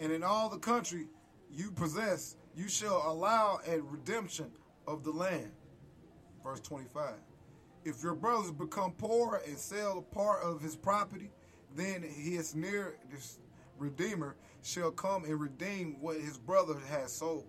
And 0.00 0.10
in 0.10 0.24
all 0.24 0.48
the 0.48 0.58
country 0.58 1.06
you 1.48 1.70
possess, 1.70 2.34
you 2.56 2.68
shall 2.68 3.04
allow 3.06 3.60
a 3.68 3.80
redemption 3.82 4.50
of 4.88 5.04
the 5.04 5.12
land. 5.12 5.52
Verse 6.42 6.58
25. 6.58 7.14
If 7.84 8.02
your 8.02 8.16
brothers 8.16 8.50
become 8.50 8.94
poor 8.98 9.40
and 9.46 9.56
sell 9.56 9.98
a 9.98 10.14
part 10.14 10.42
of 10.42 10.60
his 10.60 10.74
property, 10.74 11.30
then 11.76 12.02
his 12.02 12.54
near 12.54 12.96
this 13.10 13.38
redeemer 13.78 14.36
shall 14.62 14.90
come 14.90 15.24
and 15.24 15.40
redeem 15.40 15.96
what 16.00 16.20
his 16.20 16.38
brother 16.38 16.76
has 16.88 17.12
sold. 17.12 17.46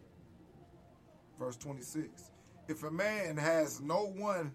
Verse 1.37 1.57
26. 1.57 2.31
If 2.67 2.83
a 2.83 2.91
man 2.91 3.37
has 3.37 3.81
no 3.81 4.05
one 4.05 4.51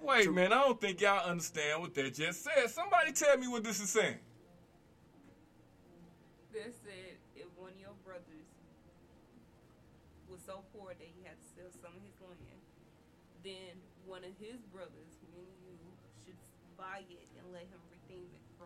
Wait, 0.00 0.30
man, 0.30 0.52
I 0.52 0.62
don't 0.62 0.80
think 0.80 1.00
y'all 1.00 1.26
understand 1.26 1.80
what 1.82 1.94
that 1.94 2.14
just 2.14 2.44
said. 2.44 2.70
Somebody 2.70 3.10
tell 3.12 3.36
me 3.36 3.48
what 3.48 3.64
this 3.64 3.80
is 3.80 3.90
saying. 3.90 4.22
That 6.54 6.70
said, 6.86 7.18
if 7.34 7.50
one 7.58 7.74
of 7.74 7.80
your 7.82 7.98
brothers 8.06 8.46
was 10.30 10.38
so 10.46 10.62
poor 10.70 10.94
that 10.94 11.08
he 11.18 11.26
had 11.26 11.34
to 11.34 11.46
sell 11.50 11.70
some 11.82 11.90
of 11.90 12.02
his 12.06 12.14
land, 12.22 12.62
then 13.42 13.74
one 14.06 14.22
of 14.22 14.30
his 14.38 14.62
brothers, 14.70 15.18
meaning 15.34 15.58
you, 15.66 15.74
should 16.22 16.38
buy 16.78 17.02
it 17.10 17.26
and 17.34 17.50
let 17.52 17.62
him 17.62 17.82
redeem 17.82 17.82
it. 17.82 17.82
From 17.82 17.87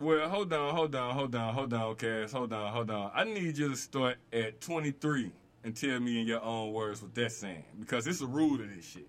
Well, 0.03 0.29
hold 0.29 0.53
on, 0.53 0.75
hold 0.75 0.95
on, 0.97 1.15
hold 1.15 1.35
on, 1.37 1.55
hold 1.55 1.73
on, 1.73 1.95
Cass. 1.95 2.33
Hold 2.33 2.53
on, 2.53 2.73
hold 2.73 2.91
on. 2.91 3.13
I 3.15 3.23
need 3.23 3.57
you 3.57 3.69
to 3.71 3.77
start 3.77 4.17
at 4.33 4.61
23 4.61 5.31
and 5.63 5.77
tell 5.77 6.01
me 6.01 6.21
in 6.21 6.27
your 6.27 6.43
own 6.43 6.73
words 6.73 7.01
what 7.01 7.15
that's 7.15 7.37
saying. 7.37 7.63
Because 7.79 8.09
it's 8.09 8.21
a 8.21 8.27
rule 8.27 8.59
to 8.59 8.65
this 8.65 8.85
shit. 8.85 9.07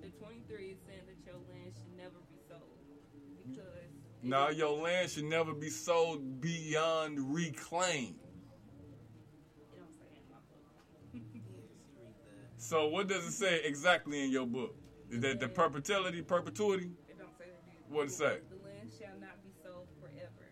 The 0.00 0.08
23 0.08 0.56
is 0.64 0.78
saying 0.86 1.00
that 1.06 1.26
your 1.26 1.34
land 1.50 1.74
should 1.76 1.94
never 1.98 2.16
be 2.30 2.38
sold 2.48 2.62
because 3.46 3.92
Now, 4.22 4.48
your 4.48 4.74
land 4.82 5.10
should 5.10 5.24
never 5.24 5.52
be 5.52 5.68
sold 5.68 6.40
beyond 6.40 7.18
reclaim. 7.34 8.14
it 8.14 9.76
don't 9.76 9.92
say 9.92 10.06
in 10.16 10.24
my 10.30 10.38
book. 10.48 10.64
So, 12.56 12.86
what 12.88 13.06
does 13.06 13.26
it 13.26 13.32
say 13.32 13.60
exactly 13.64 14.24
in 14.24 14.30
your 14.30 14.46
book? 14.46 14.74
Is 15.10 15.20
that 15.20 15.40
the 15.40 15.48
perpetuity, 15.48 16.22
perpetuity? 16.22 16.88
It 17.06 17.18
don't 17.18 17.36
say 17.36 17.44
that. 17.44 17.94
What 17.94 18.06
it 18.06 18.12
say? 18.12 18.38
The 18.48 18.56
land 18.64 18.90
shall 18.98 19.20
not 19.20 19.42
be 19.44 19.50
sold 19.62 19.86
forever. 20.00 20.48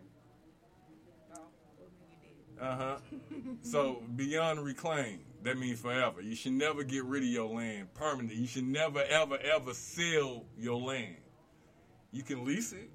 Oh, 1.33 1.49
well, 1.79 1.89
you 1.97 2.15
did. 2.21 2.45
Uh 2.61 2.75
huh. 2.75 2.97
so 3.63 4.03
beyond 4.15 4.63
reclaim, 4.63 5.21
that 5.41 5.57
means 5.57 5.79
forever. 5.79 6.21
You 6.21 6.35
should 6.35 6.51
never 6.53 6.83
get 6.83 7.03
rid 7.05 7.23
of 7.23 7.29
your 7.29 7.49
land 7.49 7.91
permanently. 7.95 8.35
You 8.37 8.45
should 8.47 8.67
never, 8.67 9.01
ever, 9.03 9.37
ever 9.39 9.73
sell 9.73 10.45
your 10.57 10.79
land. 10.79 11.15
You 12.11 12.21
can 12.21 12.45
lease 12.45 12.71
it 12.71 12.91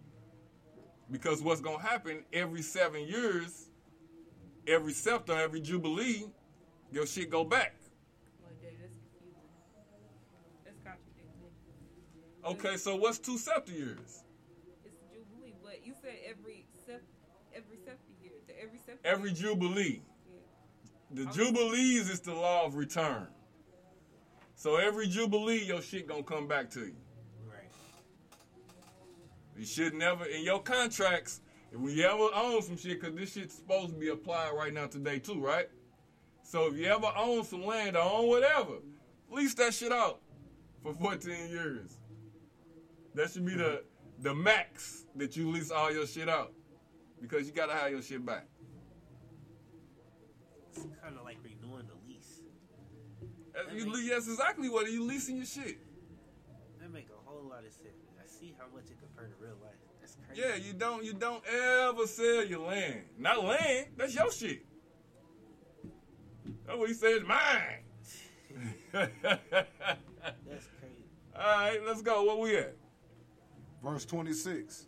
because 1.10 1.42
what's 1.42 1.60
gonna 1.60 1.82
happen 1.82 2.22
every 2.32 2.62
seven 2.62 3.08
years, 3.08 3.66
every 4.68 4.92
scepter, 4.92 5.32
every 5.32 5.60
jubilee, 5.60 6.26
your 6.92 7.06
shit 7.06 7.30
go 7.30 7.42
back. 7.42 7.74
Well, 8.42 8.52
Jay, 8.60 8.76
that's 8.80 8.94
confusing. 8.94 9.42
That's 10.64 10.78
contradicting. 10.84 12.70
Okay, 12.70 12.76
so 12.76 12.94
what's 12.94 13.18
two 13.18 13.36
scepter 13.38 13.72
years? 13.72 14.22
It's 14.84 14.94
Jubilee, 15.12 15.54
but 15.62 15.84
you 15.84 15.92
said 16.00 16.14
every 16.28 16.36
sep- 16.36 16.36
every 16.36 16.36
scepter 16.36 16.44
year. 16.44 16.54
The 16.54 16.55
every 19.06 19.32
jubilee. 19.32 20.02
The 21.12 21.24
jubilees 21.26 22.10
is 22.10 22.20
the 22.20 22.34
law 22.34 22.66
of 22.66 22.74
return. 22.74 23.28
So 24.56 24.76
every 24.76 25.06
jubilee, 25.06 25.64
your 25.64 25.80
shit 25.80 26.08
gonna 26.08 26.24
come 26.24 26.48
back 26.48 26.70
to 26.70 26.80
you. 26.80 26.96
Right. 27.48 27.70
You 29.56 29.64
should 29.64 29.94
never 29.94 30.24
in 30.24 30.42
your 30.44 30.60
contracts. 30.60 31.40
If 31.72 31.80
we 31.80 32.04
ever 32.04 32.28
own 32.34 32.62
some 32.62 32.76
shit, 32.76 33.00
cause 33.00 33.14
this 33.14 33.32
shit's 33.32 33.54
supposed 33.54 33.90
to 33.90 33.98
be 33.98 34.08
applied 34.08 34.50
right 34.56 34.72
now 34.72 34.86
today 34.86 35.18
too, 35.18 35.40
right? 35.40 35.68
So 36.42 36.66
if 36.66 36.76
you 36.76 36.86
ever 36.86 37.12
own 37.16 37.44
some 37.44 37.64
land 37.64 37.96
or 37.96 38.02
own 38.02 38.28
whatever, 38.28 38.78
lease 39.30 39.54
that 39.54 39.74
shit 39.74 39.92
out 39.92 40.20
for 40.82 40.94
14 40.94 41.48
years. 41.48 41.98
That 43.14 43.30
should 43.30 43.46
be 43.46 43.54
the 43.54 43.84
the 44.20 44.34
max 44.34 45.04
that 45.16 45.36
you 45.36 45.50
lease 45.50 45.70
all 45.70 45.92
your 45.92 46.06
shit 46.06 46.28
out, 46.28 46.52
because 47.20 47.46
you 47.46 47.52
gotta 47.52 47.74
have 47.74 47.90
your 47.90 48.02
shit 48.02 48.24
back. 48.24 48.46
It's 50.76 50.86
kind 51.02 51.16
of 51.16 51.24
like 51.24 51.38
renewing 51.42 51.86
the 51.86 51.94
lease. 52.06 52.40
Uh, 53.54 53.62
that's, 53.68 53.74
you, 53.74 53.90
le- 53.90 54.10
that's 54.10 54.28
exactly 54.28 54.68
what 54.68 54.90
you 54.90 55.04
leasing 55.04 55.36
your 55.36 55.46
shit. 55.46 55.78
That 56.80 56.92
make 56.92 57.08
a 57.08 57.28
whole 57.30 57.48
lot 57.48 57.60
of 57.60 57.72
sense. 57.72 58.04
I 58.18 58.26
see 58.26 58.54
how 58.58 58.66
much 58.74 58.84
it 58.90 58.98
compared 59.00 59.30
to 59.30 59.44
real 59.44 59.56
life. 59.62 59.74
That's 60.00 60.16
crazy. 60.26 60.42
Yeah, 60.42 60.56
you 60.56 60.72
don't 60.74 61.04
you 61.04 61.14
don't 61.14 61.42
ever 61.46 62.06
sell 62.06 62.44
your 62.44 62.66
land. 62.66 63.02
Not 63.18 63.42
land, 63.42 63.86
that's 63.96 64.14
your 64.14 64.30
shit. 64.30 64.64
That's 66.66 66.78
what 66.78 66.88
he 66.88 66.94
said, 66.94 67.22
mine. 67.24 67.82
That's 68.92 69.10
crazy. 69.22 71.04
All 71.36 71.42
right, 71.42 71.80
let's 71.86 72.02
go. 72.02 72.24
Where 72.24 72.36
we 72.36 72.56
at? 72.56 72.74
Verse 73.84 74.04
26. 74.04 74.86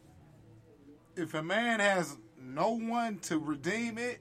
If 1.16 1.34
a 1.34 1.42
man 1.42 1.80
has 1.80 2.16
no 2.40 2.70
one 2.70 3.18
to 3.20 3.38
redeem 3.38 3.98
it, 3.98 4.20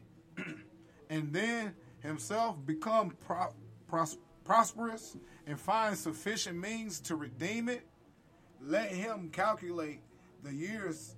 and 1.09 1.31
then 1.34 1.73
himself 1.99 2.57
become 2.65 3.11
pro- 3.25 3.53
pros- 3.88 4.17
prosperous 4.43 5.17
and 5.45 5.59
find 5.59 5.97
sufficient 5.97 6.57
means 6.57 6.99
to 7.01 7.15
redeem 7.15 7.69
it, 7.69 7.88
let 8.61 8.89
him 8.89 9.29
calculate 9.29 10.01
the 10.43 10.53
years 10.53 11.15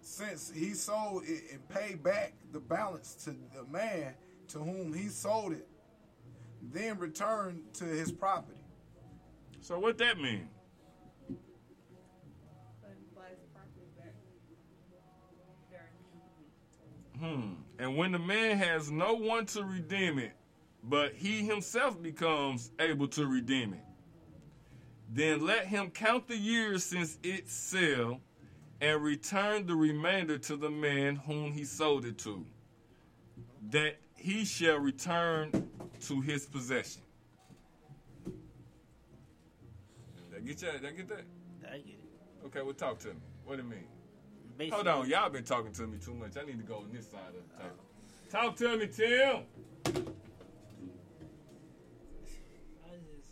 since 0.00 0.52
he 0.54 0.70
sold 0.70 1.24
it 1.26 1.44
and 1.52 1.68
pay 1.68 1.94
back 1.94 2.34
the 2.52 2.60
balance 2.60 3.14
to 3.14 3.30
the 3.30 3.64
man 3.70 4.14
to 4.48 4.58
whom 4.58 4.92
he 4.92 5.08
sold 5.08 5.52
it, 5.52 5.66
then 6.72 6.98
return 6.98 7.62
to 7.72 7.84
his 7.84 8.12
property. 8.12 8.60
So 9.60 9.78
what 9.78 9.98
that 9.98 10.18
mean? 10.18 10.48
Hmm. 17.18 17.65
And 17.78 17.96
when 17.96 18.12
the 18.12 18.18
man 18.18 18.56
has 18.56 18.90
no 18.90 19.14
one 19.14 19.46
to 19.46 19.64
redeem 19.64 20.18
it, 20.18 20.32
but 20.82 21.14
he 21.14 21.44
himself 21.44 22.00
becomes 22.00 22.70
able 22.78 23.08
to 23.08 23.26
redeem 23.26 23.74
it, 23.74 23.84
then 25.10 25.44
let 25.44 25.66
him 25.66 25.90
count 25.90 26.26
the 26.26 26.36
years 26.36 26.84
since 26.84 27.18
its 27.22 27.52
sale 27.52 28.20
and 28.80 29.02
return 29.02 29.66
the 29.66 29.74
remainder 29.74 30.38
to 30.38 30.56
the 30.56 30.70
man 30.70 31.16
whom 31.16 31.52
he 31.52 31.64
sold 31.64 32.04
it 32.04 32.18
to, 32.18 32.44
that 33.70 33.96
he 34.14 34.44
shall 34.44 34.78
return 34.78 35.68
to 36.00 36.20
his 36.20 36.46
possession. 36.46 37.02
Did 40.30 40.36
I 40.36 40.40
get 40.40 40.58
that? 40.58 40.82
Did 40.82 40.88
I 40.88 40.92
get 40.92 41.08
that? 41.08 41.24
I 41.68 41.76
get 41.78 41.86
it. 41.88 42.46
Okay, 42.46 42.62
well, 42.62 42.74
talk 42.74 42.98
to 43.00 43.08
me. 43.08 43.14
What 43.44 43.56
do 43.56 43.62
you 43.62 43.68
mean? 43.68 43.84
Basically- 44.56 44.70
Hold 44.84 44.86
on, 44.88 45.08
y'all 45.10 45.28
been 45.30 45.44
talking 45.44 45.72
to 45.72 45.86
me 45.86 45.98
too 45.98 46.14
much. 46.14 46.36
I 46.36 46.44
need 46.44 46.56
to 46.58 46.64
go 46.64 46.76
on 46.76 46.90
this 46.92 47.10
side 47.10 47.20
of 47.28 47.34
the 47.34 47.62
table. 47.62 47.84
Talk 48.30 48.56
to 48.56 48.76
me, 48.76 48.86
Tim. 48.86 49.42
I 52.84 52.90
just 52.96 53.30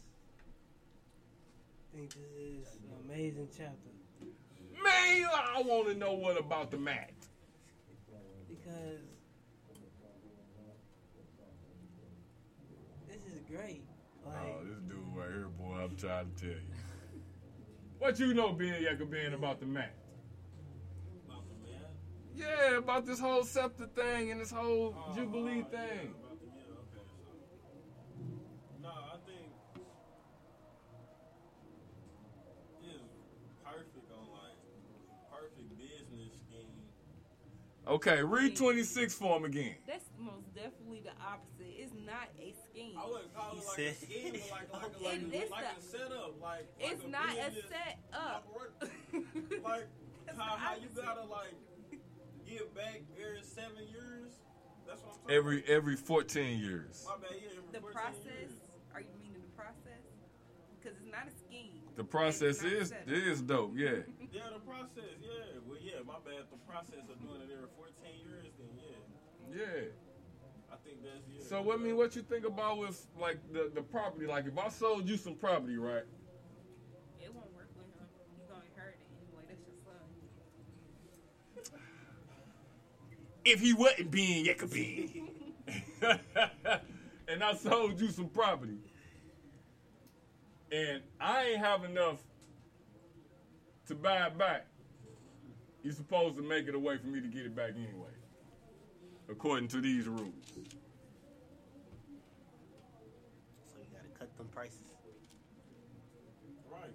think 1.95 2.11
this 2.13 2.69
is 2.69 2.77
an 2.77 3.05
amazing 3.11 3.49
chapter 3.57 3.91
Man, 4.83 5.27
I 5.33 5.63
want 5.65 5.89
to 5.89 5.95
know 5.95 6.13
what 6.13 6.39
about 6.39 6.71
the 6.71 6.77
mat. 6.77 7.11
because 8.49 9.01
this 13.09 13.23
is 13.33 13.41
great. 13.49 13.83
Like, 14.27 14.35
Oh, 14.45 14.65
this 14.65 14.79
dude 14.89 14.99
right 15.17 15.29
here, 15.31 15.49
boy, 15.59 15.75
I'm 15.85 15.97
trying 15.97 16.31
to 16.35 16.41
tell 16.41 16.51
you. 16.51 16.61
What 17.99 18.19
you 18.19 18.35
know, 18.35 18.53
Ben 18.53 18.83
Yakabin, 18.83 19.33
about 19.35 19.61
the 19.61 19.67
mat? 19.67 19.95
Yeah, 22.37 22.79
about 22.79 23.07
this 23.07 23.21
whole 23.21 23.45
scepter 23.45 23.87
thing 23.87 24.31
and 24.33 24.41
this 24.41 24.51
whole 24.51 24.95
oh, 24.97 25.15
Jubilee 25.15 25.65
thing. 25.71 26.15
No, 28.83 28.89
I 28.89 29.17
think 29.25 29.53
it's 32.83 33.03
perfect 33.65 34.11
on 34.13 34.27
like 34.33 34.59
perfect 35.31 35.79
business 35.79 36.33
scheme. 36.49 36.83
Okay, 37.87 38.23
read 38.23 38.57
26 38.57 39.15
for 39.15 39.37
him 39.37 39.45
again. 39.45 39.75
That's 39.87 40.05
most 40.19 40.53
definitely 40.55 41.03
the 41.05 41.11
opposite. 41.23 41.71
It's 41.77 41.93
not 42.05 42.29
a 42.41 42.55
scheme. 42.71 42.97
I 42.99 43.07
wouldn't 43.07 43.35
call 43.35 43.53
it 43.53 43.65
like 43.67 43.79
a 43.79 43.95
scheme, 43.95 44.33
but 44.33 44.51
like 44.51 44.73
like 44.73 45.01
a, 45.01 45.05
like, 45.05 45.15
It- 45.15 45.35
a, 45.35 45.37
it's 45.43 45.51
like 45.53 45.65
the- 45.65 45.79
a 45.79 45.83
setup, 45.83 46.35
like 46.43 46.67
It's 46.81 46.99
like 46.99 47.07
a 47.07 47.11
not 47.11 47.31
a 47.31 47.51
business- 47.51 47.65
set 47.71 47.99
up. 48.13 48.49
like 49.65 49.87
how, 50.37 50.57
how 50.57 50.75
you 50.75 50.89
gotta 50.97 51.23
like 51.31 51.55
give 52.55 52.75
back 52.75 53.03
every 53.19 53.43
seven 53.43 53.83
years. 53.91 54.39
That's 54.87 55.03
what 55.03 55.15
I'm 55.15 55.21
talking 55.27 55.37
Every 55.37 55.65
every 55.67 55.97
14 55.97 56.59
years. 56.59 57.05
My 57.07 57.17
bad, 57.19 57.35
yeah, 57.43 57.59
every 57.59 57.73
The 57.73 57.81
14 57.81 57.93
process. 57.99 58.25
years. 58.25 58.53
Are 58.95 59.01
you 59.03 59.15
meaning 59.19 59.43
the 59.43 59.55
process? 59.59 60.03
Because 60.79 60.95
it's 61.03 61.11
not 61.11 61.27
a 61.27 61.35
scheme. 61.35 61.83
The 61.97 62.05
process 62.05 62.63
It's 62.63 62.91
not 62.91 63.03
is 63.07 63.11
it 63.11 63.27
is 63.27 63.41
dope, 63.43 63.75
yeah. 63.77 64.07
Yeah, 64.35 64.51
the 64.51 64.59
process, 64.67 65.15
yeah. 65.23 65.63
Well, 65.67 65.79
yeah, 65.81 66.03
my 66.07 66.19
bad. 66.27 66.47
The 66.51 66.59
process 66.67 67.07
of 67.11 67.17
doing 67.23 67.43
it 67.43 67.51
every 67.55 67.71
14 67.79 67.95
years, 68.23 68.51
then 68.59 68.71
yeah. 68.79 69.63
Yeah. 69.63 70.75
I 70.75 70.77
think 70.83 71.03
that's 71.07 71.23
yeah. 71.31 71.43
So 71.49 71.63
what 71.63 71.79
I 71.79 71.83
mean, 71.83 71.97
what 71.97 72.15
you 72.17 72.23
think 72.23 72.45
about 72.45 72.79
with 72.79 72.99
like 73.19 73.39
the, 73.53 73.71
the 73.75 73.83
property? 73.83 74.27
Like 74.27 74.47
if 74.47 74.59
I 74.59 74.69
sold 74.69 75.09
you 75.09 75.17
some 75.17 75.35
property, 75.35 75.77
right? 75.79 76.03
It 77.23 77.31
won't 77.33 77.47
work 77.55 77.71
with 77.79 77.87
him. 77.95 78.07
You're 78.37 78.51
gonna 78.51 78.67
inherit 78.75 78.99
it 78.99 79.07
anyway. 79.23 79.47
That's 79.47 79.63
your 79.63 79.79
son. 79.87 80.03
If 83.45 83.61
he 83.61 83.73
wasn't 83.75 84.11
being 84.11 84.47
Yakabin. 84.47 85.23
and 87.29 87.43
I 87.43 87.55
sold 87.55 88.01
you 88.01 88.11
some 88.11 88.29
property. 88.29 88.79
And 90.73 91.03
I 91.21 91.45
ain't 91.45 91.61
have 91.61 91.85
enough 91.85 92.19
to 93.87 93.95
buy 93.95 94.27
it 94.27 94.37
back. 94.39 94.67
You're 95.83 95.93
supposed 95.93 96.37
to 96.37 96.43
make 96.43 96.67
it 96.67 96.75
a 96.75 96.79
way 96.79 96.97
for 96.97 97.07
me 97.07 97.21
to 97.21 97.29
get 97.29 97.45
it 97.45 97.55
back 97.55 97.71
anyway. 97.77 98.09
According 99.29 99.69
to 99.69 99.81
these 99.81 100.09
rules. 100.09 100.33
So 100.49 100.61
you 103.79 103.87
gotta 103.93 104.09
cut 104.19 104.35
them 104.39 104.49
prices. 104.53 104.79
Right. 106.71 106.95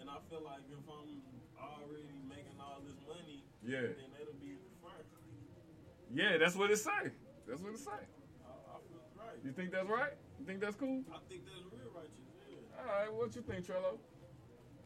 And 0.00 0.08
I 0.08 0.16
feel 0.30 0.42
like 0.44 0.62
if 0.70 0.78
I'm 0.88 1.22
already 1.58 2.22
making 2.28 2.58
all 2.60 2.80
this 2.86 2.96
money, 3.06 3.42
Yeah. 3.66 3.80
then 3.82 4.10
that'll 4.16 4.32
be 4.40 4.56
fine. 4.82 5.04
Yeah, 6.12 6.38
that's 6.38 6.56
what 6.56 6.70
it 6.70 6.78
say. 6.78 6.90
That's 7.48 7.60
what 7.62 7.72
it 7.72 7.78
say. 7.78 7.90
I, 7.90 8.50
I 8.50 8.78
feel 8.88 8.98
right. 9.16 9.38
You 9.44 9.52
think 9.52 9.70
that's 9.70 9.88
right? 9.88 10.12
You 10.38 10.44
think 10.44 10.60
that's 10.60 10.76
cool? 10.76 11.02
I 11.12 11.18
think 11.28 11.44
that's 11.44 11.64
real 11.70 11.92
righteous. 11.94 12.18
Yeah. 12.50 12.80
All 12.80 12.86
right, 12.86 13.12
what 13.12 13.34
you 13.36 13.42
think, 13.42 13.66
Trello? 13.66 13.98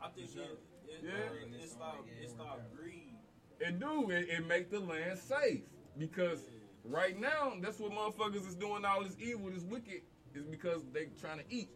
I 0.03 0.09
think 0.09 0.29
it, 0.37 0.59
it, 0.87 1.01
Yeah. 1.03 1.11
uh, 1.13 1.63
it's 1.63 1.77
like 1.81 1.95
it's 2.23 2.35
like 2.39 2.77
greed. 2.77 3.15
It 3.61 3.81
do. 3.81 4.11
It, 4.11 4.29
it 4.29 4.47
make 4.47 4.71
the 4.71 4.81
land 4.81 5.19
safe 5.19 5.63
because 5.99 6.41
right 6.85 7.19
now 7.19 7.55
that's 7.61 7.79
what 7.79 7.93
motherfuckers 7.93 8.47
is 8.47 8.55
doing. 8.55 8.85
All 8.85 9.03
this 9.03 9.17
evil, 9.19 9.51
this 9.51 9.63
wicked, 9.63 10.03
is 10.35 10.45
because 10.45 10.83
they 10.93 11.09
trying 11.21 11.39
to 11.39 11.45
eat. 11.49 11.71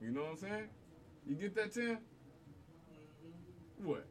You 0.00 0.10
know 0.10 0.22
what 0.22 0.30
I'm 0.32 0.36
saying? 0.36 0.68
You 1.26 1.36
get 1.36 1.54
that, 1.54 1.72
Tim? 1.72 1.98
What? 3.82 4.04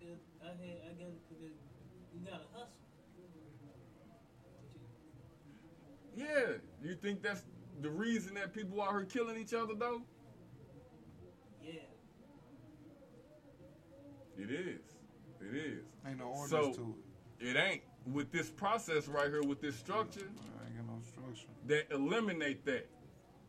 it, 0.00 0.18
I, 0.48 0.52
had, 0.64 0.78
I 0.88 0.92
guess 0.96 1.12
because 1.28 1.52
you 2.14 2.20
gotta 2.24 2.44
hustle. 2.52 2.72
Yeah. 6.16 6.56
You 6.82 6.94
think 6.94 7.22
that's 7.22 7.42
the 7.82 7.90
reason 7.90 8.34
that 8.34 8.52
people 8.54 8.80
out 8.82 8.92
here 8.92 9.04
killing 9.04 9.36
each 9.38 9.52
other 9.52 9.74
though? 9.74 10.02
Yeah. 11.62 11.72
It 14.38 14.50
is. 14.50 14.80
It 15.40 15.56
is. 15.56 15.84
Ain't 16.06 16.18
no 16.18 16.26
orders 16.26 16.50
so, 16.50 16.72
to 16.72 16.94
it. 17.40 17.48
it. 17.48 17.56
ain't. 17.56 17.82
With 18.12 18.32
this 18.32 18.48
process 18.48 19.06
right 19.06 19.26
here, 19.26 19.42
with 19.42 19.60
this 19.60 19.76
structure, 19.76 20.20
I 20.20 20.66
ain't 20.66 20.76
got 20.76 20.86
no 20.86 21.02
structure. 21.02 21.48
that 21.66 21.94
eliminate 21.94 22.64
that. 22.64 22.88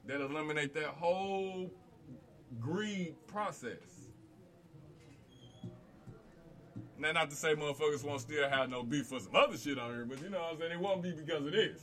That 0.05 0.21
eliminate 0.21 0.73
that 0.73 0.85
whole 0.87 1.71
greed 2.59 3.15
process. 3.27 3.98
Now, 6.99 7.13
not 7.13 7.29
to 7.29 7.35
say 7.35 7.55
motherfuckers 7.55 8.03
won't 8.03 8.19
still 8.19 8.49
have 8.49 8.69
no 8.69 8.83
beef 8.83 9.07
for 9.07 9.21
some 9.21 9.33
other 9.33 9.57
shit 9.57 9.79
on 9.79 9.91
here, 9.91 10.05
but 10.05 10.21
you 10.21 10.29
know 10.29 10.39
what 10.39 10.53
I'm 10.53 10.59
saying? 10.59 10.71
It 10.73 10.79
won't 10.79 11.01
be 11.01 11.11
because 11.11 11.45
of 11.45 11.53
this. 11.53 11.79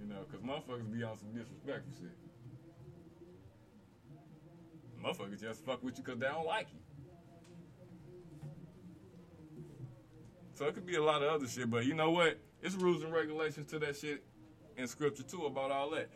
You 0.00 0.08
know, 0.08 0.26
because 0.28 0.44
motherfuckers 0.44 0.92
be 0.92 1.04
on 1.04 1.16
some 1.16 1.32
disrespectful 1.32 1.92
shit. 2.00 2.16
Motherfuckers 5.00 5.40
just 5.40 5.64
fuck 5.64 5.80
with 5.84 5.96
you 5.96 6.02
because 6.02 6.18
they 6.18 6.26
don't 6.26 6.44
like 6.44 6.66
you. 6.72 6.80
So 10.54 10.66
it 10.66 10.74
could 10.74 10.86
be 10.86 10.96
a 10.96 11.02
lot 11.02 11.22
of 11.22 11.32
other 11.32 11.46
shit, 11.46 11.70
but 11.70 11.86
you 11.86 11.94
know 11.94 12.10
what? 12.10 12.36
It's 12.62 12.74
rules 12.74 13.04
and 13.04 13.12
regulations 13.12 13.70
to 13.70 13.78
that 13.78 13.96
shit 13.96 14.24
in 14.76 14.88
scripture 14.88 15.22
too 15.22 15.46
about 15.46 15.70
all 15.70 15.90
that. 15.90 16.10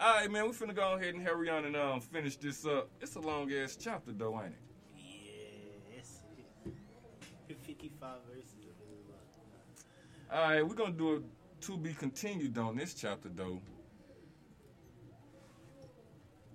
All 0.00 0.14
right, 0.14 0.30
man, 0.30 0.44
we 0.44 0.50
finna 0.50 0.76
go 0.76 0.94
ahead 0.94 1.16
and 1.16 1.26
hurry 1.26 1.50
on 1.50 1.64
and 1.64 1.74
um 1.74 2.00
finish 2.00 2.36
this 2.36 2.64
up. 2.64 2.90
It's 3.00 3.16
a 3.16 3.20
long 3.20 3.52
ass 3.52 3.76
chapter 3.76 4.12
though, 4.12 4.40
ain't 4.40 4.52
it? 4.52 4.67
55 7.98 8.16
verses 8.32 8.52
of. 10.30 10.36
Uh, 10.36 10.40
All 10.40 10.50
right, 10.50 10.66
we're 10.66 10.74
gonna 10.74 10.92
do 10.92 11.16
a 11.16 11.20
to 11.64 11.76
be 11.76 11.92
continued 11.92 12.56
on 12.58 12.76
this 12.76 12.94
chapter 12.94 13.28
though. 13.28 13.60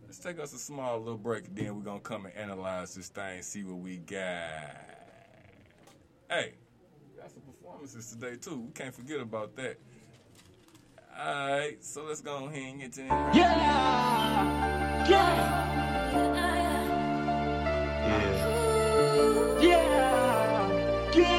Let's 0.06 0.20
take 0.20 0.40
us 0.40 0.54
a 0.54 0.58
small 0.58 1.00
little 1.00 1.18
break, 1.18 1.54
then 1.54 1.76
we're 1.76 1.84
gonna 1.84 2.00
come 2.00 2.26
and 2.26 2.36
analyze 2.36 2.96
this 2.96 3.10
thing, 3.10 3.42
see 3.42 3.64
what 3.64 3.80
we 3.80 3.98
got. 3.98 4.78
Hey, 6.30 6.54
we 7.12 7.22
got 7.22 7.32
some 7.32 7.42
performances 7.42 8.12
today 8.12 8.36
too. 8.38 8.60
We 8.60 8.72
can't 8.72 8.94
forget 8.94 9.20
about 9.20 9.56
that. 9.58 9.78
All 11.20 11.48
right, 11.50 11.84
so 11.84 12.04
let's 12.04 12.22
go 12.22 12.46
ahead 12.46 12.58
and 12.58 12.80
get 12.80 12.94
to 12.94 13.02
that. 13.02 13.36
Yeah. 13.36 15.10
Yeah. 15.10 15.93
Let's 21.16 21.30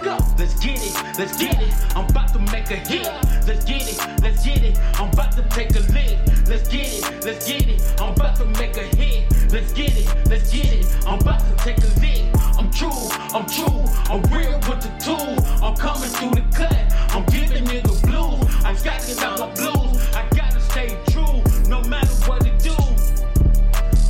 go. 0.00 0.16
Let's 0.38 0.58
get 0.58 0.80
it. 0.80 0.94
Let's 1.18 1.36
get 1.36 1.60
it. 1.60 1.74
I'm 1.94 2.08
about 2.08 2.32
to 2.32 2.38
make 2.38 2.70
a 2.70 2.76
hit. 2.76 3.04
Let's 3.46 3.64
get 3.66 3.82
it. 3.82 4.22
Let's 4.22 4.42
get 4.42 4.62
it. 4.62 4.78
I'm 4.98 5.10
about 5.12 5.32
to 5.32 5.42
take 5.50 5.76
a 5.76 5.80
lick. 5.92 6.18
Let's 6.48 6.66
get 6.68 6.88
it. 6.94 7.24
Let's 7.26 7.46
get 7.46 7.68
it. 7.68 8.00
I'm 8.00 8.14
about 8.14 8.36
to 8.36 8.46
make 8.46 8.74
a 8.78 8.84
hit. 8.96 9.52
Let's 9.52 9.74
get 9.74 9.94
it. 9.94 10.08
Let's 10.30 10.50
get 10.50 10.72
it. 10.72 10.86
I'm 11.06 11.20
about 11.20 11.40
to 11.40 11.56
take 11.62 11.76
a 11.76 12.00
lick. 12.00 12.51
I'm 12.62 12.70
true. 12.70 13.08
I'm 13.34 13.44
true. 13.46 13.82
I'm 14.06 14.22
real 14.30 14.54
with 14.70 14.82
the 14.86 14.92
tool. 15.02 15.34
I'm 15.64 15.74
coming 15.74 16.08
through 16.08 16.30
the 16.30 16.46
cut. 16.54 16.70
I'm 17.10 17.26
giving 17.26 17.64
nigga 17.64 17.90
blues. 18.06 18.64
I'm 18.64 18.76
scratching 18.76 19.18
out 19.18 19.40
my 19.40 19.52
blues. 19.52 19.98
I 20.14 20.28
gotta 20.30 20.60
stay 20.70 20.96
true. 21.10 21.42
No 21.68 21.82
matter 21.88 22.14
what 22.30 22.46
it 22.46 22.56
do. 22.62 22.70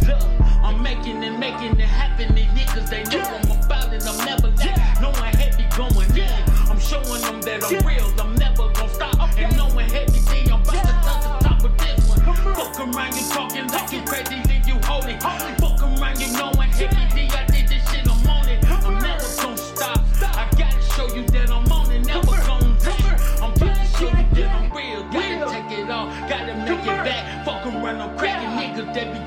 Look, 0.07 0.20
I'm 0.61 0.83
making 0.83 1.23
it, 1.23 1.39
making 1.39 1.81
it 1.81 1.87
happen. 1.87 2.35
These 2.35 2.45
niggas, 2.49 2.91
they 2.91 3.05
know 3.05 3.24
I'm 3.24 3.65
about 3.65 3.91
it. 3.95 4.05
I'm 4.07 4.19
never 4.27 4.49
late. 4.49 4.77
Knowing 5.01 5.33
heavy 5.33 5.65
going 5.74 6.12
in. 6.15 6.45
I'm 6.69 6.79
showing 6.79 7.23
them 7.23 7.41
that 7.41 7.65
I'm 7.65 7.87
real. 7.89 8.05
I'm 8.20 8.35
never 8.35 8.69
gonna 8.69 8.93
stop. 8.93 9.16
And 9.39 9.57
knowing 9.57 9.89
heavy 9.89 10.20
D, 10.29 10.51
I'm 10.53 10.61
about 10.61 10.74
to 10.74 10.93
touch 11.01 11.24
the 11.24 11.49
top 11.49 11.65
of 11.65 11.79
this 11.79 12.07
one. 12.07 12.20
Fuck 12.20 12.79
around, 12.81 13.16
you 13.16 13.24
talking 13.33 13.66
like 13.69 13.93
you 13.93 14.03
crazy, 14.03 14.43
then 14.45 14.62
you 14.69 14.77
hold 14.85 15.07
it. 15.07 15.23
Fuck 15.23 15.81
around, 15.81 16.20
you 16.20 16.27
D, 16.29 16.37
I 16.37 16.66
did 16.77 16.91
this 16.91 17.41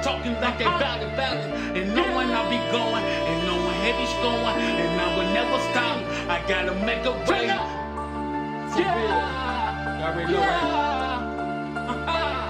talking 0.05 0.39
like 0.39 0.59
they 0.59 0.65
bout 0.65 1.01
it, 1.01 1.09
bout 1.17 1.35
it. 1.35 1.45
And 1.75 1.95
knowing 1.95 2.29
I'll 2.29 2.47
be 2.47 2.61
going, 2.71 3.03
and 3.03 3.47
knowing 3.47 3.77
heavy's 3.81 4.13
going, 4.21 4.55
and 4.61 5.01
I 5.01 5.17
will 5.17 5.33
never 5.33 5.57
stop. 5.71 5.97
I 6.29 6.47
gotta 6.47 6.75
make 6.85 7.03
a 7.05 7.11
way. 7.25 7.47
For 8.69 8.85
real. 8.85 9.17
Y'all 9.97 10.03
already 10.03 10.31
know, 10.31 10.41
right? 10.41 11.33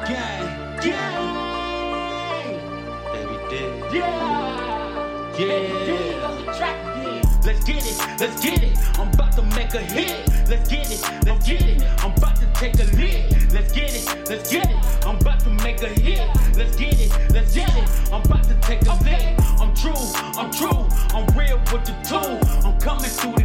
Gang, 0.09 0.47
gang. 0.81 1.27
Every 3.15 3.39
day. 3.49 3.69
Yeah. 3.93 5.39
Yeah. 5.39 6.94
Let's 7.45 7.63
get 7.63 7.85
it, 7.85 8.19
let's 8.19 8.41
get 8.43 8.63
it. 8.63 8.75
I'm 8.97 9.13
about 9.13 9.33
to 9.33 9.43
make 9.43 9.71
a 9.75 9.79
hit. 9.79 10.27
Let's 10.49 10.67
get 10.67 10.89
it, 10.89 10.99
let's 11.27 11.47
get 11.47 11.61
it. 11.61 11.83
I'm 12.03 12.11
about 12.17 12.37
to 12.37 12.47
take 12.55 12.73
a 12.79 12.85
lick. 12.97 13.53
Let's 13.53 13.71
get 13.71 13.93
it, 13.93 14.27
let's 14.27 14.51
get 14.51 14.67
it. 14.67 15.05
I'm 15.05 15.17
about 15.17 15.41
to 15.41 15.51
make 15.51 15.83
a 15.83 15.89
hit. 15.89 16.27
Let's 16.57 16.75
get 16.75 16.99
it, 16.99 17.11
let's 17.31 17.53
get 17.53 17.69
it. 17.69 18.11
I'm 18.11 18.23
about 18.23 18.45
to 18.45 18.55
take 18.61 18.81
a 18.87 18.95
lick. 19.03 19.37
I'm 19.61 19.75
true, 19.75 19.93
I'm 20.41 20.51
true. 20.51 20.89
I'm 21.13 21.27
real 21.37 21.59
with 21.71 21.85
the 21.85 21.93
tool. 22.01 22.39
I'm 22.65 22.79
coming 22.79 23.11
through 23.11 23.35
the 23.35 23.44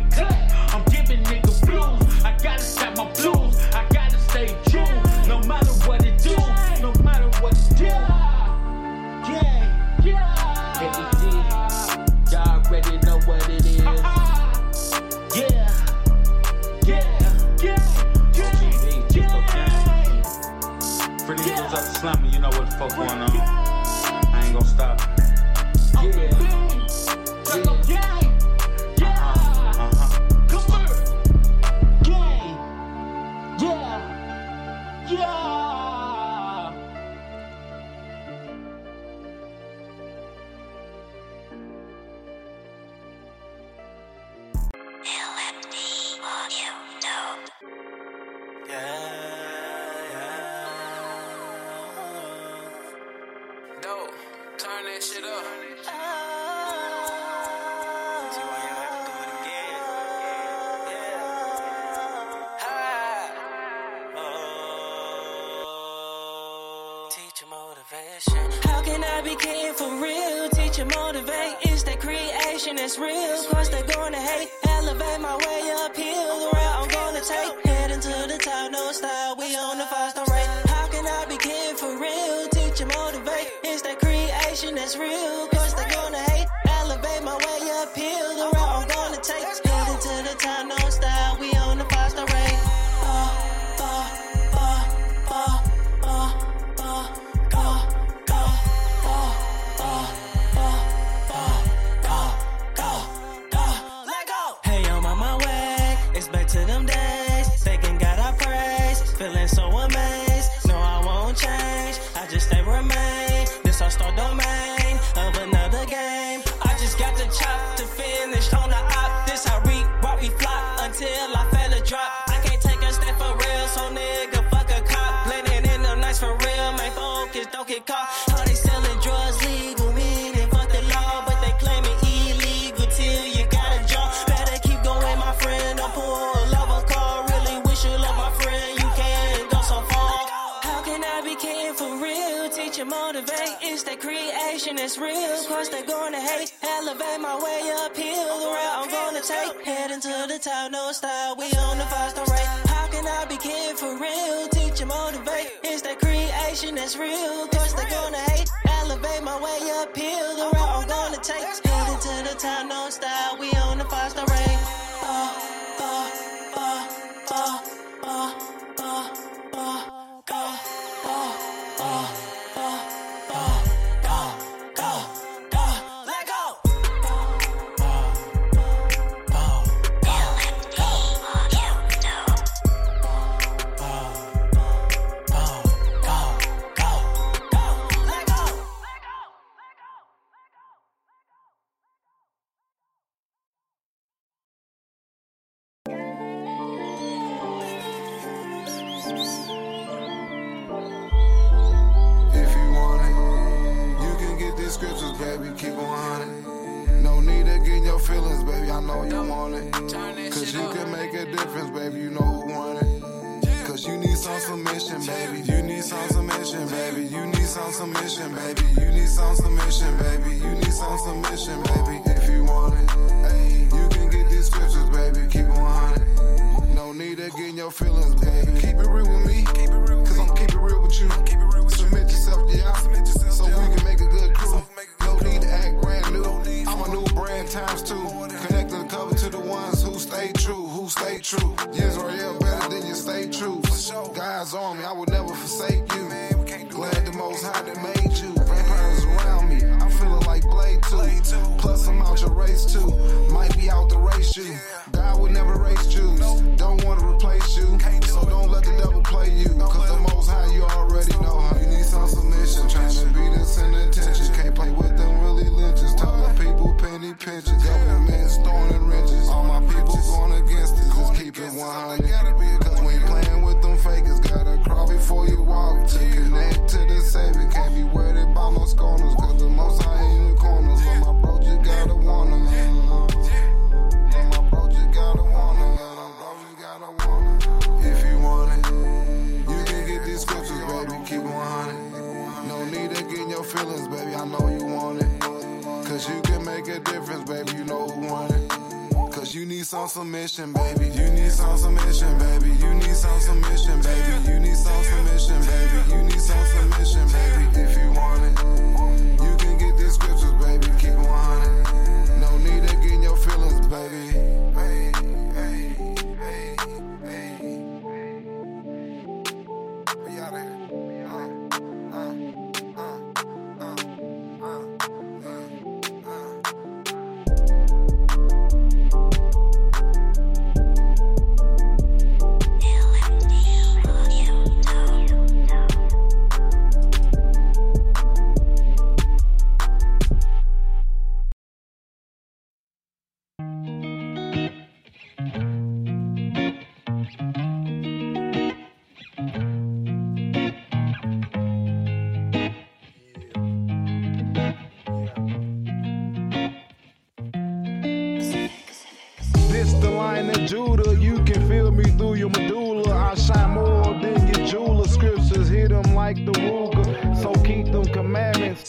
feelings, 227.70 228.14
baby. 228.16 228.39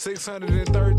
630 0.02 0.91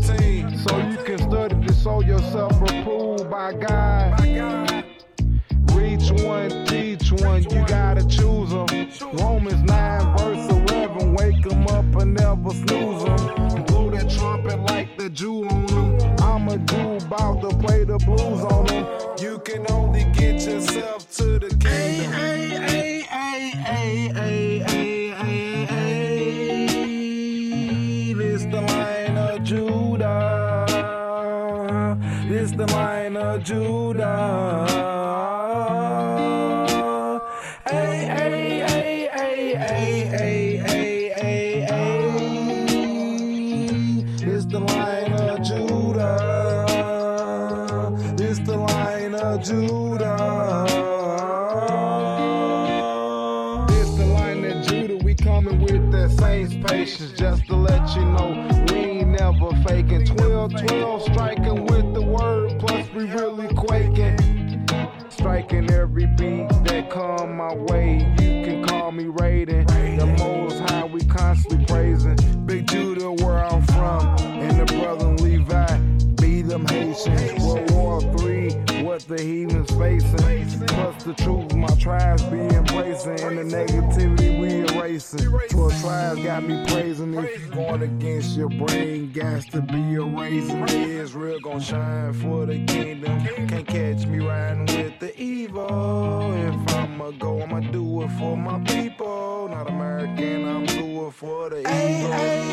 three, 78.00 78.50
what 78.82 79.00
the 79.02 79.20
heathens 79.20 79.70
facing. 79.72 80.66
Plus 80.66 81.04
the 81.04 81.14
truth 81.14 81.54
my 81.54 81.68
tribes 81.76 82.22
be 82.24 82.38
embracing, 82.38 83.20
and 83.20 83.38
the 83.38 83.56
negativity 83.56 84.40
we 84.40 84.76
erasing. 84.76 85.30
Twelve 85.50 85.80
tribes 85.80 86.22
got 86.22 86.42
me 86.44 86.64
praising. 86.68 87.14
If 87.14 87.46
you 87.46 87.50
going 87.52 87.82
against 87.82 88.36
your 88.36 88.48
brain, 88.48 89.12
gas 89.12 89.46
to 89.46 89.60
be 89.60 89.94
a 89.94 90.02
raisin. 90.02 90.68
Israel 90.68 91.38
gon' 91.40 91.60
shine 91.60 92.12
for 92.14 92.46
the 92.46 92.64
kingdom. 92.66 93.24
Can't 93.48 93.66
catch 93.66 94.06
me 94.06 94.18
riding 94.20 94.66
with 94.66 94.98
the 95.00 95.18
evil. 95.20 96.32
If 96.34 96.74
I'ma 96.74 97.10
go, 97.12 97.42
I'ma 97.42 97.60
do 97.60 98.02
it 98.02 98.10
for 98.18 98.36
my 98.36 98.58
people. 98.64 99.48
Not 99.48 99.68
American, 99.68 100.48
I'm 100.48 100.66
doing 100.66 101.10
for 101.10 101.50
the 101.50 101.60
evil. 101.60 102.44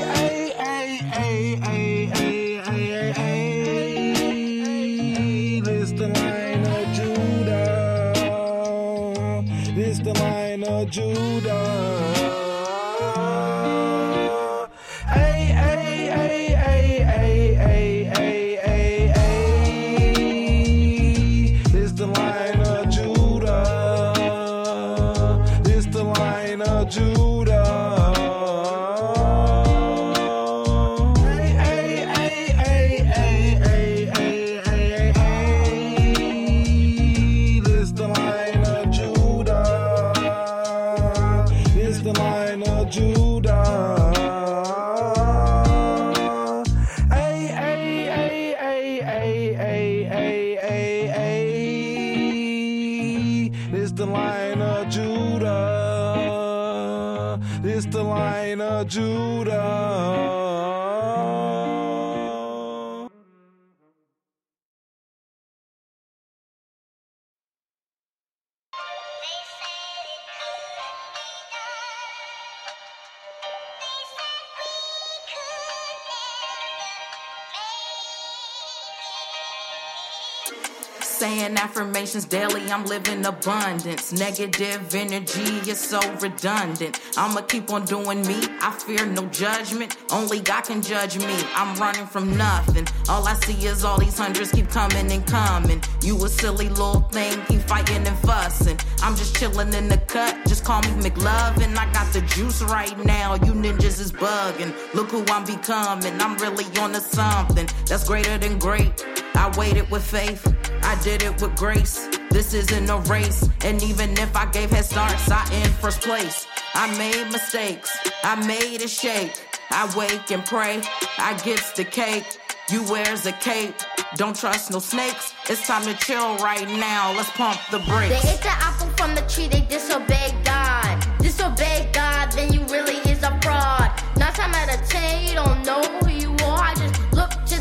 Daily, 82.19 82.69
I'm 82.69 82.85
living 82.85 83.25
abundance. 83.25 84.11
Negative 84.11 84.93
energy 84.93 85.71
is 85.71 85.79
so 85.79 85.99
redundant. 86.15 86.99
I'ma 87.15 87.41
keep 87.41 87.71
on 87.71 87.85
doing 87.85 88.27
me. 88.27 88.39
I 88.61 88.71
fear 88.71 89.05
no 89.05 89.25
judgment. 89.27 89.95
Only 90.11 90.41
God 90.41 90.65
can 90.65 90.81
judge 90.81 91.17
me. 91.17 91.35
I'm 91.55 91.73
running 91.79 92.05
from 92.05 92.35
nothing. 92.35 92.85
All 93.07 93.25
I 93.25 93.35
see 93.35 93.65
is 93.65 93.85
all 93.85 93.97
these 93.97 94.17
hundreds 94.17 94.51
keep 94.51 94.69
coming 94.69 95.09
and 95.09 95.25
coming. 95.25 95.81
You 96.01 96.17
a 96.25 96.27
silly 96.27 96.67
little 96.67 97.01
thing, 97.13 97.41
keep 97.45 97.61
fighting 97.61 98.05
and 98.05 98.17
fussing. 98.19 98.77
I'm 99.01 99.15
just 99.15 99.37
chilling 99.37 99.73
in 99.73 99.87
the 99.87 99.97
cut. 99.97 100.35
Just 100.47 100.65
call 100.65 100.81
me 100.81 100.89
McLovin. 101.09 101.77
I 101.77 101.91
got 101.93 102.11
the 102.11 102.21
juice 102.35 102.61
right 102.63 102.97
now. 103.05 103.35
You 103.35 103.53
ninjas 103.53 104.01
is 104.01 104.11
bugging. 104.11 104.73
Look 104.93 105.11
who 105.11 105.23
I'm 105.27 105.45
becoming. 105.45 106.19
I'm 106.19 106.35
really 106.39 106.65
on 106.81 106.91
to 106.91 106.99
something 106.99 107.69
that's 107.85 108.03
greater 108.05 108.37
than 108.37 108.59
great. 108.59 109.05
I 109.35 109.49
waited 109.57 109.89
with 109.89 110.03
faith. 110.03 110.45
I 110.83 110.99
did 111.03 111.23
it 111.23 111.41
with 111.41 111.55
grace. 111.55 112.07
This 112.29 112.53
isn't 112.53 112.89
a 112.89 112.97
race. 113.09 113.47
And 113.63 113.81
even 113.83 114.11
if 114.11 114.35
I 114.35 114.45
gave 114.51 114.71
head 114.71 114.85
starts, 114.85 115.29
I 115.29 115.43
in 115.53 115.69
first 115.73 116.01
place. 116.01 116.47
I 116.73 116.95
made 116.97 117.31
mistakes. 117.31 117.95
I 118.23 118.35
made 118.45 118.81
a 118.81 118.87
shake. 118.87 119.33
I 119.69 119.91
wake 119.95 120.31
and 120.31 120.45
pray. 120.45 120.81
I 121.17 121.39
gets 121.43 121.71
the 121.71 121.83
cake. 121.83 122.37
You 122.69 122.83
wears 122.83 123.25
a 123.25 123.33
cape. 123.33 123.75
Don't 124.15 124.35
trust 124.35 124.71
no 124.71 124.79
snakes. 124.79 125.33
It's 125.49 125.65
time 125.67 125.83
to 125.83 125.93
chill 126.05 126.37
right 126.37 126.67
now. 126.67 127.13
Let's 127.13 127.31
pump 127.31 127.59
the 127.69 127.79
brakes. 127.79 128.21
They 128.21 128.31
ate 128.31 128.41
the 128.41 128.49
apple 128.49 128.87
from 128.97 129.15
the 129.15 129.21
tree, 129.21 129.47
they 129.47 129.61
disobeyed 129.61 130.35
God. 130.43 131.05
Disobey 131.19 131.89
God, 131.91 132.31
then 132.31 132.53
you 132.53 132.61
really 132.65 132.97
is 133.09 133.23
a 133.23 133.37
fraud. 133.41 133.91
Nine 134.17 134.33
time 134.33 134.53
out 134.53 134.73
of 134.73 134.87
ten, 134.87 135.27
you 135.27 135.33
don't 135.35 135.65
know 135.65 135.81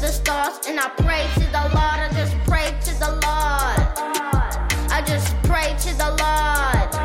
the 0.00 0.08
stars 0.08 0.66
and 0.66 0.80
I 0.80 0.88
pray 0.96 1.28
to 1.34 1.46
the 1.52 1.60
Lord. 1.74 2.00
I 2.00 2.08
just 2.14 2.34
pray 2.48 2.74
to 2.84 2.98
the 2.98 3.10
Lord. 3.10 3.80
I 4.90 5.02
just 5.06 5.34
pray 5.42 5.76
to 5.80 5.98
the 5.98 6.10
Lord. 6.16 6.99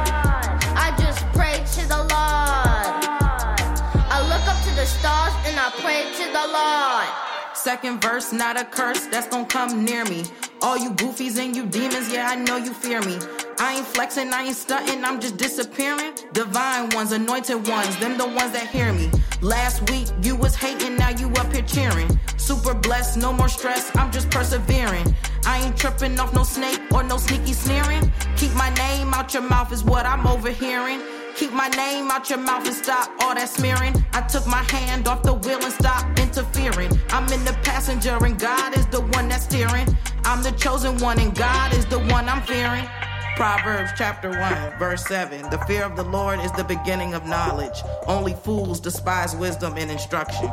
Second 7.66 8.00
verse, 8.00 8.32
not 8.32 8.62
a 8.62 8.64
curse 8.64 9.08
that's 9.08 9.28
gonna 9.28 9.48
come 9.48 9.84
near 9.84 10.06
me. 10.06 10.24
All 10.62 10.78
you 10.78 10.92
goofies 10.92 11.40
and 11.40 11.56
you 11.56 11.66
demons, 11.66 12.14
yeah, 12.14 12.30
I 12.30 12.36
know 12.36 12.58
you 12.58 12.72
fear 12.72 13.02
me. 13.02 13.18
I 13.58 13.78
ain't 13.78 13.88
flexing, 13.88 14.32
I 14.32 14.44
ain't 14.44 14.56
stunting, 14.56 15.04
I'm 15.04 15.20
just 15.20 15.38
disappearing. 15.38 16.14
Divine 16.34 16.92
ones, 16.92 17.12
anointed 17.12 17.68
ones, 17.68 17.98
them 17.98 18.20
the 18.20 18.28
ones 18.28 18.52
that 18.52 18.68
hear 18.68 18.94
me. 18.94 19.10
Last 19.42 19.90
week 19.90 20.06
you 20.22 20.36
was 20.36 20.54
hating, 20.56 20.96
now 20.96 21.10
you 21.10 21.28
up 21.42 21.52
here 21.52 21.64
cheering. 21.64 22.20
Super 22.38 22.76
blessed, 22.76 23.18
no 23.18 23.34
more 23.34 23.50
stress, 23.50 23.90
I'm 23.96 24.12
just 24.12 24.30
persevering. 24.30 25.16
I 25.48 25.66
ain't 25.66 25.76
tripping 25.76 26.20
off 26.20 26.36
no 26.36 26.44
snake 26.44 26.82
or 26.94 27.02
no 27.02 27.18
sneaky 27.18 27.54
sneering. 27.54 28.12
Keep 28.38 28.54
my 28.54 28.72
name 28.76 29.12
out 29.12 29.34
your 29.34 29.42
mouth 29.42 29.74
is 29.74 29.84
what 29.84 30.06
I'm 30.06 30.28
overhearing. 30.28 31.02
Keep 31.36 31.52
my 31.52 31.68
name 31.68 32.10
out 32.10 32.30
your 32.30 32.40
mouth 32.40 32.66
and 32.66 32.74
stop 32.74 33.12
all 33.20 33.36
that 33.36 33.50
smearing. 33.50 33.94
I 34.14 34.22
took 34.22 34.48
my 34.48 34.64
hand 34.72 35.06
off 35.06 35.22
the 35.22 35.34
wheel 35.34 35.62
and 35.62 35.74
stopped 35.74 36.18
interfering. 36.18 36.90
I'm 37.10 37.32
in 37.34 37.44
the 37.44 37.52
passenger 37.62 38.18
and 38.24 38.40
God 38.40 38.78
is 38.78 38.86
the 38.88 39.02
one 39.02 39.28
that's 39.28 39.44
steering. 39.44 39.86
I'm 40.24 40.42
the 40.44 40.52
chosen 40.52 40.98
one 41.00 41.20
and 41.20 41.36
God 41.36 41.74
is 41.74 41.86
the 41.88 42.00
one 42.00 42.30
I'm 42.30 42.42
fearing. 42.44 42.88
Proverbs 43.36 43.92
chapter 43.98 44.30
1, 44.30 44.80
verse 44.80 45.04
7. 45.08 45.50
The 45.50 45.58
fear 45.68 45.84
of 45.84 45.98
the 45.98 46.06
Lord 46.06 46.40
is 46.40 46.54
the 46.54 46.64
beginning 46.64 47.14
of 47.14 47.26
knowledge. 47.26 47.84
Only 48.08 48.34
fools 48.34 48.80
despise 48.80 49.36
wisdom 49.36 49.74
and 49.78 49.92
instruction. 49.92 50.50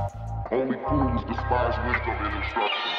Only 0.50 0.78
fools 0.88 1.24
despise 1.28 1.78
wisdom 1.86 2.16
and 2.18 2.42
instruction. 2.42 2.92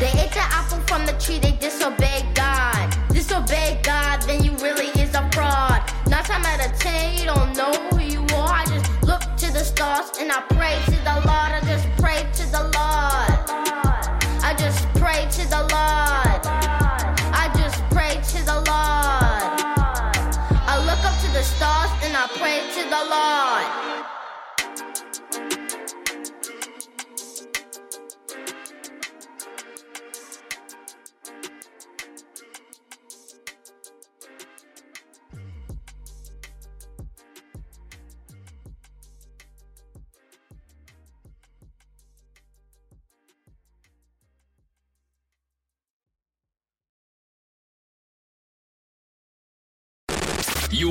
They 0.00 0.08
ate 0.18 0.32
the 0.32 0.40
apple 0.40 0.80
from 0.86 1.04
the 1.04 1.12
tree, 1.12 1.38
they 1.38 1.52
disobeyed 1.52 2.34
God. 2.34 2.96
Disobeyed 3.10 3.82
God, 3.84 4.22
then 4.22 4.42
you 4.42 4.52
really 4.56 4.88
time 6.30 6.44
out 6.46 6.64
of 6.64 6.78
ten, 6.78 7.18
you 7.18 7.24
don't 7.24 7.56
know 7.56 7.72
who 7.90 7.98
you 7.98 8.20
are. 8.36 8.54
I 8.62 8.64
just 8.66 8.88
look 9.02 9.22
to 9.38 9.52
the 9.52 9.64
stars 9.64 10.12
and 10.20 10.30
I 10.30 10.40
pray 10.54 10.78
to 10.84 10.98
the 11.08 11.16
Lord. 11.26 11.50
I 11.58 11.60
just 11.66 11.86
pray 11.98 12.20
to 12.38 12.44
the 12.56 12.62
Lord. 12.78 13.32
I 14.42 14.54
just 14.56 14.86
pray 14.94 15.26
to 15.38 15.42
the 15.50 15.62
Lord. 15.74 16.29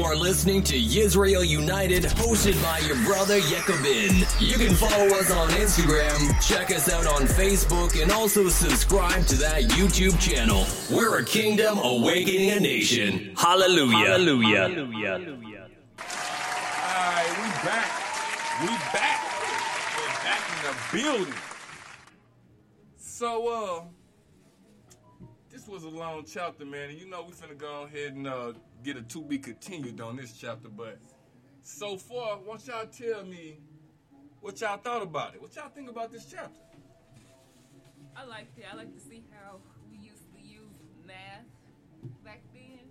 Are 0.09 0.15
listening 0.15 0.63
to 0.63 0.75
Yisrael 0.75 1.47
United, 1.47 2.01
hosted 2.03 2.59
by 2.63 2.79
your 2.79 2.95
brother 3.05 3.39
Yekobin. 3.39 4.25
You 4.41 4.57
can 4.57 4.73
follow 4.73 5.05
us 5.05 5.29
on 5.29 5.49
Instagram, 5.49 6.17
check 6.41 6.71
us 6.71 6.91
out 6.91 7.05
on 7.05 7.27
Facebook, 7.27 8.01
and 8.01 8.11
also 8.11 8.49
subscribe 8.49 9.27
to 9.27 9.35
that 9.35 9.61
YouTube 9.65 10.19
channel. 10.19 10.65
We're 10.89 11.19
a 11.19 11.23
kingdom 11.23 11.77
awakening 11.77 12.49
a 12.49 12.59
nation. 12.59 13.35
Hallelujah. 13.37 13.97
Hallelujah. 13.97 14.69
Hallelujah. 14.69 15.69
Alright, 16.89 17.29
we 17.37 17.49
back. 17.69 17.91
We 18.61 18.67
back. 18.91 19.19
We're 19.95 20.23
back 20.23 20.41
in 20.49 20.57
the 20.65 21.03
building. 21.03 21.33
So, 22.97 23.47
uh, 23.47 23.81
this 23.81 23.98
was 25.69 25.83
a 25.83 25.89
long 25.89 26.25
chapter, 26.25 26.65
man. 26.65 26.89
And 26.89 26.99
you 26.99 27.07
know 27.07 27.23
we 27.23 27.33
finna 27.33 27.57
go 27.57 27.83
ahead 27.83 28.13
and 28.13 28.27
uh, 28.27 28.53
get 28.83 28.97
a 28.97 29.01
to 29.03 29.21
be 29.21 29.37
continued 29.37 30.01
on 30.01 30.15
this 30.15 30.33
chapter. 30.33 30.67
But 30.67 30.97
so 31.61 31.95
far, 31.95 32.37
why 32.37 32.57
don't 32.57 32.67
y'all 32.67 32.87
tell 32.87 33.23
me 33.23 33.59
what 34.41 34.59
y'all 34.59 34.77
thought 34.77 35.03
about 35.03 35.35
it? 35.35 35.41
What 35.41 35.55
y'all 35.55 35.69
think 35.69 35.89
about 35.89 36.11
this 36.11 36.25
chapter? 36.25 36.59
I 38.15 38.25
liked 38.25 38.57
it. 38.57 38.65
I 38.71 38.75
like 38.75 38.93
to 38.93 38.99
see 38.99 39.23
how 39.31 39.59
we 39.91 39.97
used 39.97 40.25
to 40.33 40.41
use 40.41 40.75
math 41.05 41.45
back 42.25 42.41
then, 42.53 42.81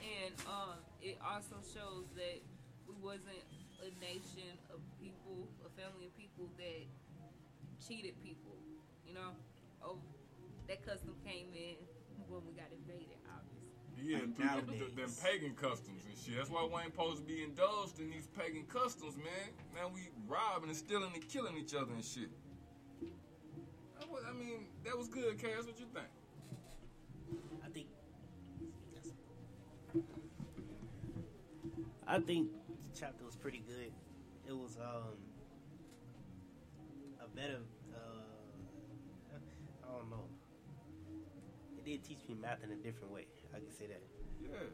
and 0.00 0.34
um, 0.48 0.80
it 1.02 1.18
also 1.22 1.56
shows 1.62 2.08
that 2.16 2.40
we 2.88 2.94
wasn't 3.02 3.44
a 3.82 3.92
nation 4.00 4.56
of 4.72 4.80
people, 5.00 5.46
a 5.66 5.70
family 5.80 6.06
of 6.06 6.16
people 6.16 6.48
that 6.56 6.88
cheated 7.86 8.14
people. 8.24 8.56
You 9.06 9.14
know, 9.14 9.36
oh, 9.84 9.98
that 10.68 10.84
custom 10.84 11.14
came 11.24 11.52
in 11.52 11.76
when 12.28 12.40
we 12.46 12.52
got 12.56 12.72
invaded, 12.72 13.20
obviously. 13.28 13.93
Yeah, 14.04 14.18
Like 14.18 14.36
through 14.36 14.44
nowadays. 14.44 14.80
them, 14.80 14.96
them 14.96 15.10
pagan 15.24 15.54
customs 15.54 16.02
and 16.06 16.16
shit. 16.18 16.36
That's 16.36 16.50
why 16.50 16.62
we 16.64 16.74
ain't 16.82 16.92
supposed 16.92 17.18
to 17.18 17.24
be 17.24 17.42
indulged 17.42 17.98
in 18.00 18.10
these 18.10 18.26
pagan 18.26 18.64
customs, 18.64 19.16
man. 19.16 19.48
Man, 19.74 19.92
we 19.94 20.10
robbing 20.28 20.68
and 20.68 20.76
stealing 20.76 21.10
and 21.14 21.26
killing 21.28 21.56
each 21.56 21.74
other 21.74 21.92
and 21.94 22.04
shit. 22.04 22.28
That 23.98 24.10
was- 24.10 24.24
I 24.28 24.32
mean, 24.34 24.66
that 24.84 24.96
was 24.98 25.08
good, 25.08 25.38
Cass. 25.38 25.64
What 25.64 25.80
you 25.80 25.86
think? 25.86 26.06
I 27.64 27.68
think. 27.70 27.88
I 32.06 32.20
think 32.20 32.50
the 32.68 32.98
chapter 32.98 33.24
was 33.24 33.36
pretty 33.36 33.60
good. 33.66 33.90
It 34.46 34.52
was 34.52 34.76
um 34.76 35.16
a 37.22 37.28
better. 37.34 37.60
Uh, 37.94 39.38
I 39.88 39.96
don't 39.98 40.10
know. 40.10 40.28
It 41.78 41.84
did 41.84 42.04
teach 42.04 42.28
me 42.28 42.34
math 42.34 42.62
in 42.62 42.70
a 42.70 42.76
different 42.76 43.10
way. 43.12 43.26
I 43.54 43.58
can 43.60 43.70
say 43.70 43.86
that. 43.86 44.02
Yeah. 44.42 44.66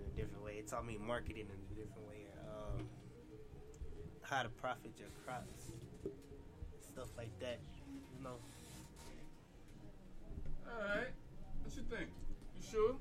In 0.00 0.06
a 0.06 0.16
different 0.16 0.44
way. 0.44 0.54
It 0.58 0.66
taught 0.66 0.84
me 0.84 0.98
marketing 0.98 1.46
in 1.46 1.60
a 1.70 1.74
different 1.78 2.08
way. 2.08 2.26
Um, 2.50 2.88
how 4.22 4.42
to 4.42 4.48
profit 4.48 4.92
your 4.98 5.08
crops, 5.24 5.70
stuff 6.80 7.08
like 7.16 7.38
that. 7.40 7.60
You 8.16 8.24
know. 8.24 8.38
All 10.66 10.80
right. 10.82 11.14
What 11.62 11.76
you 11.76 11.82
think? 11.82 12.10
You 12.56 12.62
sure? 12.62 12.96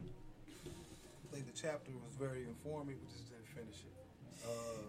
I 0.00 1.34
think 1.34 1.46
the 1.46 1.58
chapter 1.60 1.92
was 1.92 2.16
very 2.16 2.44
informative. 2.44 3.00
We 3.00 3.08
just 3.08 3.28
didn't 3.28 3.48
finish 3.48 3.84
it. 3.84 3.92
Uh, 4.44 4.88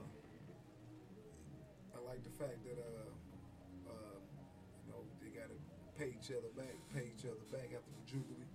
I 1.95 1.99
like 2.07 2.23
the 2.23 2.31
fact 2.31 2.63
that 2.63 2.79
uh, 2.79 3.11
uh, 3.91 4.19
you 4.85 4.91
know 4.91 5.03
they 5.21 5.29
got 5.29 5.49
to 5.49 5.57
pay 5.97 6.15
each 6.19 6.31
other 6.31 6.49
back, 6.55 6.75
pay 6.93 7.11
each 7.15 7.25
other 7.25 7.43
back 7.51 7.71
after 7.75 7.91
the 7.91 8.03
jubilee. 8.07 8.52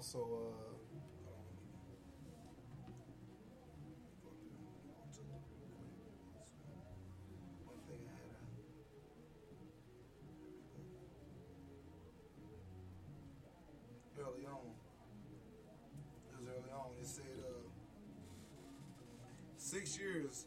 Also, 0.00 0.18
uh, 0.18 0.80
one 7.66 7.80
thing 7.86 8.00
I 8.08 8.16
had. 8.16 8.40
Early 14.18 14.46
on, 14.46 14.72
it 16.28 16.38
was 16.38 16.48
early 16.48 16.72
on. 16.72 16.90
It 17.00 17.06
said, 17.06 17.24
uh, 17.44 17.68
six 19.56 19.98
years 19.98 20.46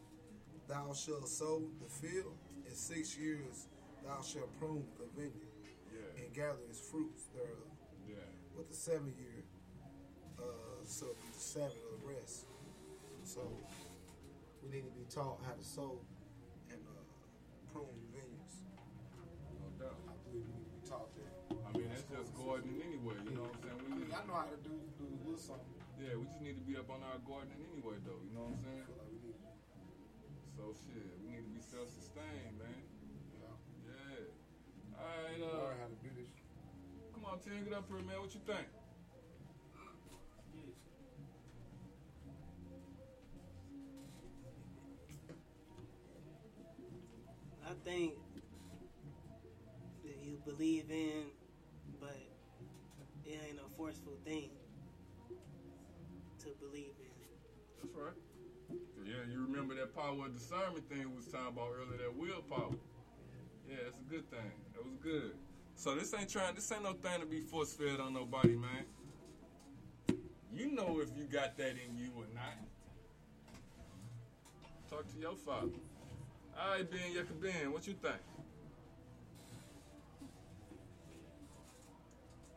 thou 0.67 0.93
shalt 0.93 1.27
sow 1.27 1.63
the 1.81 1.89
field, 1.89 2.37
and 2.65 2.75
six 2.75 3.17
years 3.17 3.67
thou 4.03 4.21
shalt 4.21 4.49
prune 4.59 4.85
the 4.97 5.05
vineyard, 5.15 5.47
Yeah. 5.93 6.23
and 6.23 6.33
gather 6.33 6.63
its 6.69 6.79
fruits 6.79 7.25
thereof. 7.33 7.72
But 8.55 8.69
the 8.69 8.75
seventh 8.75 9.17
year, 9.17 9.41
uh, 10.37 10.85
so 10.85 11.05
the 11.09 11.39
Sabbath 11.39 11.81
of 11.89 12.05
rest. 12.05 12.45
So 13.25 13.41
we 14.61 14.69
need 14.69 14.85
to 14.85 14.93
be 14.93 15.05
taught 15.09 15.41
how 15.41 15.57
to 15.57 15.65
sow 15.65 15.97
and 16.69 16.79
uh, 16.85 17.01
prune 17.73 17.97
vineyards. 18.13 18.61
No 19.57 19.73
doubt. 19.81 19.97
I 20.05 20.13
believe 20.29 20.45
we 20.45 20.53
need 20.53 20.69
to 20.69 20.75
be 20.77 20.85
taught 20.85 21.09
that. 21.17 21.33
I 21.49 21.69
mean, 21.73 21.89
that's 21.89 22.05
just 22.05 22.29
gardening 22.37 22.77
anyway. 22.85 23.17
You 23.25 23.41
know 23.41 23.49
what 23.49 23.57
I'm 23.57 23.65
saying? 23.65 23.79
We 23.89 24.05
need, 24.05 24.13
I 24.13 24.21
know 24.29 24.37
how 24.37 24.49
to 24.53 24.59
do 24.61 24.75
do 25.01 25.05
a 25.09 25.17
little 25.25 25.41
something. 25.41 25.73
Yeah, 25.97 26.13
we 26.19 26.29
just 26.29 26.41
need 26.45 26.57
to 26.61 26.65
be 26.67 26.77
up 26.77 26.93
on 26.93 27.01
our 27.01 27.17
gardening 27.25 27.57
anyway, 27.73 27.97
though. 28.05 28.21
You 28.21 28.33
know 28.37 28.53
what 28.53 28.61
I'm 28.61 28.69
saying? 28.69 28.85
So 30.53 30.77
shit, 30.77 31.09
we 31.25 31.33
need 31.33 31.45
to 31.47 31.53
be 31.57 31.63
self-sustained, 31.63 32.61
man. 32.61 32.85
Yeah. 33.89 34.29
All 34.93 35.09
right. 35.09 35.41
Uh, 35.41 35.73
Come 37.23 37.33
on, 37.35 37.39
Tim, 37.39 37.63
get 37.63 37.73
up 37.73 37.85
here, 37.87 37.99
man. 37.99 38.19
What 38.19 38.33
you 38.33 38.41
think? 38.45 38.67
I 47.65 47.73
think 47.85 48.15
that 50.03 50.17
you 50.21 50.37
believe 50.45 50.85
in, 50.89 51.27
but 52.01 52.17
it 53.25 53.39
ain't 53.47 53.59
a 53.59 53.69
forceful 53.77 54.17
thing 54.25 54.49
to 56.39 56.47
believe 56.59 56.91
in. 56.99 57.81
That's 57.81 57.95
right. 57.95 58.13
Yeah, 59.05 59.31
you 59.31 59.45
remember 59.47 59.75
that 59.75 59.95
power 59.95 60.25
of 60.25 60.33
discernment 60.33 60.89
thing 60.89 61.09
we 61.09 61.15
was 61.15 61.27
talking 61.27 61.47
about 61.47 61.69
earlier, 61.71 61.99
that 61.99 62.15
willpower. 62.17 62.75
Yeah, 63.69 63.77
it's 63.87 63.97
a 63.97 64.11
good 64.11 64.29
thing. 64.29 64.51
That 64.75 64.83
was 64.83 64.95
good. 65.01 65.35
So 65.83 65.95
this 65.95 66.13
ain't 66.17 66.29
trying 66.29 66.55
this 66.55 66.71
ain't 66.71 66.83
no 66.83 66.93
thing 66.93 67.19
to 67.19 67.25
be 67.25 67.41
force 67.41 67.73
fed 67.73 67.99
on 67.99 68.13
nobody, 68.13 68.55
man. 68.55 68.85
You 70.53 70.71
know 70.71 71.01
if 71.01 71.09
you 71.17 71.25
got 71.25 71.57
that 71.57 71.71
in 71.71 71.97
you 71.97 72.09
or 72.15 72.23
not. 72.33 72.55
Talk 74.89 75.11
to 75.13 75.19
your 75.19 75.35
father. 75.35 75.67
All 76.57 76.71
right, 76.71 76.89
Ben, 76.89 77.11
Yucca 77.13 77.33
Ben, 77.33 77.73
what 77.73 77.85
you 77.85 77.95
think? 77.95 78.15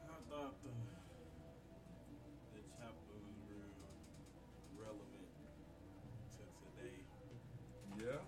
I 0.05 0.19
thought 0.31 0.55
the, 0.63 0.71
the 2.55 2.61
chapter 2.79 3.17
was 3.19 3.35
real 3.51 3.75
relevant 4.79 5.27
to 6.37 6.43
today. 6.63 7.03
Yeah. 7.99 8.23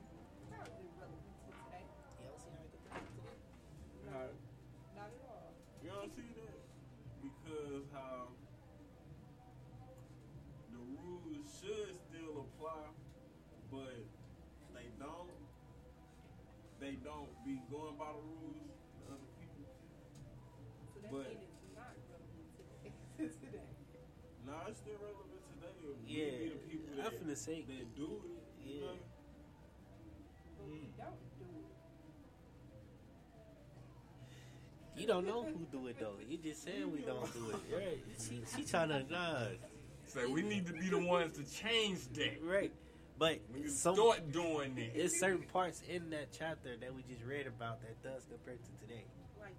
Not, 4.10 4.30
Not 4.96 5.12
at 5.12 5.20
all. 5.28 5.52
you 5.84 5.90
don't 5.90 6.08
see 6.16 6.32
that? 6.32 6.60
Because 7.20 7.84
how 7.92 8.32
the 10.72 10.80
rules 10.96 11.44
should 11.60 11.92
still 12.08 12.48
apply, 12.48 12.88
but 13.70 14.00
they 14.74 14.88
don't. 14.98 15.28
They 16.80 16.94
don't 17.02 17.26
be 17.44 17.58
going 17.74 17.98
by 17.98 18.06
the 18.14 18.22
rules 18.22 18.70
to 18.70 19.10
other 19.10 19.30
people. 19.42 19.66
So 20.94 21.02
that 21.02 21.10
But- 21.10 21.26
means 21.26 21.42
it's 21.42 21.74
not 21.74 21.90
relevant 22.06 22.54
to 23.18 23.26
today. 23.34 23.66
Nah, 24.46 24.70
it's 24.70 24.78
still 24.78 24.94
relevant 25.02 25.42
today. 25.58 25.74
We 25.82 26.06
Yeah, 26.06 26.38
be 26.38 26.48
the 26.54 26.62
people 26.70 26.86
I'm 26.94 27.02
that, 27.02 27.18
finna 27.18 27.27
say- 27.38 27.62
that 27.62 27.96
do 27.96 28.04
it. 28.04 28.66
You 28.66 28.74
Yeah. 28.74 28.86
know? 28.86 28.92
But 30.58 30.66
we 30.70 30.78
don't 30.96 31.38
do 31.38 31.44
it. 34.96 35.00
You 35.00 35.06
don't 35.06 35.26
know 35.26 35.44
who 35.44 35.66
do 35.70 35.86
it 35.88 35.96
though. 36.00 36.16
You 36.28 36.38
just 36.38 36.62
said 36.64 36.84
we 36.92 37.00
don't 37.02 37.32
do 37.32 37.50
it. 37.50 37.56
Right? 37.76 37.98
She, 38.20 38.42
she 38.56 38.64
trying 38.64 38.88
to 38.88 39.04
nah. 39.10 39.46
Say 40.06 40.26
we 40.26 40.42
need 40.42 40.66
to 40.66 40.72
be 40.72 40.88
the 40.88 40.98
ones 40.98 41.36
to 41.38 41.44
change 41.44 42.08
that. 42.14 42.42
Right. 42.42 42.72
But 43.18 43.40
We 43.52 43.60
need 43.60 43.66
to 43.66 43.72
some, 43.72 43.94
start 43.94 44.32
doing 44.32 44.74
that. 44.76 44.94
It's 44.96 45.18
certain 45.20 45.42
parts 45.52 45.82
in 45.88 46.10
that 46.10 46.32
chapter 46.36 46.76
that 46.80 46.94
we 46.94 47.02
just 47.02 47.24
read 47.24 47.46
about 47.46 47.80
that 47.82 48.00
does 48.02 48.24
compare 48.30 48.54
to 48.54 48.86
today. 48.86 49.04
Like 49.40 49.54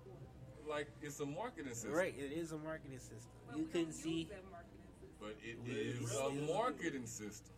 what? 0.65 0.75
Like 0.77 0.87
it's 1.01 1.19
a 1.19 1.25
marketing 1.25 1.73
system. 1.73 1.91
Right, 1.91 2.15
it 2.17 2.31
is 2.31 2.51
a 2.51 2.57
marketing 2.57 2.99
system. 2.99 3.31
But 3.47 3.57
you 3.57 3.63
we 3.63 3.69
couldn't 3.69 3.85
don't 3.91 3.93
see. 3.93 4.09
use 4.11 4.29
that 4.29 4.43
marketing 4.51 4.79
system. 4.87 5.08
But 5.19 5.35
it 5.43 5.57
Well, 5.65 5.75
is 5.75 6.01
it's 6.01 6.15
a 6.15 6.53
marketing 6.53 7.05
system. 7.05 7.55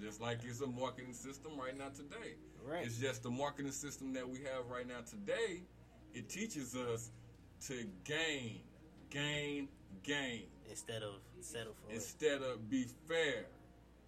Just 0.00 0.20
like 0.20 0.38
it's 0.44 0.60
a 0.60 0.66
marketing 0.66 1.12
system 1.12 1.52
right 1.58 1.76
now 1.76 1.88
today. 1.88 2.34
Right. 2.64 2.84
It's 2.86 2.98
just 2.98 3.22
the 3.22 3.30
marketing 3.30 3.72
system 3.72 4.12
that 4.14 4.28
we 4.28 4.38
have 4.38 4.68
right 4.70 4.86
now 4.86 5.00
today. 5.08 5.62
It 6.14 6.28
teaches 6.28 6.74
us 6.74 7.10
to 7.66 7.84
gain, 8.04 8.60
gain, 9.10 9.68
gain. 10.02 10.44
Instead 10.70 11.02
of 11.02 11.14
settle 11.40 11.74
for 11.74 11.90
it. 11.90 11.96
Instead 11.96 12.42
of 12.42 12.68
be 12.70 12.86
fair. 13.06 13.46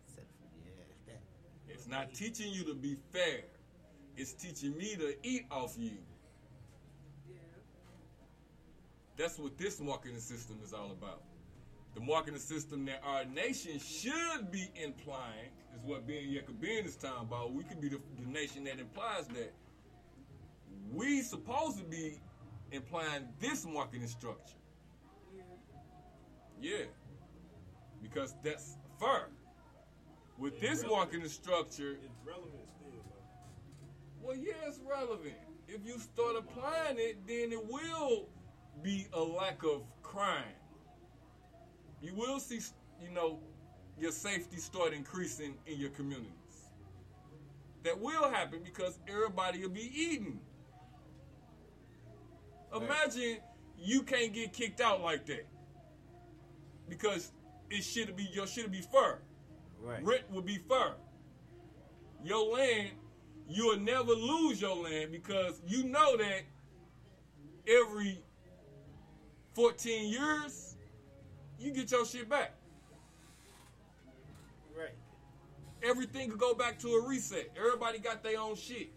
Settle 0.06 0.30
for, 0.38 0.48
yeah, 0.64 0.72
that. 1.06 1.20
It's 1.68 1.86
not 1.86 2.14
teaching 2.14 2.52
you 2.52 2.64
to 2.64 2.74
be 2.74 2.96
fair. 3.12 3.42
It's 4.16 4.32
teaching 4.32 4.76
me 4.76 4.96
to 4.96 5.14
eat 5.22 5.46
off 5.50 5.76
you. 5.78 5.98
Yeah. 7.28 7.36
That's 9.16 9.38
what 9.38 9.58
this 9.58 9.80
marketing 9.80 10.20
system 10.20 10.58
is 10.64 10.72
all 10.72 10.90
about. 10.92 11.22
The 11.96 12.02
marketing 12.02 12.38
system 12.38 12.84
that 12.84 13.00
our 13.02 13.24
nation 13.24 13.78
should 13.78 14.50
be 14.52 14.68
implying 14.74 15.48
is 15.74 15.82
what 15.82 16.06
Ben 16.06 16.24
Yekabin 16.24 16.84
is 16.84 16.94
talking 16.94 17.22
about. 17.22 17.54
We 17.54 17.64
could 17.64 17.80
be 17.80 17.88
the, 17.88 17.98
the 18.22 18.30
nation 18.30 18.64
that 18.64 18.78
implies 18.78 19.26
that. 19.28 19.54
We 20.92 21.22
supposed 21.22 21.78
to 21.78 21.84
be 21.84 22.20
implying 22.70 23.28
this 23.40 23.64
marketing 23.64 24.08
structure. 24.08 24.58
Yeah. 26.60 26.84
Because 28.02 28.34
that's 28.44 28.76
fair. 29.00 29.28
With 30.36 30.60
this 30.60 30.84
marketing 30.86 31.28
structure, 31.30 31.92
It's 31.92 32.12
relevant 32.26 32.52
still, 32.76 32.90
though. 33.08 34.26
well, 34.28 34.36
yeah, 34.36 34.52
it's 34.68 34.80
relevant. 34.86 35.32
If 35.66 35.80
you 35.86 35.98
start 35.98 36.36
applying 36.36 36.98
it, 36.98 37.26
then 37.26 37.52
it 37.52 37.66
will 37.66 38.28
be 38.82 39.06
a 39.14 39.20
lack 39.20 39.62
of 39.64 39.82
crime. 40.02 40.44
You 42.00 42.14
will 42.14 42.38
see, 42.40 42.60
you 43.00 43.10
know, 43.10 43.38
your 43.98 44.12
safety 44.12 44.58
start 44.58 44.92
increasing 44.92 45.54
in 45.66 45.78
your 45.78 45.90
communities. 45.90 46.32
That 47.82 47.98
will 48.00 48.28
happen 48.28 48.60
because 48.64 48.98
everybody 49.08 49.60
will 49.60 49.70
be 49.70 49.90
eating. 49.94 50.40
Imagine 52.74 53.38
you 53.78 54.02
can't 54.02 54.32
get 54.32 54.52
kicked 54.52 54.80
out 54.80 55.02
like 55.02 55.24
that 55.26 55.46
because 56.88 57.32
it 57.70 57.82
should 57.82 58.16
be 58.16 58.28
your 58.32 58.46
should 58.46 58.70
be 58.72 58.80
fair. 58.80 59.20
Right. 59.80 60.04
Rent 60.04 60.22
will 60.30 60.42
be 60.42 60.58
fair. 60.58 60.94
Your 62.24 62.52
land, 62.52 62.90
you'll 63.48 63.78
never 63.78 64.12
lose 64.12 64.60
your 64.60 64.76
land 64.76 65.12
because 65.12 65.60
you 65.66 65.84
know 65.84 66.16
that 66.16 66.42
every 67.68 68.22
14 69.54 70.10
years, 70.10 70.65
you 71.58 71.72
get 71.72 71.90
your 71.90 72.04
shit 72.04 72.28
back. 72.28 72.52
Right. 74.76 74.94
Everything 75.82 76.30
could 76.30 76.40
go 76.40 76.54
back 76.54 76.78
to 76.80 76.88
a 76.88 77.08
reset. 77.08 77.50
Everybody 77.56 77.98
got 77.98 78.22
their 78.22 78.40
own 78.40 78.56
shit. 78.56 78.90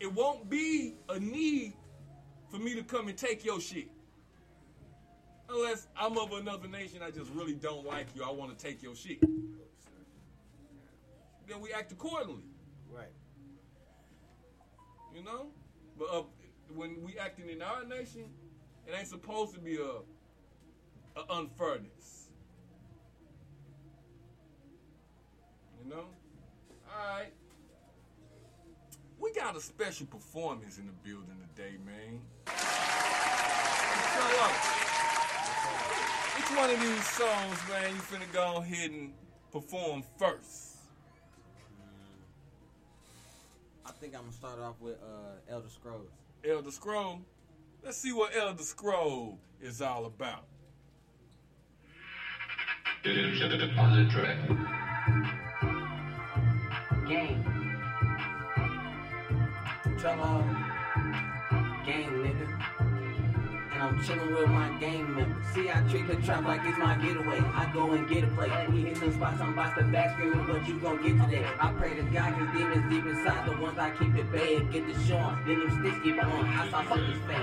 It 0.00 0.12
won't 0.12 0.48
be 0.48 0.94
a 1.08 1.18
need 1.18 1.74
for 2.48 2.58
me 2.58 2.74
to 2.74 2.82
come 2.82 3.08
and 3.08 3.16
take 3.16 3.44
your 3.44 3.60
shit. 3.60 3.88
Unless 5.48 5.88
I'm 5.96 6.16
of 6.16 6.32
another 6.32 6.68
nation, 6.68 7.00
I 7.02 7.10
just 7.10 7.30
really 7.32 7.54
don't 7.54 7.84
like 7.84 8.06
you. 8.14 8.22
I 8.22 8.30
want 8.30 8.56
to 8.56 8.64
take 8.64 8.82
your 8.82 8.94
shit. 8.94 9.20
Then 11.50 11.60
we 11.60 11.72
act 11.72 11.92
accordingly. 11.92 12.44
Right. 12.88 13.12
You 15.14 15.24
know, 15.24 15.48
but 15.98 16.08
uh, 16.12 16.22
when 16.74 17.02
we 17.02 17.18
acting 17.18 17.48
in 17.48 17.60
our 17.62 17.84
nation, 17.84 18.24
it 18.86 18.94
ain't 18.96 19.08
supposed 19.08 19.54
to 19.54 19.60
be 19.60 19.76
a, 19.76 20.02
unfairness. 21.28 22.28
You 25.82 25.90
know. 25.90 26.06
All 26.88 27.18
right. 27.18 27.32
We 29.18 29.32
got 29.32 29.56
a 29.56 29.60
special 29.60 30.06
performance 30.06 30.78
in 30.78 30.86
the 30.86 30.92
building 31.04 31.36
today, 31.54 31.76
man. 31.84 32.20
Which 36.36 36.56
one 36.56 36.70
of 36.70 36.80
these 36.80 37.06
songs, 37.06 37.58
man, 37.68 37.94
you 37.94 38.00
finna 38.00 38.32
go 38.32 38.56
ahead 38.56 38.90
and 38.90 39.12
perform 39.52 40.02
first? 40.18 40.78
I 43.84 43.92
think 43.92 44.14
I'm 44.14 44.22
gonna 44.22 44.32
start 44.32 44.58
off 44.60 44.80
with 44.80 44.96
uh, 45.02 45.52
Elder 45.52 45.68
Scrolls. 45.68 46.08
Elder 46.48 46.70
Scroll. 46.70 47.20
Let's 47.84 47.98
see 47.98 48.12
what 48.12 48.34
Elder 48.34 48.62
Scroll 48.62 49.38
is 49.60 49.82
all 49.82 50.06
about. 50.06 50.44
On 53.02 53.96
the 53.96 54.12
track. 54.12 54.36
Gang. 57.08 57.42
Trouble. 59.98 60.44
Gang, 61.86 62.10
nigga. 62.20 62.59
And 63.80 63.96
I'm 63.96 64.04
chillin' 64.04 64.36
with 64.36 64.50
my 64.50 64.68
gang 64.78 65.14
members. 65.14 65.46
See, 65.54 65.70
I 65.70 65.80
treat 65.88 66.06
the 66.06 66.16
trap 66.16 66.44
like 66.44 66.60
it's 66.64 66.76
my 66.76 66.96
getaway. 66.96 67.38
I 67.38 67.70
go 67.72 67.92
and 67.92 68.06
get 68.08 68.24
a 68.24 68.26
plate. 68.28 68.50
We 68.70 68.82
hit 68.82 68.98
some 68.98 69.12
spots, 69.12 69.40
I'm 69.40 69.54
about 69.54 69.76
to 69.78 69.84
back 69.84 70.12
screaming, 70.14 70.46
but 70.46 70.68
you 70.68 70.78
gon' 70.78 71.02
get 71.02 71.18
today. 71.24 71.46
I 71.58 71.72
pray 71.72 71.94
to 71.94 72.02
God, 72.02 72.34
cause 72.34 72.48
demons 72.56 72.90
deep 72.90 73.06
inside 73.06 73.48
the 73.48 73.56
ones 73.58 73.78
I 73.78 73.90
keep 73.92 74.14
at 74.16 74.30
bay. 74.32 74.60
Get 74.70 74.86
the 74.86 74.92
show 75.04 75.36
then 75.46 75.60
them 75.60 75.80
sticks 75.80 75.96
keep 76.02 76.22
on. 76.22 76.46
I 76.46 76.70
saw 76.70 76.84
something's 76.88 77.24
fake. 77.26 77.40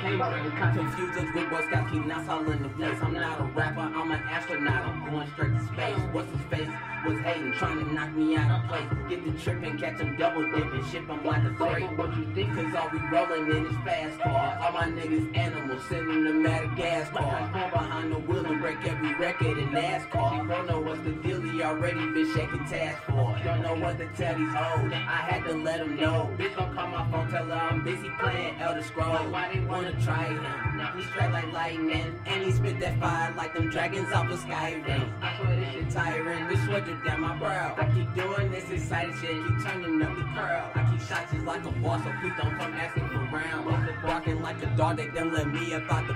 Confused 0.77 1.17
us 1.17 1.35
with 1.35 1.49
boy 1.49 1.61
scouts, 1.61 1.91
keep 1.91 2.05
not 2.05 2.29
all 2.29 2.51
in 2.51 2.61
the 2.61 2.69
place. 2.69 2.97
I'm 3.01 3.13
not 3.13 3.39
a 3.39 3.43
rapper, 3.43 3.79
I'm 3.79 4.11
an 4.11 4.21
astronaut. 4.29 4.85
I'm 4.85 5.09
going 5.09 5.27
straight 5.31 5.53
to 5.57 5.65
space. 5.73 5.99
What's 6.11 6.31
his 6.31 6.41
face? 6.51 6.69
Was 7.05 7.19
hating, 7.19 7.53
trying 7.53 7.79
to 7.79 7.93
knock 7.93 8.11
me 8.13 8.35
out 8.35 8.63
of 8.63 8.69
place. 8.69 8.89
Get 9.07 9.23
the 9.23 9.31
trip 9.41 9.63
and 9.63 9.79
catch 9.79 9.99
him 9.99 10.17
double 10.17 10.43
dipping. 10.51 10.83
Ship 10.89 11.07
him 11.07 11.25
like 11.25 11.43
a 11.43 11.53
freight. 11.55 11.97
What 11.97 12.15
you 12.17 12.25
think? 12.33 12.53
Cause 12.53 12.75
all 12.75 12.89
we 12.91 12.99
rolling 13.09 13.49
in 13.55 13.65
is 13.67 13.77
fast 13.85 14.19
car. 14.19 14.59
All 14.61 14.71
my 14.73 14.87
niggas 14.87 15.37
animals, 15.37 15.83
sending 15.87 16.26
them 16.27 16.43
Madagascar. 16.43 17.49
Behind 17.71 18.11
the 18.11 18.19
wheel 18.19 18.45
and 18.45 18.59
break 18.61 18.85
every 18.85 19.13
record 19.15 19.57
in 19.57 19.69
NASCAR. 19.69 20.43
You 20.43 20.47
don't 20.47 20.67
know 20.67 20.79
what's 20.79 21.01
the 21.01 21.11
deal, 21.11 21.41
he 21.41 21.61
already 21.63 21.95
been 21.95 22.33
shaking 22.33 22.65
task 22.65 23.01
for. 23.03 23.35
Don't 23.43 23.61
know 23.61 23.75
what 23.75 23.97
to 23.97 24.07
tell 24.15 24.37
these 24.37 24.53
hoes. 24.53 24.91
I 24.93 25.21
had 25.29 25.45
to 25.45 25.53
let 25.53 25.79
them 25.79 25.95
know. 25.95 26.29
Bitch 26.37 26.55
gon' 26.55 26.75
call 26.75 26.87
my 26.87 27.09
phone, 27.11 27.29
tell 27.29 27.45
her 27.45 27.53
I'm 27.53 27.83
busy 27.83 28.09
playing 28.19 28.59
Elder 28.59 28.83
Scrolls. 28.83 29.31
Why 29.31 29.53
they 29.53 29.59
wanna 29.61 29.93
try 30.01 30.25
him? 30.25 30.97
He 30.97 31.03
strike 31.03 31.31
like 31.31 31.51
lightning, 31.53 32.19
and 32.25 32.43
he 32.43 32.51
spit 32.51 32.79
that 32.79 32.99
fire 32.99 33.33
like 33.35 33.53
them 33.53 33.69
dragons 33.69 34.11
off 34.13 34.29
of 34.29 34.39
Skyrim. 34.39 35.11
I 35.21 35.37
swear 35.37 35.55
this 35.55 35.73
shit 35.73 35.89
tiring, 35.89 36.47
this 36.47 36.63
sweat 36.65 36.85
drip 36.85 37.03
down 37.05 37.21
my 37.21 37.35
brow. 37.37 37.75
I 37.77 37.85
keep 37.91 38.13
doing 38.15 38.51
this 38.51 38.69
excited 38.69 39.15
shit, 39.15 39.31
keep 39.47 39.63
turning 39.63 40.01
up 40.01 40.15
the 40.15 40.23
curl. 40.23 40.71
I 40.75 40.87
keep 40.91 41.01
shots 41.07 41.31
just 41.31 41.45
like 41.45 41.65
a 41.65 41.71
boss, 41.71 42.03
so 42.03 42.11
please 42.21 42.33
don't 42.37 42.57
come 42.57 42.73
asking 42.73 43.07
for 43.09 43.19
rounds. 43.35 43.91
Barking 44.03 44.41
like 44.41 44.61
a 44.63 44.67
dog, 44.77 44.97
they 44.97 45.07
done 45.07 45.33
let 45.33 45.47
me 45.51 45.73
up 45.73 45.91
out 45.91 46.07
the 46.07 46.13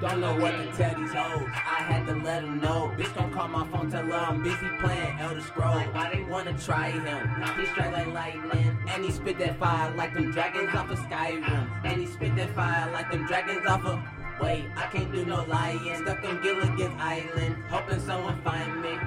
Don't 0.00 0.20
know 0.20 0.34
what 0.36 0.50
to 0.50 0.66
tell 0.76 1.00
these 1.00 1.12
hoes, 1.12 1.48
I 1.54 1.82
had 1.86 2.06
to 2.08 2.14
let 2.14 2.42
them 2.42 2.60
know. 2.60 2.92
Bitch, 2.96 3.14
don't 3.14 3.32
call 3.32 3.46
my 3.46 3.64
phone, 3.68 3.88
tell 3.88 4.04
her 4.04 4.12
I'm 4.12 4.42
busy 4.42 4.68
playing 4.80 5.16
Elder 5.20 5.40
Scrolls. 5.40 5.84
Why 5.92 6.10
they 6.12 6.24
wanna 6.24 6.58
try 6.58 6.90
him? 6.90 7.28
He 7.56 7.66
strike 7.66 7.92
like 7.92 8.12
lightning, 8.12 8.76
and 8.88 9.04
he 9.04 9.12
spit 9.12 9.38
that 9.38 9.58
fire 9.60 9.94
like 9.94 10.12
them 10.12 10.32
dragons 10.32 10.74
off 10.74 10.90
of 10.90 10.98
Skyrim. 10.98 11.84
And 11.84 12.00
he 12.00 12.06
spit 12.06 12.34
that 12.34 12.52
fire 12.54 12.90
like 12.90 13.12
them 13.12 13.26
dragons 13.26 13.64
off 13.66 13.84
of. 13.84 14.00
Wait, 14.40 14.64
I 14.76 14.86
can't 14.86 15.12
do 15.12 15.24
no 15.24 15.44
lying. 15.44 15.94
Stuck 16.02 16.24
on 16.24 16.42
Gilligan's 16.42 17.00
Island, 17.00 17.56
hoping 17.70 18.00
someone 18.00 18.42
find 18.42 18.82
me. 18.82 18.98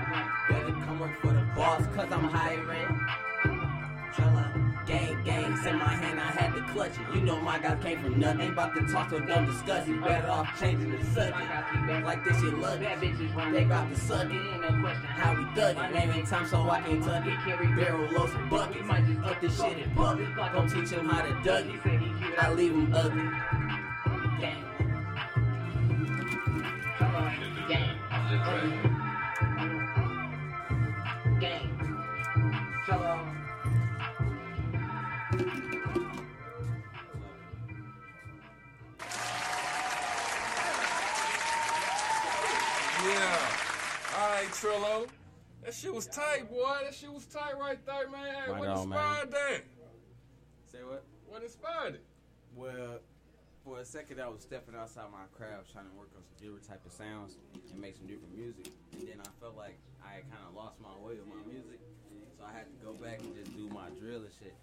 Better 0.50 0.72
come 0.86 1.00
work 1.00 1.20
for 1.20 1.34
the 1.34 1.46
boss, 1.56 1.86
cause 1.94 2.10
I'm 2.10 2.24
hiring. 2.24 2.88
Trella, 4.14 4.65
gang, 4.86 5.24
gang, 5.24 5.46
in 5.46 5.78
my 5.78 5.96
hand, 5.96 6.20
I 6.20 6.32
had 6.32 6.54
to 6.54 6.62
clutch 6.72 6.92
it. 6.92 7.16
You 7.16 7.22
know 7.22 7.40
my 7.40 7.58
guys 7.60 7.82
came 7.84 8.02
from 8.02 8.20
nothing. 8.20 8.42
Ain't 8.42 8.54
about 8.54 8.76
to 8.76 8.82
talk, 8.88 9.10
so 9.10 9.20
don't 9.20 9.46
discuss 9.46 9.88
it. 9.88 10.02
Better 10.02 10.30
off 10.30 10.60
changing 10.60 10.92
the 10.92 11.04
subject. 11.06 12.06
Like 12.06 12.24
this 12.24 12.40
shit 12.40 12.58
luggage. 12.58 13.20
They 13.52 13.64
about 13.64 13.90
to 13.90 14.00
suck 14.00 14.32
it. 14.32 14.42
How 14.42 15.36
we 15.36 15.46
thug 15.56 15.78
it. 15.78 15.92
Name 15.94 16.12
ain't 16.12 16.28
time, 16.28 16.48
so 16.48 16.70
I 16.70 16.82
can't 16.82 17.04
tuck 17.04 17.26
it. 17.26 17.76
Barrel 17.76 18.12
loads 18.12 18.34
of 18.34 18.50
buckets. 18.50 18.86
Might 18.86 19.06
just 19.08 19.22
up 19.22 19.42
this 19.42 19.58
shit 19.60 19.80
in 19.80 19.92
public. 19.92 20.36
Don't 20.36 20.70
teach 20.70 20.90
him 20.92 21.10
how 21.10 21.22
to 21.22 21.34
dug 21.44 21.66
it. 21.68 21.82
I 22.40 22.52
leave 22.54 22.72
him 22.72 22.94
ugly. 22.94 23.22
Gang. 24.40 24.64
Gang. 27.68 28.00
Gang. 31.40 31.70
Cello. 32.86 33.25
All 43.26 44.30
right, 44.30 44.48
Trillo. 44.52 45.08
That 45.64 45.74
shit 45.74 45.94
was 45.94 46.06
tight, 46.08 46.50
boy. 46.50 46.78
That 46.84 46.94
shit 46.94 47.12
was 47.12 47.26
tight 47.26 47.58
right 47.60 47.84
there, 47.86 48.10
man. 48.10 48.36
Hey, 48.36 48.52
Right 48.52 48.60
what 48.60 48.70
on, 48.70 48.90
man. 48.90 49.00
inspired 49.00 49.32
that? 49.32 49.62
Say 50.72 50.78
what? 50.86 51.04
What 51.28 51.42
inspired 51.44 51.96
it? 51.96 52.04
Well, 52.56 53.00
for 53.64 53.80
a 53.80 53.86
second, 53.86 54.22
I 54.22 54.30
was 54.30 54.42
stepping 54.42 54.76
outside 54.76 55.10
my 55.12 55.26
craft, 55.36 55.74
trying 55.74 55.90
to 55.90 55.96
work 55.98 56.10
on 56.16 56.22
some 56.22 56.38
different 56.38 56.68
type 56.70 56.86
of 56.86 56.92
sounds 56.94 57.38
and 57.72 57.82
make 57.82 57.98
some 57.98 58.06
different 58.06 58.38
music. 58.38 58.70
And 58.94 59.02
then 59.10 59.18
I 59.20 59.30
felt 59.42 59.58
like 59.58 59.80
I 60.06 60.22
had 60.22 60.30
kind 60.30 60.46
of 60.48 60.54
lost 60.54 60.78
my 60.80 60.94
way 61.02 61.18
with 61.18 61.26
my 61.28 61.42
music, 61.50 61.82
so 62.38 62.46
I 62.46 62.54
had 62.54 62.70
to 62.70 62.78
go 62.86 62.94
back 62.94 63.20
and 63.26 63.34
just 63.34 63.58
do 63.58 63.68
my 63.74 63.90
drill 64.00 64.22
and 64.22 64.34
shit. 64.38 64.54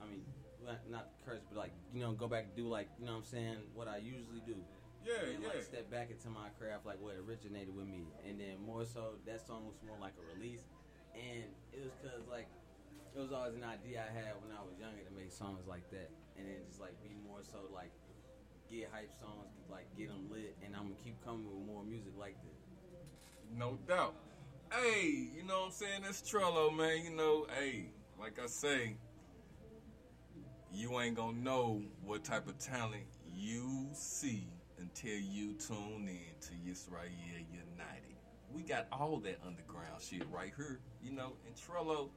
I 0.00 0.06
mean, 0.06 0.22
not, 0.64 0.78
not 0.88 1.06
curse, 1.26 1.42
but 1.50 1.58
like 1.58 1.72
you 1.92 2.00
know, 2.00 2.12
go 2.12 2.28
back 2.28 2.44
and 2.46 2.54
do 2.54 2.70
like 2.70 2.86
you 3.00 3.06
know 3.06 3.18
what 3.18 3.26
I'm 3.26 3.34
saying 3.34 3.56
what 3.74 3.88
I 3.88 3.98
usually 3.98 4.40
do. 4.46 4.54
Yeah, 5.06 5.30
and 5.30 5.38
yeah. 5.38 5.54
Like 5.54 5.62
step 5.62 5.86
back 5.86 6.10
into 6.10 6.26
my 6.34 6.50
craft, 6.58 6.82
like 6.82 6.98
what 6.98 7.14
originated 7.14 7.70
with 7.70 7.86
me, 7.86 8.10
and 8.26 8.42
then 8.42 8.58
more 8.58 8.82
so 8.82 9.22
that 9.22 9.38
song 9.46 9.62
was 9.62 9.78
more 9.86 9.94
like 10.02 10.18
a 10.18 10.24
release, 10.34 10.66
and 11.14 11.46
it 11.70 11.78
was 11.78 11.94
cause 12.02 12.26
like 12.26 12.50
it 13.14 13.20
was 13.22 13.30
always 13.30 13.54
an 13.54 13.62
idea 13.62 14.02
I 14.02 14.10
had 14.10 14.34
when 14.42 14.50
I 14.50 14.58
was 14.66 14.74
younger 14.82 15.06
to 15.06 15.14
make 15.14 15.30
songs 15.30 15.62
like 15.70 15.86
that, 15.94 16.10
and 16.34 16.42
then 16.50 16.58
just 16.66 16.82
like 16.82 16.98
be 17.06 17.14
more 17.22 17.38
so 17.46 17.70
like 17.70 17.94
get 18.66 18.90
hype 18.90 19.14
songs, 19.22 19.54
like 19.70 19.86
get 19.94 20.10
them 20.10 20.26
lit, 20.26 20.58
and 20.66 20.74
I'm 20.74 20.90
gonna 20.90 21.02
keep 21.06 21.22
coming 21.22 21.46
with 21.46 21.62
more 21.62 21.86
music 21.86 22.12
like 22.18 22.34
that. 22.42 22.58
No 23.54 23.78
doubt. 23.86 24.18
Hey, 24.74 25.30
you 25.30 25.46
know 25.46 25.60
what 25.60 25.66
I'm 25.66 25.72
saying? 25.72 26.02
That's 26.02 26.18
Trello, 26.18 26.74
man. 26.74 27.06
You 27.06 27.14
know, 27.14 27.46
hey, 27.54 27.94
like 28.18 28.42
I 28.42 28.48
say, 28.48 28.96
you 30.74 30.98
ain't 30.98 31.14
gonna 31.14 31.38
know 31.38 31.82
what 32.02 32.24
type 32.24 32.48
of 32.48 32.58
talent 32.58 33.06
you 33.32 33.86
see 33.92 34.48
until 34.78 35.18
you 35.18 35.54
tune 35.54 36.08
in 36.08 36.34
to 36.40 36.52
Yisrael 36.64 37.10
United. 37.50 38.16
We 38.52 38.62
got 38.62 38.86
all 38.92 39.18
that 39.20 39.40
underground 39.46 40.00
shit 40.00 40.26
right 40.30 40.52
here, 40.56 40.80
you 41.02 41.12
know, 41.12 41.32
and 41.46 41.54
Trello. 41.56 42.10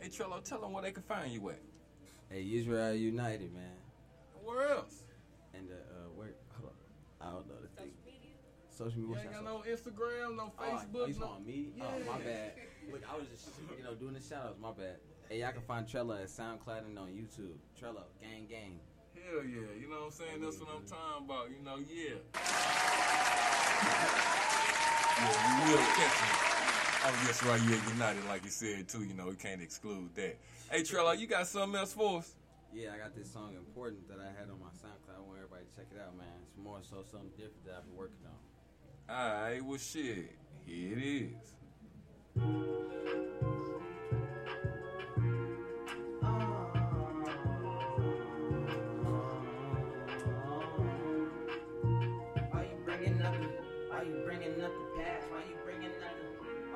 Hey, 0.00 0.08
Trello, 0.08 0.42
tell 0.42 0.60
them 0.60 0.72
where 0.72 0.82
they 0.82 0.92
can 0.92 1.02
find 1.02 1.32
you 1.32 1.50
at. 1.50 1.60
Hey, 2.30 2.48
Israel 2.54 2.94
United, 2.94 3.52
man. 3.52 3.76
Where 4.44 4.68
else? 4.68 5.04
And 5.54 5.68
uh, 5.70 5.74
uh 5.74 6.08
where? 6.14 6.34
Hold 6.60 6.72
on, 6.72 7.28
I 7.28 7.32
don't 7.32 7.48
know 7.48 7.54
the 7.60 7.80
thing. 7.80 7.92
Social 8.70 9.00
media. 9.00 9.16
You 9.16 9.20
ain't 9.20 9.32
got 9.32 9.44
no 9.44 9.64
Instagram, 9.68 10.36
no 10.36 10.52
Oh, 10.58 10.62
Facebook, 10.62 11.08
you 11.08 11.18
no. 11.18 11.26
on 11.26 11.44
me? 11.44 11.72
Oh, 11.80 12.12
my 12.12 12.18
bad. 12.18 12.52
Look, 12.92 13.02
I 13.12 13.18
was 13.18 13.26
just, 13.28 13.48
you 13.76 13.82
know, 13.82 13.94
doing 13.94 14.14
the 14.14 14.20
shout 14.20 14.44
outs. 14.46 14.58
My 14.60 14.70
bad. 14.70 14.96
Hey, 15.28 15.40
y'all 15.40 15.52
can 15.52 15.62
find 15.62 15.86
Trello 15.86 16.18
at 16.22 16.28
SoundCloud 16.28 16.86
and 16.86 16.98
on 16.98 17.08
YouTube. 17.08 17.56
Trello, 17.78 18.04
gang, 18.20 18.46
gang. 18.48 18.78
Hell 19.28 19.44
yeah, 19.44 19.76
you 19.78 19.90
know 19.90 19.96
what 19.96 20.06
I'm 20.06 20.12
saying? 20.12 20.40
That's 20.40 20.56
what 20.58 20.70
I'm 20.72 20.88
talking 20.88 21.24
about, 21.26 21.50
you 21.52 21.60
know, 21.60 21.76
yeah. 21.84 22.16
Yeah, 25.20 25.36
we 25.52 25.72
will 25.72 25.84
catch 25.92 26.16
him. 26.16 26.32
Oh, 27.04 27.12
yes, 27.26 27.42
right, 27.44 27.60
yeah, 27.68 27.92
United, 27.92 28.24
like 28.26 28.44
you 28.44 28.50
said, 28.50 28.88
too, 28.88 29.04
you 29.04 29.12
know, 29.12 29.26
we 29.26 29.34
can't 29.34 29.60
exclude 29.60 30.14
that. 30.14 30.38
Hey, 30.70 30.80
Trello, 30.80 31.18
you 31.18 31.26
got 31.26 31.46
something 31.46 31.78
else 31.78 31.92
for 31.92 32.20
us? 32.20 32.36
Yeah, 32.72 32.94
I 32.94 32.98
got 32.98 33.14
this 33.14 33.30
song 33.30 33.54
important 33.54 34.08
that 34.08 34.18
I 34.18 34.32
had 34.32 34.48
on 34.48 34.60
my 34.60 34.72
SoundCloud. 34.80 35.18
I 35.18 35.20
want 35.20 35.36
everybody 35.36 35.64
to 35.68 35.76
check 35.76 35.88
it 35.92 36.00
out, 36.00 36.16
man. 36.16 36.26
It's 36.48 36.56
more 36.56 36.80
so 36.80 37.04
something 37.10 37.28
different 37.36 37.66
that 37.66 37.74
I've 37.76 37.84
been 37.84 37.96
working 37.96 38.24
on. 38.24 39.14
Alright, 39.14 39.62
well, 39.62 39.78
shit, 39.78 40.32
here 40.64 40.96
it 40.96 41.02
is. 41.04 41.52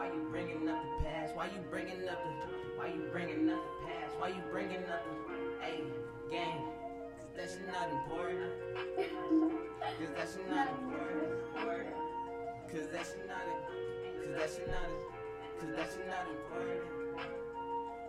Why 0.02 0.08
you 0.08 0.26
bringing 0.32 0.68
up 0.68 0.82
the, 0.82 1.32
why 1.32 1.46
you 1.46 1.62
bringing 1.70 2.08
up 2.08 2.18
the 2.18 2.34
past? 2.34 2.74
Why 2.74 2.86
you 2.86 3.06
bringing 3.12 3.46
up 3.46 3.46
the, 3.46 3.46
why 3.46 3.46
you 3.46 3.46
bringing 3.46 3.50
up 3.50 3.62
the 3.62 3.86
past? 3.86 4.18
Why 4.18 4.28
you 4.34 4.42
bringing 4.50 4.82
up 4.82 5.04
the? 5.06 5.14
Why 5.14 5.30
you 5.30 5.30
bringing 5.30 5.30
up 5.30 5.30
the 5.30 5.30
past? 5.30 5.30
Why 5.30 5.30
you 5.30 5.30
bringing 5.30 5.30
up 5.30 5.30
the? 5.30 5.62
Hey, 5.62 5.84
gang, 6.28 6.58
cause 7.14 7.30
that 7.36 7.50
shit 7.54 7.66
not 7.70 7.86
important. 7.86 8.50
Cause 9.78 10.10
that 10.16 10.26
shit 10.26 10.50
not 10.50 10.68
important. 10.74 11.94
Cause 12.66 12.86
that 12.90 13.06
shit 13.06 13.28
not 13.30 13.46
Cause 14.18 14.34
that 14.34 14.50
shit 14.50 14.66
not 14.66 14.90
Cause 15.60 15.70
that 15.76 15.88
shit 15.94 16.06
not 16.10 16.26
important. 16.26 17.01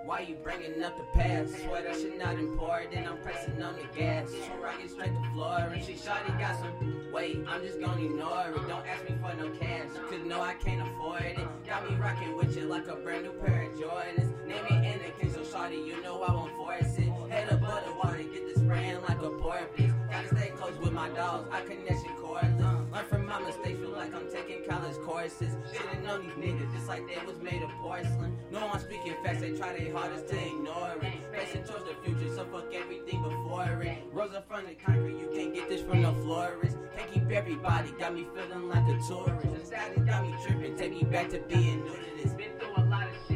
Why 0.05 0.19
you 0.19 0.35
bringing 0.43 0.83
up 0.83 0.97
the 0.97 1.03
past? 1.17 1.63
Swear 1.63 1.81
that 1.83 1.95
shit 1.95 2.17
not 2.17 2.35
important. 2.35 3.07
I'm 3.07 3.17
pressing 3.19 3.61
on 3.61 3.75
the 3.75 3.97
gas. 3.97 4.29
So 4.29 4.65
I 4.65 4.81
get 4.81 4.91
straight 4.91 5.13
to 5.13 5.29
floor. 5.33 5.71
And 5.71 5.81
she 5.81 5.93
shawty 5.93 6.37
got 6.37 6.59
some. 6.59 7.09
Wait, 7.13 7.39
I'm 7.47 7.61
just 7.63 7.79
gonna 7.79 8.03
ignore 8.03 8.49
it. 8.49 8.67
Don't 8.67 8.85
ask 8.85 9.09
me 9.09 9.15
for 9.21 9.33
no 9.35 9.49
cash. 9.57 9.87
Cause 10.09 10.19
no, 10.25 10.41
I 10.41 10.55
can't 10.55 10.85
afford 10.85 11.21
it. 11.21 11.37
Got 11.65 11.89
me 11.89 11.95
rocking 11.95 12.35
with 12.35 12.55
you 12.57 12.65
like 12.65 12.87
a 12.87 12.95
brand 12.95 13.23
new 13.23 13.31
pair 13.31 13.63
of 13.63 13.79
Jordans. 13.79 14.45
Name 14.45 14.65
it 14.65 14.93
in 14.93 14.99
the 15.03 15.21
case, 15.21 15.35
so 15.35 15.41
shawty, 15.41 15.85
you 15.85 16.01
know 16.03 16.21
I 16.21 16.33
won't 16.33 16.53
force 16.57 16.97
it. 16.97 17.09
Head 17.31 17.49
up 17.49 17.61
butter 17.61 17.93
water, 18.03 18.17
get 18.17 18.53
this 18.53 18.61
brand 18.61 19.03
like 19.07 19.21
a 19.21 19.29
porpoise. 19.29 19.92
Gotta 20.13 20.27
stay 20.27 20.49
close 20.49 20.77
with 20.77 20.93
my 20.93 21.09
dogs. 21.09 21.49
I 21.51 21.61
connection 21.61 22.11
cordless. 22.21 22.63
Uh, 22.63 22.95
learn 22.95 23.05
from 23.09 23.25
my 23.25 23.39
mistakes, 23.39 23.79
feel 23.79 23.89
like 23.89 24.13
I'm 24.13 24.31
taking 24.31 24.63
college 24.69 24.95
courses. 24.97 25.55
Should've 25.73 26.03
known 26.03 26.21
these 26.21 26.33
niggas 26.33 26.71
just 26.71 26.87
like 26.87 27.01
they 27.07 27.17
was 27.25 27.41
made 27.41 27.63
of 27.63 27.71
porcelain. 27.81 28.37
No, 28.51 28.59
I'm 28.59 28.79
speaking 28.79 29.15
facts, 29.23 29.41
they 29.41 29.53
try 29.53 29.75
their 29.75 29.91
hardest 29.91 30.27
to 30.27 30.37
ignore 30.37 30.93
it. 31.01 31.13
Facing 31.33 31.63
towards 31.63 31.85
the 31.85 31.95
future, 32.05 32.31
so 32.35 32.45
fuck 32.45 32.71
everything 32.75 33.23
before 33.23 33.81
it. 33.81 34.03
Rosa 34.11 34.43
from 34.47 34.67
the 34.67 34.75
concrete, 34.75 35.17
you 35.17 35.31
can't 35.33 35.51
get 35.51 35.67
this 35.67 35.81
from 35.81 36.03
no 36.03 36.13
florist. 36.13 36.77
Can't 36.95 37.11
keep 37.11 37.31
everybody, 37.31 37.89
got 37.97 38.13
me 38.13 38.27
feeling 38.35 38.69
like 38.69 38.87
a 38.87 38.99
tourist. 39.07 39.65
Status 39.65 40.03
got 40.05 40.27
me 40.27 40.35
tripping, 40.45 40.77
take 40.77 40.91
me 40.93 41.05
back 41.05 41.31
to 41.31 41.39
being 41.39 41.83
new 41.85 42.12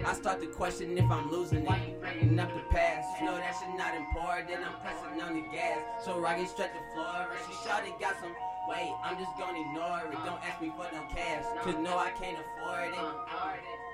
I 0.06 0.14
start 0.14 0.41
to 0.41 0.48
question 0.48 0.98
if 0.98 1.10
I'm 1.10 1.30
losing 1.32 1.65
it. 1.65 2.02
Bringing 2.02 2.40
up 2.40 2.53
the 2.53 2.61
past? 2.69 3.07
You 3.19 3.28
know 3.28 3.36
that 3.36 3.56
shit 3.60 3.69
not 3.78 3.95
important, 3.95 4.49
then 4.49 4.64
I'm 4.64 4.76
pressing 4.82 5.22
on 5.22 5.34
the 5.34 5.45
gas. 5.52 5.80
So 6.03 6.24
I 6.26 6.38
get 6.38 6.49
straight 6.49 6.72
to 6.74 6.84
Florida. 6.94 7.34
She 7.45 7.53
shawty 7.68 7.99
got 7.99 8.19
some. 8.19 8.36
Wait, 8.69 8.91
I'm 9.03 9.18
just 9.18 9.32
gonna 9.40 9.60
ignore 9.60 10.11
it. 10.11 10.18
Don't 10.26 10.44
ask 10.44 10.61
me 10.61 10.72
for 10.76 10.88
no 10.91 11.03
cash. 11.15 11.44
Cause 11.64 11.76
no, 11.80 11.98
I 11.98 12.11
can't 12.11 12.38
afford 12.38 12.91
it. 12.91 12.99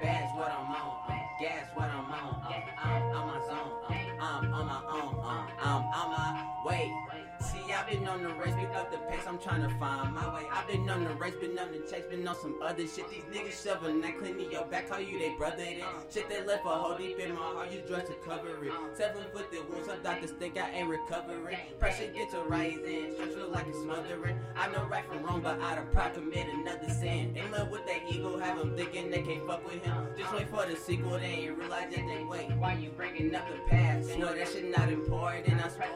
Bad's 0.01 0.33
what 0.35 0.51
I'm 0.51 0.73
on. 0.73 0.97
Gas 1.39 1.67
what 1.75 1.89
I'm 1.89 2.11
on. 2.11 2.41
I'm 2.83 3.03
on 3.13 3.27
my 3.27 3.39
zone. 3.47 3.73
I'm 4.19 4.53
on 4.53 4.65
my 4.65 4.81
own. 4.89 5.47
I'm 5.61 5.83
on 5.83 6.11
my 6.11 6.65
way. 6.65 6.91
See, 7.41 7.73
I've 7.73 7.87
been 7.87 8.07
on 8.07 8.23
the 8.23 8.29
race, 8.29 8.53
pick 8.55 8.69
up 8.75 8.91
the 8.91 8.97
pace, 9.09 9.25
I'm 9.27 9.39
trying 9.39 9.61
to 9.61 9.69
find 9.77 10.13
my 10.13 10.33
way. 10.33 10.43
I've 10.51 10.67
been 10.67 10.89
on 10.89 11.03
the 11.03 11.13
race, 11.15 11.35
been 11.35 11.57
on 11.59 11.71
the 11.71 11.79
chase, 11.89 12.05
been 12.09 12.27
on 12.27 12.35
some 12.35 12.59
other 12.61 12.87
shit. 12.87 13.09
These 13.09 13.23
niggas 13.33 13.63
shoving 13.63 14.01
that 14.01 14.17
cleaning 14.17 14.51
your 14.51 14.65
back, 14.65 14.89
call 14.89 14.99
you 14.99 15.19
they 15.19 15.35
brother. 15.37 15.57
Then 15.57 15.81
shit 16.11 16.29
they 16.29 16.43
left 16.43 16.65
a 16.65 16.69
hole 16.69 16.97
deep 16.97 17.19
in 17.19 17.33
my 17.33 17.41
heart, 17.41 17.71
you 17.71 17.81
drugs 17.87 18.09
to 18.09 18.15
cover 18.27 18.49
it. 18.49 18.71
Seven 18.95 19.23
foot 19.33 19.51
the 19.51 19.61
wounds, 19.69 19.87
some 19.87 20.01
doctors 20.03 20.31
think 20.31 20.57
I 20.57 20.69
ain't 20.71 20.89
recovering. 20.89 21.57
Pressure 21.79 22.07
get 22.13 22.31
to 22.31 22.39
rising, 22.41 23.13
stretch 23.13 23.33
feel 23.33 23.49
like 23.49 23.67
it's 23.67 23.81
smothering. 23.81 24.39
I 24.55 24.71
know 24.71 24.85
right 24.85 25.05
from 25.05 25.23
wrong, 25.23 25.41
but 25.41 25.59
I'd 25.59 25.77
have 25.77 25.91
probably 25.91 26.21
commit 26.21 26.47
another 26.53 26.89
sin. 26.89 27.35
In 27.35 27.51
love 27.51 27.69
with 27.69 27.85
that 27.87 28.01
ego, 28.09 28.39
have 28.39 28.57
them 28.57 28.75
thinking 28.75 29.11
they 29.11 29.21
can't 29.21 29.45
fuck 29.45 29.65
with 29.65 29.83
him. 29.83 30.07
Just 30.17 30.33
wait 30.33 30.49
for 30.49 30.65
the 30.65 30.75
sequel, 30.75 31.19
they 31.19 31.25
ain't 31.25 31.57
realize 31.57 31.93
that 31.93 32.05
they 32.07 32.23
wait. 32.23 32.55
Why 32.57 32.73
you 32.73 32.89
bringing 32.91 33.35
up 33.35 33.47
the 33.47 33.59
past? 33.69 34.17
Know 34.17 34.33
that 34.33 34.47
shit 34.47 34.69
not 34.75 34.89
important, 34.89 35.53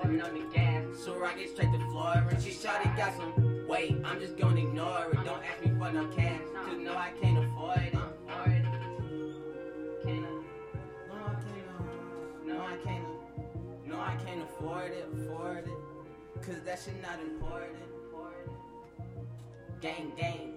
I'm 0.07 0.22
on 0.22 0.34
the 0.34 0.45
gas. 0.53 0.84
So 1.03 1.23
I 1.23 1.36
bitch 1.38 1.55
played 1.55 1.72
the 1.72 1.80
floor 1.91 2.26
and 2.30 2.41
she 2.41 2.49
shawty 2.49 2.95
got 2.97 3.15
some 3.15 3.68
weight. 3.68 3.95
I'm 4.03 4.19
just 4.19 4.38
gonna 4.38 4.59
ignore 4.61 5.11
it. 5.11 5.23
Don't 5.23 5.43
ask 5.43 5.64
me 5.64 5.69
for 5.77 5.91
no 5.91 6.07
cash, 6.07 6.41
cause 6.65 6.77
know 6.80 6.97
I 6.97 7.11
can't 7.22 7.38
afford 7.45 7.77
it. 7.77 7.93
No, 7.93 8.01
I 8.30 8.49
can't. 10.03 10.26
Um, 10.26 10.45
no, 12.47 12.59
I 12.59 12.77
can't 12.84 13.05
um, 13.05 13.77
No, 13.85 13.99
I 13.99 14.15
can't 14.26 14.41
afford 14.41 14.91
it, 14.91 15.07
afford 15.14 15.68
it. 15.68 16.43
Cause 16.43 16.61
that 16.65 16.80
shit 16.80 16.99
not 17.01 17.19
important. 17.19 17.77
Gang, 19.80 20.11
gang. 20.18 20.53